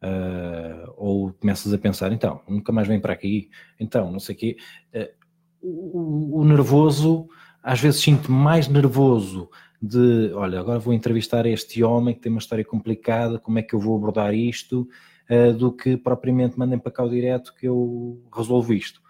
Uh, 0.00 0.94
ou 0.96 1.32
começas 1.32 1.72
a 1.72 1.78
pensar, 1.78 2.12
então, 2.12 2.40
nunca 2.48 2.70
mais 2.70 2.86
vem 2.86 3.00
para 3.00 3.12
aqui, 3.12 3.50
então, 3.80 4.12
não 4.12 4.20
sei 4.20 4.34
o 4.34 4.38
quê. 4.38 4.56
Uh, 4.94 5.18
o, 5.60 6.40
o, 6.40 6.44
nervoso, 6.44 7.28
às 7.62 7.80
vezes 7.80 8.00
sinto 8.00 8.30
mais 8.30 8.68
nervoso 8.68 9.50
de, 9.82 10.32
olha, 10.34 10.60
agora 10.60 10.78
vou 10.78 10.94
entrevistar 10.94 11.46
este 11.46 11.82
homem 11.82 12.14
que 12.14 12.20
tem 12.20 12.30
uma 12.30 12.38
história 12.38 12.64
complicada, 12.64 13.40
como 13.40 13.58
é 13.58 13.62
que 13.62 13.74
eu 13.74 13.80
vou 13.80 13.96
abordar 13.96 14.32
isto, 14.34 14.88
uh, 15.28 15.52
do 15.52 15.72
que 15.72 15.96
propriamente 15.96 16.56
mandem 16.56 16.78
para 16.78 16.92
cá 16.92 17.02
o 17.02 17.10
direto 17.10 17.52
que 17.54 17.66
eu 17.66 18.22
resolvo 18.32 18.72
isto. 18.72 19.00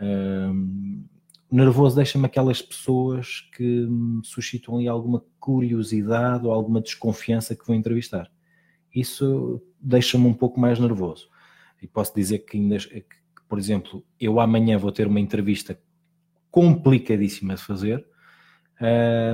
Uh, 0.00 1.04
nervoso 1.50 1.96
deixa-me 1.96 2.26
aquelas 2.26 2.60
pessoas 2.60 3.48
que 3.56 3.86
suscitam 4.24 4.76
ali 4.76 4.88
alguma 4.88 5.24
curiosidade 5.38 6.46
ou 6.46 6.52
alguma 6.52 6.80
desconfiança 6.80 7.54
que 7.54 7.66
vou 7.66 7.76
entrevistar. 7.76 8.30
Isso 8.94 9.62
deixa-me 9.80 10.26
um 10.26 10.34
pouco 10.34 10.58
mais 10.58 10.78
nervoso. 10.78 11.28
E 11.80 11.86
posso 11.86 12.14
dizer 12.14 12.40
que 12.40 12.56
ainda, 12.56 12.76
por 13.48 13.58
exemplo, 13.58 14.04
eu 14.18 14.40
amanhã 14.40 14.78
vou 14.78 14.90
ter 14.90 15.06
uma 15.06 15.20
entrevista 15.20 15.78
complicadíssima 16.50 17.54
de 17.54 17.62
fazer 17.62 18.06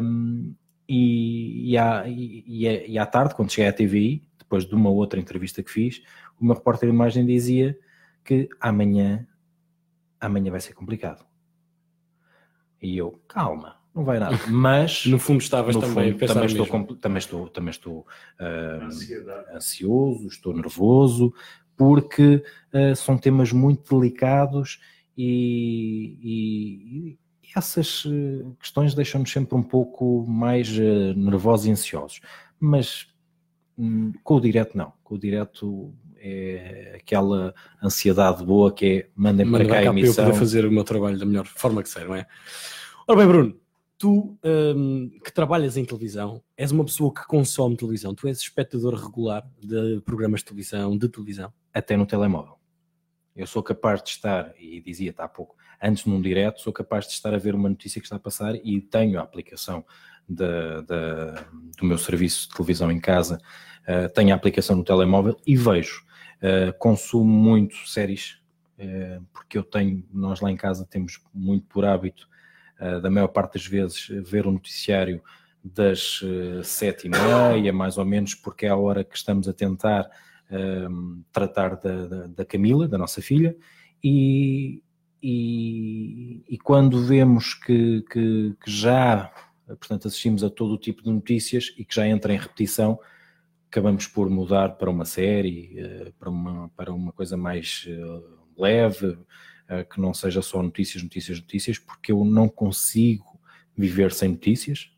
um, 0.02 0.54
e, 0.88 1.70
e, 1.70 1.78
à, 1.78 2.06
e, 2.08 2.44
e, 2.88 2.98
à 2.98 3.06
tarde, 3.06 3.34
quando 3.34 3.52
cheguei 3.52 3.68
à 3.68 3.72
TVI, 3.72 4.28
depois 4.38 4.66
de 4.66 4.74
uma 4.74 4.90
outra 4.90 5.20
entrevista 5.20 5.62
que 5.62 5.70
fiz, 5.70 6.02
o 6.38 6.44
meu 6.44 6.54
repórter 6.54 6.88
de 6.88 6.94
imagem 6.94 7.24
dizia 7.24 7.78
que 8.24 8.48
amanhã, 8.60 9.26
amanhã 10.20 10.50
vai 10.50 10.60
ser 10.60 10.74
complicado 10.74 11.31
e 12.82 12.98
eu, 12.98 13.20
calma, 13.28 13.76
não 13.94 14.04
vai 14.04 14.18
nada. 14.18 14.36
Mas 14.50 15.06
no 15.06 15.18
fundo 15.18 15.40
estavas 15.40 15.76
no 15.76 15.80
também 15.80 16.12
fundo, 16.12 16.26
também 16.26 16.46
estou, 16.46 16.96
também 16.96 17.18
estou, 17.18 17.48
também 17.48 17.70
estou 17.70 18.06
uh, 18.40 19.54
ansioso, 19.56 20.26
estou 20.26 20.54
nervoso, 20.54 21.32
porque 21.76 22.42
uh, 22.72 22.96
são 22.96 23.16
temas 23.16 23.52
muito 23.52 23.94
delicados 23.94 24.80
e, 25.16 26.18
e, 26.22 27.08
e 27.10 27.18
essas 27.56 28.04
uh, 28.04 28.56
questões 28.58 28.94
deixam-nos 28.94 29.30
sempre 29.30 29.54
um 29.56 29.62
pouco 29.62 30.26
mais 30.26 30.68
uh, 30.70 31.14
nervosos 31.16 31.66
e 31.66 31.70
ansiosos. 31.70 32.20
Mas 32.58 33.06
um, 33.76 34.12
com 34.22 34.36
o 34.36 34.40
direto 34.40 34.76
não, 34.76 34.92
com 35.02 35.14
o 35.14 35.18
direto 35.18 35.94
é 36.22 36.98
aquela 37.00 37.52
ansiedade 37.82 38.44
boa 38.44 38.72
que 38.72 38.86
é 38.86 39.10
mandem 39.16 39.50
para 39.50 39.66
cá 39.66 39.78
a 39.78 39.84
emissão. 39.84 40.14
Para 40.14 40.24
eu 40.24 40.26
poder 40.28 40.38
fazer 40.38 40.64
o 40.64 40.70
meu 40.70 40.84
trabalho 40.84 41.18
da 41.18 41.26
melhor 41.26 41.46
forma 41.46 41.82
que 41.82 41.88
sei, 41.88 42.04
não 42.04 42.14
é? 42.14 42.26
Ora 43.08 43.18
bem, 43.18 43.26
Bruno, 43.26 43.60
tu 43.98 44.38
um, 44.44 45.10
que 45.24 45.32
trabalhas 45.32 45.76
em 45.76 45.84
televisão, 45.84 46.42
és 46.56 46.70
uma 46.70 46.84
pessoa 46.84 47.12
que 47.12 47.26
consome 47.26 47.76
televisão, 47.76 48.14
tu 48.14 48.28
és 48.28 48.38
espectador 48.38 48.94
regular 48.94 49.44
de 49.60 50.00
programas 50.04 50.40
de 50.40 50.46
televisão, 50.46 50.96
de 50.96 51.08
televisão? 51.08 51.52
Até 51.74 51.96
no 51.96 52.06
telemóvel. 52.06 52.54
Eu 53.34 53.46
sou 53.46 53.62
capaz 53.62 54.02
de 54.02 54.10
estar, 54.10 54.52
e 54.58 54.80
dizia-te 54.80 55.20
há 55.20 55.28
pouco, 55.28 55.56
antes 55.82 56.04
num 56.04 56.20
direto, 56.20 56.60
sou 56.60 56.72
capaz 56.72 57.06
de 57.06 57.12
estar 57.12 57.34
a 57.34 57.38
ver 57.38 57.54
uma 57.54 57.68
notícia 57.68 58.00
que 58.00 58.06
está 58.06 58.16
a 58.16 58.20
passar 58.20 58.54
e 58.56 58.80
tenho 58.80 59.18
a 59.18 59.22
aplicação 59.22 59.84
da, 60.28 60.80
da, 60.82 61.46
do 61.78 61.84
meu 61.84 61.98
serviço 61.98 62.48
de 62.48 62.54
televisão 62.54 62.90
em 62.90 63.00
casa, 63.00 63.40
uh, 63.82 64.12
tenho 64.12 64.32
a 64.32 64.36
aplicação 64.36 64.76
no 64.76 64.84
telemóvel 64.84 65.36
e 65.46 65.56
vejo. 65.56 66.04
Uh, 66.42 66.76
consumo 66.78 67.24
muito 67.24 67.76
séries, 67.88 68.42
uh, 68.78 69.24
porque 69.32 69.56
eu 69.56 69.62
tenho, 69.62 70.04
nós 70.12 70.40
lá 70.40 70.50
em 70.50 70.56
casa 70.56 70.84
temos 70.84 71.22
muito 71.32 71.66
por 71.66 71.84
hábito 71.84 72.28
eh, 72.82 72.98
da 72.98 73.08
maior 73.08 73.28
parte 73.28 73.54
das 73.54 73.64
vezes, 73.64 74.08
ver 74.28 74.44
o 74.44 74.50
noticiário 74.50 75.22
das 75.62 76.20
uh, 76.22 76.64
sete 76.64 77.06
e 77.06 77.08
meia, 77.08 77.72
mais 77.72 77.96
ou 77.96 78.04
menos, 78.04 78.34
porque 78.34 78.66
é 78.66 78.70
a 78.70 78.76
hora 78.76 79.04
que 79.04 79.16
estamos 79.16 79.48
a 79.48 79.52
tentar 79.52 80.10
uh, 80.50 81.22
tratar 81.30 81.76
da, 81.76 82.06
da, 82.06 82.26
da, 82.26 82.44
Camila, 82.44 82.88
da 82.88 82.98
nossa 82.98 83.22
filha, 83.22 83.56
e, 84.02 84.82
e, 85.22 86.42
e 86.48 86.58
quando 86.58 87.04
vemos 87.04 87.54
que, 87.54 88.02
que, 88.10 88.56
que, 88.64 88.68
já, 88.68 89.32
portanto, 89.68 90.08
assistimos 90.08 90.42
a 90.42 90.50
todo 90.50 90.72
o 90.72 90.78
tipo 90.78 91.04
de 91.04 91.10
notícias 91.10 91.72
e 91.78 91.84
que 91.84 91.94
já 91.94 92.04
entra 92.08 92.34
em 92.34 92.36
repetição, 92.36 92.98
acabamos 93.72 94.06
por 94.06 94.28
mudar 94.28 94.76
para 94.76 94.90
uma 94.90 95.06
série, 95.06 95.76
uh, 95.80 96.12
para, 96.18 96.28
uma, 96.28 96.68
para 96.76 96.92
uma 96.92 97.10
coisa 97.12 97.36
mais 97.36 97.88
leve, 98.56 99.16
eh, 99.72 99.84
que 99.84 99.98
não 99.98 100.12
seja 100.12 100.42
só 100.42 100.62
notícias, 100.62 101.02
notícias, 101.02 101.40
notícias, 101.40 101.78
porque 101.78 102.12
eu 102.12 102.24
não 102.26 102.46
consigo 102.46 103.40
viver 103.74 104.12
sem 104.12 104.28
notícias. 104.28 104.92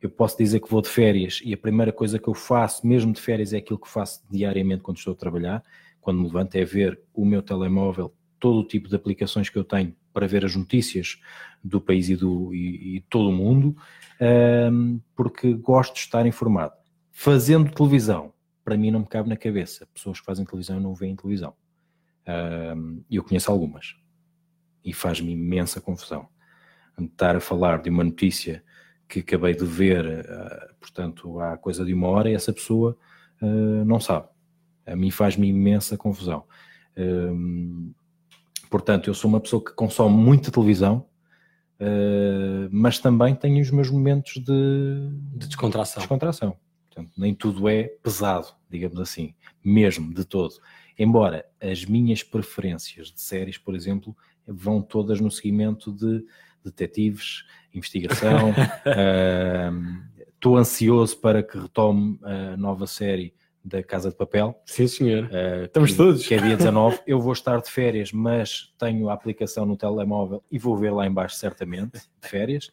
Eu 0.00 0.08
posso 0.08 0.38
dizer 0.38 0.60
que 0.60 0.70
vou 0.70 0.80
de 0.80 0.88
férias 0.88 1.40
e 1.44 1.52
a 1.52 1.56
primeira 1.56 1.92
coisa 1.92 2.18
que 2.18 2.28
eu 2.28 2.34
faço, 2.34 2.86
mesmo 2.86 3.12
de 3.12 3.20
férias, 3.20 3.52
é 3.52 3.56
aquilo 3.56 3.78
que 3.78 3.88
faço 3.88 4.22
diariamente 4.30 4.82
quando 4.82 4.98
estou 4.98 5.14
a 5.14 5.16
trabalhar. 5.16 5.62
Quando 6.00 6.18
me 6.18 6.26
levanto, 6.26 6.54
é 6.54 6.64
ver 6.64 7.00
o 7.12 7.24
meu 7.24 7.42
telemóvel, 7.42 8.14
todo 8.38 8.60
o 8.60 8.66
tipo 8.66 8.88
de 8.88 8.94
aplicações 8.94 9.48
que 9.48 9.58
eu 9.58 9.64
tenho 9.64 9.96
para 10.12 10.28
ver 10.28 10.44
as 10.44 10.54
notícias 10.54 11.18
do 11.62 11.80
país 11.80 12.08
e, 12.08 12.14
do, 12.14 12.54
e, 12.54 12.98
e 12.98 13.00
todo 13.08 13.30
o 13.30 13.32
mundo, 13.32 13.74
ehm, 14.20 14.98
porque 15.16 15.54
gosto 15.54 15.94
de 15.94 16.00
estar 16.00 16.24
informado. 16.26 16.83
Fazendo 17.16 17.70
televisão, 17.70 18.34
para 18.64 18.76
mim 18.76 18.90
não 18.90 19.00
me 19.00 19.06
cabe 19.06 19.28
na 19.28 19.36
cabeça. 19.36 19.86
Pessoas 19.94 20.18
que 20.18 20.26
fazem 20.26 20.44
televisão 20.44 20.80
não 20.80 20.96
veem 20.96 21.14
televisão. 21.14 21.54
Um, 22.76 23.04
eu 23.08 23.22
conheço 23.22 23.52
algumas 23.52 23.94
e 24.84 24.92
faz-me 24.92 25.30
imensa 25.30 25.80
confusão. 25.80 26.28
Estar 27.00 27.36
a 27.36 27.40
falar 27.40 27.80
de 27.80 27.88
uma 27.88 28.02
notícia 28.02 28.64
que 29.08 29.20
acabei 29.20 29.54
de 29.54 29.64
ver, 29.64 30.04
uh, 30.04 30.74
portanto, 30.80 31.38
há 31.38 31.56
coisa 31.56 31.84
de 31.84 31.94
uma 31.94 32.08
hora, 32.08 32.28
e 32.28 32.34
essa 32.34 32.52
pessoa 32.52 32.98
uh, 33.40 33.84
não 33.84 34.00
sabe. 34.00 34.26
A 34.84 34.96
mim 34.96 35.12
faz-me 35.12 35.46
imensa 35.48 35.96
confusão. 35.96 36.44
Uh, 36.98 37.94
portanto, 38.68 39.08
eu 39.08 39.14
sou 39.14 39.30
uma 39.30 39.40
pessoa 39.40 39.64
que 39.64 39.72
consome 39.72 40.16
muita 40.16 40.50
televisão, 40.50 41.06
mas 42.70 42.98
também 42.98 43.34
tenho 43.34 43.60
os 43.60 43.70
meus 43.70 43.90
momentos 43.90 44.34
de, 44.34 45.10
de 45.36 45.46
descontração. 45.46 46.00
descontração. 46.00 46.56
Portanto, 46.94 47.12
nem 47.16 47.34
tudo 47.34 47.68
é 47.68 47.84
pesado, 48.02 48.48
digamos 48.70 49.00
assim, 49.00 49.34
mesmo 49.64 50.14
de 50.14 50.24
todo. 50.24 50.54
Embora 50.96 51.44
as 51.60 51.84
minhas 51.84 52.22
preferências 52.22 53.10
de 53.10 53.20
séries, 53.20 53.58
por 53.58 53.74
exemplo, 53.74 54.16
vão 54.46 54.80
todas 54.80 55.20
no 55.20 55.30
seguimento 55.30 55.92
de 55.92 56.24
detetives, 56.64 57.44
investigação. 57.72 58.54
Estou 60.34 60.54
uh, 60.54 60.58
ansioso 60.58 61.16
para 61.18 61.42
que 61.42 61.58
retome 61.58 62.18
a 62.22 62.56
nova 62.56 62.86
série 62.86 63.34
da 63.64 63.82
Casa 63.82 64.10
de 64.10 64.16
Papel. 64.16 64.54
Sim, 64.66 64.86
senhor. 64.86 65.24
Uh, 65.24 65.64
Estamos 65.64 65.90
que, 65.90 65.96
todos. 65.96 66.26
Que 66.26 66.34
é 66.34 66.38
dia 66.38 66.56
19. 66.56 67.00
Eu 67.06 67.20
vou 67.20 67.32
estar 67.32 67.60
de 67.60 67.70
férias, 67.70 68.12
mas 68.12 68.72
tenho 68.78 69.08
a 69.08 69.14
aplicação 69.14 69.66
no 69.66 69.76
telemóvel 69.76 70.44
e 70.50 70.58
vou 70.58 70.76
ver 70.76 70.92
lá 70.92 71.06
embaixo 71.06 71.36
certamente, 71.36 71.92
de 72.22 72.28
férias. 72.28 72.70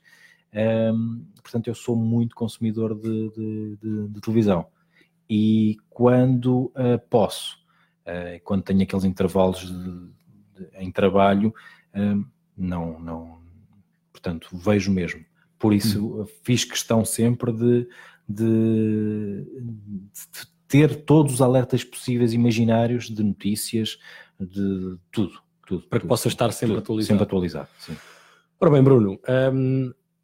Um, 0.53 1.26
portanto, 1.41 1.68
eu 1.68 1.76
sou 1.76 1.95
muito 1.95 2.36
consumidor 2.36 2.95
de, 2.95 3.30
de, 3.30 3.78
de, 3.78 4.07
de 4.10 4.22
televisão. 4.22 4.68
E 5.30 5.78
quando 5.90 6.72
uh, 6.76 6.99
posso, 7.10 7.57
uh, 8.06 8.41
quando 8.44 8.64
tenho 8.64 8.84
aqueles 8.84 9.06
intervalos 9.06 9.73
em 10.76 10.91
trabalho, 10.91 11.53
não, 12.56 12.99
não, 12.99 13.41
portanto, 14.11 14.49
vejo 14.53 14.91
mesmo. 14.91 15.26
Por 15.57 15.73
isso, 15.73 16.22
hum. 16.22 16.26
fiz 16.44 16.64
questão 16.64 17.03
sempre 17.03 17.52
de, 17.52 17.88
de, 18.28 19.45
ter 20.68 21.03
todos 21.03 21.34
os 21.36 21.41
alertas 21.41 21.84
possíveis 21.84 22.34
imaginários 22.34 23.10
de 23.10 23.23
notícias, 23.23 23.99
de 24.40 24.98
tudo. 25.11 25.34
tudo 25.68 25.84
Para 25.88 25.99
que 25.99 26.07
possa 26.07 26.28
estar 26.28 26.52
sempre 26.52 26.76
tudo, 26.76 26.84
atualizado. 26.84 27.07
Sempre 27.07 27.23
atualizado, 27.23 27.69
sim. 27.80 27.98
Ora 28.60 28.72
bem, 28.72 28.84
Bruno, 28.84 29.19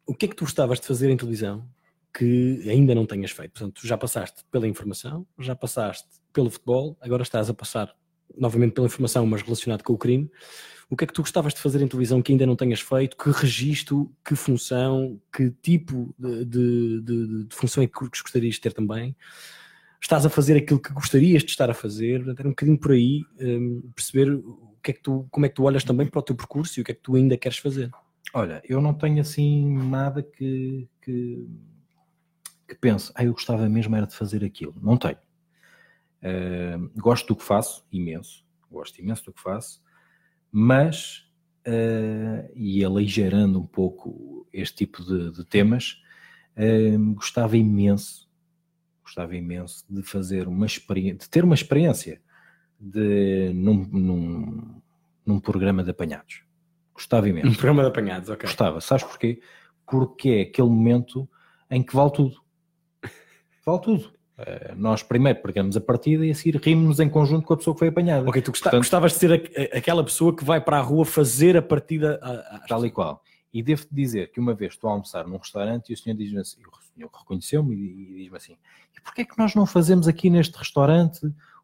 o 0.08 0.14
que 0.14 0.24
é 0.24 0.28
que 0.28 0.34
tu 0.34 0.44
gostavas 0.44 0.80
de 0.80 0.86
fazer 0.86 1.10
em 1.10 1.16
televisão 1.16 1.68
que 2.16 2.62
ainda 2.66 2.94
não 2.94 3.04
tenhas 3.04 3.30
feito? 3.30 3.52
Portanto, 3.52 3.86
já 3.86 3.98
passaste 3.98 4.42
pela 4.50 4.66
informação, 4.66 5.26
já 5.38 5.54
passaste 5.54 6.08
pelo 6.32 6.48
futebol, 6.48 6.96
agora 6.98 7.22
estás 7.22 7.50
a 7.50 7.54
passar 7.54 7.94
novamente 8.36 8.72
pela 8.72 8.86
informação, 8.86 9.26
mas 9.26 9.42
relacionado 9.42 9.82
com 9.82 9.92
o 9.92 9.98
crime. 9.98 10.30
O 10.88 10.96
que 10.96 11.04
é 11.04 11.06
que 11.06 11.12
tu 11.12 11.20
gostavas 11.20 11.52
de 11.52 11.60
fazer 11.60 11.82
em 11.82 11.86
televisão 11.86 12.22
que 12.22 12.32
ainda 12.32 12.46
não 12.46 12.56
tenhas 12.56 12.80
feito? 12.80 13.18
Que 13.18 13.30
registro, 13.30 14.10
que 14.24 14.34
função, 14.34 15.20
que 15.30 15.50
tipo 15.50 16.14
de, 16.18 16.44
de, 16.46 17.00
de, 17.02 17.44
de 17.44 17.54
função 17.54 17.82
é 17.82 17.86
que 17.86 18.22
gostarias 18.22 18.54
de 18.54 18.62
ter 18.62 18.72
também? 18.72 19.14
estás 20.00 20.24
a 20.24 20.30
fazer 20.30 20.56
aquilo 20.56 20.80
que 20.80 20.92
gostarias 20.92 21.42
de 21.42 21.50
estar 21.50 21.68
a 21.68 21.74
fazer, 21.74 22.22
era 22.38 22.46
um 22.46 22.52
bocadinho 22.52 22.78
por 22.78 22.92
aí 22.92 23.24
um, 23.40 23.82
perceber 23.94 24.32
o 24.32 24.76
que 24.82 24.92
é 24.92 24.94
que 24.94 25.02
tu, 25.02 25.26
como 25.30 25.44
é 25.44 25.48
que 25.48 25.56
tu 25.56 25.64
olhas 25.64 25.82
também 25.82 26.06
para 26.06 26.20
o 26.20 26.22
teu 26.22 26.36
percurso 26.36 26.78
e 26.78 26.82
o 26.82 26.84
que 26.84 26.92
é 26.92 26.94
que 26.94 27.02
tu 27.02 27.16
ainda 27.16 27.36
queres 27.36 27.58
fazer. 27.58 27.90
Olha, 28.34 28.62
eu 28.64 28.80
não 28.80 28.92
tenho 28.92 29.20
assim 29.20 29.66
nada 29.88 30.22
que, 30.22 30.88
que, 31.00 31.48
que 32.68 32.74
pense, 32.74 33.10
ah, 33.14 33.24
eu 33.24 33.32
gostava 33.32 33.68
mesmo 33.68 33.96
era 33.96 34.06
de 34.06 34.14
fazer 34.14 34.44
aquilo. 34.44 34.74
Não 34.82 34.96
tenho. 34.96 35.18
Uh, 36.22 36.90
gosto 36.96 37.28
do 37.28 37.36
que 37.36 37.44
faço, 37.44 37.86
imenso. 37.90 38.44
Gosto 38.70 39.00
imenso 39.00 39.24
do 39.24 39.32
que 39.32 39.40
faço, 39.40 39.82
mas, 40.52 41.26
uh, 41.66 42.50
e 42.54 42.84
aligerando 42.84 43.60
um 43.60 43.66
pouco 43.66 44.46
este 44.52 44.84
tipo 44.84 45.02
de, 45.02 45.32
de 45.32 45.44
temas, 45.44 46.02
uh, 46.56 47.14
gostava 47.14 47.56
imenso, 47.56 48.28
gostava 49.02 49.34
imenso 49.36 49.86
de 49.88 50.02
fazer 50.02 50.48
uma 50.48 50.66
experiência, 50.66 51.18
de 51.18 51.30
ter 51.30 51.44
uma 51.44 51.54
experiência 51.54 52.20
de, 52.78 53.52
num, 53.54 53.84
num, 53.86 54.82
num 55.24 55.40
programa 55.40 55.82
de 55.82 55.90
apanhados. 55.90 56.47
Gostava 56.98 57.28
imenso. 57.28 57.46
Um 57.46 57.54
programa 57.54 57.82
de 57.82 57.88
apanhados, 57.90 58.28
ok. 58.28 58.48
Gostava. 58.48 58.80
Sabes 58.80 59.04
porquê? 59.04 59.40
Porque 59.86 60.30
é 60.30 60.40
aquele 60.42 60.68
momento 60.68 61.28
em 61.70 61.80
que 61.80 61.94
vale 61.94 62.10
tudo. 62.10 62.42
Vale 63.64 63.80
tudo. 63.80 64.12
Uh, 64.36 64.74
nós 64.76 65.04
primeiro 65.04 65.40
pegamos 65.40 65.76
a 65.76 65.80
partida 65.80 66.26
e 66.26 66.30
a 66.32 66.34
seguir 66.34 66.56
rimos 66.56 66.98
em 66.98 67.08
conjunto 67.08 67.46
com 67.46 67.54
a 67.54 67.56
pessoa 67.56 67.74
que 67.74 67.78
foi 67.78 67.88
apanhada. 67.88 68.28
Ok, 68.28 68.42
tu 68.42 68.50
Portanto, 68.50 68.78
gostavas 68.78 69.12
de 69.12 69.18
ser 69.18 69.32
a, 69.32 69.76
a, 69.76 69.78
aquela 69.78 70.02
pessoa 70.02 70.34
que 70.34 70.44
vai 70.44 70.60
para 70.60 70.78
a 70.78 70.80
rua 70.80 71.04
fazer 71.04 71.56
a 71.56 71.62
partida 71.62 72.18
a... 72.20 72.58
tal 72.66 72.84
e 72.84 72.90
qual. 72.90 73.22
E 73.52 73.62
devo-te 73.62 73.94
dizer 73.94 74.32
que 74.32 74.40
uma 74.40 74.52
vez 74.54 74.72
estou 74.72 74.90
a 74.90 74.94
almoçar 74.94 75.24
num 75.26 75.38
restaurante 75.38 75.90
e 75.90 75.94
o 75.94 75.96
senhor 75.96 76.16
diz-me 76.16 76.40
assim, 76.40 76.60
o 76.60 76.94
senhor 76.94 77.10
reconheceu-me 77.16 77.76
e, 77.76 77.78
e 77.78 78.14
diz-me 78.22 78.36
assim, 78.36 78.56
e 78.96 79.00
porquê 79.00 79.22
é 79.22 79.24
que 79.24 79.38
nós 79.38 79.54
não 79.54 79.66
fazemos 79.66 80.08
aqui 80.08 80.30
neste 80.30 80.56
restaurante 80.56 81.20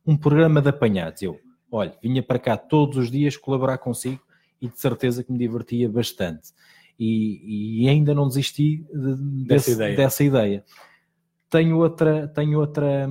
um 0.06 0.16
programa 0.16 0.62
de 0.62 0.68
apanhados? 0.68 1.22
Eu, 1.22 1.40
olha, 1.70 1.96
vinha 2.00 2.22
para 2.22 2.38
cá 2.38 2.56
todos 2.56 2.96
os 2.96 3.10
dias 3.10 3.36
colaborar 3.36 3.78
consigo 3.78 4.20
e 4.64 4.68
de 4.68 4.80
certeza 4.80 5.22
que 5.22 5.30
me 5.30 5.38
divertia 5.38 5.88
bastante. 5.88 6.52
E, 6.98 7.82
e 7.82 7.88
ainda 7.88 8.14
não 8.14 8.28
desisti 8.28 8.84
de, 8.92 9.46
dessa, 9.46 9.72
ideia. 9.72 9.96
dessa 9.96 10.24
ideia. 10.24 10.64
Tenho 11.50 11.78
outra, 11.78 12.28
tenho 12.28 12.58
outra, 12.58 13.08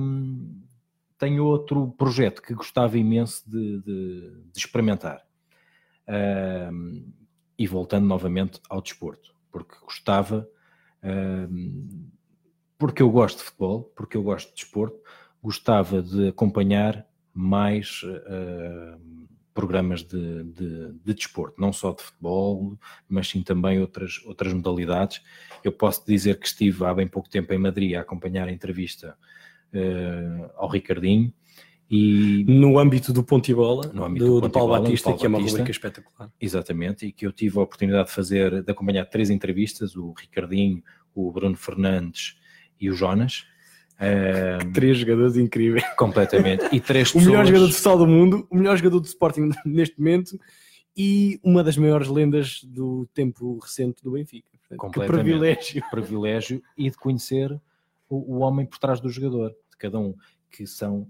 tenho 1.18 1.44
outro 1.44 1.88
projeto 1.92 2.42
que 2.42 2.54
gostava 2.54 2.98
imenso 2.98 3.48
de, 3.48 3.80
de, 3.82 4.20
de 4.52 4.58
experimentar. 4.58 5.24
Uh, 6.08 7.04
e 7.56 7.66
voltando 7.66 8.06
novamente 8.06 8.60
ao 8.68 8.82
desporto, 8.82 9.34
porque 9.50 9.76
gostava, 9.80 10.46
uh, 11.02 12.08
porque 12.76 13.00
eu 13.00 13.10
gosto 13.10 13.38
de 13.38 13.44
futebol, 13.44 13.92
porque 13.94 14.16
eu 14.16 14.22
gosto 14.22 14.48
de 14.48 14.56
desporto, 14.56 14.98
gostava 15.42 16.02
de 16.02 16.28
acompanhar 16.28 17.06
mais 17.32 18.02
uh, 18.02 19.24
programas 19.54 20.02
de, 20.02 20.42
de, 20.44 20.92
de, 21.04 21.14
desporto, 21.14 21.60
não 21.60 21.72
só 21.72 21.92
de 21.92 22.02
futebol, 22.02 22.76
mas 23.08 23.28
sim 23.28 23.40
também 23.40 23.80
outras, 23.80 24.20
outras 24.26 24.52
modalidades. 24.52 25.22
Eu 25.62 25.70
posso 25.70 26.04
dizer 26.04 26.38
que 26.40 26.46
estive 26.46 26.84
há 26.84 26.92
bem 26.92 27.06
pouco 27.06 27.30
tempo 27.30 27.54
em 27.54 27.58
Madrid 27.58 27.94
a 27.94 28.00
acompanhar 28.00 28.48
a 28.48 28.52
entrevista 28.52 29.16
uh, 29.72 30.50
ao 30.56 30.68
Ricardinho. 30.68 31.32
E, 31.88 32.44
no 32.48 32.78
âmbito 32.78 33.12
do 33.12 33.22
Ponte 33.22 33.52
e 33.52 33.54
Bola, 33.54 33.92
no 33.92 34.04
âmbito 34.04 34.26
do, 34.26 34.34
do, 34.40 34.48
do 34.48 34.50
Paulo 34.50 34.72
Batista, 34.72 35.10
Paulo 35.10 35.20
que 35.20 35.26
é 35.26 35.28
uma 35.28 35.38
rubrica 35.38 35.70
espetacular. 35.70 36.32
Exatamente, 36.40 37.06
e 37.06 37.12
que 37.12 37.24
eu 37.24 37.30
tive 37.30 37.58
a 37.58 37.62
oportunidade 37.62 38.08
de 38.08 38.14
fazer, 38.14 38.62
de 38.62 38.72
acompanhar 38.72 39.04
três 39.04 39.30
entrevistas, 39.30 39.94
o 39.94 40.12
Ricardinho, 40.12 40.82
o 41.14 41.30
Bruno 41.30 41.56
Fernandes 41.56 42.36
e 42.80 42.90
o 42.90 42.94
Jonas, 42.94 43.46
um, 44.00 44.72
três 44.72 44.98
jogadores 44.98 45.36
incríveis. 45.36 45.84
Completamente. 45.96 46.64
E 46.72 46.80
três 46.80 47.12
pessoas... 47.12 47.24
O 47.26 47.30
melhor 47.30 47.46
jogador 47.46 47.66
de 47.66 47.72
futsal 47.72 47.98
do 47.98 48.06
mundo, 48.06 48.46
o 48.50 48.56
melhor 48.56 48.76
jogador 48.76 49.00
de 49.00 49.08
Sporting 49.08 49.50
neste 49.64 49.98
momento 49.98 50.38
e 50.96 51.40
uma 51.42 51.62
das 51.62 51.76
maiores 51.76 52.08
lendas 52.08 52.62
do 52.64 53.06
tempo 53.14 53.58
recente 53.58 54.02
do 54.02 54.12
Benfica. 54.12 54.48
Que 54.92 55.06
privilégio. 55.06 55.82
Privilégio 55.90 56.62
e 56.76 56.90
de 56.90 56.96
conhecer 56.96 57.52
o, 58.08 58.36
o, 58.36 58.38
homem 58.40 58.66
por 58.66 58.78
trás 58.78 59.00
do 59.00 59.08
jogador, 59.08 59.50
de 59.50 59.76
cada 59.78 59.98
um, 59.98 60.14
que 60.50 60.66
são, 60.66 61.06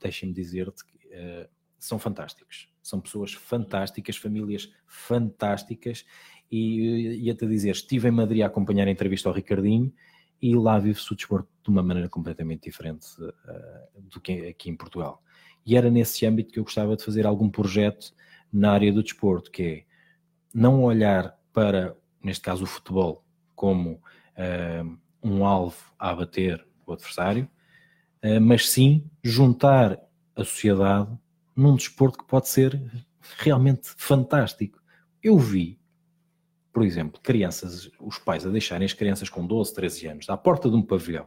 deixem-me 0.00 0.34
dizer-te, 0.34 0.82
uh, 0.82 1.48
são 1.78 1.98
fantásticos. 1.98 2.68
São 2.82 3.00
pessoas 3.00 3.34
fantásticas, 3.34 4.16
famílias 4.16 4.72
fantásticas. 4.86 6.06
E 6.50 7.24
ia-te 7.24 7.46
dizer, 7.46 7.70
estive 7.70 8.08
em 8.08 8.12
Madrid 8.12 8.42
a 8.42 8.46
acompanhar 8.46 8.86
a 8.86 8.90
entrevista 8.90 9.28
ao 9.28 9.34
Ricardinho 9.34 9.92
e 10.40 10.54
lá 10.54 10.78
vive-se 10.78 11.12
o 11.12 11.16
desporto 11.16 11.48
de 11.62 11.70
uma 11.70 11.82
maneira 11.82 12.08
completamente 12.08 12.64
diferente 12.64 13.06
uh, 13.20 14.00
do 14.02 14.20
que 14.20 14.48
aqui 14.48 14.70
em 14.70 14.76
Portugal. 14.76 15.22
E 15.64 15.76
era 15.76 15.90
nesse 15.90 16.24
âmbito 16.26 16.52
que 16.52 16.58
eu 16.58 16.64
gostava 16.64 16.96
de 16.96 17.04
fazer 17.04 17.26
algum 17.26 17.50
projeto 17.50 18.12
na 18.52 18.72
área 18.72 18.92
do 18.92 19.02
desporto, 19.02 19.50
que 19.50 19.62
é 19.62 19.84
não 20.54 20.84
olhar 20.84 21.36
para, 21.52 21.96
neste 22.22 22.42
caso, 22.42 22.64
o 22.64 22.66
futebol 22.66 23.24
como 23.54 23.94
uh, 23.94 24.98
um 25.22 25.44
alvo 25.44 25.76
a 25.98 26.10
abater 26.10 26.64
o 26.86 26.92
adversário, 26.92 27.48
uh, 28.24 28.40
mas 28.40 28.70
sim 28.70 29.04
juntar 29.22 29.98
a 30.36 30.44
sociedade 30.44 31.10
num 31.54 31.74
desporto 31.74 32.18
que 32.18 32.24
pode 32.26 32.48
ser 32.48 32.80
realmente 33.38 33.88
fantástico. 33.96 34.80
Eu 35.22 35.38
vi 35.38 35.80
por 36.76 36.84
exemplo, 36.84 37.18
crianças, 37.22 37.90
os 37.98 38.18
pais 38.18 38.44
a 38.44 38.50
deixarem 38.50 38.84
as 38.84 38.92
crianças 38.92 39.30
com 39.30 39.46
12, 39.46 39.74
13 39.74 40.08
anos 40.08 40.28
à 40.28 40.36
porta 40.36 40.68
de 40.68 40.76
um 40.76 40.82
pavilhão, 40.82 41.26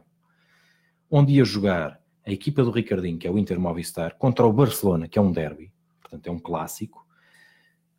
onde 1.10 1.32
ia 1.32 1.44
jogar 1.44 2.00
a 2.24 2.30
equipa 2.30 2.62
do 2.62 2.70
Ricardinho, 2.70 3.18
que 3.18 3.26
é 3.26 3.30
o 3.32 3.36
Inter 3.36 3.58
Movistar, 3.58 4.16
contra 4.16 4.46
o 4.46 4.52
Barcelona, 4.52 5.08
que 5.08 5.18
é 5.18 5.22
um 5.22 5.32
derby, 5.32 5.72
portanto 6.00 6.24
é 6.28 6.30
um 6.30 6.38
clássico, 6.38 7.04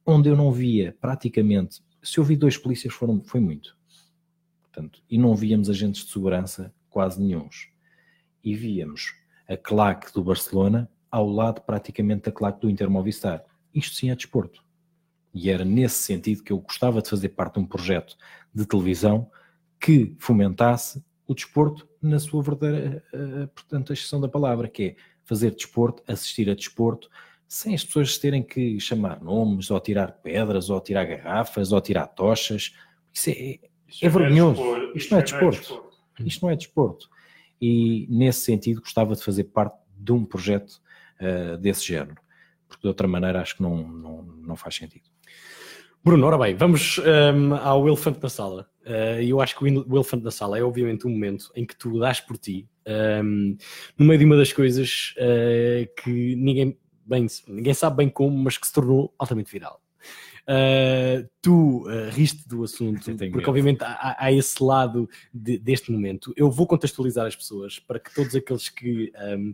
onde 0.06 0.30
eu 0.30 0.38
não 0.38 0.50
via 0.50 0.96
praticamente, 1.02 1.84
se 2.02 2.20
eu 2.20 2.24
vi 2.24 2.38
dois 2.38 2.58
polícias 2.58 2.94
foram, 2.94 3.22
foi 3.22 3.42
muito, 3.42 3.78
portanto, 4.62 5.04
e 5.10 5.18
não 5.18 5.36
víamos 5.36 5.70
agentes 5.70 6.06
de 6.06 6.12
segurança 6.14 6.74
quase 6.90 7.22
nenhums, 7.22 7.68
e 8.42 8.56
víamos 8.56 9.14
a 9.46 9.58
claque 9.58 10.14
do 10.14 10.24
Barcelona 10.24 10.90
ao 11.12 11.28
lado 11.28 11.60
praticamente 11.64 12.28
da 12.28 12.32
claque 12.32 12.62
do 12.62 12.70
Inter 12.70 12.90
Movistar. 12.90 13.44
Isto 13.74 13.98
sim 13.98 14.10
é 14.10 14.16
desporto. 14.16 14.64
E 15.34 15.50
era 15.50 15.64
nesse 15.64 16.04
sentido 16.04 16.44
que 16.44 16.52
eu 16.52 16.60
gostava 16.60 17.02
de 17.02 17.10
fazer 17.10 17.30
parte 17.30 17.54
de 17.56 17.60
um 17.60 17.66
projeto 17.66 18.18
de 18.54 18.66
televisão 18.66 19.30
que 19.80 20.16
fomentasse 20.20 21.04
o 21.26 21.34
desporto 21.34 21.88
na 22.02 22.20
sua 22.20 22.44
verdadeira, 22.44 23.04
uh, 23.14 23.48
portanto, 23.50 23.92
a 23.92 23.94
exceção 23.94 24.20
da 24.20 24.28
palavra, 24.28 24.68
que 24.68 24.84
é 24.84 24.96
fazer 25.24 25.52
desporto, 25.52 26.04
assistir 26.08 26.50
a 26.50 26.54
desporto, 26.54 27.10
sem 27.48 27.76
as 27.76 27.84
pessoas 27.84 28.18
terem 28.18 28.44
que 28.44 28.80
chamar 28.80 29.22
nomes, 29.22 29.72
ou 29.72 29.80
tirar 29.80 30.14
pedras, 30.14 30.70
ou 30.70 30.80
tirar 30.80 31.06
garrafas, 31.06 31.72
ou 31.72 31.82
tirar 31.82 32.08
tochas. 32.08 32.76
Isso 33.14 33.30
é, 33.30 33.60
Isso 33.88 34.06
é, 34.06 34.08
é 34.08 34.10
vergonhoso. 34.10 34.62
É 34.62 34.98
Isto 34.98 35.12
não 35.12 35.20
é 35.20 35.24
desporto. 35.24 35.84
Isto 36.20 36.46
não 36.46 36.52
é 36.52 36.56
desporto. 36.56 37.10
E 37.62 38.08
nesse 38.10 38.42
sentido 38.46 38.82
gostava 38.82 39.16
de 39.16 39.24
fazer 39.24 39.46
parte 39.46 39.78
de 39.96 40.12
um 40.12 40.26
projeto 40.26 40.82
uh, 41.20 41.58
desse 41.58 41.86
género, 41.86 42.22
porque 42.68 42.82
de 42.82 42.88
outra 42.88 43.08
maneira 43.08 43.42
acho 43.42 43.58
que 43.58 43.62
não, 43.62 43.86
não, 43.88 44.24
não 44.24 44.56
faz 44.56 44.76
sentido. 44.76 45.11
Bruno, 46.04 46.26
ora 46.26 46.38
bem, 46.38 46.56
vamos 46.56 46.98
um, 46.98 47.54
ao 47.54 47.88
elefante 47.88 48.20
na 48.24 48.30
sala. 48.30 48.68
Uh, 48.84 49.22
eu 49.22 49.40
acho 49.40 49.56
que 49.56 49.64
o 49.64 49.96
elefante 49.96 50.24
na 50.24 50.32
sala 50.32 50.58
é 50.58 50.64
obviamente 50.64 51.06
um 51.06 51.12
momento 51.12 51.52
em 51.56 51.64
que 51.64 51.76
tu 51.76 52.00
dás 52.00 52.20
por 52.20 52.40
ti, 52.40 52.68
um, 53.24 53.56
no 53.96 54.06
meio 54.08 54.18
de 54.18 54.26
uma 54.26 54.36
das 54.36 54.52
coisas 54.52 55.14
uh, 55.18 56.02
que 56.02 56.36
ninguém, 56.36 56.76
bem, 57.06 57.28
ninguém 57.48 57.74
sabe 57.76 57.98
bem 57.98 58.10
como, 58.10 58.36
mas 58.36 58.58
que 58.58 58.66
se 58.66 58.74
tornou 58.74 59.14
altamente 59.20 59.52
viral. 59.52 59.80
Uh, 60.42 61.30
tu 61.40 61.88
uh, 61.88 62.10
riste 62.10 62.48
do 62.48 62.64
assunto, 62.64 63.04
porque 63.04 63.30
medo. 63.30 63.48
obviamente 63.48 63.84
há, 63.84 64.16
há, 64.18 64.32
esse 64.32 64.62
lado 64.64 65.08
de, 65.32 65.60
deste 65.60 65.92
momento. 65.92 66.34
Eu 66.36 66.50
vou 66.50 66.66
contextualizar 66.66 67.28
as 67.28 67.36
pessoas 67.36 67.78
para 67.78 68.00
que 68.00 68.12
todos 68.14 68.36
aqueles 68.36 68.70
que 68.70 69.14
um, 69.38 69.54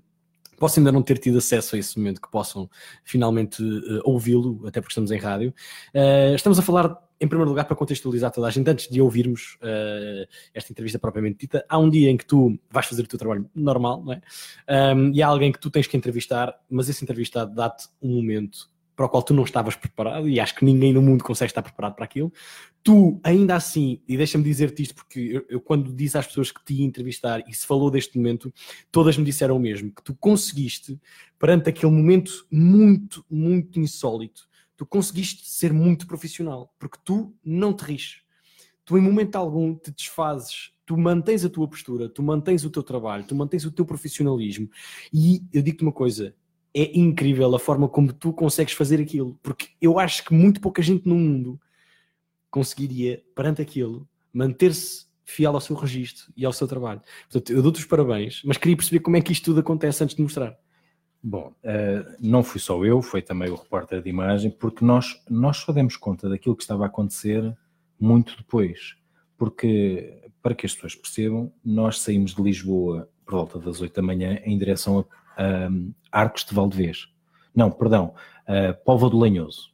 possam 0.57 0.81
ainda 0.81 0.91
não 0.91 1.01
ter 1.01 1.17
tido 1.17 1.38
acesso 1.38 1.75
a 1.75 1.79
esse 1.79 1.97
momento, 1.97 2.21
que 2.21 2.29
possam 2.29 2.69
finalmente 3.03 3.61
uh, 3.61 4.01
ouvi-lo, 4.03 4.61
até 4.67 4.81
porque 4.81 4.91
estamos 4.91 5.11
em 5.11 5.17
rádio. 5.17 5.53
Uh, 5.93 6.35
estamos 6.35 6.59
a 6.59 6.61
falar, 6.61 6.97
em 7.19 7.27
primeiro 7.27 7.49
lugar, 7.49 7.65
para 7.65 7.75
contextualizar 7.75 8.31
toda 8.31 8.47
a 8.47 8.49
gente, 8.49 8.69
antes 8.69 8.89
de 8.89 9.01
ouvirmos 9.01 9.57
uh, 9.61 10.27
esta 10.53 10.71
entrevista 10.71 10.99
propriamente 10.99 11.39
dita, 11.39 11.65
há 11.69 11.77
um 11.77 11.89
dia 11.89 12.09
em 12.09 12.17
que 12.17 12.25
tu 12.25 12.59
vais 12.69 12.85
fazer 12.85 13.03
o 13.03 13.07
teu 13.07 13.19
trabalho 13.19 13.49
normal, 13.55 14.03
não 14.03 14.13
é? 14.13 14.21
Um, 14.95 15.13
e 15.13 15.21
há 15.21 15.27
alguém 15.27 15.51
que 15.51 15.59
tu 15.59 15.69
tens 15.69 15.88
que 15.88 15.95
entrevistar, 15.95 16.53
mas 16.69 16.89
esse 16.89 17.03
entrevistado 17.03 17.53
dá-te 17.53 17.88
um 18.01 18.15
momento 18.15 18.69
para 18.98 19.06
o 19.06 19.10
qual 19.10 19.22
tu 19.22 19.32
não 19.32 19.44
estavas 19.44 19.76
preparado, 19.76 20.28
e 20.28 20.40
acho 20.40 20.56
que 20.56 20.65
ninguém 20.65 20.91
no 20.91 21.03
mundo 21.03 21.24
consegue 21.24 21.52
estar 21.52 21.61
preparado 21.61 21.94
para 21.94 22.03
aquilo. 22.03 22.34
Tu, 22.84 23.19
ainda 23.24 23.56
assim, 23.56 24.02
e 24.07 24.18
deixa-me 24.18 24.44
dizer-te 24.44 24.82
isto, 24.82 24.95
porque 24.95 25.19
eu, 25.19 25.45
eu, 25.48 25.61
quando 25.61 25.94
disse 25.94 26.18
às 26.18 26.26
pessoas 26.26 26.52
que 26.52 26.65
te 26.65 26.74
ia 26.74 26.84
entrevistar 26.84 27.44
e 27.48 27.53
se 27.53 27.68
falou 27.68 27.91
deste 27.91 28.18
momento, 28.18 28.52
todas 28.91 29.15
me 29.15 29.24
disseram 29.24 29.56
o 29.56 29.60
mesmo, 29.60 29.91
que 29.91 30.02
tu 30.02 30.15
conseguiste, 30.15 30.99
perante 31.38 31.69
aquele 31.69 31.91
momento 31.91 32.48
muito, 32.52 33.24
muito 33.30 33.80
insólito, 33.80 34.49
tu 34.76 34.84
conseguiste 34.84 35.48
ser 35.48 35.72
muito 35.72 36.07
profissional, 36.07 36.74
porque 36.80 36.98
tu 37.06 37.36
não 37.45 37.74
te 37.74 37.84
rires. 37.84 38.22
Tu, 38.84 38.98
em 38.98 39.02
momento 39.02 39.36
algum, 39.36 39.76
te 39.76 39.91
desfazes 39.91 40.72
tu 40.88 40.98
mantens 40.98 41.44
a 41.44 41.49
tua 41.49 41.68
postura, 41.68 42.07
tu 42.07 42.24
mantens 42.24 42.64
o 42.64 42.69
teu 42.69 42.82
trabalho, 42.82 43.26
tu 43.28 43.36
mantens 43.36 43.65
o 43.65 43.72
teu 43.72 43.86
profissionalismo. 43.86 44.69
E 45.14 45.44
eu 45.53 45.61
digo-te 45.61 45.84
uma 45.84 45.91
coisa: 45.91 46.34
é 46.77 46.97
incrível 46.97 47.55
a 47.55 47.59
forma 47.59 47.89
como 47.89 48.13
tu 48.13 48.31
consegues 48.31 48.73
fazer 48.73 49.01
aquilo, 49.01 49.39
porque 49.41 49.69
eu 49.81 49.97
acho 49.97 50.23
que 50.23 50.33
muito 50.33 50.61
pouca 50.61 50.81
gente 50.81 51.07
no 51.07 51.15
mundo 51.15 51.59
conseguiria, 52.51 53.23
perante 53.35 53.61
aquilo, 53.61 54.07
manter-se 54.31 55.07
fiel 55.25 55.55
ao 55.55 55.61
seu 55.61 55.75
registro 55.75 56.31
e 56.37 56.45
ao 56.45 56.53
seu 56.53 56.67
trabalho. 56.67 57.01
Portanto, 57.29 57.51
eu 57.51 57.61
dou-te 57.63 57.79
os 57.79 57.85
parabéns, 57.85 58.41
mas 58.45 58.57
queria 58.57 58.77
perceber 58.77 58.99
como 58.99 59.17
é 59.17 59.21
que 59.21 59.31
isto 59.31 59.45
tudo 59.45 59.59
acontece 59.59 60.03
antes 60.03 60.15
de 60.15 60.21
mostrar. 60.21 60.55
Bom, 61.21 61.51
uh, 61.63 62.15
não 62.19 62.43
fui 62.43 62.61
só 62.61 62.83
eu, 62.85 63.01
foi 63.01 63.23
também 63.23 63.49
o 63.49 63.55
repórter 63.55 64.01
de 64.01 64.09
imagem, 64.09 64.51
porque 64.51 64.85
nós, 64.85 65.19
nós 65.27 65.57
só 65.57 65.71
demos 65.71 65.97
conta 65.97 66.29
daquilo 66.29 66.55
que 66.55 66.63
estava 66.63 66.83
a 66.83 66.87
acontecer 66.87 67.57
muito 67.99 68.37
depois. 68.37 68.95
Porque, 69.35 70.29
para 70.41 70.53
que 70.53 70.65
as 70.65 70.73
pessoas 70.73 70.95
percebam, 70.95 71.51
nós 71.65 71.99
saímos 71.99 72.35
de 72.35 72.41
Lisboa 72.41 73.09
por 73.25 73.33
volta 73.33 73.59
das 73.59 73.81
8 73.81 73.93
da 73.93 74.01
manhã 74.01 74.39
em 74.45 74.57
direção 74.57 74.99
a, 74.99 75.05
a 75.38 76.22
Arcos 76.22 76.43
de 76.45 76.53
Valdevez. 76.53 77.07
Não, 77.55 77.72
perdão, 77.72 78.14
a 78.45 78.73
Póvoa 78.73 79.09
do 79.09 79.18
Lanhoso. 79.18 79.72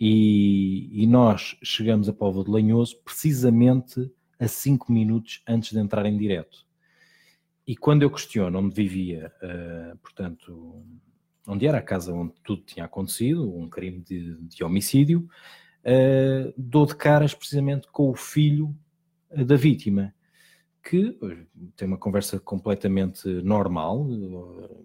E, 0.00 0.88
e, 0.92 1.06
nós 1.06 1.56
chegamos 1.62 2.08
a 2.08 2.12
Póvoa 2.12 2.44
do 2.44 2.52
Lanhoso 2.52 2.96
precisamente 3.04 4.10
a 4.38 4.46
5 4.46 4.92
minutos 4.92 5.42
antes 5.46 5.72
de 5.72 5.78
entrar 5.78 6.06
em 6.06 6.16
direto. 6.16 6.64
E 7.66 7.76
quando 7.76 8.02
eu 8.02 8.10
questiono 8.10 8.60
onde 8.60 8.74
vivia, 8.74 9.32
uh, 9.42 9.98
portanto, 9.98 10.82
onde 11.46 11.66
era 11.66 11.78
a 11.78 11.82
casa 11.82 12.14
onde 12.14 12.32
tudo 12.44 12.62
tinha 12.62 12.86
acontecido, 12.86 13.54
um 13.54 13.68
crime 13.68 14.00
de, 14.00 14.36
de 14.36 14.64
homicídio, 14.64 15.28
uh, 15.84 16.54
dou 16.56 16.86
de 16.86 16.94
caras 16.94 17.34
precisamente 17.34 17.88
com 17.90 18.08
o 18.08 18.14
filho 18.14 18.74
uh, 19.30 19.44
da 19.44 19.56
vítima, 19.56 20.14
que 20.88 21.18
tem 21.76 21.86
uma 21.86 21.98
conversa 21.98 22.40
completamente 22.40 23.28
normal, 23.42 24.06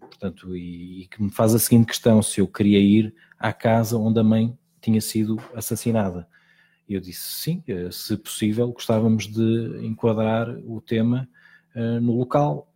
portanto, 0.01 0.55
e, 0.55 1.03
e, 1.03 1.07
que 1.07 1.23
me 1.23 1.29
faz 1.29 1.55
a 1.55 1.59
seguinte 1.59 1.87
questão: 1.87 2.21
se 2.21 2.41
eu 2.41 2.47
queria 2.47 2.79
ir 2.79 3.15
à 3.39 3.53
casa 3.53 3.97
onde 3.97 4.19
a 4.19 4.23
mãe 4.23 4.57
tinha 4.81 4.99
sido 4.99 5.41
assassinada. 5.55 6.27
Eu 6.89 6.99
disse 6.99 7.21
sim, 7.21 7.63
se 7.89 8.17
possível, 8.17 8.69
gostávamos 8.73 9.27
de 9.27 9.79
enquadrar 9.85 10.49
o 10.65 10.81
tema 10.81 11.27
no 12.01 12.17
local 12.17 12.67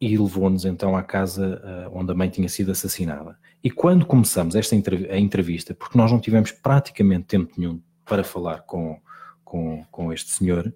e 0.00 0.16
levou-nos 0.16 0.64
então 0.64 0.96
à 0.96 1.02
casa 1.02 1.60
uh, 1.90 1.98
onde 1.98 2.12
a 2.12 2.14
mãe 2.14 2.28
tinha 2.28 2.48
sido 2.48 2.70
assassinada. 2.70 3.36
E 3.62 3.70
quando 3.70 4.06
começamos 4.06 4.54
esta 4.54 4.76
a 4.76 5.18
entrevista, 5.18 5.74
porque 5.74 5.98
nós 5.98 6.12
não 6.12 6.20
tivemos 6.20 6.52
praticamente 6.52 7.26
tempo 7.26 7.52
nenhum 7.56 7.80
para 8.04 8.22
falar 8.22 8.60
com, 8.62 9.00
com, 9.48 9.82
com 9.90 10.12
este 10.12 10.30
senhor, 10.30 10.72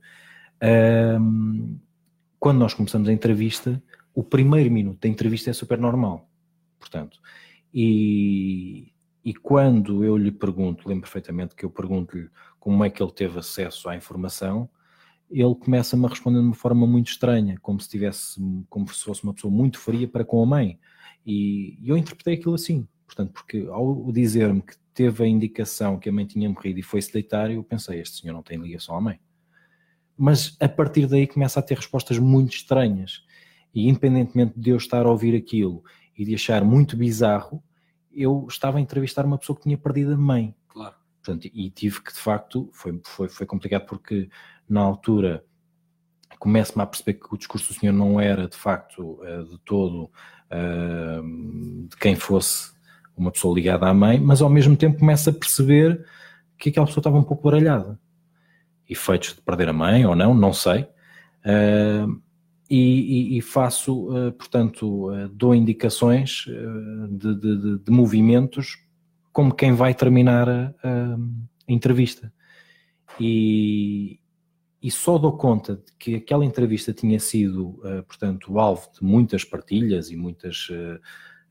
quando 2.40 2.58
nós 2.58 2.72
começamos 2.72 3.08
a 3.08 3.12
entrevista, 3.12 3.82
o 4.14 4.24
primeiro 4.24 4.70
minuto 4.70 5.00
da 5.00 5.08
entrevista 5.08 5.50
é 5.50 5.52
super 5.52 5.78
normal. 5.78 6.28
Portanto, 6.80 7.18
e, 7.72 8.92
e 9.24 9.34
quando 9.34 10.02
eu 10.02 10.16
lhe 10.16 10.32
pergunto, 10.32 10.88
lembro 10.88 11.02
perfeitamente 11.02 11.54
que 11.54 11.64
eu 11.64 11.70
pergunto-lhe 11.70 12.28
como 12.58 12.82
é 12.84 12.90
que 12.90 13.02
ele 13.02 13.12
teve 13.12 13.38
acesso 13.38 13.88
à 13.88 13.96
informação, 13.96 14.68
ele 15.30 15.54
começa-me 15.54 16.04
a 16.06 16.08
responder 16.08 16.40
de 16.40 16.46
uma 16.46 16.54
forma 16.54 16.86
muito 16.86 17.10
estranha, 17.10 17.58
como 17.60 17.80
se 17.80 17.88
tivesse, 17.88 18.40
como 18.68 18.88
se 18.88 19.04
fosse 19.04 19.22
uma 19.22 19.34
pessoa 19.34 19.52
muito 19.52 19.78
fria 19.78 20.08
para 20.08 20.24
com 20.24 20.42
a 20.42 20.46
mãe. 20.46 20.78
E, 21.24 21.78
e 21.80 21.88
eu 21.88 21.96
interpretei 21.96 22.34
aquilo 22.34 22.54
assim, 22.54 22.86
portanto, 23.06 23.32
porque 23.32 23.66
ao 23.70 24.10
dizer-me 24.12 24.62
que 24.62 24.74
teve 24.94 25.24
a 25.24 25.26
indicação 25.26 25.98
que 25.98 26.08
a 26.08 26.12
mãe 26.12 26.26
tinha 26.26 26.48
morrido 26.48 26.78
e 26.78 26.82
foi-se 26.82 27.12
deitar, 27.12 27.50
eu 27.50 27.62
pensei, 27.62 28.00
este 28.00 28.20
senhor 28.20 28.34
não 28.34 28.42
tem 28.42 28.58
ligação 28.58 28.96
à 28.96 29.00
mãe. 29.00 29.20
Mas 30.16 30.56
a 30.60 30.68
partir 30.68 31.06
daí 31.06 31.26
começa 31.26 31.58
a 31.58 31.62
ter 31.62 31.76
respostas 31.76 32.18
muito 32.18 32.54
estranhas. 32.54 33.24
E 33.74 33.88
independentemente 33.88 34.52
de 34.56 34.70
eu 34.70 34.76
estar 34.76 35.06
a 35.06 35.10
ouvir 35.10 35.34
aquilo 35.34 35.82
e 36.16 36.24
de 36.24 36.34
achar 36.34 36.62
muito 36.62 36.96
bizarro, 36.96 37.62
eu 38.12 38.46
estava 38.48 38.78
a 38.78 38.80
entrevistar 38.80 39.24
uma 39.24 39.38
pessoa 39.38 39.56
que 39.56 39.62
tinha 39.62 39.78
perdido 39.78 40.12
a 40.12 40.16
mãe. 40.16 40.54
Claro. 40.68 40.94
Portanto, 41.22 41.48
e 41.52 41.70
tive 41.70 42.02
que, 42.02 42.12
de 42.12 42.18
facto, 42.18 42.68
foi, 42.72 43.00
foi, 43.04 43.28
foi 43.28 43.46
complicado 43.46 43.86
porque 43.86 44.28
na 44.68 44.80
altura 44.80 45.44
começo-me 46.38 46.82
a 46.82 46.86
perceber 46.86 47.14
que 47.14 47.34
o 47.34 47.38
discurso 47.38 47.72
do 47.72 47.78
senhor 47.78 47.92
não 47.92 48.20
era 48.20 48.48
de 48.48 48.56
facto 48.56 49.20
eh, 49.22 49.44
de 49.44 49.58
todo 49.58 50.10
uh, 50.50 51.86
de 51.88 51.96
quem 51.96 52.16
fosse 52.16 52.72
uma 53.16 53.30
pessoa 53.30 53.54
ligada 53.54 53.86
à 53.86 53.94
mãe, 53.94 54.18
mas 54.18 54.42
ao 54.42 54.48
mesmo 54.48 54.76
tempo 54.76 54.98
começo 54.98 55.30
a 55.30 55.32
perceber 55.32 56.04
que 56.58 56.68
aquela 56.68 56.86
pessoa 56.86 57.00
estava 57.00 57.18
um 57.18 57.22
pouco 57.22 57.42
baralhada. 57.42 57.98
Efeitos 58.88 59.34
de 59.34 59.40
perder 59.40 59.68
a 59.68 59.72
mãe 59.72 60.04
ou 60.06 60.14
não, 60.14 60.34
não 60.34 60.52
sei. 60.52 60.82
Uh, 61.44 62.20
e, 62.70 63.36
e, 63.36 63.40
faço, 63.42 64.08
uh, 64.08 64.32
portanto, 64.32 65.10
dou 65.32 65.54
indicações 65.54 66.46
de, 67.10 67.34
de, 67.34 67.78
de, 67.78 67.90
movimentos 67.90 68.78
como 69.30 69.54
quem 69.54 69.74
vai 69.74 69.92
terminar 69.92 70.48
a, 70.48 70.74
a 70.82 71.18
entrevista. 71.68 72.32
E, 73.20 74.20
e 74.80 74.90
só 74.90 75.18
dou 75.18 75.36
conta 75.36 75.76
de 75.76 75.92
que 75.98 76.14
aquela 76.14 76.44
entrevista 76.44 76.94
tinha 76.94 77.18
sido, 77.20 77.70
uh, 77.80 78.02
portanto, 78.06 78.58
alvo 78.58 78.88
de 78.92 79.04
muitas 79.04 79.44
partilhas 79.44 80.10
e 80.10 80.16
muitas 80.16 80.68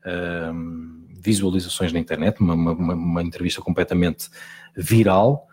uh, 0.04 0.52
uh, 0.52 1.20
visualizações 1.20 1.92
na 1.92 1.98
internet, 1.98 2.40
uma, 2.40 2.54
uma, 2.54 2.94
uma 2.94 3.22
entrevista 3.22 3.60
completamente 3.60 4.28
viral, 4.76 5.46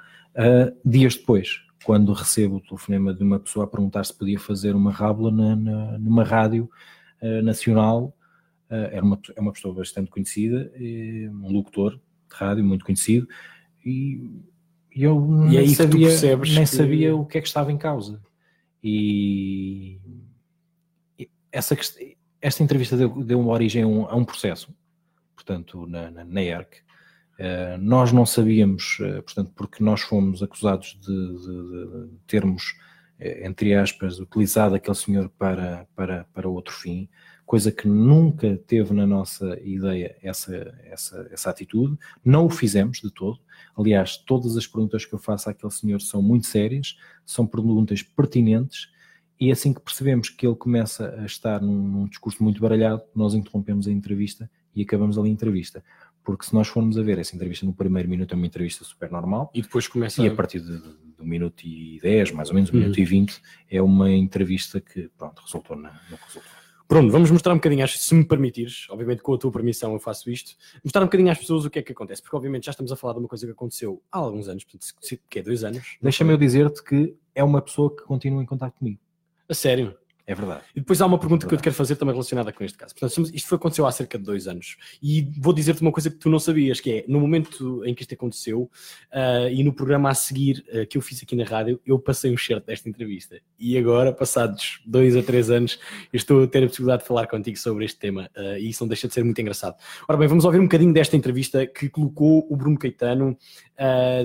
dias 0.85 1.15
depois, 1.15 1.61
quando 1.83 2.13
recebo 2.13 2.55
o 2.55 2.61
telefonema 2.61 3.13
de 3.13 3.23
uma 3.23 3.39
pessoa 3.39 3.65
a 3.65 3.67
perguntar 3.67 4.03
se 4.03 4.17
podia 4.17 4.39
fazer 4.39 4.75
uma 4.75 4.91
rábula 4.91 5.31
na, 5.31 5.55
na, 5.55 5.99
numa 5.99 6.23
rádio 6.23 6.69
nacional, 7.43 8.15
era 8.69 9.03
uma, 9.03 9.19
é 9.35 9.41
uma 9.41 9.51
pessoa 9.51 9.73
bastante 9.73 10.09
conhecida, 10.09 10.71
um 10.79 11.51
locutor 11.51 11.95
de 11.95 12.35
rádio 12.35 12.63
muito 12.63 12.85
conhecido, 12.85 13.27
e 13.85 14.29
eu 14.91 15.27
e 15.49 15.57
nem, 15.57 15.67
sabia, 15.69 16.09
nem 16.19 16.63
que... 16.63 16.65
sabia 16.65 17.15
o 17.15 17.25
que 17.25 17.37
é 17.37 17.41
que 17.41 17.47
estava 17.47 17.71
em 17.71 17.77
causa. 17.77 18.21
E 18.83 19.99
essa, 21.51 21.75
esta 22.41 22.63
entrevista 22.63 22.95
deu, 22.95 23.23
deu 23.23 23.39
uma 23.39 23.51
origem 23.51 23.83
a 23.83 23.87
um, 23.87 24.05
a 24.05 24.15
um 24.15 24.25
processo, 24.25 24.73
portanto, 25.35 25.85
na, 25.87 26.09
na, 26.11 26.23
na 26.23 26.41
ERC. 26.41 26.77
Uh, 27.39 27.77
nós 27.79 28.11
não 28.11 28.25
sabíamos, 28.25 28.97
uh, 28.99 29.23
portanto, 29.23 29.51
porque 29.55 29.83
nós 29.83 30.01
fomos 30.01 30.43
acusados 30.43 30.99
de, 31.01 31.07
de, 31.07 32.07
de 32.09 32.17
termos, 32.27 32.75
uh, 33.19 33.45
entre 33.45 33.73
aspas, 33.73 34.19
utilizado 34.19 34.75
aquele 34.75 34.95
senhor 34.95 35.29
para, 35.37 35.87
para, 35.95 36.25
para 36.33 36.49
outro 36.49 36.73
fim, 36.73 37.07
coisa 37.45 37.71
que 37.71 37.87
nunca 37.87 38.57
teve 38.67 38.93
na 38.93 39.07
nossa 39.07 39.59
ideia 39.61 40.15
essa, 40.21 40.55
essa, 40.83 41.27
essa 41.31 41.49
atitude, 41.49 41.97
não 42.23 42.45
o 42.45 42.49
fizemos 42.49 42.99
de 42.99 43.09
todo. 43.09 43.39
Aliás, 43.75 44.17
todas 44.17 44.55
as 44.55 44.67
perguntas 44.67 45.03
que 45.03 45.15
eu 45.15 45.19
faço 45.19 45.49
àquele 45.49 45.71
senhor 45.71 45.99
são 45.99 46.21
muito 46.21 46.45
sérias, 46.45 46.95
são 47.25 47.47
perguntas 47.47 48.03
pertinentes, 48.03 48.89
e 49.39 49.51
assim 49.51 49.73
que 49.73 49.81
percebemos 49.81 50.29
que 50.29 50.45
ele 50.45 50.55
começa 50.55 51.15
a 51.19 51.25
estar 51.25 51.61
num, 51.61 51.87
num 51.87 52.05
discurso 52.07 52.43
muito 52.43 52.61
baralhado, 52.61 53.01
nós 53.15 53.33
interrompemos 53.33 53.87
a 53.87 53.91
entrevista 53.91 54.49
e 54.75 54.81
acabamos 54.81 55.17
ali 55.17 55.29
a 55.29 55.33
entrevista. 55.33 55.83
Porque 56.23 56.45
se 56.45 56.53
nós 56.53 56.67
formos 56.67 56.97
a 56.97 57.01
ver 57.01 57.17
essa 57.17 57.35
entrevista 57.35 57.65
no 57.65 57.73
primeiro 57.73 58.09
minuto 58.09 58.33
é 58.33 58.35
uma 58.35 58.45
entrevista 58.45 58.83
super 58.83 59.09
normal. 59.09 59.49
E 59.53 59.61
depois 59.61 59.87
começa 59.87 60.21
E 60.21 60.27
a 60.27 60.35
partir 60.35 60.59
de, 60.59 60.73
um 61.19 61.25
minuto 61.25 61.63
e 61.63 61.99
dez, 62.01 62.31
mais 62.31 62.49
ou 62.49 62.55
menos, 62.55 62.69
um 62.69 62.73
uhum. 62.73 62.79
minuto 62.81 62.99
e 62.99 63.05
vinte, 63.05 63.41
é 63.69 63.81
uma 63.81 64.11
entrevista 64.11 64.79
que, 64.79 65.09
pronto, 65.17 65.41
resultou 65.41 65.75
na, 65.75 65.91
no. 66.09 66.17
Pronto, 66.87 67.11
vamos 67.11 67.29
mostrar 67.29 67.53
um 67.53 67.57
bocadinho, 67.57 67.87
se 67.87 68.15
me 68.15 68.25
permitires, 68.25 68.87
obviamente 68.89 69.21
com 69.21 69.33
a 69.35 69.37
tua 69.37 69.51
permissão 69.51 69.93
eu 69.93 69.99
faço 69.99 70.29
isto, 70.31 70.55
mostrar 70.83 71.01
um 71.01 71.05
bocadinho 71.05 71.31
às 71.31 71.37
pessoas 71.37 71.63
o 71.63 71.69
que 71.69 71.77
é 71.77 71.81
que 71.83 71.91
acontece, 71.91 72.19
porque 72.19 72.35
obviamente 72.35 72.65
já 72.65 72.71
estamos 72.71 72.91
a 72.91 72.95
falar 72.95 73.13
de 73.13 73.19
uma 73.19 73.27
coisa 73.27 73.45
que 73.45 73.51
aconteceu 73.51 74.01
há 74.11 74.17
alguns 74.17 74.47
anos, 74.47 74.63
portanto, 74.63 74.85
que 75.29 75.39
é 75.39 75.43
dois 75.43 75.63
anos. 75.63 75.97
Deixa-me 76.01 76.33
eu 76.33 76.37
dizer-te 76.37 76.83
que 76.83 77.15
é 77.35 77.43
uma 77.43 77.61
pessoa 77.61 77.95
que 77.95 78.03
continua 78.03 78.41
em 78.41 78.45
contato 78.45 78.73
comigo. 78.73 78.99
A 79.49 79.53
sério? 79.55 79.97
É 80.29 80.35
verdade. 80.35 80.61
E 80.75 80.79
depois 80.79 81.01
há 81.01 81.07
uma 81.07 81.17
pergunta 81.17 81.47
é 81.47 81.49
que 81.49 81.55
eu 81.55 81.57
te 81.57 81.63
quero 81.63 81.75
fazer 81.75 81.95
também 81.95 82.13
relacionada 82.13 82.53
com 82.53 82.63
este 82.63 82.77
caso. 82.77 82.93
Portanto, 82.93 83.31
isto 83.33 83.49
foi, 83.49 83.55
aconteceu 83.55 83.87
há 83.87 83.91
cerca 83.91 84.15
de 84.15 84.23
dois 84.23 84.47
anos. 84.47 84.77
E 85.01 85.27
vou 85.39 85.51
dizer-te 85.51 85.81
uma 85.81 85.91
coisa 85.91 86.07
que 86.11 86.17
tu 86.17 86.29
não 86.29 86.37
sabias, 86.37 86.79
que 86.79 86.91
é, 86.91 87.05
no 87.07 87.19
momento 87.19 87.83
em 87.83 87.95
que 87.95 88.03
isto 88.03 88.13
aconteceu, 88.13 88.69
uh, 89.11 89.49
e 89.51 89.63
no 89.63 89.73
programa 89.73 90.07
a 90.11 90.13
seguir 90.13 90.63
uh, 90.71 90.85
que 90.85 90.99
eu 90.99 91.01
fiz 91.01 91.23
aqui 91.23 91.35
na 91.35 91.45
rádio, 91.45 91.81
eu 91.83 91.97
passei 91.97 92.31
um 92.31 92.37
certo 92.37 92.67
desta 92.67 92.87
entrevista. 92.87 93.41
E 93.57 93.75
agora, 93.75 94.13
passados 94.13 94.83
dois 94.85 95.15
a 95.15 95.23
três 95.23 95.49
anos, 95.49 95.79
estou 96.13 96.43
a 96.43 96.47
ter 96.47 96.63
a 96.63 96.67
possibilidade 96.67 97.01
de 97.01 97.07
falar 97.07 97.25
contigo 97.25 97.57
sobre 97.57 97.85
este 97.85 97.97
tema. 97.97 98.29
Uh, 98.37 98.59
e 98.59 98.69
isso 98.69 98.83
não 98.83 98.87
deixa 98.87 99.07
de 99.07 99.15
ser 99.15 99.23
muito 99.23 99.41
engraçado. 99.41 99.77
Ora 100.07 100.15
bem, 100.15 100.27
vamos 100.27 100.45
ouvir 100.45 100.59
um 100.59 100.65
bocadinho 100.65 100.93
desta 100.93 101.17
entrevista 101.17 101.65
que 101.65 101.89
colocou 101.89 102.45
o 102.47 102.55
Bruno 102.55 102.77
Caetano 102.77 103.35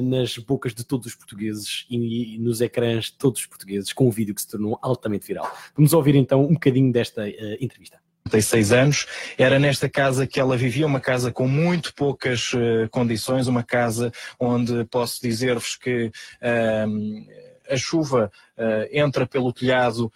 nas 0.03 0.37
bocas 0.37 0.75
de 0.75 0.83
todos 0.83 1.07
os 1.07 1.15
portugueses 1.15 1.87
e, 1.89 2.35
e 2.35 2.39
nos 2.41 2.61
ecrãs 2.61 3.05
de 3.05 3.13
todos 3.13 3.41
os 3.41 3.47
portugueses, 3.47 3.93
com 3.93 4.09
um 4.09 4.11
vídeo 4.11 4.35
que 4.35 4.43
se 4.43 4.49
tornou 4.49 4.77
altamente 4.83 5.29
viral. 5.29 5.49
Vamos 5.77 5.94
ouvir 5.97 6.15
então 6.15 6.45
um 6.45 6.55
bocadinho 6.55 6.93
desta 6.93 7.23
uh, 7.23 7.57
entrevista. 7.61 7.99
36 8.31 8.73
anos, 8.73 9.07
era 9.37 9.59
nesta 9.59 9.87
casa 9.89 10.27
que 10.27 10.41
ela 10.41 10.57
vivia, 10.57 10.87
uma 10.87 11.01
casa 11.01 11.31
com 11.31 11.47
muito 11.47 11.95
poucas 11.95 12.53
uh, 12.55 12.89
condições, 12.91 13.47
uma 13.47 13.63
casa 13.63 14.11
onde 14.41 14.85
posso 14.87 15.21
dizer-vos 15.21 15.77
que 15.77 16.07
uh, 16.07 17.71
a 17.71 17.77
chuva 17.77 18.31
entra 18.93 19.27
pelo 19.27 19.51
telhado 19.51 20.13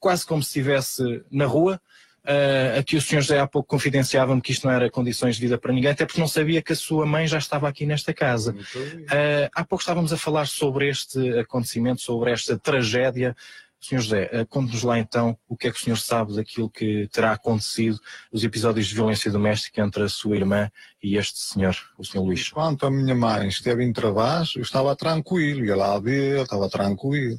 quase 0.00 0.26
como 0.26 0.42
se 0.42 0.48
estivesse 0.48 1.22
na 1.30 1.46
rua. 1.46 1.80
Uh, 2.24 2.78
aqui 2.78 2.96
o 2.96 3.02
senhor 3.02 3.20
já 3.20 3.42
há 3.42 3.46
pouco 3.46 3.68
confidenciava-me 3.68 4.40
que 4.40 4.50
isto 4.52 4.66
não 4.66 4.72
era 4.72 4.90
condições 4.90 5.36
de 5.36 5.42
vida 5.42 5.58
para 5.58 5.72
ninguém, 5.74 5.90
até 5.90 6.06
porque 6.06 6.20
não 6.20 6.26
sabia 6.26 6.62
que 6.62 6.72
a 6.72 6.76
sua 6.76 7.04
mãe 7.04 7.26
já 7.26 7.36
estava 7.36 7.68
aqui 7.68 7.84
nesta 7.84 8.14
casa. 8.14 8.52
Uh, 8.52 9.48
há 9.54 9.62
pouco 9.62 9.82
estávamos 9.82 10.10
a 10.10 10.16
falar 10.16 10.46
sobre 10.46 10.88
este 10.88 11.38
acontecimento, 11.38 12.00
sobre 12.00 12.32
esta 12.32 12.58
tragédia. 12.58 13.36
Senhor 13.86 14.00
José, 14.00 14.30
uh, 14.32 14.46
conte-nos 14.46 14.82
lá 14.82 14.98
então 14.98 15.36
o 15.46 15.54
que 15.54 15.68
é 15.68 15.70
que 15.70 15.76
o 15.76 15.80
senhor 15.80 15.96
sabe 15.96 16.34
daquilo 16.34 16.70
que 16.70 17.06
terá 17.12 17.32
acontecido, 17.32 18.00
os 18.32 18.42
episódios 18.42 18.86
de 18.86 18.94
violência 18.94 19.30
doméstica 19.30 19.82
entre 19.82 20.04
a 20.04 20.08
sua 20.08 20.36
irmã 20.36 20.70
e 21.02 21.18
este 21.18 21.38
senhor, 21.38 21.76
o 21.98 22.02
senhor 22.02 22.24
Luís. 22.24 22.48
Quanto 22.48 22.86
a 22.86 22.90
minha 22.90 23.14
mãe 23.14 23.46
esteve 23.48 23.84
em 23.84 23.92
trabalho, 23.92 24.48
eu 24.56 24.62
estava 24.62 24.96
tranquilo, 24.96 25.66
ia 25.66 25.76
lá 25.76 25.98
ver, 25.98 26.40
estava 26.40 26.66
tranquilo, 26.70 27.38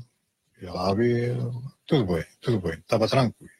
ia 0.61 0.71
lá 0.71 0.93
ver, 0.93 1.35
tudo 1.87 2.13
bem, 2.13 2.25
tudo 2.39 2.59
bem, 2.59 2.73
estava 2.73 3.07
tranquilo. 3.07 3.51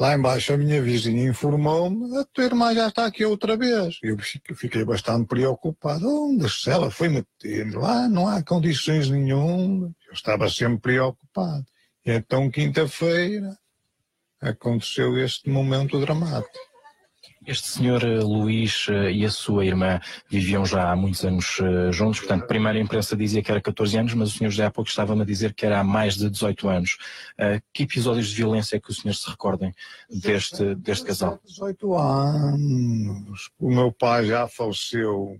Lá 0.00 0.14
embaixo 0.14 0.54
a 0.54 0.56
minha 0.56 0.80
vizinha 0.80 1.28
informou-me, 1.28 2.16
a 2.16 2.24
tua 2.24 2.44
irmã 2.44 2.72
já 2.72 2.88
está 2.88 3.04
aqui 3.04 3.22
outra 3.26 3.54
vez. 3.54 3.98
Eu 4.02 4.16
fiquei 4.54 4.82
bastante 4.82 5.26
preocupado. 5.26 6.08
Onde 6.08 6.48
se 6.48 6.70
ela 6.70 6.88
foi 6.88 7.08
meter? 7.08 7.74
Lá 7.74 8.08
não 8.08 8.28
há 8.28 8.42
condições 8.42 9.10
nenhuma. 9.10 9.92
Eu 10.06 10.12
estava 10.14 10.48
sempre 10.48 10.80
preocupado. 10.80 11.66
Então, 12.10 12.50
quinta-feira, 12.50 13.54
aconteceu 14.40 15.18
este 15.22 15.50
momento 15.50 16.00
dramático. 16.00 16.58
Este 17.46 17.68
senhor 17.68 18.02
eh, 18.02 18.20
Luís 18.20 18.86
eh, 18.88 19.12
e 19.12 19.26
a 19.26 19.30
sua 19.30 19.66
irmã 19.66 20.00
viviam 20.26 20.64
já 20.64 20.90
há 20.90 20.96
muitos 20.96 21.22
anos 21.22 21.60
eh, 21.60 21.92
juntos, 21.92 22.20
portanto, 22.20 22.46
primeiro 22.46 22.78
a 22.78 22.80
imprensa 22.80 23.14
dizia 23.14 23.42
que 23.42 23.50
era 23.50 23.60
14 23.60 23.98
anos, 23.98 24.14
mas 24.14 24.30
o 24.30 24.38
senhor 24.38 24.48
já 24.50 24.68
há 24.68 24.70
pouco 24.70 24.88
estava-me 24.88 25.20
a 25.20 25.24
dizer 25.26 25.52
que 25.52 25.66
era 25.66 25.80
há 25.80 25.84
mais 25.84 26.16
de 26.16 26.30
18 26.30 26.66
anos. 26.70 26.96
Que 27.74 27.82
episódios 27.82 28.28
de 28.28 28.36
violência 28.36 28.76
é 28.76 28.80
que 28.80 28.90
o 28.90 28.94
senhor 28.94 29.12
se 29.12 29.28
recordem 29.28 29.74
deste, 30.08 30.74
deste 30.76 31.04
casal? 31.04 31.38
18 31.44 31.94
anos. 31.94 33.50
O 33.58 33.68
meu 33.68 33.92
pai 33.92 34.24
já 34.24 34.48
faleceu, 34.48 35.38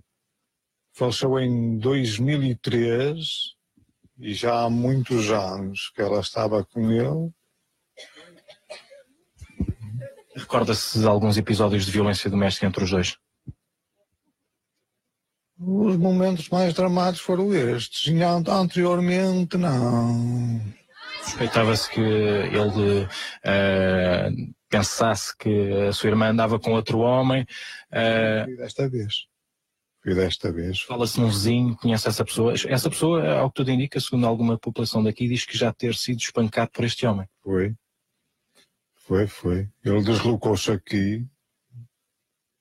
faleceu 0.93 1.39
em 1.39 1.79
2003 1.79 3.57
e 4.19 4.33
já 4.33 4.63
há 4.63 4.69
muitos 4.69 5.29
anos 5.29 5.91
que 5.95 6.01
ela 6.01 6.19
estava 6.19 6.63
com 6.65 6.91
ele 6.91 7.31
Recorda-se 10.39 10.99
de 10.99 11.05
alguns 11.05 11.37
episódios 11.37 11.85
de 11.85 11.91
violência 11.91 12.29
doméstica 12.29 12.65
entre 12.65 12.83
os 12.83 12.89
dois? 12.89 13.17
Os 15.59 15.97
momentos 15.97 16.47
mais 16.49 16.73
dramáticos 16.73 17.19
foram 17.19 17.53
estes. 17.53 18.13
Anteriormente, 18.47 19.57
não. 19.57 20.61
Suspeitava-se 21.23 21.89
que 21.89 21.99
ele 21.99 23.03
uh, 23.03 24.53
pensasse 24.69 25.35
que 25.37 25.87
a 25.89 25.91
sua 25.91 26.09
irmã 26.09 26.29
andava 26.29 26.57
com 26.57 26.71
outro 26.71 26.99
homem. 26.99 27.45
Uh... 27.91 28.55
Desta 28.55 28.87
vez. 28.89 29.27
Fui 30.01 30.15
desta 30.15 30.51
vez. 30.51 30.81
Fala-se 30.81 31.19
num 31.19 31.27
vizinho, 31.27 31.75
conhece 31.75 32.07
essa 32.07 32.23
pessoa. 32.23 32.53
Essa 32.53 32.89
pessoa, 32.89 33.39
ao 33.39 33.49
que 33.49 33.55
tudo 33.55 33.71
indica, 33.71 33.99
segundo 33.99 34.25
alguma 34.27 34.57
população 34.57 35.03
daqui, 35.03 35.27
diz 35.27 35.45
que 35.45 35.57
já 35.57 35.73
ter 35.73 35.93
sido 35.93 36.19
espancado 36.19 36.71
por 36.71 36.85
este 36.85 37.05
homem. 37.05 37.27
Foi. 37.43 37.75
Foi, 38.95 39.27
foi. 39.27 39.69
Ele 39.83 40.01
deslocou-se 40.03 40.71
aqui, 40.71 41.25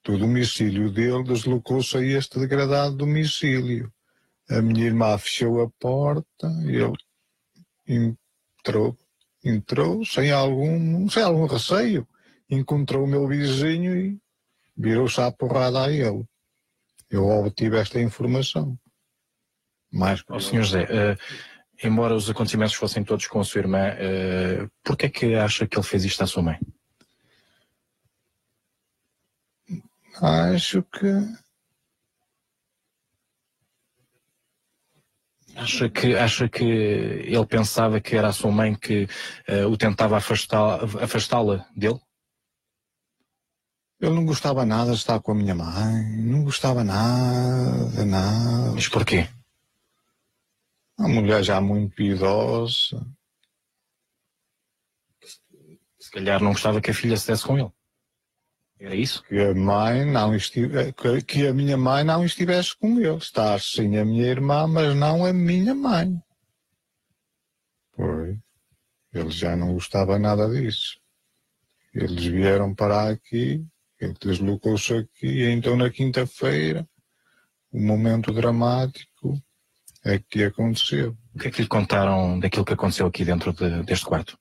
do 0.03 0.19
domicílio 0.19 0.91
dele, 0.91 1.23
deslocou-se 1.23 1.97
a 1.97 2.01
este 2.01 2.39
degradado 2.41 2.97
domicílio. 2.97 3.93
A 4.51 4.63
minha 4.63 4.87
irmã 4.87 5.17
fechou 5.19 5.61
a 5.61 5.69
porta, 5.79 6.49
ele 6.65 6.95
entrou, 7.87 8.97
entrou 9.45 10.05
sem 10.07 10.31
algum, 10.31 11.09
sem 11.11 11.23
algum 11.23 11.47
receio, 11.47 12.09
encontrou 12.49 13.05
o 13.05 13.07
meu 13.07 13.29
vizinho 13.29 13.95
e 13.95 14.19
virou-se 14.75 15.21
à 15.21 15.31
porrada 15.31 15.85
a 15.85 15.93
ele. 15.93 16.25
Eu 17.11 17.27
obtive 17.27 17.79
esta 17.79 18.01
informação. 18.01 18.79
Mais 19.91 20.23
oh, 20.29 20.41
Senhor 20.41 20.63
José, 20.63 20.85
uh 20.85 21.59
embora 21.83 22.15
os 22.15 22.29
acontecimentos 22.29 22.75
fossem 22.75 23.05
todos 23.05 23.27
com 23.27 23.41
a 23.41 23.45
sua 23.45 23.61
irmã, 23.61 23.91
uh, 23.93 24.71
por 24.83 24.97
que 24.97 25.07
é 25.07 25.09
que 25.09 25.35
acha 25.35 25.67
que 25.67 25.77
ele 25.79 25.87
fez 25.87 26.05
isto 26.05 26.23
à 26.23 26.27
sua 26.27 26.43
mãe? 26.43 26.59
Acho 30.21 30.83
que. 30.83 31.07
Acha 35.55 35.89
que, 35.89 36.15
acha 36.15 36.49
que 36.49 36.65
ele 36.65 37.47
pensava 37.47 38.01
que 38.01 38.15
era 38.15 38.29
a 38.29 38.33
sua 38.33 38.51
mãe 38.51 38.77
que 38.77 39.09
uh, 39.49 39.67
o 39.69 39.77
tentava 39.77 40.17
afastá-la 40.17 40.85
afastá 41.03 41.39
dele? 41.77 42.01
Ele 44.01 44.15
não 44.15 44.25
gostava 44.25 44.65
nada 44.65 44.93
de 44.93 44.99
estar 44.99 45.21
com 45.21 45.33
a 45.33 45.35
minha 45.35 45.55
mãe, 45.55 46.17
não 46.19 46.45
gostava 46.45 46.85
nada, 46.85 48.05
nada. 48.05 48.73
Mas 48.73 48.89
porquê? 48.89 49.29
Uma 50.97 51.09
mulher 51.09 51.43
já 51.43 51.61
muito 51.61 52.01
idosa. 52.01 53.05
Se 55.99 56.11
calhar 56.13 56.41
não 56.43 56.53
gostava 56.53 56.81
que 56.81 56.91
a 56.91 56.95
filha 56.95 57.17
se 57.17 57.27
desse 57.27 57.45
com 57.45 57.59
ele. 57.59 57.73
Era 58.81 58.95
isso? 58.95 59.23
Que 59.25 59.41
a 59.41 59.53
mãe 59.55 60.05
não 60.05 60.35
estive, 60.35 60.93
que 61.27 61.47
a 61.49 61.53
minha 61.53 61.77
mãe 61.77 62.05
não 62.05 62.25
estivesse 62.25 62.77
com 62.77 63.01
ele. 63.01 63.17
Estar 63.17 63.61
sim 63.61 63.97
a 63.97 64.05
minha 64.05 64.27
irmã, 64.27 64.69
mas 64.69 64.95
não 64.95 65.27
a 65.27 65.33
minha 65.33 65.75
mãe. 65.75 66.23
Foi. 67.97 68.39
Ele 69.13 69.31
já 69.31 69.57
não 69.57 69.75
gostava 69.75 70.19
nada 70.19 70.49
disso. 70.49 71.01
Eles 71.93 72.25
vieram 72.25 72.73
para 72.73 73.11
aqui, 73.11 73.67
ele 74.01 74.15
deslocou-se 74.21 74.95
aqui, 74.95 75.27
e 75.27 75.51
então 75.51 75.77
na 75.77 75.91
quinta-feira, 75.91 76.89
um 77.73 77.85
momento 77.85 78.33
dramático, 78.33 79.41
é 80.05 80.19
que 80.19 80.45
aconteceu. 80.45 81.17
O 81.35 81.39
que 81.39 81.49
é 81.49 81.51
que 81.51 81.63
lhe 81.63 81.69
contaram 81.69 82.39
daquilo 82.39 82.65
que 82.65 82.73
aconteceu 82.73 83.07
aqui 83.07 83.25
dentro 83.25 83.53
de, 83.53 83.83
deste 83.83 84.07
quarto? 84.07 84.39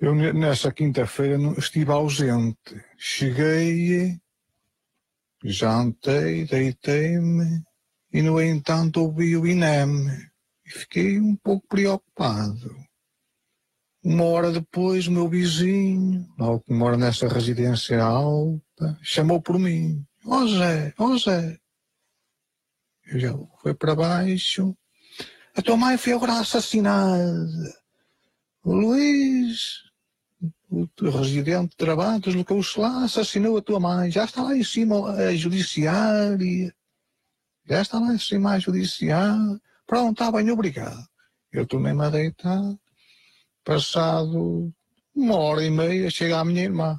Eu 0.00 0.14
nessa 0.14 0.72
quinta-feira 0.72 1.36
estive 1.58 1.90
ausente. 1.90 2.80
Cheguei, 2.96 4.16
jantei, 5.44 6.44
deitei-me 6.44 7.62
e 8.12 8.22
no 8.22 8.40
entanto 8.40 9.02
ouvi 9.02 9.36
o 9.36 9.46
INEM 9.46 10.06
e 10.64 10.70
fiquei 10.70 11.20
um 11.20 11.34
pouco 11.34 11.66
preocupado. 11.66 12.87
Uma 14.02 14.24
hora 14.24 14.52
depois, 14.52 15.06
o 15.06 15.12
meu 15.12 15.28
vizinho, 15.28 16.26
que 16.64 16.72
mora 16.72 16.96
nessa 16.96 17.28
residência 17.28 18.02
alta, 18.02 18.98
chamou 19.02 19.42
por 19.42 19.58
mim. 19.58 20.04
Ó 20.24 20.42
oh 20.42 20.48
Zé, 20.48 20.94
ó 20.98 21.06
oh 21.06 21.18
Zé, 21.18 21.58
eu 23.06 23.18
já 23.18 23.34
foi 23.62 23.74
para 23.74 23.94
baixo. 23.94 24.76
A 25.56 25.62
tua 25.62 25.76
mãe 25.76 25.96
foi 25.96 26.12
agora 26.12 26.38
assassinada. 26.38 27.48
O 28.62 28.72
Luís, 28.72 29.82
o 30.70 30.86
residente 31.10 31.70
de 31.70 31.76
trabalho, 31.76 32.20
deslocou-se 32.20 32.78
lá, 32.78 33.04
assassinou 33.04 33.56
a 33.56 33.62
tua 33.62 33.80
mãe. 33.80 34.10
Já 34.10 34.24
está 34.24 34.42
lá 34.42 34.54
em 34.54 34.62
cima 34.62 35.10
a 35.10 35.34
judiciária. 35.34 36.74
Já 37.66 37.82
está 37.82 37.98
lá 37.98 38.14
em 38.14 38.18
cima 38.18 38.52
a 38.52 38.58
judiciária. 38.58 39.60
Pronto, 39.86 40.12
está 40.12 40.30
bem, 40.30 40.50
obrigado. 40.50 41.02
Eu 41.50 41.66
tomei-me 41.66 42.04
a 42.04 42.10
deitar. 42.10 42.62
Passado 43.68 44.72
uma 45.14 45.36
hora 45.36 45.62
e 45.62 45.68
meia, 45.68 46.08
chega 46.08 46.40
a 46.40 46.44
minha 46.44 46.62
irmã. 46.62 46.98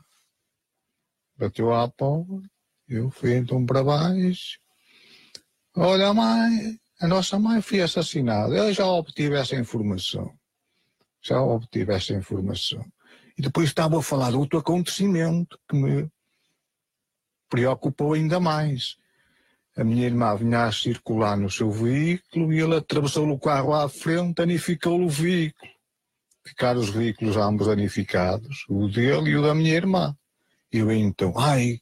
Bateu 1.36 1.74
à 1.74 1.90
porta. 1.90 2.48
Eu 2.88 3.10
fui 3.10 3.36
então 3.38 3.66
para 3.66 3.84
baixo. 3.84 4.60
Olha, 5.76 6.14
mãe, 6.14 6.80
a 7.02 7.08
nossa 7.08 7.40
mãe 7.40 7.60
foi 7.60 7.82
assassinada. 7.82 8.56
Eu 8.56 8.72
já 8.72 8.86
obtive 8.86 9.36
essa 9.36 9.56
informação. 9.56 10.32
Já 11.24 11.42
obtive 11.42 11.92
essa 11.92 12.14
informação. 12.14 12.86
E 13.36 13.42
depois 13.42 13.70
estava 13.70 13.98
a 13.98 14.04
falar 14.04 14.30
de 14.30 14.38
outro 14.38 14.60
acontecimento 14.60 15.60
que 15.68 15.76
me 15.76 16.08
preocupou 17.50 18.14
ainda 18.14 18.40
mais. 18.40 18.96
A 19.76 19.84
minha 19.84 20.06
irmã 20.06 20.36
vinha 20.36 20.66
a 20.66 20.72
circular 20.72 21.36
no 21.36 21.50
seu 21.50 21.72
veículo 21.72 22.54
e 22.54 22.60
ele 22.60 22.76
atravessou 22.76 23.28
o 23.28 23.40
carro 23.40 23.74
à 23.74 23.90
frente, 23.90 24.36
danificou 24.36 25.02
o 25.02 25.10
veículo. 25.10 25.79
Ficaram 26.50 26.80
os 26.80 26.90
veículos 26.90 27.38
ambos 27.38 27.68
danificados, 27.68 28.66
o 28.68 28.88
dele 28.88 29.30
e 29.30 29.36
o 29.36 29.42
da 29.44 29.54
minha 29.54 29.76
irmã. 29.76 30.18
E 30.74 30.80
eu 30.80 30.92
então, 30.92 31.32
ai, 31.38 31.80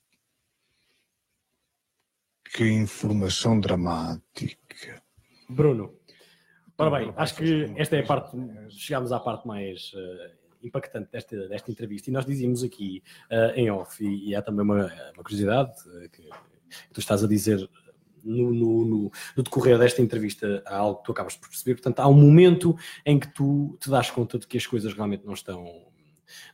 que 2.54 2.66
informação 2.68 3.62
dramática. 3.62 5.02
Bruno, 5.48 5.98
ora 6.78 7.00
bem, 7.00 7.14
acho 7.16 7.36
que 7.36 7.74
esta 7.78 7.96
é 7.96 8.02
a 8.02 8.06
parte, 8.06 8.36
chegámos 8.70 9.14
à 9.14 9.22
parte 9.22 9.48
mais 9.48 9.94
uh, 9.94 10.36
impactante 10.62 11.12
desta, 11.12 11.48
desta 11.48 11.72
entrevista 11.72 12.10
e 12.10 12.14
nós 12.14 12.26
dizíamos 12.26 12.62
aqui 12.62 13.02
uh, 13.32 13.58
em 13.58 13.72
off, 13.72 14.04
e, 14.04 14.30
e 14.30 14.36
há 14.36 14.42
também 14.42 14.64
uma, 14.64 14.86
uma 15.14 15.24
curiosidade 15.24 15.72
uh, 15.88 16.10
que 16.10 16.30
tu 16.94 17.00
estás 17.00 17.24
a 17.24 17.28
dizer 17.28 17.58
no, 18.28 18.52
no, 18.52 18.86
no, 18.86 19.12
no, 19.36 19.44
decorrer 19.44 19.78
desta 19.78 20.02
entrevista 20.02 20.62
há 20.66 20.78
algo 20.78 21.00
que 21.00 21.06
tu 21.06 21.12
acabas 21.12 21.36
por 21.36 21.50
perceber. 21.50 21.76
Portanto, 21.76 22.00
há 22.00 22.08
um 22.08 22.14
momento 22.14 22.76
em 23.06 23.20
que 23.20 23.28
tu 23.34 23.78
te 23.80 23.90
das 23.90 24.12
conta 24.12 24.38
de 24.38 24.48
que 24.48 24.58
as 24.58 24.66
coisas 24.66 24.94
realmente 24.94 25.26
não 25.26 25.34
estão, 25.34 25.66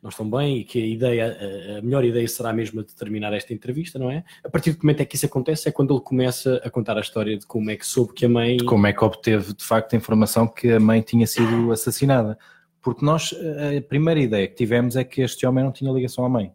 não 0.01 0.09
estão 0.09 0.29
bem 0.29 0.59
e 0.59 0.63
que 0.63 0.81
a 0.81 0.85
ideia, 0.85 1.77
a 1.79 1.81
melhor 1.81 2.05
ideia 2.05 2.27
será 2.27 2.53
mesmo 2.53 2.83
de 2.83 2.93
terminar 2.95 3.33
esta 3.33 3.53
entrevista, 3.53 3.97
não 3.97 4.11
é? 4.11 4.23
A 4.43 4.49
partir 4.49 4.73
do 4.73 4.83
momento 4.83 5.01
é 5.01 5.05
que 5.05 5.15
isso 5.15 5.25
acontece 5.25 5.67
é 5.67 5.71
quando 5.71 5.93
ele 5.93 6.01
começa 6.01 6.61
a 6.63 6.69
contar 6.69 6.97
a 6.97 7.01
história 7.01 7.37
de 7.37 7.45
como 7.45 7.69
é 7.69 7.75
que 7.75 7.85
soube 7.85 8.13
que 8.13 8.25
a 8.25 8.29
mãe. 8.29 8.57
De 8.57 8.65
como 8.65 8.85
é 8.87 8.93
que 8.93 9.03
obteve 9.03 9.53
de 9.53 9.63
facto 9.63 9.93
a 9.93 9.97
informação 9.97 10.47
que 10.47 10.71
a 10.71 10.79
mãe 10.79 11.01
tinha 11.01 11.27
sido 11.27 11.71
assassinada. 11.71 12.37
Porque 12.81 13.05
nós, 13.05 13.33
a 13.33 13.81
primeira 13.81 14.19
ideia 14.19 14.45
que 14.45 14.55
tivemos 14.55 14.97
é 14.97 15.05
que 15.05 15.21
este 15.21 15.45
homem 15.45 15.63
não 15.63 15.71
tinha 15.71 15.89
ligação 15.91 16.25
à 16.25 16.29
mãe. 16.29 16.53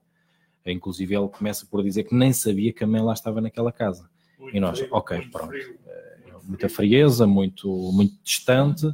Inclusive 0.66 1.16
ele 1.16 1.28
começa 1.28 1.66
por 1.66 1.82
dizer 1.82 2.04
que 2.04 2.14
nem 2.14 2.32
sabia 2.34 2.72
que 2.72 2.84
a 2.84 2.86
mãe 2.86 3.00
lá 3.00 3.14
estava 3.14 3.40
naquela 3.40 3.72
casa. 3.72 4.08
E 4.52 4.60
nós, 4.60 4.84
ok, 4.90 5.28
pronto. 5.30 5.54
Eh, 5.54 6.18
muita 6.44 6.68
frieza, 6.68 7.26
muito, 7.26 7.68
muito 7.92 8.14
distante, 8.22 8.86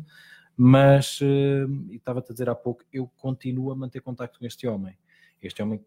mas 0.56 1.20
uh, 1.20 1.92
estava-te 1.92 2.30
a 2.30 2.32
dizer 2.32 2.48
há 2.48 2.54
pouco, 2.54 2.82
eu 2.92 3.10
continuo 3.16 3.70
a 3.70 3.76
manter 3.76 4.00
contato 4.00 4.38
com 4.38 4.46
este 4.46 4.66
homem. 4.66 4.96
Este 5.42 5.62
homem, 5.62 5.80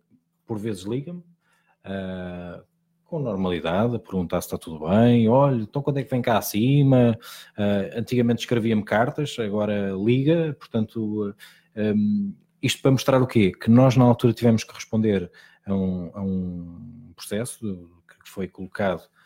por 0.45 0.57
vezes, 0.57 0.83
liga-me, 0.83 1.19
uh, 1.19 2.63
com 3.05 3.19
normalidade, 3.19 3.95
a 3.95 3.99
perguntar 3.99 4.41
se 4.41 4.47
está 4.47 4.57
tudo 4.57 4.87
bem, 4.87 5.29
olha, 5.29 5.61
então 5.61 5.81
quando 5.81 5.97
é 5.97 6.03
que 6.03 6.11
vem 6.11 6.21
cá 6.21 6.37
acima? 6.37 7.17
Uh, 7.57 7.97
antigamente 7.97 8.41
escrevia-me 8.41 8.83
cartas, 8.83 9.37
agora 9.39 9.91
liga, 9.91 10.55
portanto, 10.59 11.33
um, 11.75 12.33
isto 12.61 12.81
para 12.81 12.91
mostrar 12.91 13.21
o 13.21 13.27
quê? 13.27 13.51
Que 13.51 13.69
nós 13.69 13.95
na 13.95 14.03
altura 14.03 14.33
tivemos 14.33 14.63
que 14.63 14.73
responder 14.73 15.31
a 15.65 15.73
um, 15.73 16.11
a 16.13 16.21
um 16.21 17.13
processo 17.15 17.89
que 18.07 18.29
foi 18.29 18.47
colocado 18.47 19.01
uh, 19.01 19.16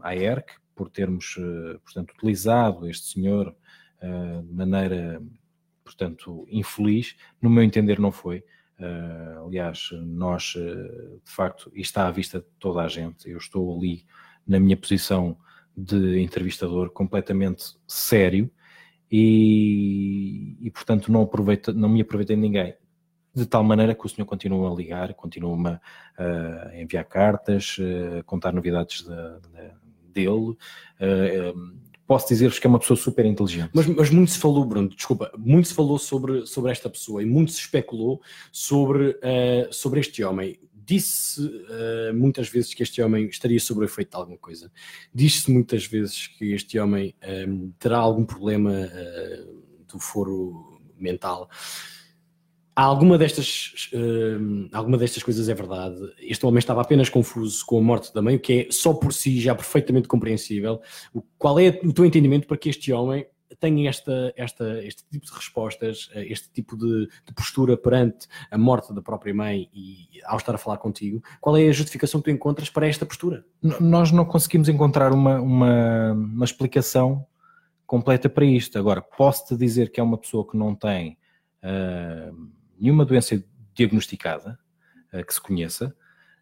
à 0.00 0.14
ERC 0.14 0.52
por 0.74 0.88
termos, 0.88 1.36
uh, 1.36 1.78
portanto, 1.80 2.12
utilizado 2.12 2.88
este 2.88 3.14
senhor 3.14 3.54
uh, 4.02 4.42
de 4.42 4.52
maneira, 4.52 5.22
portanto, 5.84 6.46
infeliz. 6.50 7.16
No 7.42 7.50
meu 7.50 7.62
entender, 7.62 7.98
não 7.98 8.12
foi. 8.12 8.44
Aliás, 9.44 9.88
nós, 10.04 10.54
de 10.54 11.32
facto, 11.32 11.68
e 11.74 11.80
está 11.80 12.06
à 12.06 12.12
vista 12.12 12.38
de 12.38 12.46
toda 12.60 12.80
a 12.80 12.86
gente, 12.86 13.28
eu 13.28 13.36
estou 13.36 13.76
ali 13.76 14.06
na 14.46 14.60
minha 14.60 14.76
posição 14.76 15.36
de 15.76 16.20
entrevistador 16.20 16.90
completamente 16.90 17.76
sério 17.88 18.48
e, 19.10 20.56
e 20.60 20.70
portanto, 20.70 21.10
não, 21.10 21.22
aproveito, 21.22 21.72
não 21.72 21.88
me 21.88 22.00
aproveitei 22.00 22.36
de 22.36 22.42
ninguém 22.42 22.76
de 23.38 23.46
tal 23.46 23.62
maneira 23.62 23.94
que 23.94 24.04
o 24.04 24.08
senhor 24.08 24.26
continua 24.26 24.70
a 24.70 24.74
ligar, 24.74 25.14
continua 25.14 25.80
a 26.16 26.76
enviar 26.76 27.04
cartas, 27.04 27.76
a 28.18 28.22
contar 28.24 28.52
novidades 28.52 29.02
de, 29.02 29.10
de, 29.10 29.72
dele. 30.12 30.56
posso 32.08 32.28
dizer-vos 32.28 32.58
que 32.58 32.66
é 32.66 32.70
uma 32.70 32.78
pessoa 32.78 32.96
super 32.96 33.24
inteligente. 33.26 33.70
Mas, 33.74 33.86
mas, 33.86 34.10
muito 34.10 34.30
se 34.30 34.38
falou, 34.38 34.64
Bruno, 34.64 34.88
desculpa, 34.88 35.30
muito 35.36 35.68
se 35.68 35.74
falou 35.74 35.98
sobre, 35.98 36.46
sobre 36.46 36.72
esta 36.72 36.88
pessoa 36.88 37.22
e 37.22 37.26
muito 37.26 37.52
se 37.52 37.60
especulou 37.60 38.20
sobre, 38.50 39.10
uh, 39.10 39.70
sobre 39.70 40.00
este 40.00 40.24
homem. 40.24 40.58
Disse 40.72 41.42
uh, 41.42 42.14
muitas 42.14 42.48
vezes 42.48 42.72
que 42.72 42.82
este 42.82 43.02
homem 43.02 43.26
estaria 43.26 43.60
sob 43.60 43.80
o 43.80 43.84
efeito 43.84 44.12
de 44.12 44.16
alguma 44.16 44.38
coisa. 44.38 44.72
Diz-se 45.14 45.52
muitas 45.52 45.84
vezes 45.84 46.28
que 46.28 46.54
este 46.54 46.78
homem 46.78 47.14
terá 47.78 47.98
algum 47.98 48.24
problema 48.24 48.70
uh, 48.70 49.62
do 49.86 50.00
foro 50.00 50.80
mental 50.98 51.48
alguma 52.84 53.18
destas, 53.18 53.90
uh, 53.92 54.68
alguma 54.72 54.96
destas 54.96 55.22
coisas 55.22 55.48
é 55.48 55.54
verdade. 55.54 55.96
Este 56.20 56.46
homem 56.46 56.58
estava 56.58 56.80
apenas 56.80 57.08
confuso 57.08 57.64
com 57.66 57.78
a 57.78 57.82
morte 57.82 58.14
da 58.14 58.22
mãe, 58.22 58.36
o 58.36 58.40
que 58.40 58.52
é 58.52 58.66
só 58.70 58.94
por 58.94 59.12
si 59.12 59.40
já 59.40 59.54
perfeitamente 59.54 60.06
compreensível. 60.06 60.80
O, 61.12 61.22
qual 61.36 61.58
é 61.58 61.80
o 61.82 61.92
teu 61.92 62.04
entendimento 62.04 62.46
para 62.46 62.56
que 62.56 62.68
este 62.68 62.92
homem 62.92 63.26
tenha 63.58 63.88
esta, 63.88 64.32
esta, 64.36 64.84
este 64.84 65.04
tipo 65.10 65.26
de 65.26 65.32
respostas, 65.32 66.08
eh, 66.14 66.26
este 66.30 66.50
tipo 66.52 66.76
de, 66.76 67.08
de, 67.26 67.34
postura 67.34 67.76
perante 67.76 68.28
a 68.50 68.58
morte 68.58 68.94
da 68.94 69.02
própria 69.02 69.34
mãe 69.34 69.68
e 69.74 70.20
ao 70.24 70.36
estar 70.36 70.54
a 70.54 70.58
falar 70.58 70.76
contigo? 70.78 71.20
Qual 71.40 71.56
é 71.56 71.68
a 71.68 71.72
justificação 71.72 72.20
que 72.20 72.30
tu 72.30 72.34
encontras 72.34 72.70
para 72.70 72.86
esta 72.86 73.04
postura? 73.04 73.44
Nós 73.80 74.12
não 74.12 74.24
conseguimos 74.24 74.68
encontrar 74.68 75.12
uma, 75.12 75.40
uma, 75.40 76.12
uma 76.12 76.44
explicação 76.44 77.26
completa 77.84 78.28
para 78.28 78.44
isto. 78.44 78.78
Agora, 78.78 79.02
posso-te 79.02 79.56
dizer 79.56 79.90
que 79.90 79.98
é 79.98 80.02
uma 80.02 80.18
pessoa 80.18 80.46
que 80.46 80.56
não 80.56 80.74
tem. 80.76 81.18
Uh, 81.60 82.57
nenhuma 82.80 83.04
doença 83.04 83.42
diagnosticada 83.74 84.58
uh, 85.12 85.24
que 85.24 85.34
se 85.34 85.40
conheça, 85.40 85.94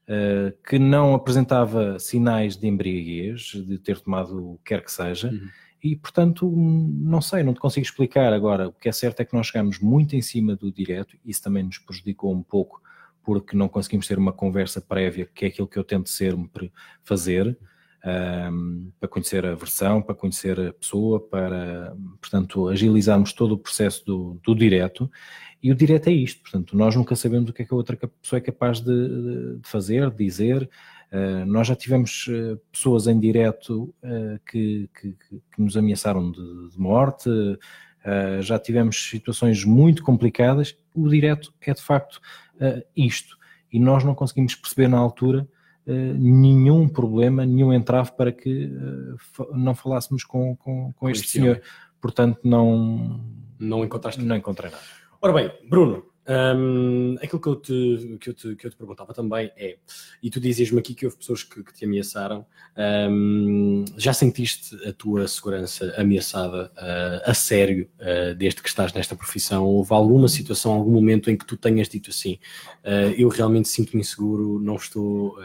uh, 0.08 0.56
que 0.68 0.78
não 0.78 1.14
apresentava 1.14 1.98
sinais 1.98 2.56
de 2.56 2.66
embriaguez, 2.66 3.52
de 3.66 3.78
ter 3.78 4.00
tomado 4.00 4.52
o 4.52 4.58
que 4.58 4.74
quer 4.74 4.84
que 4.84 4.92
seja, 4.92 5.28
uhum. 5.28 5.48
e 5.82 5.96
portanto, 5.96 6.50
não 6.56 7.20
sei, 7.20 7.42
não 7.42 7.54
te 7.54 7.60
consigo 7.60 7.84
explicar. 7.84 8.32
Agora, 8.32 8.68
o 8.68 8.72
que 8.72 8.88
é 8.88 8.92
certo 8.92 9.20
é 9.20 9.24
que 9.24 9.34
nós 9.34 9.46
chegamos 9.48 9.78
muito 9.78 10.16
em 10.16 10.22
cima 10.22 10.56
do 10.56 10.72
direto, 10.72 11.16
isso 11.24 11.42
também 11.42 11.62
nos 11.62 11.78
prejudicou 11.78 12.32
um 12.32 12.42
pouco, 12.42 12.80
porque 13.22 13.56
não 13.56 13.68
conseguimos 13.68 14.06
ter 14.06 14.18
uma 14.18 14.32
conversa 14.32 14.80
prévia, 14.80 15.28
que 15.34 15.44
é 15.44 15.48
aquilo 15.48 15.66
que 15.66 15.78
eu 15.78 15.84
tento 15.84 16.08
sempre 16.08 16.72
fazer. 17.02 17.58
Um, 18.08 18.92
para 19.00 19.08
conhecer 19.08 19.44
a 19.44 19.56
versão, 19.56 20.00
para 20.00 20.14
conhecer 20.14 20.60
a 20.60 20.72
pessoa, 20.72 21.18
para, 21.18 21.92
portanto, 22.20 22.68
agilizarmos 22.68 23.32
todo 23.32 23.52
o 23.52 23.58
processo 23.58 24.06
do, 24.06 24.40
do 24.44 24.54
direto 24.54 25.10
e 25.62 25.72
o 25.72 25.74
direto 25.74 26.08
é 26.08 26.12
isto, 26.12 26.42
portanto, 26.42 26.76
nós 26.76 26.94
nunca 26.94 27.16
sabemos 27.16 27.50
o 27.50 27.52
que 27.52 27.62
é 27.62 27.64
que 27.64 27.74
a 27.74 27.76
outra 27.76 27.96
pessoa 27.96 28.38
é 28.38 28.40
capaz 28.40 28.80
de, 28.80 29.56
de 29.58 29.68
fazer, 29.68 30.10
de 30.10 30.24
dizer. 30.24 30.70
Uh, 31.10 31.44
nós 31.46 31.66
já 31.66 31.74
tivemos 31.74 32.28
uh, 32.28 32.56
pessoas 32.70 33.08
em 33.08 33.18
direto 33.18 33.92
uh, 34.02 34.38
que, 34.48 34.88
que, 34.94 35.12
que, 35.12 35.42
nos 35.60 35.76
ameaçaram 35.76 36.30
de, 36.30 36.70
de 36.70 36.78
morte, 36.78 37.28
já 38.40 38.56
tivemos 38.56 39.10
situações 39.10 39.64
muito 39.64 40.04
complicadas. 40.04 40.76
O 40.94 41.08
direto 41.08 41.52
é 41.60 41.74
de 41.74 41.82
facto 41.82 42.20
isto. 42.96 43.36
E 43.72 43.80
nós 43.80 44.04
não 44.04 44.14
conseguimos 44.14 44.54
perceber 44.54 44.86
na 44.86 44.96
altura 44.96 45.48
nenhum 45.92 46.88
problema, 46.88 47.46
nenhum 47.46 47.72
entrave 47.72 48.12
para 48.16 48.32
que 48.32 48.70
não 49.52 49.74
falássemos 49.74 50.24
com, 50.24 50.56
com, 50.56 50.92
com 50.92 51.08
este 51.08 51.28
senhor. 51.28 51.60
Portanto, 52.00 52.40
não. 52.44 53.20
Não 53.58 53.84
encontraste? 53.84 54.22
Não 54.22 54.36
encontrei 54.36 54.70
nada. 54.70 54.82
Ora 55.20 55.32
bem, 55.32 55.50
Bruno, 55.68 56.04
um, 56.28 57.16
aquilo 57.22 57.40
que 57.40 57.48
eu, 57.48 57.56
te, 57.56 58.18
que, 58.20 58.30
eu 58.30 58.34
te, 58.34 58.56
que 58.56 58.66
eu 58.66 58.70
te 58.70 58.76
perguntava 58.76 59.14
também 59.14 59.50
é, 59.56 59.78
e 60.22 60.30
tu 60.30 60.40
dizias-me 60.40 60.78
aqui 60.78 60.94
que 60.94 61.06
houve 61.06 61.16
pessoas 61.16 61.42
que, 61.42 61.62
que 61.62 61.72
te 61.72 61.84
ameaçaram, 61.84 62.44
um, 63.10 63.84
já 63.96 64.12
sentiste 64.12 64.76
a 64.86 64.92
tua 64.92 65.28
segurança 65.28 65.94
ameaçada 65.96 66.72
uh, 66.76 67.30
a 67.30 67.34
sério 67.34 67.88
uh, 68.00 68.34
desde 68.34 68.62
que 68.62 68.68
estás 68.68 68.92
nesta 68.92 69.14
profissão? 69.14 69.64
Houve 69.64 69.92
alguma 69.92 70.28
situação, 70.28 70.72
algum 70.72 70.92
momento 70.92 71.30
em 71.30 71.36
que 71.36 71.46
tu 71.46 71.56
tenhas 71.56 71.88
dito 71.88 72.10
assim, 72.10 72.38
uh, 72.84 73.14
eu 73.16 73.28
realmente 73.28 73.68
sinto-me 73.68 74.00
inseguro, 74.00 74.58
não 74.60 74.76
estou 74.76 75.36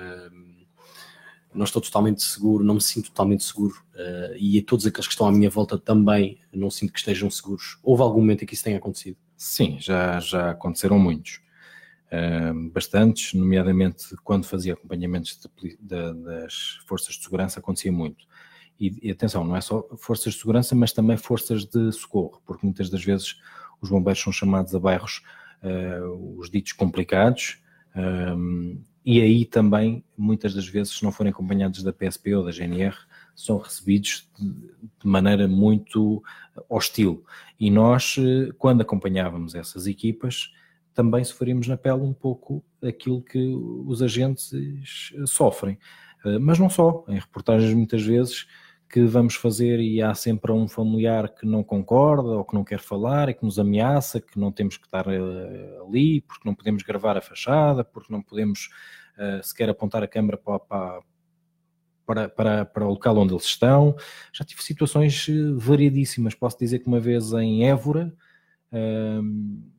não 1.53 1.65
estou 1.65 1.81
totalmente 1.81 2.21
seguro, 2.21 2.63
não 2.63 2.75
me 2.75 2.81
sinto 2.81 3.09
totalmente 3.09 3.43
seguro 3.43 3.75
uh, 3.93 4.35
e 4.37 4.61
todos 4.61 4.85
aqueles 4.85 5.07
que 5.07 5.13
estão 5.13 5.27
à 5.27 5.31
minha 5.31 5.49
volta 5.49 5.77
também 5.77 6.39
não 6.53 6.69
sinto 6.69 6.93
que 6.93 6.99
estejam 6.99 7.29
seguros. 7.29 7.77
Houve 7.83 8.03
algum 8.03 8.19
momento 8.19 8.43
em 8.43 8.45
que 8.47 8.53
isso 8.53 8.63
tenha 8.63 8.77
acontecido? 8.77 9.17
Sim, 9.35 9.77
já, 9.79 10.19
já 10.19 10.51
aconteceram 10.51 10.97
muitos. 10.97 11.41
Uh, 12.07 12.69
bastantes, 12.71 13.33
nomeadamente 13.33 14.15
quando 14.23 14.45
fazia 14.45 14.73
acompanhamentos 14.73 15.39
de, 15.61 15.77
de, 15.77 16.13
das 16.23 16.79
forças 16.85 17.15
de 17.15 17.23
segurança, 17.23 17.59
acontecia 17.59 17.91
muito. 17.91 18.25
E, 18.79 19.07
e, 19.07 19.11
atenção, 19.11 19.43
não 19.43 19.55
é 19.55 19.61
só 19.61 19.87
forças 19.97 20.33
de 20.33 20.39
segurança, 20.39 20.75
mas 20.75 20.91
também 20.91 21.15
forças 21.15 21.65
de 21.65 21.91
socorro, 21.91 22.41
porque 22.45 22.65
muitas 22.65 22.89
das 22.89 23.03
vezes 23.03 23.35
os 23.79 23.89
bombeiros 23.89 24.21
são 24.21 24.33
chamados 24.33 24.73
a 24.73 24.79
bairros, 24.79 25.21
uh, 25.63 26.37
os 26.39 26.49
ditos 26.49 26.71
complicados, 26.73 27.59
e 29.03 29.19
aí 29.21 29.45
também, 29.45 30.03
muitas 30.17 30.53
das 30.53 30.67
vezes, 30.67 30.97
se 30.97 31.03
não 31.03 31.11
forem 31.11 31.31
acompanhados 31.31 31.81
da 31.81 31.91
PSP 31.91 32.35
ou 32.35 32.45
da 32.45 32.51
GNR, 32.51 32.95
são 33.35 33.57
recebidos 33.57 34.29
de 34.39 35.07
maneira 35.07 35.47
muito 35.47 36.23
hostil. 36.69 37.25
E 37.59 37.71
nós, 37.71 38.15
eh, 38.19 38.51
quando 38.57 38.81
acompanhávamos 38.81 39.55
essas 39.55 39.87
equipas, 39.87 40.51
também 40.93 41.23
sofríamos 41.23 41.67
na 41.67 41.77
pele 41.77 42.01
um 42.01 42.13
pouco 42.13 42.63
aquilo 42.83 43.21
que 43.21 43.55
os 43.87 44.01
agentes 44.01 44.51
sofrem. 45.25 45.79
Eh, 46.25 46.37
mas 46.37 46.59
não 46.59 46.69
só, 46.69 47.03
em 47.07 47.15
reportagens 47.15 47.73
muitas 47.73 48.03
vezes 48.03 48.45
que 48.91 49.05
vamos 49.05 49.35
fazer 49.35 49.79
e 49.79 50.01
há 50.01 50.13
sempre 50.13 50.51
um 50.51 50.67
familiar 50.67 51.29
que 51.33 51.45
não 51.45 51.63
concorda 51.63 52.29
ou 52.29 52.43
que 52.43 52.53
não 52.53 52.63
quer 52.63 52.79
falar 52.79 53.29
e 53.29 53.33
que 53.33 53.43
nos 53.45 53.57
ameaça, 53.57 54.19
que 54.19 54.37
não 54.37 54.51
temos 54.51 54.75
que 54.77 54.85
estar 54.85 55.07
eh, 55.07 55.79
ali, 55.87 56.19
porque 56.21 56.47
não 56.47 56.53
podemos 56.53 56.83
gravar 56.83 57.17
a 57.17 57.21
fachada, 57.21 57.85
porque 57.85 58.11
não 58.11 58.21
podemos 58.21 58.69
uh, 59.17 59.41
sequer 59.41 59.69
apontar 59.69 60.03
a 60.03 60.07
câmera 60.07 60.37
para, 60.37 60.59
para, 62.05 62.29
para, 62.29 62.65
para, 62.65 62.85
o 62.85 62.89
local 62.89 63.17
onde 63.17 63.33
eles 63.33 63.45
estão. 63.45 63.95
Já 64.33 64.43
tive 64.43 64.61
situações 64.61 65.25
eh, 65.29 65.33
variedíssimas. 65.55 66.35
Posso 66.35 66.59
dizer 66.59 66.79
que 66.79 66.87
uma 66.87 66.99
vez 66.99 67.31
em 67.31 67.65
Évora, 67.65 68.13
uh, 68.73 69.71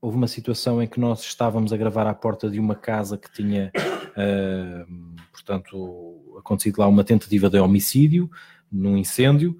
houve 0.00 0.16
uma 0.16 0.28
situação 0.28 0.82
em 0.82 0.86
que 0.86 0.98
nós 0.98 1.20
estávamos 1.20 1.72
a 1.72 1.76
gravar 1.76 2.06
à 2.06 2.14
porta 2.14 2.48
de 2.48 2.58
uma 2.58 2.74
casa 2.74 3.18
que 3.18 3.30
tinha, 3.32 3.70
uh, 3.76 5.16
portanto, 5.30 6.36
acontecido 6.38 6.78
lá 6.78 6.86
uma 6.86 7.04
tentativa 7.04 7.50
de 7.50 7.58
homicídio 7.58 8.30
num 8.70 8.96
incêndio. 8.96 9.56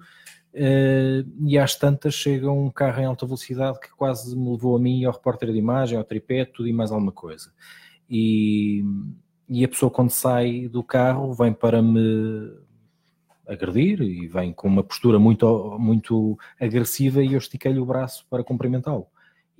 Uh, 0.53 1.23
e 1.47 1.57
às 1.57 1.75
tantas 1.75 2.13
chega 2.13 2.51
um 2.51 2.69
carro 2.69 3.01
em 3.01 3.05
alta 3.05 3.25
velocidade 3.25 3.79
que 3.79 3.89
quase 3.95 4.35
me 4.35 4.51
levou 4.51 4.75
a 4.75 4.79
mim 4.79 5.05
ao 5.05 5.13
repórter 5.13 5.51
de 5.51 5.57
imagem, 5.57 5.97
ao 5.97 6.03
tripé, 6.03 6.43
tudo 6.43 6.67
e 6.67 6.73
mais 6.73 6.91
alguma 6.91 7.11
coisa. 7.11 7.53
E, 8.09 8.83
e 9.47 9.63
a 9.63 9.67
pessoa 9.67 9.91
quando 9.91 10.09
sai 10.09 10.67
do 10.67 10.83
carro 10.83 11.33
vem 11.33 11.53
para 11.53 11.81
me 11.81 12.51
agredir 13.47 14.01
e 14.01 14.27
vem 14.27 14.53
com 14.53 14.67
uma 14.67 14.83
postura 14.83 15.19
muito, 15.19 15.77
muito 15.79 16.37
agressiva 16.59 17.23
e 17.23 17.33
eu 17.33 17.37
estiquei-lhe 17.37 17.79
o 17.79 17.85
braço 17.85 18.25
para 18.29 18.43
cumprimentá-lo. 18.43 19.07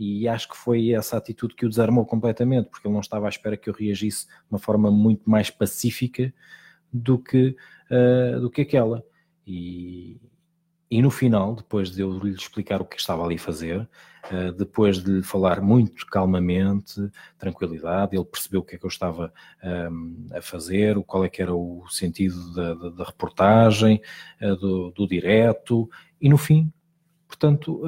E 0.04 0.28
acho 0.28 0.50
que 0.50 0.58
foi 0.58 0.94
essa 0.94 1.16
atitude 1.16 1.54
que 1.54 1.64
o 1.64 1.70
desarmou 1.70 2.04
completamente, 2.08 2.70
porque 2.72 2.88
ele 2.88 2.94
não 2.94 3.02
estava 3.02 3.28
à 3.28 3.30
espera 3.30 3.56
que 3.56 3.70
eu 3.70 3.74
reagisse 3.74 4.26
de 4.26 4.34
uma 4.50 4.58
forma 4.58 4.90
muito 4.90 5.30
mais 5.30 5.52
pacífica 5.52 6.34
do 6.92 7.20
que, 7.20 7.56
uh, 7.92 8.40
do 8.40 8.50
que 8.50 8.62
aquela. 8.62 9.06
E, 9.46 10.20
e 10.90 11.04
no 11.04 11.12
final, 11.12 11.54
depois 11.54 11.92
de 11.92 12.02
eu 12.02 12.18
lhe 12.18 12.32
explicar 12.32 12.82
o 12.82 12.86
que 12.86 13.00
estava 13.00 13.24
ali 13.24 13.36
a 13.36 13.40
fazer, 13.40 13.88
uh, 14.32 14.52
depois 14.58 15.04
de 15.04 15.18
lhe 15.18 15.24
falar 15.24 15.62
muito 15.62 16.04
calmamente, 16.08 17.00
tranquilidade, 17.38 18.16
ele 18.16 18.26
percebeu 18.26 18.62
o 18.62 18.64
que 18.64 18.78
é 18.78 18.80
que 18.80 18.86
eu 18.86 18.90
estava 18.90 19.32
um, 19.64 20.30
a 20.34 20.42
fazer, 20.42 21.00
qual 21.04 21.24
é 21.24 21.30
que 21.30 21.44
era 21.44 21.54
o 21.54 21.86
sentido 21.92 22.56
da, 22.56 22.74
da, 22.74 22.90
da 22.90 23.04
reportagem, 23.04 24.02
uh, 24.42 24.56
do, 24.56 24.90
do 24.90 25.08
direto, 25.08 25.88
e 26.20 26.28
no 26.28 26.40
fim, 26.40 26.74
portanto, 27.28 27.84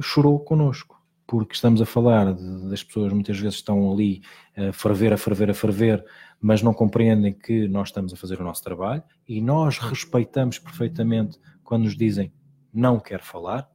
chorou 0.00 0.38
connosco. 0.38 0.99
Porque 1.30 1.54
estamos 1.54 1.80
a 1.80 1.86
falar 1.86 2.34
de, 2.34 2.68
das 2.68 2.82
pessoas 2.82 3.12
muitas 3.12 3.38
vezes 3.38 3.54
estão 3.54 3.92
ali 3.92 4.20
a 4.56 4.72
ferver, 4.72 5.12
a 5.12 5.16
ferver, 5.16 5.48
a 5.48 5.54
ferver, 5.54 6.04
mas 6.40 6.60
não 6.60 6.74
compreendem 6.74 7.32
que 7.32 7.68
nós 7.68 7.86
estamos 7.86 8.12
a 8.12 8.16
fazer 8.16 8.40
o 8.40 8.42
nosso 8.42 8.64
trabalho 8.64 9.04
e 9.28 9.40
nós 9.40 9.78
respeitamos 9.78 10.58
perfeitamente 10.58 11.38
quando 11.62 11.84
nos 11.84 11.96
dizem 11.96 12.32
não 12.74 12.98
quero 12.98 13.22
falar. 13.22 13.70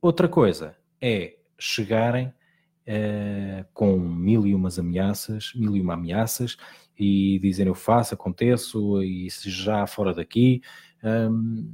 Outra 0.00 0.26
coisa 0.30 0.74
é 0.98 1.36
chegarem 1.58 2.28
uh, 2.28 3.68
com 3.74 3.98
mil 3.98 4.46
e 4.46 4.54
umas 4.54 4.78
ameaças, 4.78 5.52
mil 5.54 5.76
e 5.76 5.80
uma 5.82 5.92
ameaças 5.92 6.56
e 6.98 7.38
dizerem 7.38 7.70
eu 7.70 7.74
faço, 7.74 8.14
aconteço 8.14 9.02
e 9.02 9.30
se 9.30 9.50
já 9.50 9.86
fora 9.86 10.14
daqui. 10.14 10.62
Um, 11.04 11.70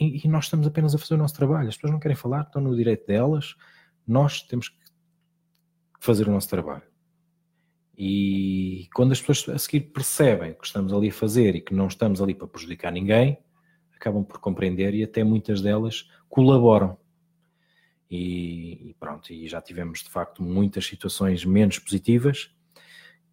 e, 0.00 0.22
e, 0.24 0.28
nós 0.28 0.44
estamos 0.46 0.66
apenas 0.66 0.94
a 0.94 0.98
fazer 0.98 1.14
o 1.14 1.18
nosso 1.18 1.34
trabalho. 1.34 1.68
As 1.68 1.76
pessoas 1.76 1.92
não 1.92 2.00
querem 2.00 2.16
falar, 2.16 2.42
estão 2.42 2.62
no 2.62 2.74
direito 2.74 3.06
delas. 3.06 3.54
Nós 4.06 4.42
temos 4.42 4.68
que 4.68 4.78
fazer 6.00 6.26
o 6.26 6.32
nosso 6.32 6.48
trabalho. 6.48 6.82
E 7.96 8.88
quando 8.94 9.12
as 9.12 9.20
pessoas 9.20 9.56
a 9.56 9.58
seguir 9.58 9.92
percebem 9.92 10.54
que 10.54 10.64
estamos 10.64 10.90
ali 10.92 11.10
a 11.10 11.12
fazer 11.12 11.54
e 11.54 11.60
que 11.60 11.74
não 11.74 11.86
estamos 11.86 12.22
ali 12.22 12.34
para 12.34 12.48
prejudicar 12.48 12.90
ninguém, 12.90 13.38
acabam 13.94 14.24
por 14.24 14.38
compreender 14.40 14.94
e 14.94 15.02
até 15.02 15.22
muitas 15.22 15.60
delas 15.60 16.08
colaboram. 16.28 16.96
E, 18.10 18.90
e 18.90 18.96
pronto, 18.98 19.30
e 19.30 19.46
já 19.46 19.60
tivemos 19.60 20.02
de 20.02 20.08
facto 20.08 20.42
muitas 20.42 20.86
situações 20.86 21.44
menos 21.44 21.78
positivas 21.78 22.50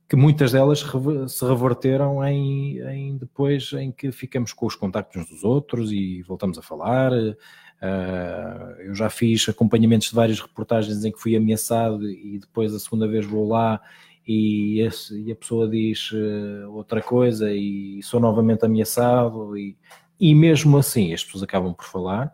que 0.07 0.15
muitas 0.15 0.53
delas 0.53 0.85
se 1.27 1.45
reverteram 1.45 2.23
em, 2.23 2.79
em, 2.79 3.17
depois 3.17 3.73
em 3.73 3.91
que 3.91 4.11
ficamos 4.11 4.53
com 4.53 4.65
os 4.65 4.75
contactos 4.75 5.21
uns 5.21 5.29
dos 5.29 5.43
outros 5.43 5.91
e 5.91 6.21
voltamos 6.23 6.57
a 6.57 6.61
falar. 6.61 7.11
Uh, 7.11 8.81
eu 8.85 8.95
já 8.95 9.09
fiz 9.09 9.49
acompanhamentos 9.49 10.09
de 10.09 10.15
várias 10.15 10.39
reportagens 10.39 11.03
em 11.03 11.11
que 11.11 11.19
fui 11.19 11.35
ameaçado 11.35 12.09
e 12.09 12.39
depois 12.39 12.73
a 12.73 12.79
segunda 12.79 13.07
vez 13.07 13.25
vou 13.25 13.47
lá 13.47 13.79
e, 14.25 14.79
esse, 14.81 15.21
e 15.21 15.31
a 15.31 15.35
pessoa 15.35 15.69
diz 15.69 16.11
uh, 16.11 16.71
outra 16.71 17.01
coisa 17.01 17.51
e 17.53 18.01
sou 18.01 18.19
novamente 18.19 18.65
ameaçado 18.65 19.55
e, 19.55 19.77
e 20.19 20.33
mesmo 20.33 20.77
assim 20.77 21.13
as 21.13 21.23
pessoas 21.23 21.43
acabam 21.43 21.73
por 21.73 21.85
falar 21.85 22.33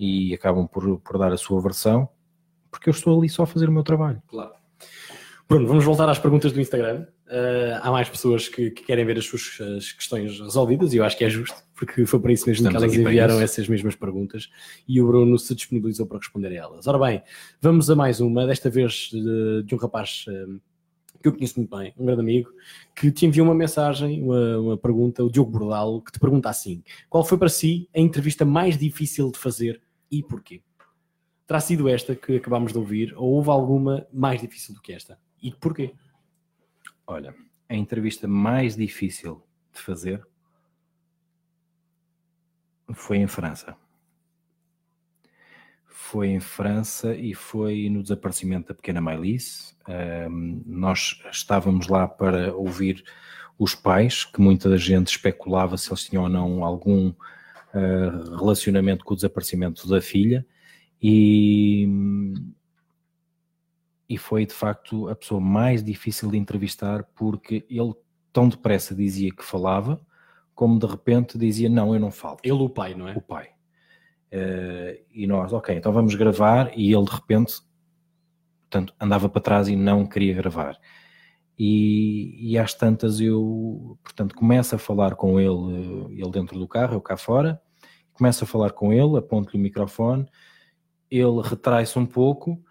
e 0.00 0.34
acabam 0.34 0.66
por, 0.66 0.98
por 0.98 1.16
dar 1.16 1.32
a 1.32 1.36
sua 1.36 1.60
versão 1.60 2.08
porque 2.70 2.88
eu 2.88 2.92
estou 2.92 3.16
ali 3.16 3.28
só 3.28 3.44
a 3.44 3.46
fazer 3.46 3.68
o 3.68 3.72
meu 3.72 3.84
trabalho. 3.84 4.20
Claro. 4.26 4.61
Bruno, 5.52 5.68
vamos 5.68 5.84
voltar 5.84 6.08
às 6.08 6.18
perguntas 6.18 6.50
do 6.50 6.62
Instagram. 6.62 7.06
Uh, 7.26 7.76
há 7.82 7.90
mais 7.90 8.08
pessoas 8.08 8.48
que, 8.48 8.70
que, 8.70 8.84
querem 8.84 9.04
ver 9.04 9.18
as 9.18 9.26
suas 9.26 9.60
as 9.76 9.92
questões 9.92 10.40
resolvidas 10.40 10.94
e 10.94 10.96
eu 10.96 11.04
acho 11.04 11.14
que 11.14 11.26
é 11.26 11.28
justo, 11.28 11.54
porque 11.74 12.06
foi 12.06 12.20
para 12.20 12.32
isso 12.32 12.48
mesmo 12.48 12.66
Estamos 12.66 12.90
que 12.90 12.96
elas 12.96 13.06
enviaram 13.06 13.38
essas 13.38 13.68
mesmas 13.68 13.94
perguntas 13.94 14.48
e 14.88 14.98
o 14.98 15.06
Bruno 15.06 15.38
se 15.38 15.54
disponibilizou 15.54 16.06
para 16.06 16.16
responder 16.16 16.48
a 16.48 16.54
elas. 16.54 16.86
Ora 16.86 16.98
bem, 16.98 17.22
vamos 17.60 17.90
a 17.90 17.94
mais 17.94 18.18
uma, 18.18 18.46
desta 18.46 18.70
vez 18.70 19.10
de, 19.12 19.62
de 19.64 19.74
um 19.74 19.76
rapaz 19.76 20.24
uh, 20.28 20.58
que 21.20 21.28
eu 21.28 21.34
conheço 21.34 21.58
muito 21.58 21.76
bem, 21.76 21.92
um 21.98 22.06
grande 22.06 22.22
amigo, 22.22 22.48
que 22.96 23.12
te 23.12 23.26
enviou 23.26 23.46
uma 23.46 23.54
mensagem, 23.54 24.22
uma, 24.22 24.58
uma 24.58 24.78
pergunta, 24.78 25.22
o 25.22 25.30
Diogo 25.30 25.50
Bordalo, 25.50 26.00
que 26.00 26.12
te 26.12 26.18
pergunta 26.18 26.48
assim: 26.48 26.82
qual 27.10 27.24
foi 27.24 27.36
para 27.36 27.50
si 27.50 27.90
a 27.94 28.00
entrevista 28.00 28.46
mais 28.46 28.78
difícil 28.78 29.30
de 29.30 29.38
fazer 29.38 29.82
e 30.10 30.22
porquê? 30.22 30.62
Terá 31.46 31.60
sido 31.60 31.90
esta 31.90 32.16
que 32.16 32.36
acabámos 32.36 32.72
de 32.72 32.78
ouvir 32.78 33.12
ou 33.18 33.32
houve 33.32 33.50
alguma 33.50 34.06
mais 34.10 34.40
difícil 34.40 34.74
do 34.74 34.80
que 34.80 34.94
esta? 34.94 35.18
E 35.42 35.50
porquê? 35.50 35.92
Olha, 37.06 37.34
a 37.68 37.74
entrevista 37.74 38.28
mais 38.28 38.76
difícil 38.76 39.42
de 39.72 39.80
fazer 39.80 40.24
foi 42.92 43.18
em 43.18 43.26
França. 43.26 43.76
Foi 45.86 46.28
em 46.28 46.40
França 46.40 47.14
e 47.14 47.34
foi 47.34 47.88
no 47.88 48.02
desaparecimento 48.02 48.68
da 48.68 48.74
pequena 48.74 49.00
Mailice. 49.00 49.74
Um, 49.88 50.62
nós 50.66 51.20
estávamos 51.30 51.88
lá 51.88 52.06
para 52.06 52.54
ouvir 52.54 53.02
os 53.58 53.74
pais, 53.74 54.24
que 54.24 54.40
muita 54.40 54.76
gente 54.76 55.08
especulava 55.08 55.76
se 55.76 55.88
eles 55.90 56.04
tinham 56.04 56.24
ou 56.24 56.28
não 56.28 56.64
algum 56.64 57.08
uh, 57.08 58.36
relacionamento 58.36 59.04
com 59.04 59.14
o 59.14 59.16
desaparecimento 59.16 59.88
da 59.88 60.00
filha. 60.00 60.46
E 61.02 61.88
e 64.12 64.18
foi 64.18 64.44
de 64.44 64.52
facto 64.52 65.08
a 65.08 65.16
pessoa 65.16 65.40
mais 65.40 65.82
difícil 65.82 66.30
de 66.30 66.36
entrevistar 66.36 67.02
porque 67.14 67.64
ele 67.70 67.94
tão 68.30 68.46
depressa 68.46 68.94
dizia 68.94 69.30
que 69.34 69.42
falava, 69.42 69.98
como 70.54 70.78
de 70.78 70.86
repente 70.86 71.38
dizia 71.38 71.70
não, 71.70 71.94
eu 71.94 72.00
não 72.00 72.10
falo. 72.10 72.36
Ele 72.44 72.52
o 72.52 72.68
pai, 72.68 72.94
não 72.94 73.08
é? 73.08 73.16
O 73.16 73.22
pai. 73.22 73.48
Uh, 74.30 75.02
e 75.10 75.26
nós, 75.26 75.50
ok, 75.54 75.74
então 75.74 75.92
vamos 75.92 76.14
gravar 76.14 76.70
e 76.76 76.92
ele 76.92 77.04
de 77.06 77.10
repente, 77.10 77.54
portanto, 78.62 78.94
andava 79.00 79.30
para 79.30 79.40
trás 79.40 79.68
e 79.68 79.76
não 79.76 80.04
queria 80.04 80.34
gravar. 80.34 80.78
E, 81.58 82.52
e 82.52 82.58
às 82.58 82.74
tantas 82.74 83.18
eu, 83.18 83.98
portanto, 84.02 84.34
começo 84.34 84.74
a 84.74 84.78
falar 84.78 85.14
com 85.14 85.40
ele, 85.40 86.20
ele 86.20 86.30
dentro 86.30 86.58
do 86.58 86.68
carro, 86.68 86.96
eu 86.96 87.00
cá 87.00 87.16
fora, 87.16 87.58
começo 88.12 88.44
a 88.44 88.46
falar 88.46 88.72
com 88.72 88.92
ele, 88.92 89.16
aponto-lhe 89.16 89.58
o 89.58 89.62
microfone, 89.62 90.26
ele 91.10 91.40
retrai-se 91.42 91.98
um 91.98 92.04
pouco, 92.04 92.62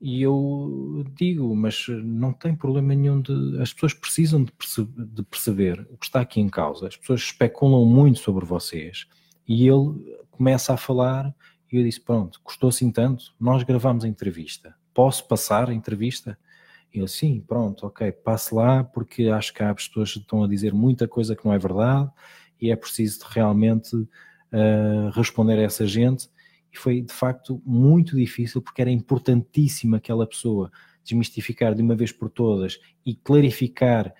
e 0.00 0.22
eu 0.22 1.04
digo, 1.16 1.54
mas 1.56 1.86
não 1.88 2.32
tem 2.32 2.54
problema 2.54 2.94
nenhum 2.94 3.20
de. 3.20 3.60
As 3.60 3.72
pessoas 3.72 3.92
precisam 3.94 4.44
de, 4.44 4.52
perce 4.52 4.84
de 4.84 5.22
perceber 5.24 5.86
o 5.90 5.96
que 5.96 6.06
está 6.06 6.20
aqui 6.20 6.40
em 6.40 6.48
causa. 6.48 6.86
As 6.86 6.96
pessoas 6.96 7.20
especulam 7.20 7.84
muito 7.84 8.20
sobre 8.20 8.44
vocês. 8.44 9.06
E 9.46 9.66
ele 9.66 10.16
começa 10.30 10.72
a 10.72 10.76
falar 10.76 11.34
e 11.72 11.76
eu 11.76 11.82
disse: 11.82 12.00
Pronto, 12.00 12.40
custou 12.44 12.68
assim 12.68 12.92
tanto, 12.92 13.34
nós 13.40 13.64
gravamos 13.64 14.04
a 14.04 14.08
entrevista. 14.08 14.74
Posso 14.94 15.26
passar 15.26 15.68
a 15.68 15.74
entrevista? 15.74 16.38
E 16.94 16.98
ele, 16.98 17.08
sim, 17.08 17.40
pronto, 17.46 17.86
ok, 17.86 18.10
passe 18.12 18.54
lá, 18.54 18.82
porque 18.82 19.24
acho 19.28 19.52
que 19.52 19.62
há 19.62 19.74
pessoas 19.74 20.12
que 20.12 20.20
estão 20.20 20.42
a 20.44 20.48
dizer 20.48 20.72
muita 20.72 21.06
coisa 21.06 21.36
que 21.36 21.44
não 21.44 21.52
é 21.52 21.58
verdade 21.58 22.10
e 22.60 22.70
é 22.70 22.76
preciso 22.76 23.20
realmente 23.28 23.94
uh, 23.94 25.10
responder 25.12 25.58
a 25.58 25.62
essa 25.62 25.86
gente 25.86 26.28
e 26.72 26.78
foi 26.78 27.00
de 27.00 27.12
facto 27.12 27.62
muito 27.64 28.16
difícil 28.16 28.60
porque 28.60 28.82
era 28.82 28.90
importantíssimo 28.90 29.96
aquela 29.96 30.26
pessoa 30.26 30.70
desmistificar 31.04 31.74
de 31.74 31.82
uma 31.82 31.96
vez 31.96 32.12
por 32.12 32.28
todas 32.28 32.78
e 33.04 33.14
clarificar 33.14 34.12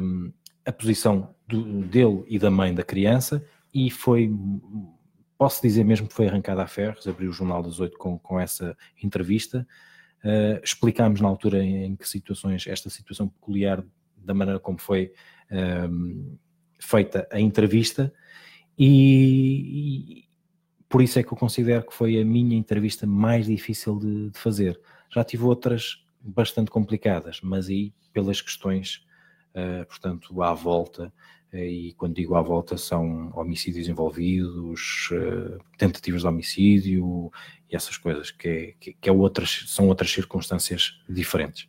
um, 0.00 0.32
a 0.64 0.72
posição 0.72 1.34
do, 1.46 1.82
dele 1.82 2.24
e 2.28 2.38
da 2.38 2.50
mãe 2.50 2.72
da 2.72 2.82
criança. 2.82 3.44
E 3.72 3.90
foi, 3.90 4.30
posso 5.36 5.60
dizer 5.60 5.84
mesmo 5.84 6.06
que 6.06 6.14
foi 6.14 6.28
arrancada 6.28 6.62
a 6.62 6.66
ferros, 6.66 7.06
abri 7.08 7.26
o 7.26 7.32
Jornal 7.32 7.62
das 7.62 7.80
Oito 7.80 7.98
com, 7.98 8.18
com 8.18 8.38
essa 8.38 8.76
entrevista, 9.02 9.66
uh, 10.24 10.62
explicámos 10.62 11.20
na 11.20 11.28
altura 11.28 11.62
em, 11.62 11.84
em, 11.84 11.96
que 11.96 12.08
situações, 12.08 12.66
esta 12.66 12.88
situação 12.88 13.28
peculiar 13.28 13.84
da 14.16 14.32
maneira 14.32 14.60
como 14.60 14.78
foi 14.78 15.12
um, 15.50 16.36
feita 16.78 17.26
a 17.30 17.40
entrevista. 17.40 18.12
E, 18.78 20.24
por 20.94 21.02
isso 21.02 21.18
é 21.18 21.24
que 21.24 21.32
eu 21.32 21.36
considero 21.36 21.84
que 21.84 21.92
foi 21.92 22.20
a 22.20 22.24
minha 22.24 22.56
entrevista 22.56 23.04
mais 23.04 23.46
difícil 23.46 23.98
de, 23.98 24.30
de 24.30 24.38
fazer. 24.38 24.80
Já 25.12 25.24
tive 25.24 25.42
outras 25.42 26.06
bastante 26.20 26.70
complicadas, 26.70 27.40
mas 27.42 27.68
aí 27.68 27.92
pelas 28.12 28.40
questões, 28.40 29.04
uh, 29.56 29.84
portanto, 29.86 30.40
à 30.40 30.54
volta, 30.54 31.12
e 31.52 31.94
quando 31.94 32.14
digo 32.14 32.36
à 32.36 32.42
volta 32.42 32.76
são 32.76 33.32
homicídios 33.34 33.88
envolvidos, 33.88 35.10
tentativas 35.76 36.20
de 36.20 36.28
homicídio 36.28 37.28
e 37.68 37.74
essas 37.74 37.96
coisas, 37.96 38.30
que, 38.30 38.48
é, 38.48 38.74
que, 38.78 38.92
que 38.92 39.08
é 39.08 39.12
outras, 39.12 39.64
são 39.66 39.88
outras 39.88 40.12
circunstâncias 40.12 41.02
diferentes. 41.08 41.68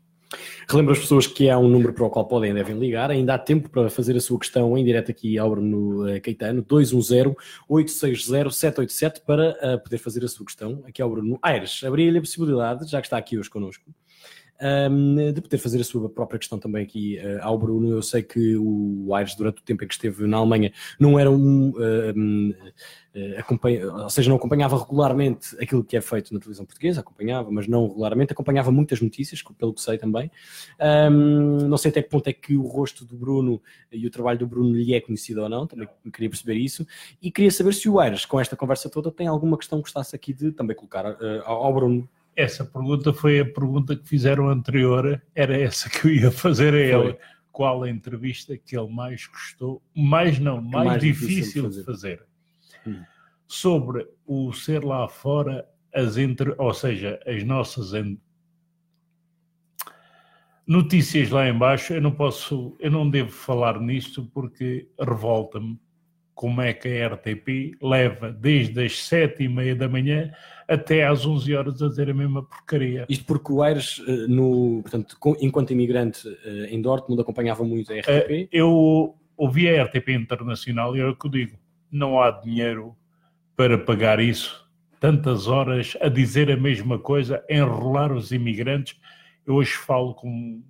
Relembro 0.67 0.93
as 0.93 0.99
pessoas 0.99 1.27
que 1.27 1.49
há 1.49 1.57
um 1.57 1.67
número 1.67 1.91
para 1.93 2.05
o 2.05 2.09
qual 2.09 2.25
podem 2.25 2.51
e 2.51 2.53
devem 2.53 2.77
ligar. 2.77 3.09
Ainda 3.11 3.35
há 3.35 3.37
tempo 3.37 3.69
para 3.69 3.89
fazer 3.89 4.17
a 4.17 4.21
sua 4.21 4.37
questão 4.39 4.77
em 4.77 4.83
direto 4.83 5.09
aqui 5.11 5.37
ao 5.37 5.51
Bruno 5.51 6.09
eh, 6.09 6.19
Caetano, 6.19 6.61
210-860-787, 6.63 9.21
para 9.25 9.51
uh, 9.51 9.79
poder 9.81 9.99
fazer 9.99 10.25
a 10.25 10.27
sua 10.27 10.45
questão 10.45 10.83
aqui 10.87 11.01
ao 11.01 11.09
Bruno 11.09 11.39
Aires. 11.41 11.81
Abri-lhe 11.83 12.17
a 12.17 12.21
possibilidade, 12.21 12.89
já 12.89 12.99
que 12.99 13.07
está 13.07 13.17
aqui 13.17 13.37
hoje 13.37 13.49
connosco, 13.49 13.85
um, 14.61 15.33
de 15.33 15.41
poder 15.41 15.57
fazer 15.57 15.81
a 15.81 15.83
sua 15.83 16.09
própria 16.09 16.39
questão 16.39 16.57
também 16.57 16.83
aqui 16.83 17.17
uh, 17.19 17.39
ao 17.41 17.57
Bruno. 17.57 17.89
Eu 17.89 18.01
sei 18.01 18.23
que 18.23 18.55
o 18.57 19.13
Aires, 19.13 19.35
durante 19.35 19.61
o 19.61 19.63
tempo 19.63 19.83
em 19.83 19.87
que 19.87 19.93
esteve 19.93 20.25
na 20.25 20.37
Alemanha, 20.37 20.71
não 20.99 21.19
era 21.19 21.29
um. 21.29 21.69
Uh, 21.69 22.55
acompanha, 23.37 23.91
ou 23.91 24.09
seja, 24.09 24.29
não 24.29 24.35
acompanhava 24.35 24.77
regularmente 24.77 25.55
aquilo 25.61 25.83
que 25.83 25.95
é 25.95 26.01
feito 26.01 26.33
na 26.33 26.39
televisão 26.39 26.65
portuguesa, 26.65 26.99
acompanhava, 26.99 27.49
mas 27.49 27.65
não 27.65 27.87
regularmente, 27.87 28.33
acompanhava 28.33 28.71
muitas 28.71 28.99
notícias, 28.99 29.41
pelo 29.57 29.73
que 29.73 29.81
sei 29.81 29.97
também. 29.97 30.29
Um, 31.09 31.67
não 31.67 31.77
sei 31.77 31.91
até 31.91 32.01
que 32.01 32.09
ponto 32.09 32.27
é 32.27 32.33
que 32.33 32.57
o 32.57 32.63
rosto 32.63 33.05
do 33.05 33.15
Bruno 33.15 33.61
e 33.91 34.05
o 34.05 34.11
trabalho 34.11 34.39
do 34.39 34.47
Bruno 34.47 34.75
lhe 34.75 34.93
é 34.93 34.99
conhecido 34.99 35.41
ou 35.41 35.49
não, 35.49 35.65
também 35.65 35.87
queria 36.11 36.29
perceber 36.29 36.55
isso. 36.55 36.85
E 37.21 37.31
queria 37.31 37.51
saber 37.51 37.73
se 37.73 37.87
o 37.87 37.99
Aires, 37.99 38.25
com 38.25 38.39
esta 38.39 38.55
conversa 38.55 38.89
toda, 38.89 39.09
tem 39.11 39.27
alguma 39.27 39.57
questão 39.57 39.79
que 39.79 39.83
gostasse 39.83 40.15
aqui 40.15 40.33
de 40.33 40.51
também 40.51 40.75
colocar 40.75 41.05
uh, 41.05 41.41
ao 41.45 41.73
Bruno. 41.73 42.09
Essa 42.35 42.65
pergunta 42.65 43.13
foi 43.13 43.39
a 43.39 43.45
pergunta 43.45 43.95
que 43.95 44.07
fizeram 44.07 44.49
anterior, 44.49 45.21
era 45.33 45.57
essa 45.57 45.89
que 45.89 46.07
eu 46.07 46.13
ia 46.13 46.31
fazer 46.31 46.73
a 46.73 46.77
ele. 46.77 47.13
Foi. 47.13 47.17
Qual 47.51 47.83
a 47.83 47.89
entrevista 47.89 48.57
que 48.57 48.77
ele 48.77 48.91
mais 48.91 49.25
gostou, 49.27 49.81
mais 49.95 50.37
não, 50.39 50.61
mais, 50.61 50.87
mais 50.87 51.01
difícil, 51.01 51.69
de 51.69 51.83
fazer? 51.83 51.83
Fazer. 51.85 52.25
Hum. 52.85 53.03
Sobre 53.47 54.05
o 54.25 54.51
ser 54.51 54.83
lá 54.83 55.07
fora, 55.07 55.65
as 55.93 56.17
entre, 56.17 56.53
ou 56.57 56.73
seja, 56.73 57.17
as 57.25 57.43
nossas 57.45 57.93
notícias 60.67 61.29
lá 61.29 61.47
embaixo, 61.47 61.93
eu 61.93 62.01
não 62.01 62.11
posso, 62.11 62.75
eu 62.79 62.91
não 62.91 63.09
devo 63.09 63.31
falar 63.31 63.79
nisto 63.79 64.25
porque 64.33 64.89
revolta-me 64.99 65.79
como 66.35 66.61
é 66.61 66.73
que 66.73 66.89
a 66.89 67.07
RTP 67.07 67.77
leva 67.81 68.29
desde 68.29 68.83
as 68.83 68.99
sete 68.99 69.45
e 69.45 69.47
meia 69.47 69.73
da 69.73 69.87
manhã 69.87 70.29
até 70.67 71.07
às 71.07 71.25
11 71.25 71.55
horas 71.55 71.81
a 71.81 71.87
dizer 71.87 72.09
a 72.09 72.13
mesma 72.13 72.43
porcaria. 72.43 73.05
Isto 73.07 73.25
porque 73.25 73.53
o 73.53 73.63
Aires, 73.63 74.03
eh, 74.05 74.27
no, 74.27 74.81
portanto, 74.81 75.17
enquanto 75.39 75.71
imigrante 75.71 76.27
eh, 76.43 76.67
em 76.71 76.81
Dortmund, 76.81 77.21
acompanhava 77.21 77.63
muito 77.63 77.93
a 77.93 77.95
RTP? 77.95 78.31
Eh, 78.31 78.47
eu 78.51 79.15
ouvi 79.37 79.69
a 79.69 79.83
RTP 79.85 80.09
Internacional 80.09 80.95
e 80.97 80.99
é 80.99 81.05
o 81.05 81.15
que 81.15 81.25
eu 81.25 81.31
digo, 81.31 81.57
não 81.89 82.21
há 82.21 82.31
dinheiro 82.31 82.95
para 83.55 83.77
pagar 83.77 84.19
isso. 84.19 84.67
Tantas 84.99 85.47
horas 85.47 85.95
a 86.01 86.09
dizer 86.09 86.51
a 86.51 86.57
mesma 86.57 86.99
coisa, 86.99 87.41
a 87.49 87.53
enrolar 87.53 88.11
os 88.11 88.33
imigrantes. 88.33 88.99
Eu 89.47 89.55
hoje 89.55 89.71
falo 89.73 90.13
como, 90.13 90.65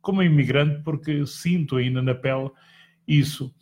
como 0.00 0.22
imigrante 0.22 0.80
porque 0.82 1.26
sinto 1.26 1.76
ainda 1.76 2.00
na 2.00 2.14
pele 2.14 2.50
isso 3.06 3.52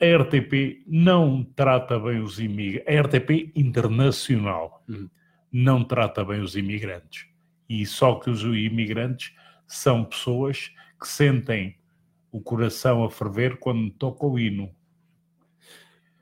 a 0.00 0.22
RTP 0.22 0.82
não 0.86 1.42
trata 1.42 1.98
bem 1.98 2.20
os 2.20 2.38
imigrantes, 2.38 2.88
a 2.88 3.00
RTP 3.02 3.52
internacional 3.54 4.84
uhum. 4.88 5.08
não 5.50 5.84
trata 5.84 6.24
bem 6.24 6.40
os 6.40 6.56
imigrantes. 6.56 7.26
E 7.68 7.84
só 7.84 8.16
que 8.16 8.30
os 8.30 8.42
imigrantes 8.42 9.34
são 9.66 10.04
pessoas 10.04 10.70
que 11.00 11.08
sentem 11.08 11.76
o 12.30 12.40
coração 12.40 13.04
a 13.04 13.10
ferver 13.10 13.58
quando 13.58 13.90
toca 13.90 14.26
o 14.26 14.38
hino. 14.38 14.70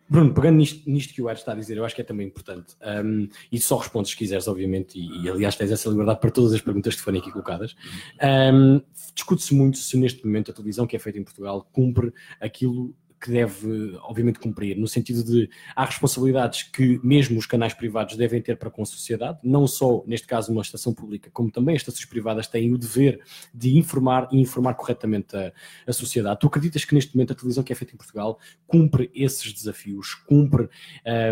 Bruno, 0.08 0.34
pegando 0.34 0.58
nisto, 0.58 0.88
nisto 0.88 1.14
que 1.14 1.22
o 1.22 1.28
Aires 1.28 1.40
está 1.40 1.52
a 1.52 1.54
dizer, 1.54 1.76
eu 1.76 1.84
acho 1.84 1.94
que 1.94 2.00
é 2.00 2.04
também 2.04 2.26
importante. 2.26 2.76
Um, 2.82 3.26
e 3.50 3.58
só 3.58 3.78
respondes 3.78 4.10
se 4.10 4.16
quiseres, 4.16 4.46
obviamente, 4.46 4.98
e, 4.98 5.22
e, 5.22 5.30
aliás 5.30 5.56
tens 5.56 5.70
essa 5.70 5.88
liberdade 5.88 6.20
para 6.20 6.30
todas 6.30 6.52
as 6.52 6.60
perguntas 6.60 6.94
que 6.94 7.00
forem 7.00 7.20
aqui 7.20 7.32
colocadas. 7.32 7.74
Um, 8.22 8.80
Discute-se 9.14 9.54
muito 9.54 9.78
se 9.78 9.96
neste 9.96 10.24
momento 10.24 10.50
a 10.50 10.54
televisão 10.54 10.86
que 10.86 10.94
é 10.94 10.98
feita 10.98 11.18
em 11.18 11.24
Portugal 11.24 11.66
cumpre 11.72 12.12
aquilo 12.38 12.94
que 13.24 13.30
deve, 13.30 13.96
obviamente, 14.02 14.38
cumprir, 14.38 14.76
no 14.76 14.86
sentido 14.86 15.24
de 15.24 15.48
há 15.74 15.86
responsabilidades 15.86 16.64
que 16.64 17.00
mesmo 17.02 17.38
os 17.38 17.46
canais 17.46 17.72
privados 17.72 18.16
devem 18.16 18.42
ter 18.42 18.58
para 18.58 18.68
com 18.68 18.82
a 18.82 18.84
sociedade, 18.84 19.38
não 19.42 19.66
só, 19.66 20.04
neste 20.06 20.26
caso, 20.26 20.52
uma 20.52 20.60
estação 20.60 20.92
pública, 20.92 21.30
como 21.32 21.50
também 21.50 21.74
as 21.74 21.80
estações 21.80 22.04
privadas 22.04 22.46
têm 22.46 22.70
o 22.70 22.76
dever 22.76 23.22
de 23.54 23.78
informar 23.78 24.28
e 24.30 24.38
informar 24.38 24.74
corretamente 24.74 25.34
a, 25.34 25.50
a 25.86 25.92
sociedade. 25.94 26.38
Tu 26.38 26.46
acreditas 26.46 26.84
que 26.84 26.94
neste 26.94 27.16
momento 27.16 27.32
a 27.32 27.34
televisão 27.34 27.64
que 27.64 27.72
é 27.72 27.74
feita 27.74 27.94
em 27.94 27.96
Portugal 27.96 28.38
cumpre 28.66 29.10
esses 29.14 29.50
desafios, 29.54 30.12
cumpre 30.26 30.68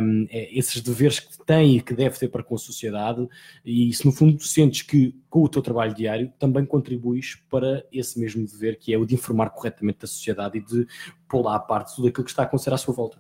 um, 0.03 0.27
é, 0.31 0.59
esses 0.59 0.81
deveres 0.81 1.21
que 1.21 1.45
tem 1.45 1.77
e 1.77 1.83
que 1.83 1.93
deve 1.93 2.19
ter 2.19 2.29
para 2.29 2.43
com 2.43 2.55
a 2.55 2.59
sociedade 2.59 3.29
e 3.63 3.93
se 3.93 4.07
no 4.07 4.13
fundo 4.13 4.43
sentes 4.43 4.81
que 4.81 5.15
com 5.29 5.43
o 5.43 5.49
teu 5.49 5.61
trabalho 5.61 5.95
diário 5.95 6.33
também 6.39 6.65
contribuis 6.65 7.37
para 7.51 7.85
esse 7.93 8.19
mesmo 8.19 8.47
dever 8.47 8.79
que 8.79 8.95
é 8.95 8.97
o 8.97 9.05
de 9.05 9.15
informar 9.15 9.51
corretamente 9.51 10.07
a 10.07 10.09
sociedade 10.09 10.57
e 10.57 10.61
de 10.63 10.87
pô 11.33 11.41
lá 11.41 11.57
à 11.57 11.59
parte 11.59 11.97
tudo 11.97 12.09
aquilo 12.09 12.25
que 12.25 12.31
está 12.31 12.43
a 12.43 12.45
acontecer 12.45 12.75
à 12.75 12.77
sua 12.77 12.93
volta? 12.93 13.19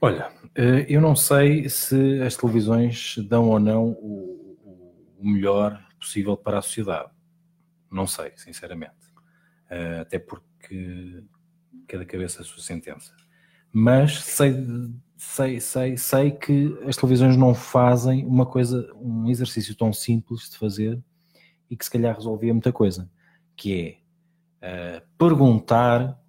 Olha, 0.00 0.30
eh, 0.54 0.86
eu 0.88 1.00
não 1.00 1.16
sei 1.16 1.68
se 1.68 2.22
as 2.22 2.36
televisões 2.36 3.18
dão 3.28 3.48
ou 3.48 3.58
não 3.58 3.88
o, 3.88 4.38
melhor 5.20 5.84
possível 5.98 6.34
para 6.34 6.60
a 6.60 6.62
sociedade. 6.62 7.10
Não 7.90 8.06
sei, 8.06 8.32
sinceramente. 8.36 8.94
Eh, 9.68 9.98
até 10.00 10.18
porque 10.18 11.22
cada 11.88 12.06
cabeça 12.06 12.40
a 12.40 12.44
sua 12.44 12.62
sentença. 12.62 13.12
Mas 13.72 14.22
sei, 14.22 14.54
sei, 15.16 15.60
sei, 15.60 15.96
sei 15.96 16.30
que 16.30 16.78
as 16.86 16.96
televisões 16.96 17.36
não 17.36 17.52
fazem 17.52 18.24
uma 18.24 18.46
coisa, 18.46 18.90
um 18.94 19.28
exercício 19.28 19.76
tão 19.76 19.92
simples 19.92 20.48
de 20.48 20.56
fazer 20.56 21.02
e 21.68 21.76
que 21.76 21.84
se 21.84 21.90
calhar 21.90 22.14
resolvia 22.14 22.54
muita 22.54 22.72
coisa, 22.72 23.10
que 23.56 24.00
é 24.62 24.98
uh, 25.00 25.06
perguntar 25.18 26.19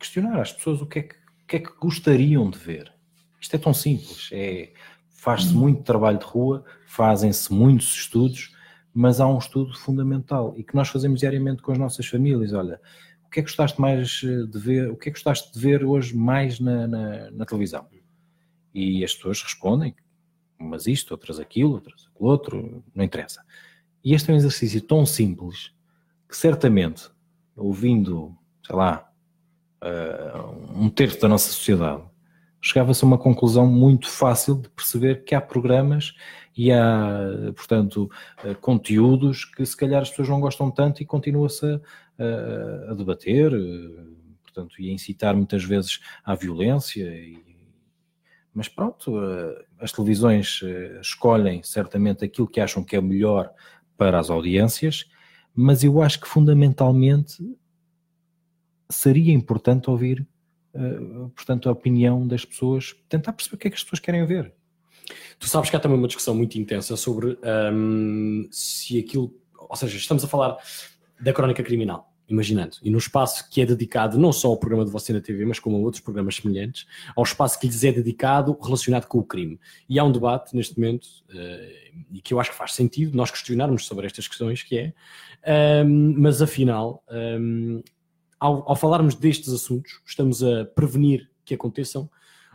questionar 0.00 0.40
às 0.40 0.52
pessoas 0.52 0.82
o 0.82 0.86
que 0.86 0.98
é 0.98 1.02
que, 1.02 1.14
que, 1.46 1.56
é 1.56 1.58
que 1.60 1.72
gostariam 1.78 2.50
de 2.50 2.58
ver. 2.58 2.92
Isto 3.40 3.54
é 3.54 3.58
tão 3.58 3.72
simples. 3.72 4.28
É, 4.32 4.72
Faz-se 5.20 5.52
muito 5.52 5.82
trabalho 5.82 6.18
de 6.18 6.24
rua, 6.24 6.64
fazem-se 6.86 7.52
muitos 7.52 7.94
estudos, 7.94 8.56
mas 8.94 9.20
há 9.20 9.28
um 9.28 9.36
estudo 9.36 9.76
fundamental 9.76 10.54
e 10.56 10.64
que 10.64 10.74
nós 10.74 10.88
fazemos 10.88 11.20
diariamente 11.20 11.60
com 11.60 11.72
as 11.72 11.76
nossas 11.76 12.06
famílias. 12.06 12.54
Olha, 12.54 12.80
o 13.26 13.28
que 13.28 13.40
é 13.40 13.42
que 13.42 13.48
gostaste 13.50 13.78
mais 13.78 14.22
eh, 14.24 14.46
de 14.46 14.58
ver? 14.58 14.90
O 14.90 14.96
que 14.96 15.10
é 15.10 15.12
que 15.12 15.18
gostaste 15.18 15.52
de 15.52 15.60
ver 15.60 15.84
hoje 15.84 16.16
mais 16.16 16.58
na, 16.58 16.86
na, 16.88 17.30
na 17.32 17.44
televisão? 17.44 17.86
E 18.72 19.04
as 19.04 19.14
pessoas 19.14 19.42
respondem, 19.42 19.94
umas 20.58 20.86
isto, 20.86 21.10
outras 21.10 21.38
aquilo, 21.38 21.72
outras 21.72 22.06
aquilo 22.10 22.26
outro, 22.26 22.82
não 22.94 23.04
interessa. 23.04 23.44
E 24.02 24.14
este 24.14 24.30
é 24.30 24.32
um 24.32 24.38
exercício 24.38 24.80
tão 24.80 25.04
simples 25.04 25.74
que 26.26 26.34
certamente, 26.34 27.10
ouvindo, 27.54 28.34
sei 28.66 28.74
lá, 28.74 29.09
um 30.74 30.90
terço 30.90 31.20
da 31.20 31.28
nossa 31.28 31.50
sociedade, 31.50 32.02
chegava-se 32.60 33.04
a 33.04 33.06
uma 33.06 33.18
conclusão 33.18 33.66
muito 33.66 34.08
fácil 34.08 34.56
de 34.56 34.68
perceber 34.68 35.24
que 35.24 35.34
há 35.34 35.40
programas 35.40 36.14
e 36.56 36.70
há, 36.72 37.52
portanto, 37.56 38.10
uh, 38.44 38.54
conteúdos 38.56 39.44
que 39.44 39.64
se 39.64 39.76
calhar 39.76 40.02
as 40.02 40.10
pessoas 40.10 40.28
não 40.28 40.40
gostam 40.40 40.70
tanto 40.70 41.02
e 41.02 41.06
continua-se 41.06 41.80
a, 42.18 42.90
a, 42.90 42.94
debater, 42.94 43.52
uh, 43.54 44.16
portanto, 44.42 44.74
e 44.78 44.90
a 44.90 44.92
incitar 44.92 45.34
muitas 45.34 45.64
vezes 45.64 46.00
à 46.24 46.34
violência. 46.34 47.04
E, 47.04 47.38
mas 48.52 48.68
pronto, 48.68 49.16
as 49.78 49.92
televisões 49.92 50.60
escolhem 51.00 51.62
certamente 51.62 52.24
aquilo 52.24 52.48
que 52.48 52.60
acham 52.60 52.82
que 52.82 52.96
é 52.96 53.00
melhor 53.00 53.48
para 53.96 54.18
as 54.18 54.28
audiências, 54.28 55.08
mas 55.54 55.84
eu 55.84 56.02
acho 56.02 56.20
que 56.20 56.26
fundamentalmente 56.26 57.40
seria 58.90 59.32
importante 59.32 59.88
ouvir, 59.88 60.26
uh, 60.74 61.30
portanto, 61.30 61.68
a 61.68 61.72
opinião 61.72 62.26
das 62.26 62.44
pessoas, 62.44 62.94
tentar 63.08 63.32
perceber 63.32 63.56
o 63.56 63.58
que 63.58 63.68
é 63.68 63.70
que 63.70 63.76
as 63.76 63.82
pessoas 63.82 64.00
querem 64.00 64.24
ver. 64.26 64.52
Tu 65.38 65.48
sabes 65.48 65.70
que 65.70 65.76
há 65.76 65.80
também 65.80 65.98
uma 65.98 66.06
discussão 66.06 66.34
muito 66.34 66.58
intensa 66.58 66.96
sobre 66.96 67.38
um, 67.72 68.48
se 68.50 68.98
aquilo, 68.98 69.34
ou 69.58 69.76
seja, 69.76 69.96
estamos 69.96 70.24
a 70.24 70.28
falar 70.28 70.56
da 71.20 71.32
crónica 71.32 71.62
criminal, 71.62 72.12
imaginando, 72.28 72.76
e 72.82 72.90
no 72.90 72.98
espaço 72.98 73.48
que 73.50 73.60
é 73.60 73.66
dedicado 73.66 74.18
não 74.18 74.32
só 74.32 74.48
ao 74.48 74.56
programa 74.56 74.84
de 74.84 74.90
você 74.90 75.12
na 75.12 75.20
TV, 75.20 75.44
mas 75.44 75.58
como 75.58 75.76
a 75.76 75.80
outros 75.80 76.02
programas 76.02 76.36
semelhantes, 76.36 76.86
ao 77.16 77.24
espaço 77.24 77.58
que 77.58 77.66
lhes 77.66 77.82
é 77.84 77.92
dedicado 77.92 78.56
relacionado 78.62 79.06
com 79.06 79.18
o 79.18 79.24
crime. 79.24 79.58
E 79.88 79.98
há 79.98 80.04
um 80.04 80.12
debate 80.12 80.54
neste 80.54 80.78
momento, 80.78 81.06
uh, 81.30 82.04
e 82.12 82.20
que 82.20 82.32
eu 82.32 82.40
acho 82.40 82.50
que 82.50 82.56
faz 82.56 82.74
sentido 82.74 83.16
nós 83.16 83.30
questionarmos 83.30 83.86
sobre 83.86 84.06
estas 84.06 84.28
questões, 84.28 84.62
que 84.62 84.78
é, 84.78 85.84
um, 85.84 86.14
mas 86.18 86.40
afinal, 86.40 87.02
um, 87.10 87.82
ao, 88.40 88.68
ao 88.68 88.74
falarmos 88.74 89.14
destes 89.14 89.52
assuntos, 89.52 90.00
estamos 90.04 90.42
a 90.42 90.64
prevenir 90.64 91.30
que 91.44 91.54
aconteçam 91.54 92.10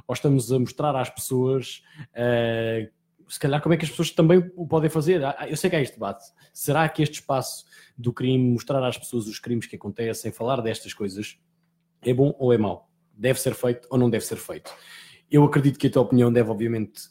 ou 0.07 0.13
estamos 0.13 0.51
a 0.51 0.59
mostrar 0.59 0.95
às 0.95 1.09
pessoas 1.09 1.83
uh, 2.11 2.91
se 3.27 3.39
calhar 3.39 3.61
como 3.61 3.73
é 3.73 3.77
que 3.77 3.85
as 3.85 3.89
pessoas 3.89 4.11
também 4.11 4.51
o 4.55 4.67
podem 4.67 4.89
fazer? 4.89 5.23
Ah, 5.23 5.47
eu 5.47 5.57
sei 5.57 5.69
que 5.69 5.75
há 5.75 5.81
este 5.81 5.93
debate. 5.93 6.25
Será 6.53 6.87
que 6.87 7.01
este 7.01 7.15
espaço 7.15 7.65
do 7.97 8.13
crime, 8.13 8.51
mostrar 8.51 8.85
às 8.85 8.97
pessoas 8.97 9.27
os 9.27 9.39
crimes 9.39 9.65
que 9.65 9.75
acontecem, 9.75 10.31
falar 10.31 10.61
destas 10.61 10.93
coisas, 10.93 11.37
é 12.01 12.13
bom 12.13 12.35
ou 12.37 12.53
é 12.53 12.57
mau? 12.57 12.89
Deve 13.13 13.39
ser 13.39 13.55
feito 13.55 13.87
ou 13.89 13.97
não 13.97 14.09
deve 14.09 14.25
ser 14.25 14.35
feito? 14.35 14.71
Eu 15.29 15.43
acredito 15.43 15.79
que 15.79 15.87
a 15.87 15.89
tua 15.89 16.03
opinião 16.03 16.31
deve, 16.31 16.49
obviamente, 16.49 17.09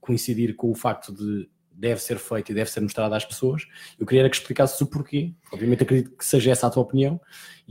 coincidir 0.00 0.54
com 0.54 0.70
o 0.70 0.74
facto 0.74 1.12
de 1.12 1.48
deve 1.82 2.00
ser 2.00 2.16
feito 2.16 2.52
e 2.52 2.54
deve 2.54 2.70
ser 2.70 2.80
mostrado 2.80 3.12
às 3.12 3.24
pessoas. 3.24 3.66
Eu 3.98 4.06
queria 4.06 4.30
que 4.30 4.36
explicasses 4.36 4.80
o 4.80 4.86
porquê. 4.86 5.32
Obviamente 5.52 5.82
acredito 5.82 6.16
que 6.16 6.24
seja 6.24 6.52
essa 6.52 6.68
a 6.68 6.70
tua 6.70 6.84
opinião, 6.84 7.20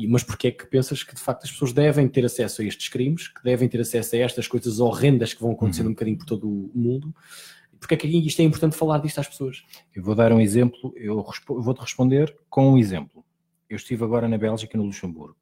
mas 0.09 0.21
porquê 0.21 0.49
é 0.49 0.51
que 0.51 0.65
pensas 0.65 1.01
que 1.01 1.15
de 1.15 1.21
facto 1.21 1.45
as 1.45 1.51
pessoas 1.51 1.71
devem 1.71 2.09
ter 2.09 2.25
acesso 2.25 2.61
a 2.61 2.65
estes 2.65 2.89
crimes, 2.89 3.29
que 3.29 3.41
devem 3.41 3.69
ter 3.69 3.79
acesso 3.79 4.17
a 4.17 4.19
estas 4.19 4.49
coisas 4.49 4.81
horrendas 4.81 5.33
que 5.33 5.41
vão 5.41 5.53
acontecendo 5.53 5.85
uhum. 5.85 5.91
um 5.91 5.93
bocadinho 5.93 6.17
por 6.17 6.25
todo 6.25 6.45
o 6.45 6.71
mundo? 6.75 7.15
Porque 7.79 7.93
é 7.93 7.97
que 7.97 8.05
isto 8.05 8.41
é 8.41 8.43
importante 8.43 8.75
falar 8.75 8.97
disto 8.97 9.19
às 9.19 9.29
pessoas? 9.29 9.63
Eu 9.95 10.03
vou 10.03 10.13
dar 10.13 10.33
um 10.33 10.41
exemplo, 10.41 10.93
eu 10.97 11.25
vou-te 11.47 11.79
responder 11.79 12.35
com 12.49 12.73
um 12.73 12.77
exemplo. 12.77 13.23
Eu 13.69 13.77
estive 13.77 14.03
agora 14.03 14.27
na 14.27 14.37
Bélgica 14.37 14.75
e 14.75 14.77
no 14.77 14.87
Luxemburgo, 14.87 15.37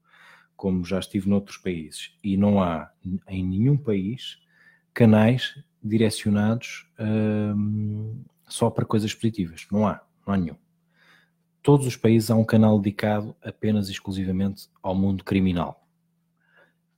como 0.55 0.85
já 0.85 0.99
estive 0.99 1.27
noutros 1.27 1.57
países, 1.57 2.13
e 2.23 2.37
não 2.37 2.61
há 2.61 2.91
em 3.27 3.43
nenhum 3.43 3.75
país 3.75 4.37
canais 4.93 5.55
direcionados 5.83 6.85
hum, 6.99 8.21
só 8.49 8.69
para 8.69 8.85
coisas 8.85 9.13
positivas. 9.13 9.65
Não 9.71 9.88
há, 9.88 10.01
não 10.26 10.34
há 10.34 10.38
nenhum. 10.38 10.57
Todos 11.61 11.85
os 11.85 11.95
países 11.95 12.31
há 12.31 12.35
um 12.35 12.43
canal 12.43 12.80
dedicado 12.80 13.35
apenas 13.41 13.89
e 13.89 13.91
exclusivamente 13.91 14.69
ao 14.81 14.95
mundo 14.95 15.23
criminal, 15.23 15.88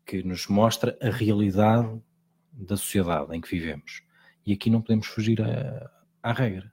que 0.05 0.23
nos 0.23 0.47
mostra 0.47 0.97
a 1.01 1.09
realidade 1.09 2.01
da 2.53 2.77
sociedade 2.77 3.35
em 3.35 3.41
que 3.41 3.49
vivemos. 3.49 4.03
E 4.45 4.53
aqui 4.53 4.69
não 4.69 4.81
podemos 4.81 5.07
fugir 5.07 5.41
à, 5.41 5.91
à 6.21 6.31
regra. 6.31 6.71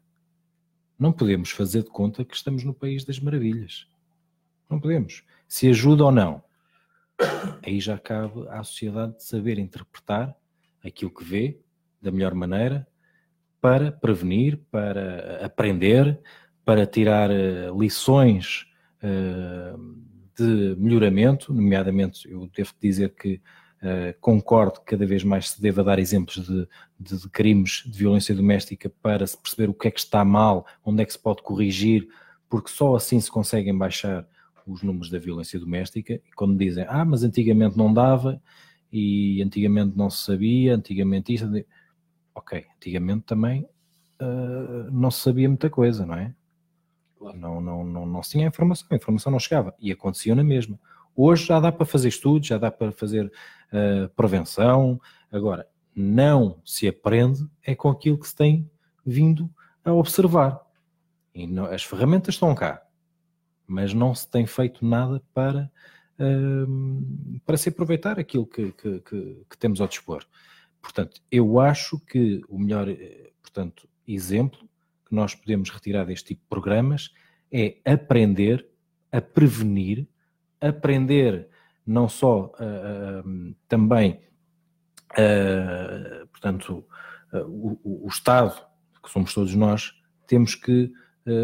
Não 0.99 1.13
podemos 1.13 1.51
fazer 1.51 1.83
de 1.83 1.91
conta 1.91 2.25
que 2.25 2.35
estamos 2.35 2.65
no 2.65 2.75
país 2.75 3.05
das 3.05 3.21
maravilhas. 3.21 3.87
Não 4.69 4.81
podemos. 4.81 5.25
Se 5.47 5.69
ajuda 5.69 6.05
ou 6.05 6.13
não, 6.13 6.43
aí 7.65 7.81
já 7.81 7.99
cabe 7.99 8.47
à 8.49 8.63
sociedade 8.63 9.23
saber 9.23 9.59
interpretar 9.59 10.37
aquilo 10.85 11.11
que 11.11 11.25
vê 11.25 11.61
da 12.01 12.11
melhor 12.11 12.35
maneira 12.35 12.87
para 13.61 13.93
prevenir, 13.93 14.59
para 14.71 15.45
aprender, 15.45 16.19
para 16.65 16.87
tirar 16.87 17.31
eh, 17.31 17.71
lições 17.77 18.67
eh, 19.03 19.75
de 20.37 20.77
melhoramento, 20.79 21.53
nomeadamente 21.53 22.31
eu 22.31 22.49
devo 22.55 22.73
dizer 22.81 23.15
que 23.15 23.41
Uh, 23.81 24.11
concordo 24.21 24.81
que 24.81 24.87
cada 24.87 25.07
vez 25.07 25.23
mais 25.23 25.51
se 25.51 25.63
deva 25.63 25.85
dar 25.85 26.01
exemplos 26.01 26.45
de, 26.45 26.67
de, 26.99 27.17
de, 27.17 27.29
crimes 27.29 27.85
de 27.87 27.97
violência 27.97 28.35
doméstica 28.35 28.91
para 29.01 29.25
se 29.25 29.41
perceber 29.41 29.71
o 29.71 29.73
que 29.73 29.87
é 29.87 29.91
que 29.93 30.01
está 30.01 30.25
mal, 30.25 30.67
onde 30.85 31.01
é 31.01 31.05
que 31.07 31.13
se 31.13 31.19
pode 31.19 31.43
corrigir, 31.45 32.09
porque 32.51 32.71
só 32.71 32.97
assim 32.97 33.21
se 33.21 33.31
conseguem 33.31 33.79
baixar 33.79 34.27
os 34.67 34.83
números 34.83 35.11
da 35.11 35.21
violência 35.21 35.61
doméstica. 35.61 36.15
E 36.15 36.33
quando 36.35 36.59
dizem, 36.59 36.85
ah, 36.89 37.05
mas 37.05 37.23
antigamente 37.23 37.79
não 37.79 37.95
dava, 37.95 38.43
e 38.93 39.41
antigamente 39.43 39.97
não 39.97 40.11
se 40.11 40.25
sabia, 40.25 40.75
antigamente 40.75 41.33
isso, 41.35 41.47
ok, 42.39 42.67
antigamente 42.77 43.25
também 43.25 43.69
uh, 44.21 44.91
não 44.91 45.11
se 45.11 45.21
sabia 45.21 45.49
muita 45.49 45.69
coisa, 45.69 46.07
não 46.07 46.15
é? 46.15 46.35
Claro. 47.19 47.37
Não, 47.37 47.61
não, 47.61 47.85
não, 47.85 48.07
não 48.07 48.23
se 48.23 48.31
tinha 48.31 48.47
informação, 48.47 48.87
a 48.91 48.95
informação 48.95 49.33
não 49.33 49.41
chegava 49.41 49.75
e 49.79 49.91
acontecia 49.91 50.35
na 50.35 50.45
mesma. 50.45 50.79
Hoje 51.17 51.47
já 51.47 51.59
dá 51.59 51.73
para 51.73 51.85
fazer 51.85 52.09
estudos, 52.09 52.47
já 52.47 52.59
dá 52.59 52.71
para 52.71 52.93
fazer 52.93 53.27
uh, 53.27 54.09
prevenção. 54.15 55.01
Agora, 55.33 55.69
não 55.95 56.61
se 56.65 56.87
aprende 56.87 57.45
é 57.63 57.75
com 57.75 57.89
aquilo 57.89 58.19
que 58.19 58.29
se 58.29 58.37
tem 58.37 58.71
vindo 59.05 59.51
a 59.85 59.93
observar. 59.93 60.61
E 61.35 61.47
não, 61.47 61.65
as 61.65 61.83
ferramentas 61.83 62.35
estão 62.35 62.55
cá, 62.55 62.83
mas 63.67 63.93
não 63.93 64.15
se 64.15 64.29
tem 64.31 64.47
feito 64.47 64.85
nada 64.87 65.21
para, 65.35 65.71
uh, 66.21 67.41
para 67.45 67.57
se 67.57 67.69
aproveitar 67.69 68.19
aquilo 68.19 68.47
que, 68.47 68.71
que, 68.73 69.01
que, 69.01 69.47
que, 69.51 69.59
temos 69.59 69.81
ao 69.81 69.89
dispor. 69.89 70.25
Portanto, 70.89 71.21
eu 71.31 71.61
acho 71.61 72.01
que 72.01 72.41
o 72.49 72.59
melhor, 72.59 72.89
eh, 72.89 73.31
portanto, 73.43 73.87
exemplo 74.07 74.59
que 75.07 75.15
nós 75.15 75.35
podemos 75.35 75.69
retirar 75.69 76.07
deste 76.07 76.29
tipo 76.29 76.41
de 76.41 76.49
programas 76.49 77.11
é 77.53 77.77
aprender 77.85 78.67
a 79.13 79.21
prevenir, 79.21 80.09
aprender 80.59 81.47
não 81.87 82.09
só 82.09 82.47
uh, 82.59 83.29
uh, 83.29 83.55
também, 83.69 84.19
uh, 85.13 86.27
portanto, 86.29 86.83
o, 87.35 88.07
o, 88.07 88.09
Estado, 88.09 88.59
que 89.03 89.11
somos 89.11 89.35
todos 89.35 89.55
nós, 89.55 89.93
temos 90.27 90.55
que 90.55 90.91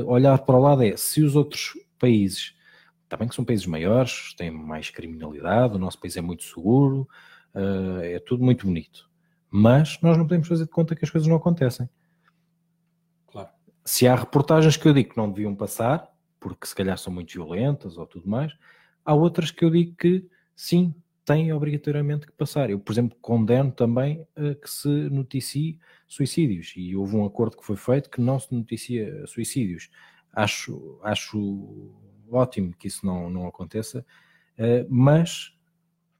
olhar 0.07 0.39
para 0.39 0.57
o 0.57 0.61
lado 0.61 0.83
é 0.83 0.97
se 0.97 1.23
os 1.23 1.37
outros 1.37 1.75
países, 1.99 2.55
também 3.11 3.29
que 3.29 3.35
são 3.35 3.45
países 3.45 3.67
maiores, 3.67 4.33
têm 4.33 4.51
mais 4.51 4.89
criminalidade, 4.89 5.75
o 5.75 5.79
nosso 5.79 6.01
país 6.01 6.17
é 6.17 6.23
muito 6.23 6.45
seguro, 6.45 7.07
é 8.03 8.19
tudo 8.21 8.43
muito 8.43 8.67
bonito. 8.67 9.13
Mas 9.57 10.01
nós 10.01 10.17
não 10.17 10.25
podemos 10.25 10.49
fazer 10.49 10.65
de 10.65 10.71
conta 10.71 10.97
que 10.97 11.05
as 11.05 11.11
coisas 11.11 11.29
não 11.29 11.37
acontecem 11.37 11.89
se 13.85 14.07
há 14.07 14.15
reportagens 14.15 14.77
que 14.77 14.89
eu 14.89 14.95
digo 14.95 15.11
que 15.11 15.17
não 15.17 15.31
deviam 15.31 15.55
passar, 15.55 16.11
porque 16.41 16.67
se 16.67 16.75
calhar 16.75 16.97
são 16.97 17.13
muito 17.13 17.33
violentas 17.33 17.99
ou 17.99 18.07
tudo 18.07 18.29
mais, 18.29 18.53
há 19.05 19.15
outras 19.15 19.51
que 19.51 19.65
eu 19.65 19.71
digo 19.71 19.95
que 19.97 20.27
sim, 20.57 20.95
têm 21.25 21.53
obrigatoriamente 21.53 22.27
que 22.27 22.33
passar. 22.33 22.71
Eu, 22.71 22.79
por 22.79 22.93
exemplo, 22.93 23.17
condeno 23.21 23.71
também 23.71 24.27
uh, 24.37 24.55
que 24.61 24.71
se 24.71 24.89
noticie 24.89 25.79
suicídios 26.07 26.73
e 26.77 26.97
houve 26.97 27.17
um 27.17 27.25
acordo 27.25 27.57
que 27.57 27.65
foi 27.65 27.77
feito 27.77 28.11
que 28.11 28.21
não 28.21 28.39
se 28.39 28.55
noticia 28.55 29.27
suicídios. 29.27 29.91
Acho, 30.33 30.99
acho 31.03 31.93
ótimo 32.31 32.75
que 32.77 32.89
isso 32.89 33.05
não, 33.07 33.31
não 33.31 33.47
aconteça, 33.47 34.05
uh, 34.59 34.87
mas 34.89 35.55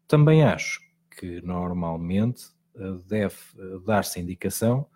também 0.07 0.43
acho 0.43 0.81
que 1.19 1.41
normalmente 1.43 2.54
deve 3.07 3.37
dar-se 3.85 4.21
indicação 4.21 4.87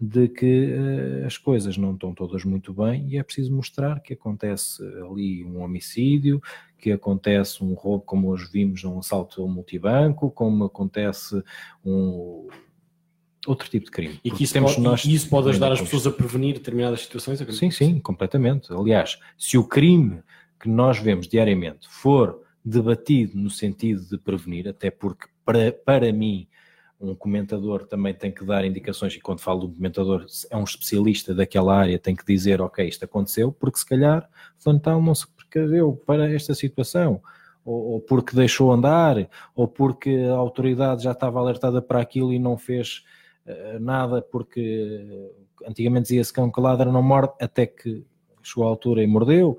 de 0.00 0.28
que 0.28 0.74
uh, 0.74 1.26
as 1.26 1.36
coisas 1.36 1.76
não 1.76 1.92
estão 1.94 2.14
todas 2.14 2.44
muito 2.44 2.72
bem 2.72 3.08
e 3.08 3.18
é 3.18 3.22
preciso 3.22 3.52
mostrar 3.52 4.00
que 4.00 4.14
acontece 4.14 4.80
ali 5.10 5.44
um 5.44 5.60
homicídio, 5.60 6.40
que 6.78 6.92
acontece 6.92 7.64
um 7.64 7.74
roubo, 7.74 8.04
como 8.04 8.28
hoje 8.28 8.48
vimos, 8.52 8.84
um 8.84 8.98
assalto 8.98 9.42
ao 9.42 9.48
multibanco, 9.48 10.30
como 10.30 10.64
acontece 10.64 11.42
um 11.84 12.46
outro 13.44 13.68
tipo 13.68 13.86
de 13.86 13.90
crime. 13.90 14.20
E 14.22 14.30
que 14.30 14.44
isso 14.44 14.60
pode, 14.60 14.80
nós 14.80 15.04
isso 15.04 15.28
pode 15.28 15.48
ajudar 15.48 15.72
as 15.72 15.80
pessoas 15.80 16.06
a 16.06 16.12
prevenir 16.12 16.54
determinadas 16.54 17.00
situações? 17.00 17.40
Sim, 17.56 17.70
sim, 17.70 17.98
completamente. 17.98 18.72
Aliás, 18.72 19.18
se 19.36 19.58
o 19.58 19.64
crime 19.64 20.22
que 20.60 20.68
nós 20.68 20.98
vemos 20.98 21.26
diariamente 21.26 21.88
for 21.88 22.40
debatido 22.64 23.36
no 23.36 23.50
sentido 23.50 24.04
de 24.04 24.18
prevenir, 24.18 24.68
até 24.68 24.90
porque 24.90 25.26
para, 25.44 25.72
para 25.72 26.12
mim 26.12 26.46
um 27.00 27.14
comentador 27.14 27.86
também 27.86 28.12
tem 28.12 28.32
que 28.32 28.44
dar 28.44 28.64
indicações, 28.64 29.14
e 29.14 29.20
quando 29.20 29.40
falo 29.40 29.60
de 29.60 29.66
um 29.66 29.74
comentador, 29.74 30.26
é 30.50 30.56
um 30.56 30.64
especialista 30.64 31.34
daquela 31.34 31.76
área, 31.76 31.98
tem 31.98 32.16
que 32.16 32.26
dizer, 32.26 32.60
ok, 32.60 32.86
isto 32.86 33.04
aconteceu, 33.04 33.52
porque 33.52 33.78
se 33.78 33.86
calhar 33.86 34.28
Fantal 34.58 35.00
não 35.00 35.14
se 35.14 35.26
precaveu 35.28 35.92
para 36.04 36.32
esta 36.32 36.54
situação, 36.54 37.22
ou, 37.64 37.92
ou, 37.92 38.00
porque 38.00 38.34
deixou 38.34 38.72
andar, 38.72 39.28
ou 39.54 39.68
porque 39.68 40.10
a 40.28 40.34
autoridade 40.34 41.04
já 41.04 41.12
estava 41.12 41.38
alertada 41.38 41.80
para 41.80 42.00
aquilo 42.00 42.32
e 42.32 42.38
não 42.38 42.56
fez 42.56 43.04
uh, 43.46 43.78
nada, 43.78 44.20
porque 44.20 45.30
antigamente 45.66 46.04
dizia-se 46.08 46.32
que 46.32 46.40
um 46.40 46.50
ladra 46.56 46.90
não 46.90 47.02
morde, 47.02 47.34
até 47.40 47.66
que 47.66 48.04
chegou 48.42 48.64
à 48.64 48.70
altura 48.70 49.02
e 49.02 49.06
mordeu. 49.06 49.58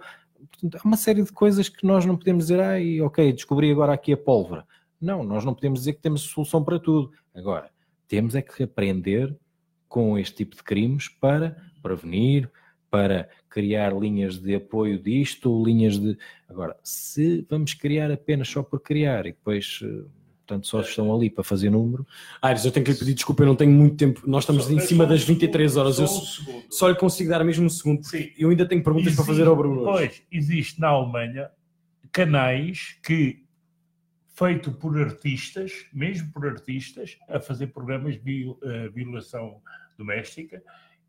Portanto, 0.51 0.81
há 0.83 0.87
uma 0.87 0.97
série 0.97 1.23
de 1.23 1.31
coisas 1.31 1.69
que 1.69 1.85
nós 1.85 2.05
não 2.05 2.17
podemos 2.17 2.45
dizer, 2.45 2.59
ai, 2.59 2.99
ok, 3.01 3.31
descobri 3.31 3.71
agora 3.71 3.93
aqui 3.93 4.11
a 4.13 4.17
pólvora. 4.17 4.65
Não, 4.99 5.23
nós 5.23 5.45
não 5.45 5.53
podemos 5.53 5.79
dizer 5.79 5.93
que 5.93 6.01
temos 6.01 6.21
solução 6.21 6.63
para 6.63 6.79
tudo. 6.79 7.11
Agora, 7.39 7.69
temos 8.07 8.35
é 8.35 8.41
que 8.41 8.63
aprender 8.63 9.35
com 9.87 10.17
este 10.19 10.37
tipo 10.37 10.55
de 10.55 10.63
crimes 10.63 11.07
para 11.07 11.55
prevenir, 11.81 12.49
para 12.91 13.29
criar 13.49 13.97
linhas 13.97 14.37
de 14.37 14.55
apoio 14.55 14.99
disto, 14.99 15.63
linhas 15.63 15.97
de. 15.97 16.17
Agora, 16.47 16.75
se 16.83 17.45
vamos 17.49 17.73
criar 17.73 18.11
apenas 18.11 18.49
só 18.49 18.61
por 18.61 18.81
criar 18.81 19.25
e 19.25 19.31
depois. 19.31 19.79
Eh, 19.83 20.03
portanto, 20.45 20.67
só 20.67 20.81
estão 20.81 21.15
ali 21.15 21.29
para 21.29 21.43
fazer 21.43 21.69
número. 21.69 22.05
Aires, 22.41 22.65
eu 22.65 22.71
tenho 22.71 22.83
que 22.83 22.91
lhe 22.91 22.97
pedir 22.97 23.13
desculpa, 23.13 23.43
eu 23.43 23.47
não 23.47 23.55
tenho 23.55 23.71
muito 23.71 23.95
tempo. 23.95 24.21
Nós 24.25 24.43
estamos 24.43 24.65
só, 24.65 24.71
em 24.71 24.79
cima 24.79 25.05
das 25.05 25.23
23 25.23 25.77
horas. 25.77 25.95
Só, 25.95 26.03
eu 26.03 26.07
um 26.07 26.63
só 26.69 26.89
lhe 26.89 26.95
consigo 26.95 27.29
dar 27.29 27.43
mesmo 27.43 27.65
um 27.65 27.69
segundo. 27.69 28.03
Sim. 28.03 28.31
Eu 28.37 28.49
ainda 28.49 28.67
tenho 28.67 28.83
perguntas 28.83 29.07
existe, 29.07 29.23
para 29.23 29.33
fazer 29.33 29.47
ao 29.47 29.55
Bruno. 29.55 29.83
Pois, 29.83 30.23
existe 30.31 30.79
na 30.79 30.87
Alemanha 30.87 31.49
canais 32.11 32.97
que 33.03 33.43
feito 34.39 34.71
por 34.71 34.97
artistas, 34.97 35.85
mesmo 35.93 36.31
por 36.31 36.47
artistas, 36.47 37.17
a 37.27 37.41
fazer 37.41 37.67
programas 37.67 38.17
de 38.23 38.45
uh, 38.45 38.89
violação 38.93 39.61
doméstica 39.97 40.63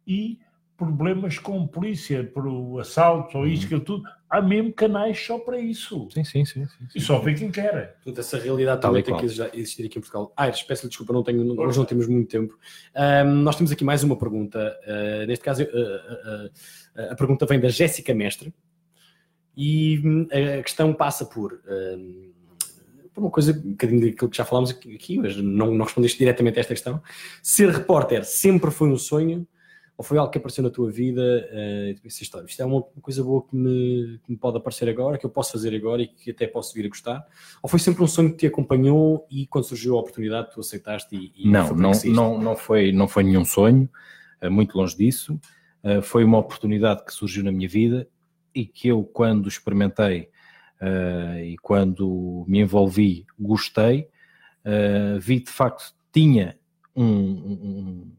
e 0.04 0.40
problemas 0.76 1.38
com 1.38 1.64
polícia, 1.64 2.24
por 2.24 2.80
assaltos 2.80 3.34
ou 3.36 3.46
isto, 3.46 3.62
uhum. 3.62 3.66
aquilo 3.66 3.80
tudo. 3.82 4.08
Há 4.28 4.40
mesmo 4.40 4.72
canais 4.72 5.24
só 5.24 5.38
para 5.38 5.58
isso. 5.60 6.08
Sim, 6.10 6.24
sim, 6.24 6.44
sim. 6.44 6.64
sim, 6.64 6.86
sim. 6.88 6.88
E 6.96 7.00
só 7.00 7.20
vê 7.20 7.34
quem 7.34 7.52
quer. 7.52 7.96
Portanto, 7.96 8.18
essa 8.18 8.38
realidade 8.38 8.80
também 8.80 9.02
tem 9.02 9.16
que 9.16 9.26
existir 9.26 9.86
aqui 9.86 9.98
em 9.98 10.00
Portugal. 10.00 10.32
Ah, 10.36 10.50
peço 10.66 10.88
desculpa, 10.88 11.12
não 11.12 11.22
tenho, 11.22 11.60
hoje 11.60 11.78
não 11.78 11.84
temos 11.84 12.08
muito 12.08 12.28
tempo. 12.28 12.58
Um, 12.96 13.42
nós 13.42 13.54
temos 13.56 13.70
aqui 13.70 13.84
mais 13.84 14.02
uma 14.02 14.16
pergunta. 14.18 14.76
Uh, 14.86 15.26
neste 15.26 15.44
caso, 15.44 15.62
uh, 15.62 15.66
uh, 15.66 17.12
a 17.12 17.14
pergunta 17.14 17.46
vem 17.46 17.60
da 17.60 17.68
Jéssica 17.68 18.12
Mestre. 18.12 18.52
E 19.56 20.00
hum, 20.02 20.26
a 20.32 20.62
questão 20.62 20.94
passa 20.94 21.26
por 21.26 21.60
por 23.12 23.20
uma 23.22 23.30
coisa, 23.30 23.52
um 23.52 23.70
bocadinho 23.70 24.00
daquilo 24.00 24.30
que 24.30 24.36
já 24.36 24.44
falámos 24.44 24.70
aqui, 24.70 25.18
mas 25.18 25.36
não, 25.36 25.72
não 25.74 25.84
respondeste 25.84 26.18
diretamente 26.18 26.58
a 26.58 26.60
esta 26.60 26.74
questão. 26.74 27.02
Ser 27.42 27.70
repórter 27.70 28.24
sempre 28.24 28.70
foi 28.70 28.88
um 28.88 28.98
sonho 28.98 29.46
ou 30.00 30.02
foi 30.02 30.16
algo 30.16 30.32
que 30.32 30.38
apareceu 30.38 30.64
na 30.64 30.70
tua 30.70 30.90
vida 30.90 31.20
uh, 31.20 32.00
e 32.02 32.08
isto 32.08 32.42
é 32.58 32.64
uma 32.64 32.82
coisa 33.02 33.22
boa 33.22 33.42
que 33.46 33.54
me, 33.54 34.18
que 34.24 34.32
me, 34.32 34.38
pode 34.38 34.56
aparecer 34.56 34.88
agora, 34.88 35.18
que 35.18 35.26
eu 35.26 35.28
posso 35.28 35.52
fazer 35.52 35.74
agora 35.74 36.00
e 36.00 36.06
que 36.06 36.30
até 36.30 36.46
posso 36.46 36.72
vir 36.72 36.86
a 36.86 36.88
gostar? 36.88 37.22
Ou 37.62 37.68
foi 37.68 37.78
sempre 37.78 38.02
um 38.02 38.06
sonho 38.06 38.30
que 38.30 38.38
te 38.38 38.46
acompanhou 38.46 39.26
e 39.30 39.46
quando 39.46 39.64
surgiu 39.64 39.98
a 39.98 40.00
oportunidade 40.00 40.52
tu 40.54 40.60
aceitaste 40.60 41.14
e, 41.14 41.32
e 41.36 41.50
não, 41.50 41.74
não, 41.74 41.92
não, 42.06 42.40
não, 42.40 42.56
foi, 42.56 42.92
não 42.92 43.06
foi 43.06 43.24
nenhum 43.24 43.44
sonho, 43.44 43.90
uh, 44.42 44.50
muito 44.50 44.74
longe 44.74 44.96
disso. 44.96 45.38
Uh, 45.84 46.00
foi 46.00 46.24
uma 46.24 46.38
oportunidade 46.38 47.04
que 47.04 47.12
surgiu 47.12 47.44
na 47.44 47.52
minha 47.52 47.68
vida 47.68 48.08
e 48.54 48.64
que 48.64 48.88
eu, 48.88 49.04
quando 49.04 49.48
experimentei 49.48 50.29
e 50.80 51.56
quando 51.62 52.44
me 52.48 52.60
envolvi, 52.60 53.26
gostei, 53.38 54.08
vi 55.20 55.40
de 55.40 55.50
facto 55.50 55.94
tinha 56.12 56.58
um, 56.96 57.04
um 57.04 58.10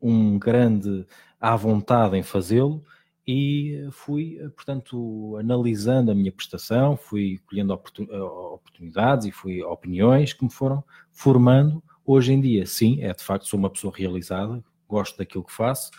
um 0.00 0.38
grande 0.38 1.06
à 1.40 1.56
vontade 1.56 2.16
em 2.16 2.22
fazê-lo 2.22 2.84
e 3.26 3.88
fui, 3.90 4.38
portanto, 4.54 5.36
analisando 5.36 6.12
a 6.12 6.14
minha 6.14 6.30
prestação, 6.30 6.96
fui 6.96 7.40
colhendo 7.46 7.72
eh, 7.72 8.20
oportunidades 8.20 9.26
e 9.26 9.32
fui 9.32 9.62
opiniões 9.64 10.32
que 10.32 10.44
me 10.44 10.50
foram 10.50 10.84
formando. 11.10 11.82
Hoje 12.04 12.32
em 12.32 12.40
dia, 12.40 12.64
sim, 12.66 13.02
é 13.02 13.12
de 13.12 13.24
facto, 13.24 13.48
sou 13.48 13.58
uma 13.58 13.70
pessoa 13.70 13.92
realizada, 13.94 14.62
gosto 14.88 15.18
daquilo 15.18 15.42
que 15.42 15.52
faço, 15.52 15.90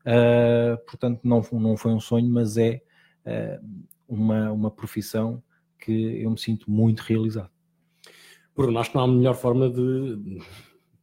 uh, 0.00 0.76
portanto, 0.84 1.20
não, 1.22 1.40
não 1.52 1.76
foi 1.76 1.92
um 1.92 2.00
sonho, 2.00 2.28
mas 2.28 2.56
é 2.56 2.82
uh, 3.24 3.64
uma, 4.12 4.52
uma 4.52 4.70
profissão 4.70 5.42
que 5.78 6.22
eu 6.22 6.30
me 6.30 6.38
sinto 6.38 6.70
muito 6.70 7.00
realizado. 7.00 7.50
Bruno, 8.54 8.78
acho 8.78 8.90
que 8.90 8.96
não 8.96 9.04
há 9.04 9.08
melhor 9.08 9.34
forma 9.34 9.70
de 9.70 10.40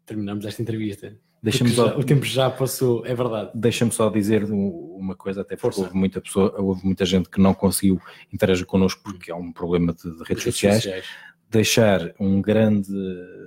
terminarmos 0.05 0.45
esta 0.45 0.61
entrevista 0.61 1.17
Deixa-me 1.41 1.69
só, 1.69 1.97
o 1.97 2.03
tempo 2.03 2.25
já 2.25 2.49
passou, 2.49 3.05
é 3.05 3.15
verdade. 3.15 3.51
Deixa-me 3.55 3.91
só 3.91 4.09
dizer 4.09 4.43
uma 4.43 5.15
coisa, 5.15 5.41
até 5.41 5.55
porque 5.55 5.79
houve 5.79 5.95
muita, 5.95 6.19
pessoa, 6.19 6.53
houve 6.59 6.85
muita 6.85 7.05
gente 7.05 7.29
que 7.29 7.39
não 7.39 7.53
conseguiu 7.53 7.99
interagir 8.31 8.65
connosco 8.65 9.01
porque 9.01 9.31
há 9.31 9.35
um 9.35 9.53
problema 9.53 9.93
de, 9.93 10.03
de 10.17 10.23
redes, 10.25 10.43
sociais. 10.43 10.83
sociais. 10.83 11.05
Deixar 11.49 12.13
um 12.19 12.41
grande 12.41 12.91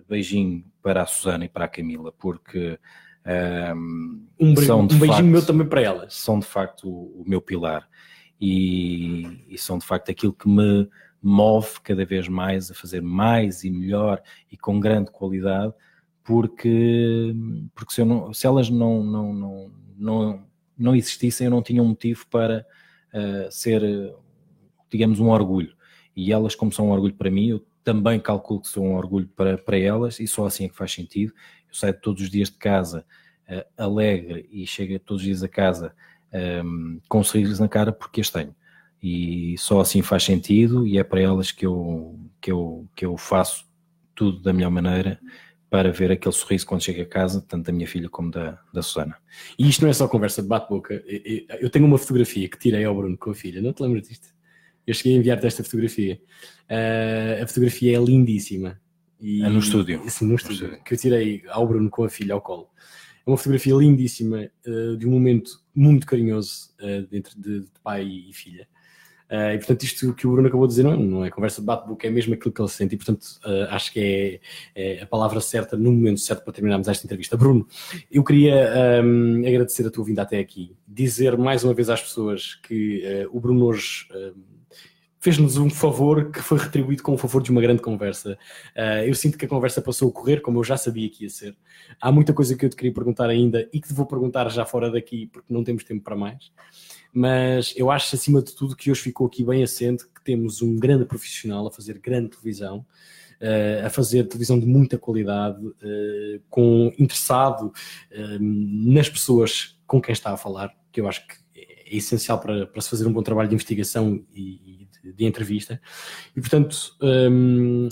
beijinho 0.09 0.65
para 0.83 1.03
a 1.03 1.07
Susana 1.07 1.45
e 1.45 1.49
para 1.49 1.67
a 1.67 1.69
Camila, 1.69 2.13
porque 2.13 2.79
um, 3.77 4.27
um, 4.41 4.57
são 4.57 4.81
um 4.81 4.87
beijinho 4.87 5.09
facto, 5.09 5.25
meu 5.25 5.47
também 5.47 5.69
para 5.69 5.83
elas. 5.83 6.15
São 6.15 6.39
de 6.39 6.47
facto 6.47 6.89
o, 6.89 7.23
o 7.23 7.25
meu 7.29 7.43
pilar 7.43 7.87
e, 8.43 9.47
e 9.49 9.57
são 9.57 9.79
de 9.79 9.87
facto 9.87 10.11
aquilo 10.11 10.33
que 10.33 10.49
me 10.49 10.89
move 11.23 11.81
cada 11.81 12.05
vez 12.05 12.27
mais 12.27 12.73
a 12.73 12.75
fazer 12.75 13.01
mais 13.01 13.63
e 13.63 13.71
melhor 13.71 14.21
e 14.51 14.57
com 14.57 14.81
grande 14.81 15.13
qualidade 15.13 15.73
porque, 16.25 17.33
porque 17.73 17.95
se, 17.95 18.05
não, 18.05 18.35
se, 18.35 18.45
elas 18.45 18.69
não, 18.69 19.03
não, 19.05 19.33
não, 19.33 19.73
não, 19.97 20.47
não 20.77 20.97
existissem, 20.97 21.45
eu 21.45 21.51
não 21.53 21.63
tinha 21.63 21.81
um 21.81 21.89
motivo 21.89 22.27
para 22.29 22.67
uh, 23.15 23.51
ser, 23.51 23.83
digamos, 24.91 25.21
um 25.21 25.29
orgulho. 25.29 25.77
E 26.15 26.33
elas, 26.33 26.55
como 26.57 26.73
são 26.73 26.89
um 26.89 26.93
orgulho 26.93 27.15
para 27.15 27.31
mim, 27.31 27.49
eu 27.49 27.65
também 27.85 28.19
calculo 28.21 28.61
que 28.61 28.69
sou 28.69 28.85
um 28.85 28.95
orgulho 28.95 29.29
para, 29.37 29.57
para 29.57 29.79
elas, 29.79 30.19
e 30.21 30.27
só 30.27 30.47
assim 30.47 30.65
é 30.65 30.69
que 30.69 30.77
faz 30.77 30.93
sentido. 30.93 31.33
Eu 31.69 31.75
saio 31.75 31.95
todos 32.01 32.23
os 32.23 32.31
dias 32.31 32.51
de 32.51 32.57
casa 32.57 33.05
uh, 33.49 33.83
alegre 33.83 34.49
e 34.51 34.67
chego 34.67 34.99
todos 34.99 35.23
os 35.23 35.27
dias 35.27 35.43
a 35.45 35.49
casa 35.49 35.95
um, 36.33 37.01
com 37.09 37.23
sorrisos 37.23 37.59
na 37.59 37.69
cara 37.69 37.93
porque 37.93 38.21
as 38.21 38.31
tenho. 38.31 38.55
E 39.03 39.57
só 39.59 39.81
assim 39.81 40.01
faz 40.01 40.23
sentido, 40.23 40.87
e 40.87 40.97
é 40.97 41.03
para 41.03 41.21
elas 41.21 41.51
que 41.51 41.67
eu, 41.67 42.19
que 42.41 42.53
eu, 42.53 42.89
que 42.95 43.05
eu 43.05 43.17
faço 43.17 43.65
tudo 44.15 44.41
da 44.41 44.53
melhor 44.53 44.71
maneira 44.71 45.19
para 45.69 45.91
ver 45.91 46.13
aquele 46.13 46.35
sorriso 46.35 46.67
quando 46.67 46.83
chega 46.83 47.03
a 47.03 47.07
casa, 47.07 47.41
tanto 47.49 47.67
da 47.67 47.73
minha 47.73 47.89
filha 47.89 48.09
como 48.09 48.31
da, 48.31 48.61
da 48.73 48.83
Susana. 48.83 49.17
E 49.59 49.69
isto 49.69 49.81
não 49.81 49.89
é 49.89 49.93
só 49.93 50.07
conversa 50.07 50.43
de 50.43 50.49
bate-boca. 50.49 51.03
Eu 51.59 51.71
tenho 51.71 51.87
uma 51.87 51.97
fotografia 51.97 52.47
que 52.47 52.59
tirei 52.59 52.85
ao 52.85 52.95
Bruno 52.95 53.17
com 53.17 53.31
a 53.31 53.35
filha, 53.35 53.63
não 53.63 53.73
te 53.73 53.83
lembras 53.83 54.07
disto? 54.07 54.29
Eu 54.87 54.93
cheguei 54.93 55.15
a 55.15 55.19
enviar-te 55.19 55.47
esta 55.47 55.65
fotografia. 55.65 56.21
Uh, 56.69 57.43
a 57.43 57.47
fotografia 57.47 57.97
é 57.97 58.05
lindíssima. 58.05 58.79
E, 59.19 59.43
é 59.43 59.49
no 59.49 59.61
estúdio. 59.61 60.03
Sim, 60.09 60.27
no 60.27 60.35
estúdio. 60.35 60.67
No 60.67 60.67
estúdio. 60.67 60.85
Que 60.85 60.95
eu 60.95 60.99
tirei 60.99 61.43
ao 61.49 61.67
Bruno 61.67 61.89
com 61.89 62.05
a 62.05 62.09
filha 62.11 62.35
ao 62.35 62.43
colo. 62.43 62.69
É 63.27 63.31
uma 63.31 63.37
fotografia 63.37 63.75
lindíssima 63.75 64.51
uh, 64.67 64.97
de 64.97 65.07
um 65.07 65.11
momento 65.11 65.63
muito 65.75 66.07
carinhoso 66.07 66.71
uh, 66.81 67.09
entre 67.15 67.39
de, 67.39 67.61
de 67.61 67.71
pai 67.83 68.03
e 68.03 68.33
filha. 68.33 68.67
Uh, 69.31 69.55
e 69.55 69.59
portanto, 69.59 69.83
isto 69.85 70.13
que 70.13 70.27
o 70.27 70.33
Bruno 70.33 70.49
acabou 70.49 70.67
de 70.67 70.73
dizer 70.73 70.83
não, 70.83 70.97
não 70.97 71.25
é 71.25 71.31
conversa 71.31 71.63
de 71.63 71.67
bate-boca, 71.67 72.07
é 72.07 72.11
mesmo 72.11 72.35
aquilo 72.35 72.53
que 72.53 72.61
ele 72.61 72.69
sente, 72.69 72.95
e 72.95 72.99
portanto, 72.99 73.27
acho 73.71 73.91
que 73.91 74.41
é, 74.75 74.99
é, 74.99 75.03
a 75.03 75.07
palavra 75.07 75.41
certa 75.41 75.75
no 75.75 75.91
momento 75.91 76.21
certo 76.21 76.45
para 76.45 76.53
terminarmos 76.53 76.87
esta 76.87 77.07
entrevista. 77.07 77.35
Bruno, 77.35 77.67
eu 78.11 78.23
queria 78.23 79.03
um, 79.03 79.43
ehm, 79.43 79.49
agradecer 79.49 79.87
a 79.87 79.91
tua 79.91 80.05
vinda 80.05 80.21
até 80.21 80.39
aqui, 80.39 80.77
dizer 80.87 81.39
mais 81.39 81.65
uma 81.65 81.73
vez 81.73 81.89
às 81.89 82.03
pessoas 82.03 82.57
que 82.57 83.27
o 83.33 83.41
Bruno 83.41 83.65
hoje. 83.65 84.07
Fez-nos 85.23 85.57
um 85.57 85.71
favor 85.71 86.31
que 86.33 86.41
foi 86.41 86.59
retribuído 86.59 87.03
com 87.03 87.15
o 87.15 87.19
favor 87.19 87.43
de 87.43 87.51
uma 87.51 87.61
grande 87.61 87.81
conversa. 87.81 88.37
eu 89.07 89.15
sinto 89.15 89.39
que 89.39 89.45
a 89.45 89.49
conversa 89.49 89.81
passou 89.81 90.11
a 90.11 90.13
correr 90.13 90.41
como 90.41 90.59
eu 90.59 90.65
já 90.65 90.77
sabia 90.77 91.09
que 91.09 91.23
ia 91.23 91.31
ser. 91.31 91.57
Há 92.01 92.11
muita 92.11 92.35
coisa 92.35 92.57
que 92.57 92.65
eu 92.65 92.69
te 92.69 92.75
queria 92.75 92.93
perguntar 92.93 93.31
ainda 93.31 93.69
e 93.73 93.81
que 93.81 93.87
te 93.87 93.95
vou 93.95 94.05
perguntar 94.05 94.49
já 94.51 94.65
fora 94.65 94.91
daqui, 94.91 95.29
porque 95.33 95.55
não 95.55 95.63
temos 95.63 95.85
tempo 95.85 96.03
para 96.03 96.17
mais 96.17 96.51
mas 97.13 97.75
eu 97.77 97.91
acho 97.91 98.15
acima 98.17 98.41
de 98.41 98.55
tudo 98.55 98.75
que 98.75 98.91
hoje 98.91 99.03
ficou 99.03 99.27
aqui 99.27 99.45
bem 99.45 99.63
assente 99.63 100.05
que 100.09 100.23
temos 100.25 100.63
um 100.63 100.77
grande 100.77 101.05
profissional 101.05 101.67
a 101.67 101.71
fazer 101.71 101.99
grande 101.99 102.31
televisão, 102.31 102.79
uh, 103.41 103.87
a 103.87 103.91
fazer 103.91 104.25
televisão 104.25 104.59
de 104.59 104.67
muita 104.67 104.97
qualidade, 104.97 105.63
uh, 105.65 106.43
com 106.49 106.91
interessado 106.99 107.67
uh, 107.67 108.39
nas 108.41 109.11
pessoas 109.11 109.79
com 109.87 110.01
quem 110.01 110.15
está 110.15 110.33
a 110.33 110.39
falar, 110.39 110.75
que 110.91 111.03
eu 111.03 111.07
acho 111.07 111.27
que 111.27 111.35
é 111.55 111.97
essencial 111.97 112.41
para, 112.41 112.67
para 112.67 112.81
se 112.81 112.89
fazer 112.89 113.07
um 113.07 113.13
bom 113.13 113.23
trabalho 113.23 113.51
de 113.51 113.55
investigação 113.55 114.25
e 114.35 114.82
de, 115.03 115.25
entrevista. 115.25 115.81
E 116.37 116.41
portanto, 116.41 116.97
um, 117.01 117.89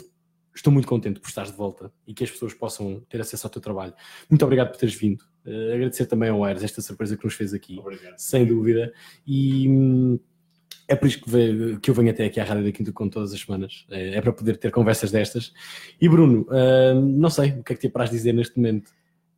estou 0.54 0.72
muito 0.72 0.86
contente 0.86 1.20
por 1.20 1.28
estares 1.28 1.50
de 1.50 1.56
volta 1.56 1.92
e 2.06 2.14
que 2.14 2.24
as 2.24 2.30
pessoas 2.30 2.54
possam 2.54 3.00
ter 3.08 3.20
acesso 3.20 3.46
ao 3.46 3.50
teu 3.50 3.60
trabalho. 3.60 3.94
Muito 4.28 4.44
obrigado 4.44 4.70
por 4.70 4.78
teres 4.78 4.94
vindo. 4.94 5.22
Uh, 5.44 5.74
agradecer 5.74 6.06
também 6.06 6.28
ao 6.28 6.44
Aires 6.44 6.62
esta 6.62 6.82
surpresa 6.82 7.16
que 7.16 7.24
nos 7.24 7.34
fez 7.34 7.54
aqui, 7.54 7.78
obrigado. 7.78 8.18
sem 8.18 8.46
dúvida. 8.46 8.92
E 9.26 9.68
hum, 9.68 10.18
é 10.86 10.96
por 10.96 11.06
isso 11.06 11.20
que, 11.20 11.30
veio, 11.30 11.80
que, 11.80 11.88
eu 11.88 11.94
venho 11.94 12.10
até 12.10 12.24
aqui 12.24 12.40
à 12.40 12.44
Rádio 12.44 12.64
da 12.64 12.72
Quinto 12.72 12.92
com 12.92 13.08
todas 13.08 13.32
as 13.32 13.40
semanas. 13.40 13.86
É, 13.90 14.16
é 14.16 14.20
para 14.20 14.32
poder 14.32 14.56
ter 14.56 14.70
conversas 14.70 15.10
destas. 15.10 15.52
E 16.00 16.08
Bruno, 16.08 16.46
uh, 16.50 17.00
não 17.00 17.30
sei, 17.30 17.50
o 17.52 17.62
que 17.62 17.72
é 17.72 17.76
que 17.76 17.80
te 17.82 17.86
apraz 17.86 18.10
dizer 18.10 18.32
neste 18.32 18.56
momento? 18.56 18.90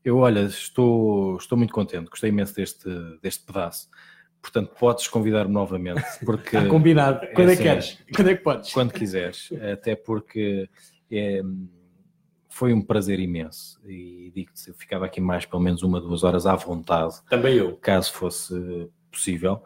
Eu, 0.04 0.16
olha, 0.16 0.40
estou, 0.46 1.36
estou 1.36 1.56
muito 1.56 1.72
contente, 1.72 2.08
gostei 2.08 2.30
imenso 2.30 2.54
deste, 2.54 2.88
deste 3.22 3.44
pedaço. 3.44 3.88
Portanto, 4.42 4.74
podes 4.78 5.06
convidar-me 5.06 5.54
novamente. 5.54 6.02
Porque, 6.24 6.56
Está 6.58 6.68
combinado. 6.68 7.26
Quando 7.32 7.50
é, 7.50 7.52
é 7.52 7.56
que 7.56 7.62
queres? 7.62 7.98
Quando 8.14 8.30
é 8.30 8.36
que 8.36 8.42
podes? 8.42 8.72
Quando 8.72 8.92
quiseres. 8.92 9.50
Até 9.72 9.94
porque 9.94 10.68
é, 11.10 11.40
foi 12.48 12.72
um 12.74 12.82
prazer 12.82 13.18
imenso 13.18 13.80
e 13.88 14.30
digo-te, 14.34 14.68
eu 14.68 14.74
ficava 14.74 15.06
aqui 15.06 15.20
mais 15.20 15.46
pelo 15.46 15.62
menos 15.62 15.82
uma, 15.82 16.00
duas 16.00 16.22
horas 16.22 16.44
à 16.44 16.54
vontade. 16.54 17.14
Também 17.30 17.54
eu. 17.56 17.76
Caso 17.76 18.12
fosse 18.12 18.90
possível. 19.10 19.62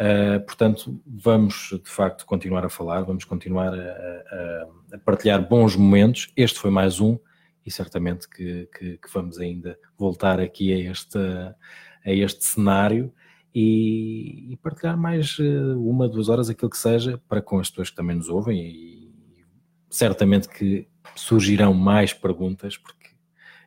Uh, 0.00 0.40
portanto, 0.46 0.98
vamos 1.06 1.78
de 1.84 1.90
facto 1.90 2.24
continuar 2.24 2.64
a 2.64 2.70
falar, 2.70 3.02
vamos 3.02 3.24
continuar 3.24 3.74
a, 3.74 3.76
a, 3.76 4.68
a, 4.94 4.98
partilhar 4.98 5.46
bons 5.46 5.76
momentos. 5.76 6.32
Este 6.34 6.58
foi 6.58 6.70
mais 6.70 7.00
um 7.00 7.18
e 7.66 7.70
certamente 7.70 8.26
que, 8.26 8.66
que, 8.78 8.96
que 8.96 9.12
vamos 9.12 9.38
ainda 9.38 9.78
voltar 9.98 10.40
aqui 10.40 10.72
a 10.72 10.90
este, 10.90 11.18
a 11.18 12.10
este 12.10 12.42
cenário 12.42 13.12
e, 13.54 14.52
e, 14.52 14.56
partilhar 14.56 14.96
mais 14.96 15.36
ah, 15.40 15.76
uma, 15.76 16.08
duas 16.08 16.28
horas, 16.28 16.48
aquilo 16.48 16.70
que 16.70 16.78
seja, 16.78 17.20
para 17.28 17.42
com 17.42 17.58
as 17.58 17.68
pessoas 17.68 17.90
que 17.90 17.96
também 17.96 18.16
nos 18.16 18.28
ouvem 18.28 18.60
e 18.60 19.10
certamente 19.88 20.48
que 20.48 20.86
surgirão 21.16 21.74
mais 21.74 22.12
perguntas, 22.12 22.76
porque, 22.76 23.10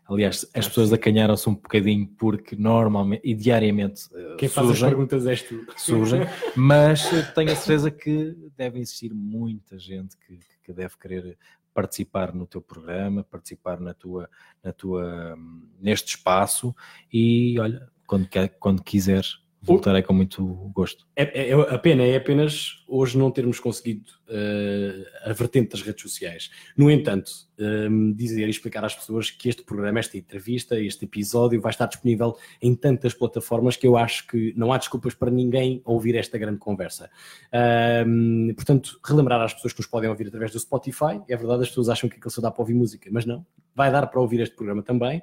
aliás, 0.05 0.49
as 0.53 0.67
pessoas 0.67 0.93
acanharam-se 0.93 1.49
um 1.49 1.55
bocadinho 1.55 2.07
porque 2.07 2.55
normalmente 2.55 3.21
e 3.25 3.33
diariamente 3.33 4.03
eh, 4.13 4.35
Quem 4.37 4.47
surgem, 4.47 4.49
faz 4.49 4.83
as 4.83 4.89
perguntas 4.89 5.27
és 5.27 5.41
tu. 5.41 5.65
Surgem, 5.75 6.21
mas 6.55 7.03
tenho 7.35 7.51
a 7.51 7.55
certeza 7.55 7.91
que 7.91 8.37
deve 8.55 8.79
existir 8.79 9.13
muita 9.13 9.77
gente 9.77 10.17
que, 10.17 10.39
que 10.63 10.71
deve 10.71 10.97
querer 10.97 11.37
participar 11.73 12.33
no 12.33 12.45
teu 12.45 12.61
programa, 12.61 13.23
participar 13.23 13.79
na 13.79 13.93
tua, 13.93 14.29
na 14.63 14.71
tua, 14.71 15.35
neste 15.79 16.15
espaço 16.15 16.73
e 17.11 17.59
olha, 17.59 17.89
quando, 18.05 18.29
quando 18.59 18.83
quiseres 18.83 19.42
voltarei 19.63 20.01
com 20.03 20.13
muito 20.13 20.45
gosto. 20.73 21.07
É, 21.15 21.23
é, 21.23 21.49
é, 21.49 21.53
a 21.53 21.77
pena 21.79 22.03
é 22.03 22.17
apenas 22.17 22.83
hoje 22.87 23.17
não 23.17 23.31
termos 23.31 23.59
conseguido 23.59 24.11
uh, 24.27 25.29
a 25.29 25.33
vertente 25.33 25.71
das 25.71 25.81
redes 25.81 26.01
sociais. 26.01 26.51
No 26.77 26.91
entanto, 26.91 27.31
um, 27.63 28.09
ehm, 28.09 28.13
dizer 28.13 28.47
e 28.47 28.49
explicar 28.49 28.83
às 28.83 28.95
pessoas 28.95 29.31
que 29.31 29.49
este 29.49 29.63
programa, 29.63 29.99
esta 29.99 30.17
entrevista, 30.17 30.79
este 30.79 31.05
episódio 31.05 31.61
vai 31.61 31.71
estar 31.71 31.87
disponível 31.87 32.37
em 32.61 32.75
tantas 32.75 33.13
plataformas 33.13 33.75
que 33.75 33.87
eu 33.87 33.97
acho 33.97 34.27
que 34.27 34.53
não 34.55 34.71
há 34.71 34.77
desculpas 34.77 35.13
para 35.13 35.31
ninguém 35.31 35.81
ouvir 35.85 36.15
esta 36.15 36.37
grande 36.37 36.59
conversa. 36.59 37.09
Um, 37.53 38.49
ehm, 38.49 38.53
portanto, 38.55 38.99
relembrar 39.03 39.41
às 39.41 39.53
pessoas 39.53 39.73
que 39.73 39.79
nos 39.79 39.87
podem 39.87 40.09
ouvir 40.09 40.27
através 40.27 40.51
do 40.51 40.59
Spotify. 40.59 41.21
É 41.27 41.35
verdade, 41.35 41.63
as 41.63 41.69
pessoas 41.69 41.89
acham 41.89 42.09
que 42.09 42.17
aquilo 42.17 42.31
só 42.31 42.41
dá 42.41 42.51
para 42.51 42.61
ouvir 42.61 42.73
música, 42.73 43.09
mas 43.11 43.25
não. 43.25 43.45
Vai 43.75 43.91
dar 43.91 44.05
para 44.07 44.21
ouvir 44.21 44.39
este 44.39 44.55
programa 44.55 44.83
também. 44.83 45.21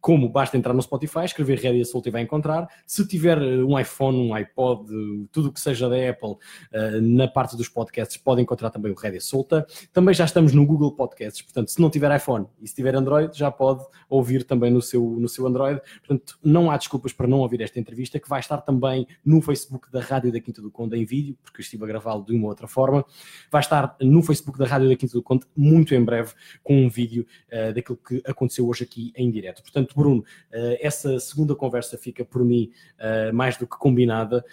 Como 0.00 0.28
basta 0.28 0.56
entrar 0.56 0.72
no 0.72 0.80
Spotify, 0.80 1.24
escrever 1.24 1.58
Rédia 1.58 1.84
Solta 1.84 2.08
e 2.08 2.12
vai 2.12 2.22
encontrar. 2.22 2.66
Se 2.86 3.06
tiver 3.06 3.36
eh, 3.42 3.62
um 3.62 3.78
iPhone, 3.78 4.16
um 4.16 4.34
iPod, 4.34 4.88
tudo 5.30 5.50
o 5.50 5.52
que 5.52 5.60
seja 5.60 5.88
da 5.88 5.96
Apple, 6.08 6.30
uh, 6.30 7.00
na 7.02 7.28
parte 7.28 7.56
dos 7.56 7.68
podcasts, 7.68 8.16
podem 8.16 8.42
encontrar 8.42 8.70
também 8.70 8.90
o 8.90 8.94
Rédia 8.94 9.20
Solta. 9.20 9.66
Também 9.92 10.14
já 10.14 10.24
estamos 10.24 10.54
no 10.54 10.64
Google 10.64 10.96
Podcasts, 10.96 11.42
portanto, 11.42 11.70
se 11.70 11.79
não 11.80 11.90
tiver 11.90 12.14
iPhone 12.14 12.46
e 12.60 12.68
se 12.68 12.74
tiver 12.74 12.94
Android, 12.94 13.36
já 13.36 13.50
pode 13.50 13.84
ouvir 14.08 14.44
também 14.44 14.70
no 14.70 14.82
seu, 14.82 15.02
no 15.02 15.28
seu 15.28 15.46
Android. 15.46 15.80
Portanto, 15.98 16.38
não 16.42 16.70
há 16.70 16.76
desculpas 16.76 17.12
para 17.12 17.26
não 17.26 17.38
ouvir 17.38 17.60
esta 17.60 17.78
entrevista, 17.78 18.18
que 18.18 18.28
vai 18.28 18.40
estar 18.40 18.58
também 18.58 19.06
no 19.24 19.40
Facebook 19.40 19.90
da 19.90 20.00
Rádio 20.00 20.32
da 20.32 20.40
Quinta 20.40 20.60
do 20.60 20.70
Conde 20.70 20.96
em 20.96 21.04
vídeo, 21.04 21.36
porque 21.42 21.60
eu 21.60 21.62
estive 21.62 21.84
a 21.84 21.86
gravá-lo 21.86 22.24
de 22.24 22.32
uma 22.34 22.44
ou 22.44 22.50
outra 22.50 22.66
forma. 22.66 23.04
Vai 23.50 23.60
estar 23.60 23.96
no 24.00 24.22
Facebook 24.22 24.58
da 24.58 24.66
Rádio 24.66 24.88
da 24.88 24.96
Quinta 24.96 25.12
do 25.12 25.22
Conde 25.22 25.46
muito 25.56 25.94
em 25.94 26.04
breve 26.04 26.32
com 26.62 26.84
um 26.84 26.88
vídeo 26.88 27.26
uh, 27.52 27.72
daquilo 27.72 27.98
que 27.98 28.22
aconteceu 28.26 28.68
hoje 28.68 28.84
aqui 28.84 29.12
em 29.16 29.30
direto. 29.30 29.62
Portanto, 29.62 29.94
Bruno, 29.96 30.20
uh, 30.20 30.76
essa 30.80 31.18
segunda 31.20 31.54
conversa 31.54 31.96
fica 31.96 32.24
por 32.24 32.44
mim 32.44 32.70
uh, 32.98 33.34
mais 33.34 33.56
do 33.56 33.66
que 33.66 33.76
combinada, 33.78 34.44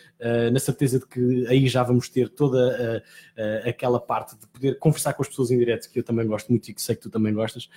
na 0.52 0.60
certeza 0.60 1.00
de 1.00 1.06
que 1.06 1.46
aí 1.48 1.68
já 1.68 1.84
vamos 1.84 2.10
ter 2.10 2.30
toda 2.30 3.04
aquela 3.66 4.00
parte 4.00 4.36
de 4.38 4.48
poder 4.48 4.80
conversar 4.80 5.14
com 5.14 5.22
as 5.22 5.28
pessoas 5.28 5.52
em 5.52 5.58
direto, 5.58 5.90
que 5.90 6.00
eu 6.00 6.04
também 6.04 6.26
gosto 6.26 6.50
muito 6.50 6.68
e 6.70 6.74
que 6.74 6.82
sei 6.82 6.96
que 6.96 7.04
tu 7.08 7.12
também 7.12 7.34
gostas, 7.34 7.70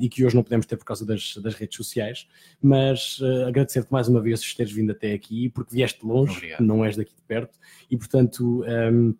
e 0.00 0.08
que 0.08 0.24
hoje 0.24 0.34
não 0.34 0.42
podemos 0.42 0.66
ter 0.66 0.76
por 0.76 0.84
causa 0.84 1.04
das, 1.06 1.36
das 1.36 1.54
redes 1.54 1.76
sociais. 1.76 2.26
Mas 2.60 3.18
agradecer-te 3.46 3.90
mais 3.90 4.08
uma 4.08 4.20
vez 4.20 4.54
teres 4.54 4.72
vindo 4.72 4.92
até 4.92 5.12
aqui, 5.12 5.48
porque 5.48 5.74
vieste 5.74 6.04
longe, 6.04 6.36
Obrigado. 6.36 6.60
não 6.60 6.84
és 6.84 6.96
daqui 6.96 7.14
de 7.14 7.22
perto, 7.22 7.58
e 7.90 7.96
portanto. 7.96 8.64
Um, 8.64 9.14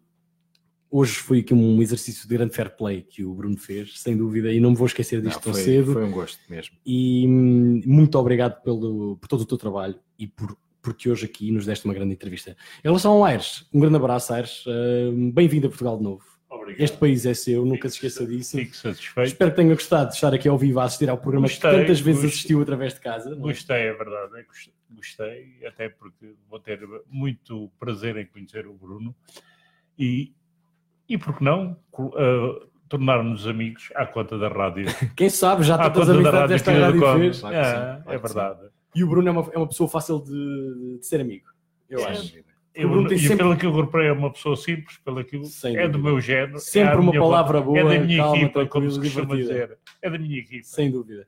hoje 0.91 1.13
foi 1.13 1.41
aqui 1.41 1.53
um 1.55 1.81
exercício 1.83 2.27
de 2.27 2.35
grande 2.35 2.55
fair 2.55 2.75
play 2.75 3.03
que 3.03 3.25
o 3.25 3.35
Bruno 3.35 3.57
fez, 3.57 4.01
sem 4.01 4.17
dúvida, 4.17 4.53
e 4.53 4.61
não 4.61 4.71
me 4.71 4.77
vou 4.77 4.87
esquecer 4.87 5.21
disto 5.21 5.37
não, 5.37 5.53
tão 5.53 5.55
cedo. 5.55 5.93
Foi 5.93 6.05
um 6.05 6.11
gosto 6.11 6.41
mesmo. 6.49 6.77
E 6.85 7.27
hum, 7.27 7.83
muito 7.85 8.19
obrigado 8.19 8.63
pelo, 8.63 9.17
por 9.17 9.29
todo 9.29 9.43
o 9.43 9.47
teu 9.47 9.59
trabalho 9.59 9.97
e 10.19 10.27
por 10.27 10.57
porque 10.81 11.11
hoje 11.11 11.27
aqui 11.27 11.51
nos 11.51 11.67
deste 11.67 11.85
uma 11.85 11.93
grande 11.93 12.15
entrevista. 12.15 12.57
Em 12.79 12.89
relação 12.89 13.13
ao 13.13 13.25
Aires, 13.25 13.67
um 13.75 13.81
grande 13.81 13.97
abraço, 13.97 14.33
Aires. 14.33 14.65
Uh, 14.65 15.33
Bem-vindo 15.33 15.67
a 15.67 15.69
Portugal 15.69 15.99
de 15.99 16.05
novo. 16.05 16.25
Obrigado. 16.51 16.83
Este 16.83 16.97
país 16.97 17.27
é 17.27 17.35
seu, 17.35 17.65
nunca 17.65 17.89
se 17.89 17.97
esqueça 17.97 18.27
disso. 18.27 18.57
Fico 18.57 18.75
satisfeito. 18.75 19.29
Espero 19.29 19.51
que 19.51 19.57
tenha 19.57 19.75
gostado 19.75 20.09
de 20.09 20.15
estar 20.15 20.33
aqui 20.33 20.49
ao 20.49 20.57
vivo 20.57 20.81
a 20.81 20.85
assistir 20.85 21.11
ao 21.11 21.19
programa 21.19 21.47
gostei, 21.47 21.71
que 21.71 21.77
tantas 21.77 22.01
vezes 22.01 22.23
gostei, 22.23 22.29
assistiu 22.31 22.63
através 22.63 22.95
de 22.95 23.01
casa. 23.01 23.33
É? 23.33 23.35
Gostei, 23.35 23.77
é 23.77 23.93
verdade. 23.93 24.47
Gostei, 24.91 25.67
até 25.67 25.89
porque 25.91 26.35
vou 26.49 26.59
ter 26.59 26.81
muito 27.07 27.71
prazer 27.79 28.17
em 28.17 28.27
conhecer 28.27 28.67
o 28.67 28.73
Bruno. 28.73 29.15
E 29.99 30.33
e 31.09 31.17
por 31.17 31.39
que 31.39 31.43
não 31.43 31.77
uh, 31.95 32.69
tornar-nos 32.89 33.47
amigos 33.47 33.91
à 33.95 34.05
conta 34.05 34.39
da 34.39 34.49
rádio? 34.49 34.87
Quem 35.17 35.31
sabe, 35.31 35.63
já 35.63 35.79
tantas 35.79 36.11
amizades 36.11 36.57
esta 36.57 36.73
rádio 36.73 37.01
fez. 37.19 37.41
Claro 37.41 37.57
é, 37.57 38.03
é 38.07 38.19
verdade. 38.19 38.69
E 38.95 39.03
o 39.03 39.09
Bruno 39.09 39.29
é 39.29 39.31
uma, 39.31 39.51
é 39.53 39.57
uma 39.57 39.67
pessoa 39.67 39.89
fácil 39.89 40.21
de, 40.21 40.99
de 40.99 41.07
ser 41.07 41.21
amigo, 41.21 41.47
eu 41.89 42.01
é. 42.01 42.11
acho. 42.11 42.48
Eu, 42.79 42.89
Bruno 42.89 43.09
tem 43.09 43.17
e 43.17 43.21
sempre... 43.21 43.39
pelo 43.39 43.57
que 43.57 43.67
eu 43.67 43.75
reparei, 43.75 44.07
é 44.07 44.13
uma 44.13 44.33
pessoa 44.33 44.57
simples, 44.57 44.97
pelo 44.99 45.19
aquilo 45.19 45.45
é 45.65 45.89
do 45.89 45.99
meu 45.99 46.21
género. 46.21 46.61
Sempre 46.61 46.95
é 46.95 46.97
uma 46.97 47.13
palavra 47.13 47.61
boa, 47.61 47.79
é 47.79 47.99
da 47.99 48.05
minha 48.05 48.19
calma, 48.19 48.37
equipa, 48.37 48.67
como 48.67 48.89
se 48.89 49.01
costuma 49.01 49.35
dizer. 49.35 49.79
É 50.01 50.09
da 50.09 50.17
minha 50.17 50.39
equipa. 50.39 50.65
Sem 50.65 50.89
dúvida. 50.89 51.27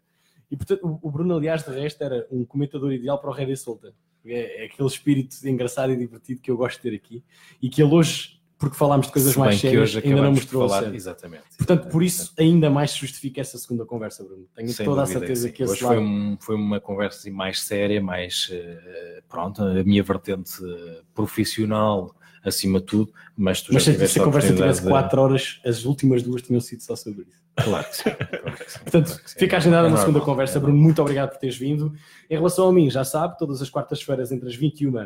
E 0.48 0.56
portanto, 0.56 0.98
o 1.02 1.10
Bruno, 1.10 1.36
aliás, 1.36 1.64
de 1.64 1.72
resto, 1.72 2.02
era 2.02 2.24
um 2.30 2.44
comentador 2.44 2.92
ideal 2.92 3.20
para 3.20 3.30
o 3.30 3.32
Rede 3.32 3.56
Solta. 3.56 3.92
É, 4.24 4.62
é 4.62 4.66
aquele 4.66 4.88
espírito 4.88 5.36
engraçado 5.44 5.92
e 5.92 5.96
divertido 5.96 6.40
que 6.40 6.50
eu 6.50 6.56
gosto 6.56 6.76
de 6.76 6.82
ter 6.82 6.94
aqui 6.94 7.24
e 7.60 7.68
que 7.68 7.82
ele 7.82 7.92
hoje 7.92 8.39
porque 8.60 8.76
falámos 8.76 9.06
de 9.06 9.12
coisas 9.14 9.34
mais 9.36 9.58
sérias, 9.58 9.96
ainda 9.96 10.20
não 10.20 10.32
mostrou 10.32 10.68
falar, 10.68 10.84
a 10.84 10.94
Exatamente. 10.94 11.44
Portanto, 11.56 11.88
por 11.88 12.02
isso 12.02 12.34
ainda 12.38 12.68
mais 12.68 12.90
se 12.90 12.98
justifica 12.98 13.40
essa 13.40 13.56
segunda 13.56 13.86
conversa, 13.86 14.22
Bruno. 14.22 14.44
Tenho 14.54 14.68
Sem 14.68 14.84
toda 14.84 15.02
a 15.02 15.06
certeza 15.06 15.48
que, 15.48 15.54
que 15.54 15.62
esse 15.62 15.72
Hoje 15.72 15.82
lado... 15.82 15.94
foi, 15.94 16.04
um, 16.04 16.36
foi 16.38 16.54
uma 16.56 16.78
conversa 16.78 17.20
assim 17.20 17.30
mais 17.30 17.62
séria, 17.62 18.02
mais, 18.02 18.50
uh, 18.52 19.22
pronto, 19.26 19.62
a 19.62 19.82
minha 19.82 20.02
vertente 20.02 20.62
uh, 20.62 21.02
profissional 21.14 22.14
acima 22.44 22.80
de 22.80 22.86
tudo, 22.86 23.12
mas 23.34 23.62
tu 23.62 23.72
mas 23.72 23.82
já 23.82 24.06
se 24.06 24.20
a 24.20 24.24
conversa 24.24 24.52
tivesse 24.52 24.82
4 24.82 25.08
de... 25.08 25.22
horas, 25.22 25.60
as 25.64 25.86
últimas 25.86 26.22
duas 26.22 26.42
tinham 26.42 26.60
sido 26.60 26.82
só 26.82 26.94
sobre 26.94 27.22
isso. 27.22 27.40
Claro 27.56 27.88
que 27.88 27.96
sim. 27.96 28.10
Portanto, 28.84 29.06
claro 29.06 29.22
que 29.22 29.30
sim. 29.30 29.38
fica 29.38 29.56
agendada 29.56 29.88
é 29.88 29.90
uma 29.90 29.96
segunda 29.96 30.20
conversa, 30.20 30.58
é 30.58 30.60
Bruno. 30.60 30.76
Muito 30.76 31.00
obrigado 31.00 31.30
por 31.30 31.38
teres 31.38 31.56
vindo. 31.56 31.94
Em 32.28 32.34
relação 32.34 32.68
a 32.68 32.72
mim, 32.72 32.90
já 32.90 33.04
sabe, 33.04 33.38
todas 33.38 33.62
as 33.62 33.70
quartas-feiras 33.70 34.30
entre 34.32 34.48
as 34.48 34.54
21 34.54 34.98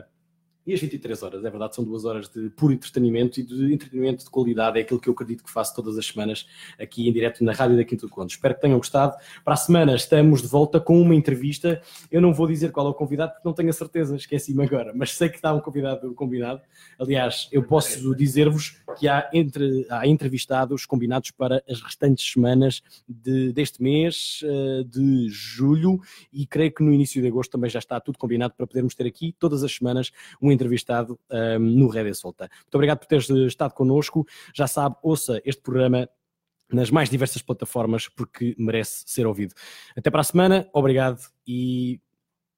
e 0.66 0.73
as 0.73 0.81
23 0.81 1.23
horas, 1.23 1.45
é 1.45 1.51
verdade, 1.51 1.74
são 1.74 1.85
duas 1.85 2.05
horas 2.05 2.28
de 2.28 2.49
puro 2.51 2.73
entretenimento 2.73 3.39
e 3.39 3.43
de 3.43 3.73
entretenimento 3.73 4.24
de 4.24 4.31
qualidade, 4.31 4.78
é 4.78 4.82
aquilo 4.82 5.01
que 5.01 5.09
eu 5.09 5.12
acredito 5.12 5.45
que 5.45 5.51
faço 5.51 5.74
todas 5.74 5.99
as 5.99 6.07
semanas 6.07 6.47
aqui 6.78 7.09
em 7.09 7.12
direto 7.12 7.45
na 7.45 7.53
Rádio 7.53 7.77
da 7.77 7.85
Quinta 7.85 8.07
do 8.07 8.11
Conde. 8.11 8.32
Espero 8.32 8.55
que 8.55 8.61
tenham 8.61 8.78
gostado. 8.78 9.15
Para 9.45 9.55
a 9.55 9.57
semana 9.57 9.95
estamos 9.95 10.43
de 10.43 10.49
volta 10.49 10.81
com 10.81 11.01
uma 11.01 11.15
entrevista. 11.15 11.81
Eu 12.11 12.20
não 12.20 12.32
vou 12.32 12.47
dizer 12.47 12.73
qual 12.73 12.86
é 12.86 12.91
o 12.91 12.95
convidado 12.95 13.32
porque 13.32 13.47
não 13.47 13.55
tenho 13.55 13.70
a 13.70 13.73
certeza, 13.73 14.16
esqueci-me 14.16 14.65
agora, 14.65 14.93
mas 14.95 15.12
sei 15.12 15.28
que 15.28 15.36
está 15.36 15.53
um 15.53 15.61
convidado 15.61 16.15
combinado. 16.15 16.61
Aliás, 16.99 17.49
eu 17.53 17.62
posso 17.62 18.15
dizer-vos 18.15 18.78
que 18.99 19.07
há, 19.07 19.28
entre, 19.32 19.86
há 19.91 20.07
entrevistados 20.07 20.86
combinados 20.86 21.31
para 21.31 21.62
as 21.69 21.81
restantes 21.81 22.32
semanas 22.32 22.82
de, 23.09 23.53
deste 23.53 23.82
mês 23.82 24.41
eh, 24.45 24.85
de 24.85 25.28
julho 25.28 26.01
e 26.32 26.47
creio 26.47 26.73
que 26.73 26.82
no 26.82 26.93
início 26.93 27.20
de 27.20 27.28
agosto 27.28 27.51
também 27.53 27.69
já 27.69 27.78
está 27.78 28.01
tudo 28.01 28.19
combinado 28.19 28.55
para 28.57 28.66
podermos 28.66 28.95
ter 28.95 29.07
aqui 29.07 29.35
todas 29.39 29.62
as 29.62 29.73
semanas 29.73 30.11
um 30.41 30.54
entrevistado 30.55 31.19
um, 31.31 31.59
no 31.59 31.89
Rede 31.89 32.15
Solta. 32.15 32.49
Muito 32.63 32.75
obrigado 32.75 32.99
por 32.99 33.07
teres 33.07 33.29
estado 33.29 33.75
connosco. 33.75 34.27
Já 34.55 34.67
sabe, 34.67 34.97
ouça 35.03 35.41
este 35.45 35.61
programa 35.61 36.09
nas 36.73 36.91
mais 36.91 37.11
diversas 37.11 37.43
plataformas 37.43 38.09
porque 38.09 38.55
merece 38.59 39.05
ser 39.07 39.27
ouvido. 39.27 39.55
Até 39.97 40.11
para 40.11 40.21
a 40.21 40.25
semana, 40.25 40.69
obrigado 40.73 41.21
e 41.47 42.01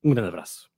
um 0.02 0.10
grande 0.10 0.28
abraço. 0.28 0.75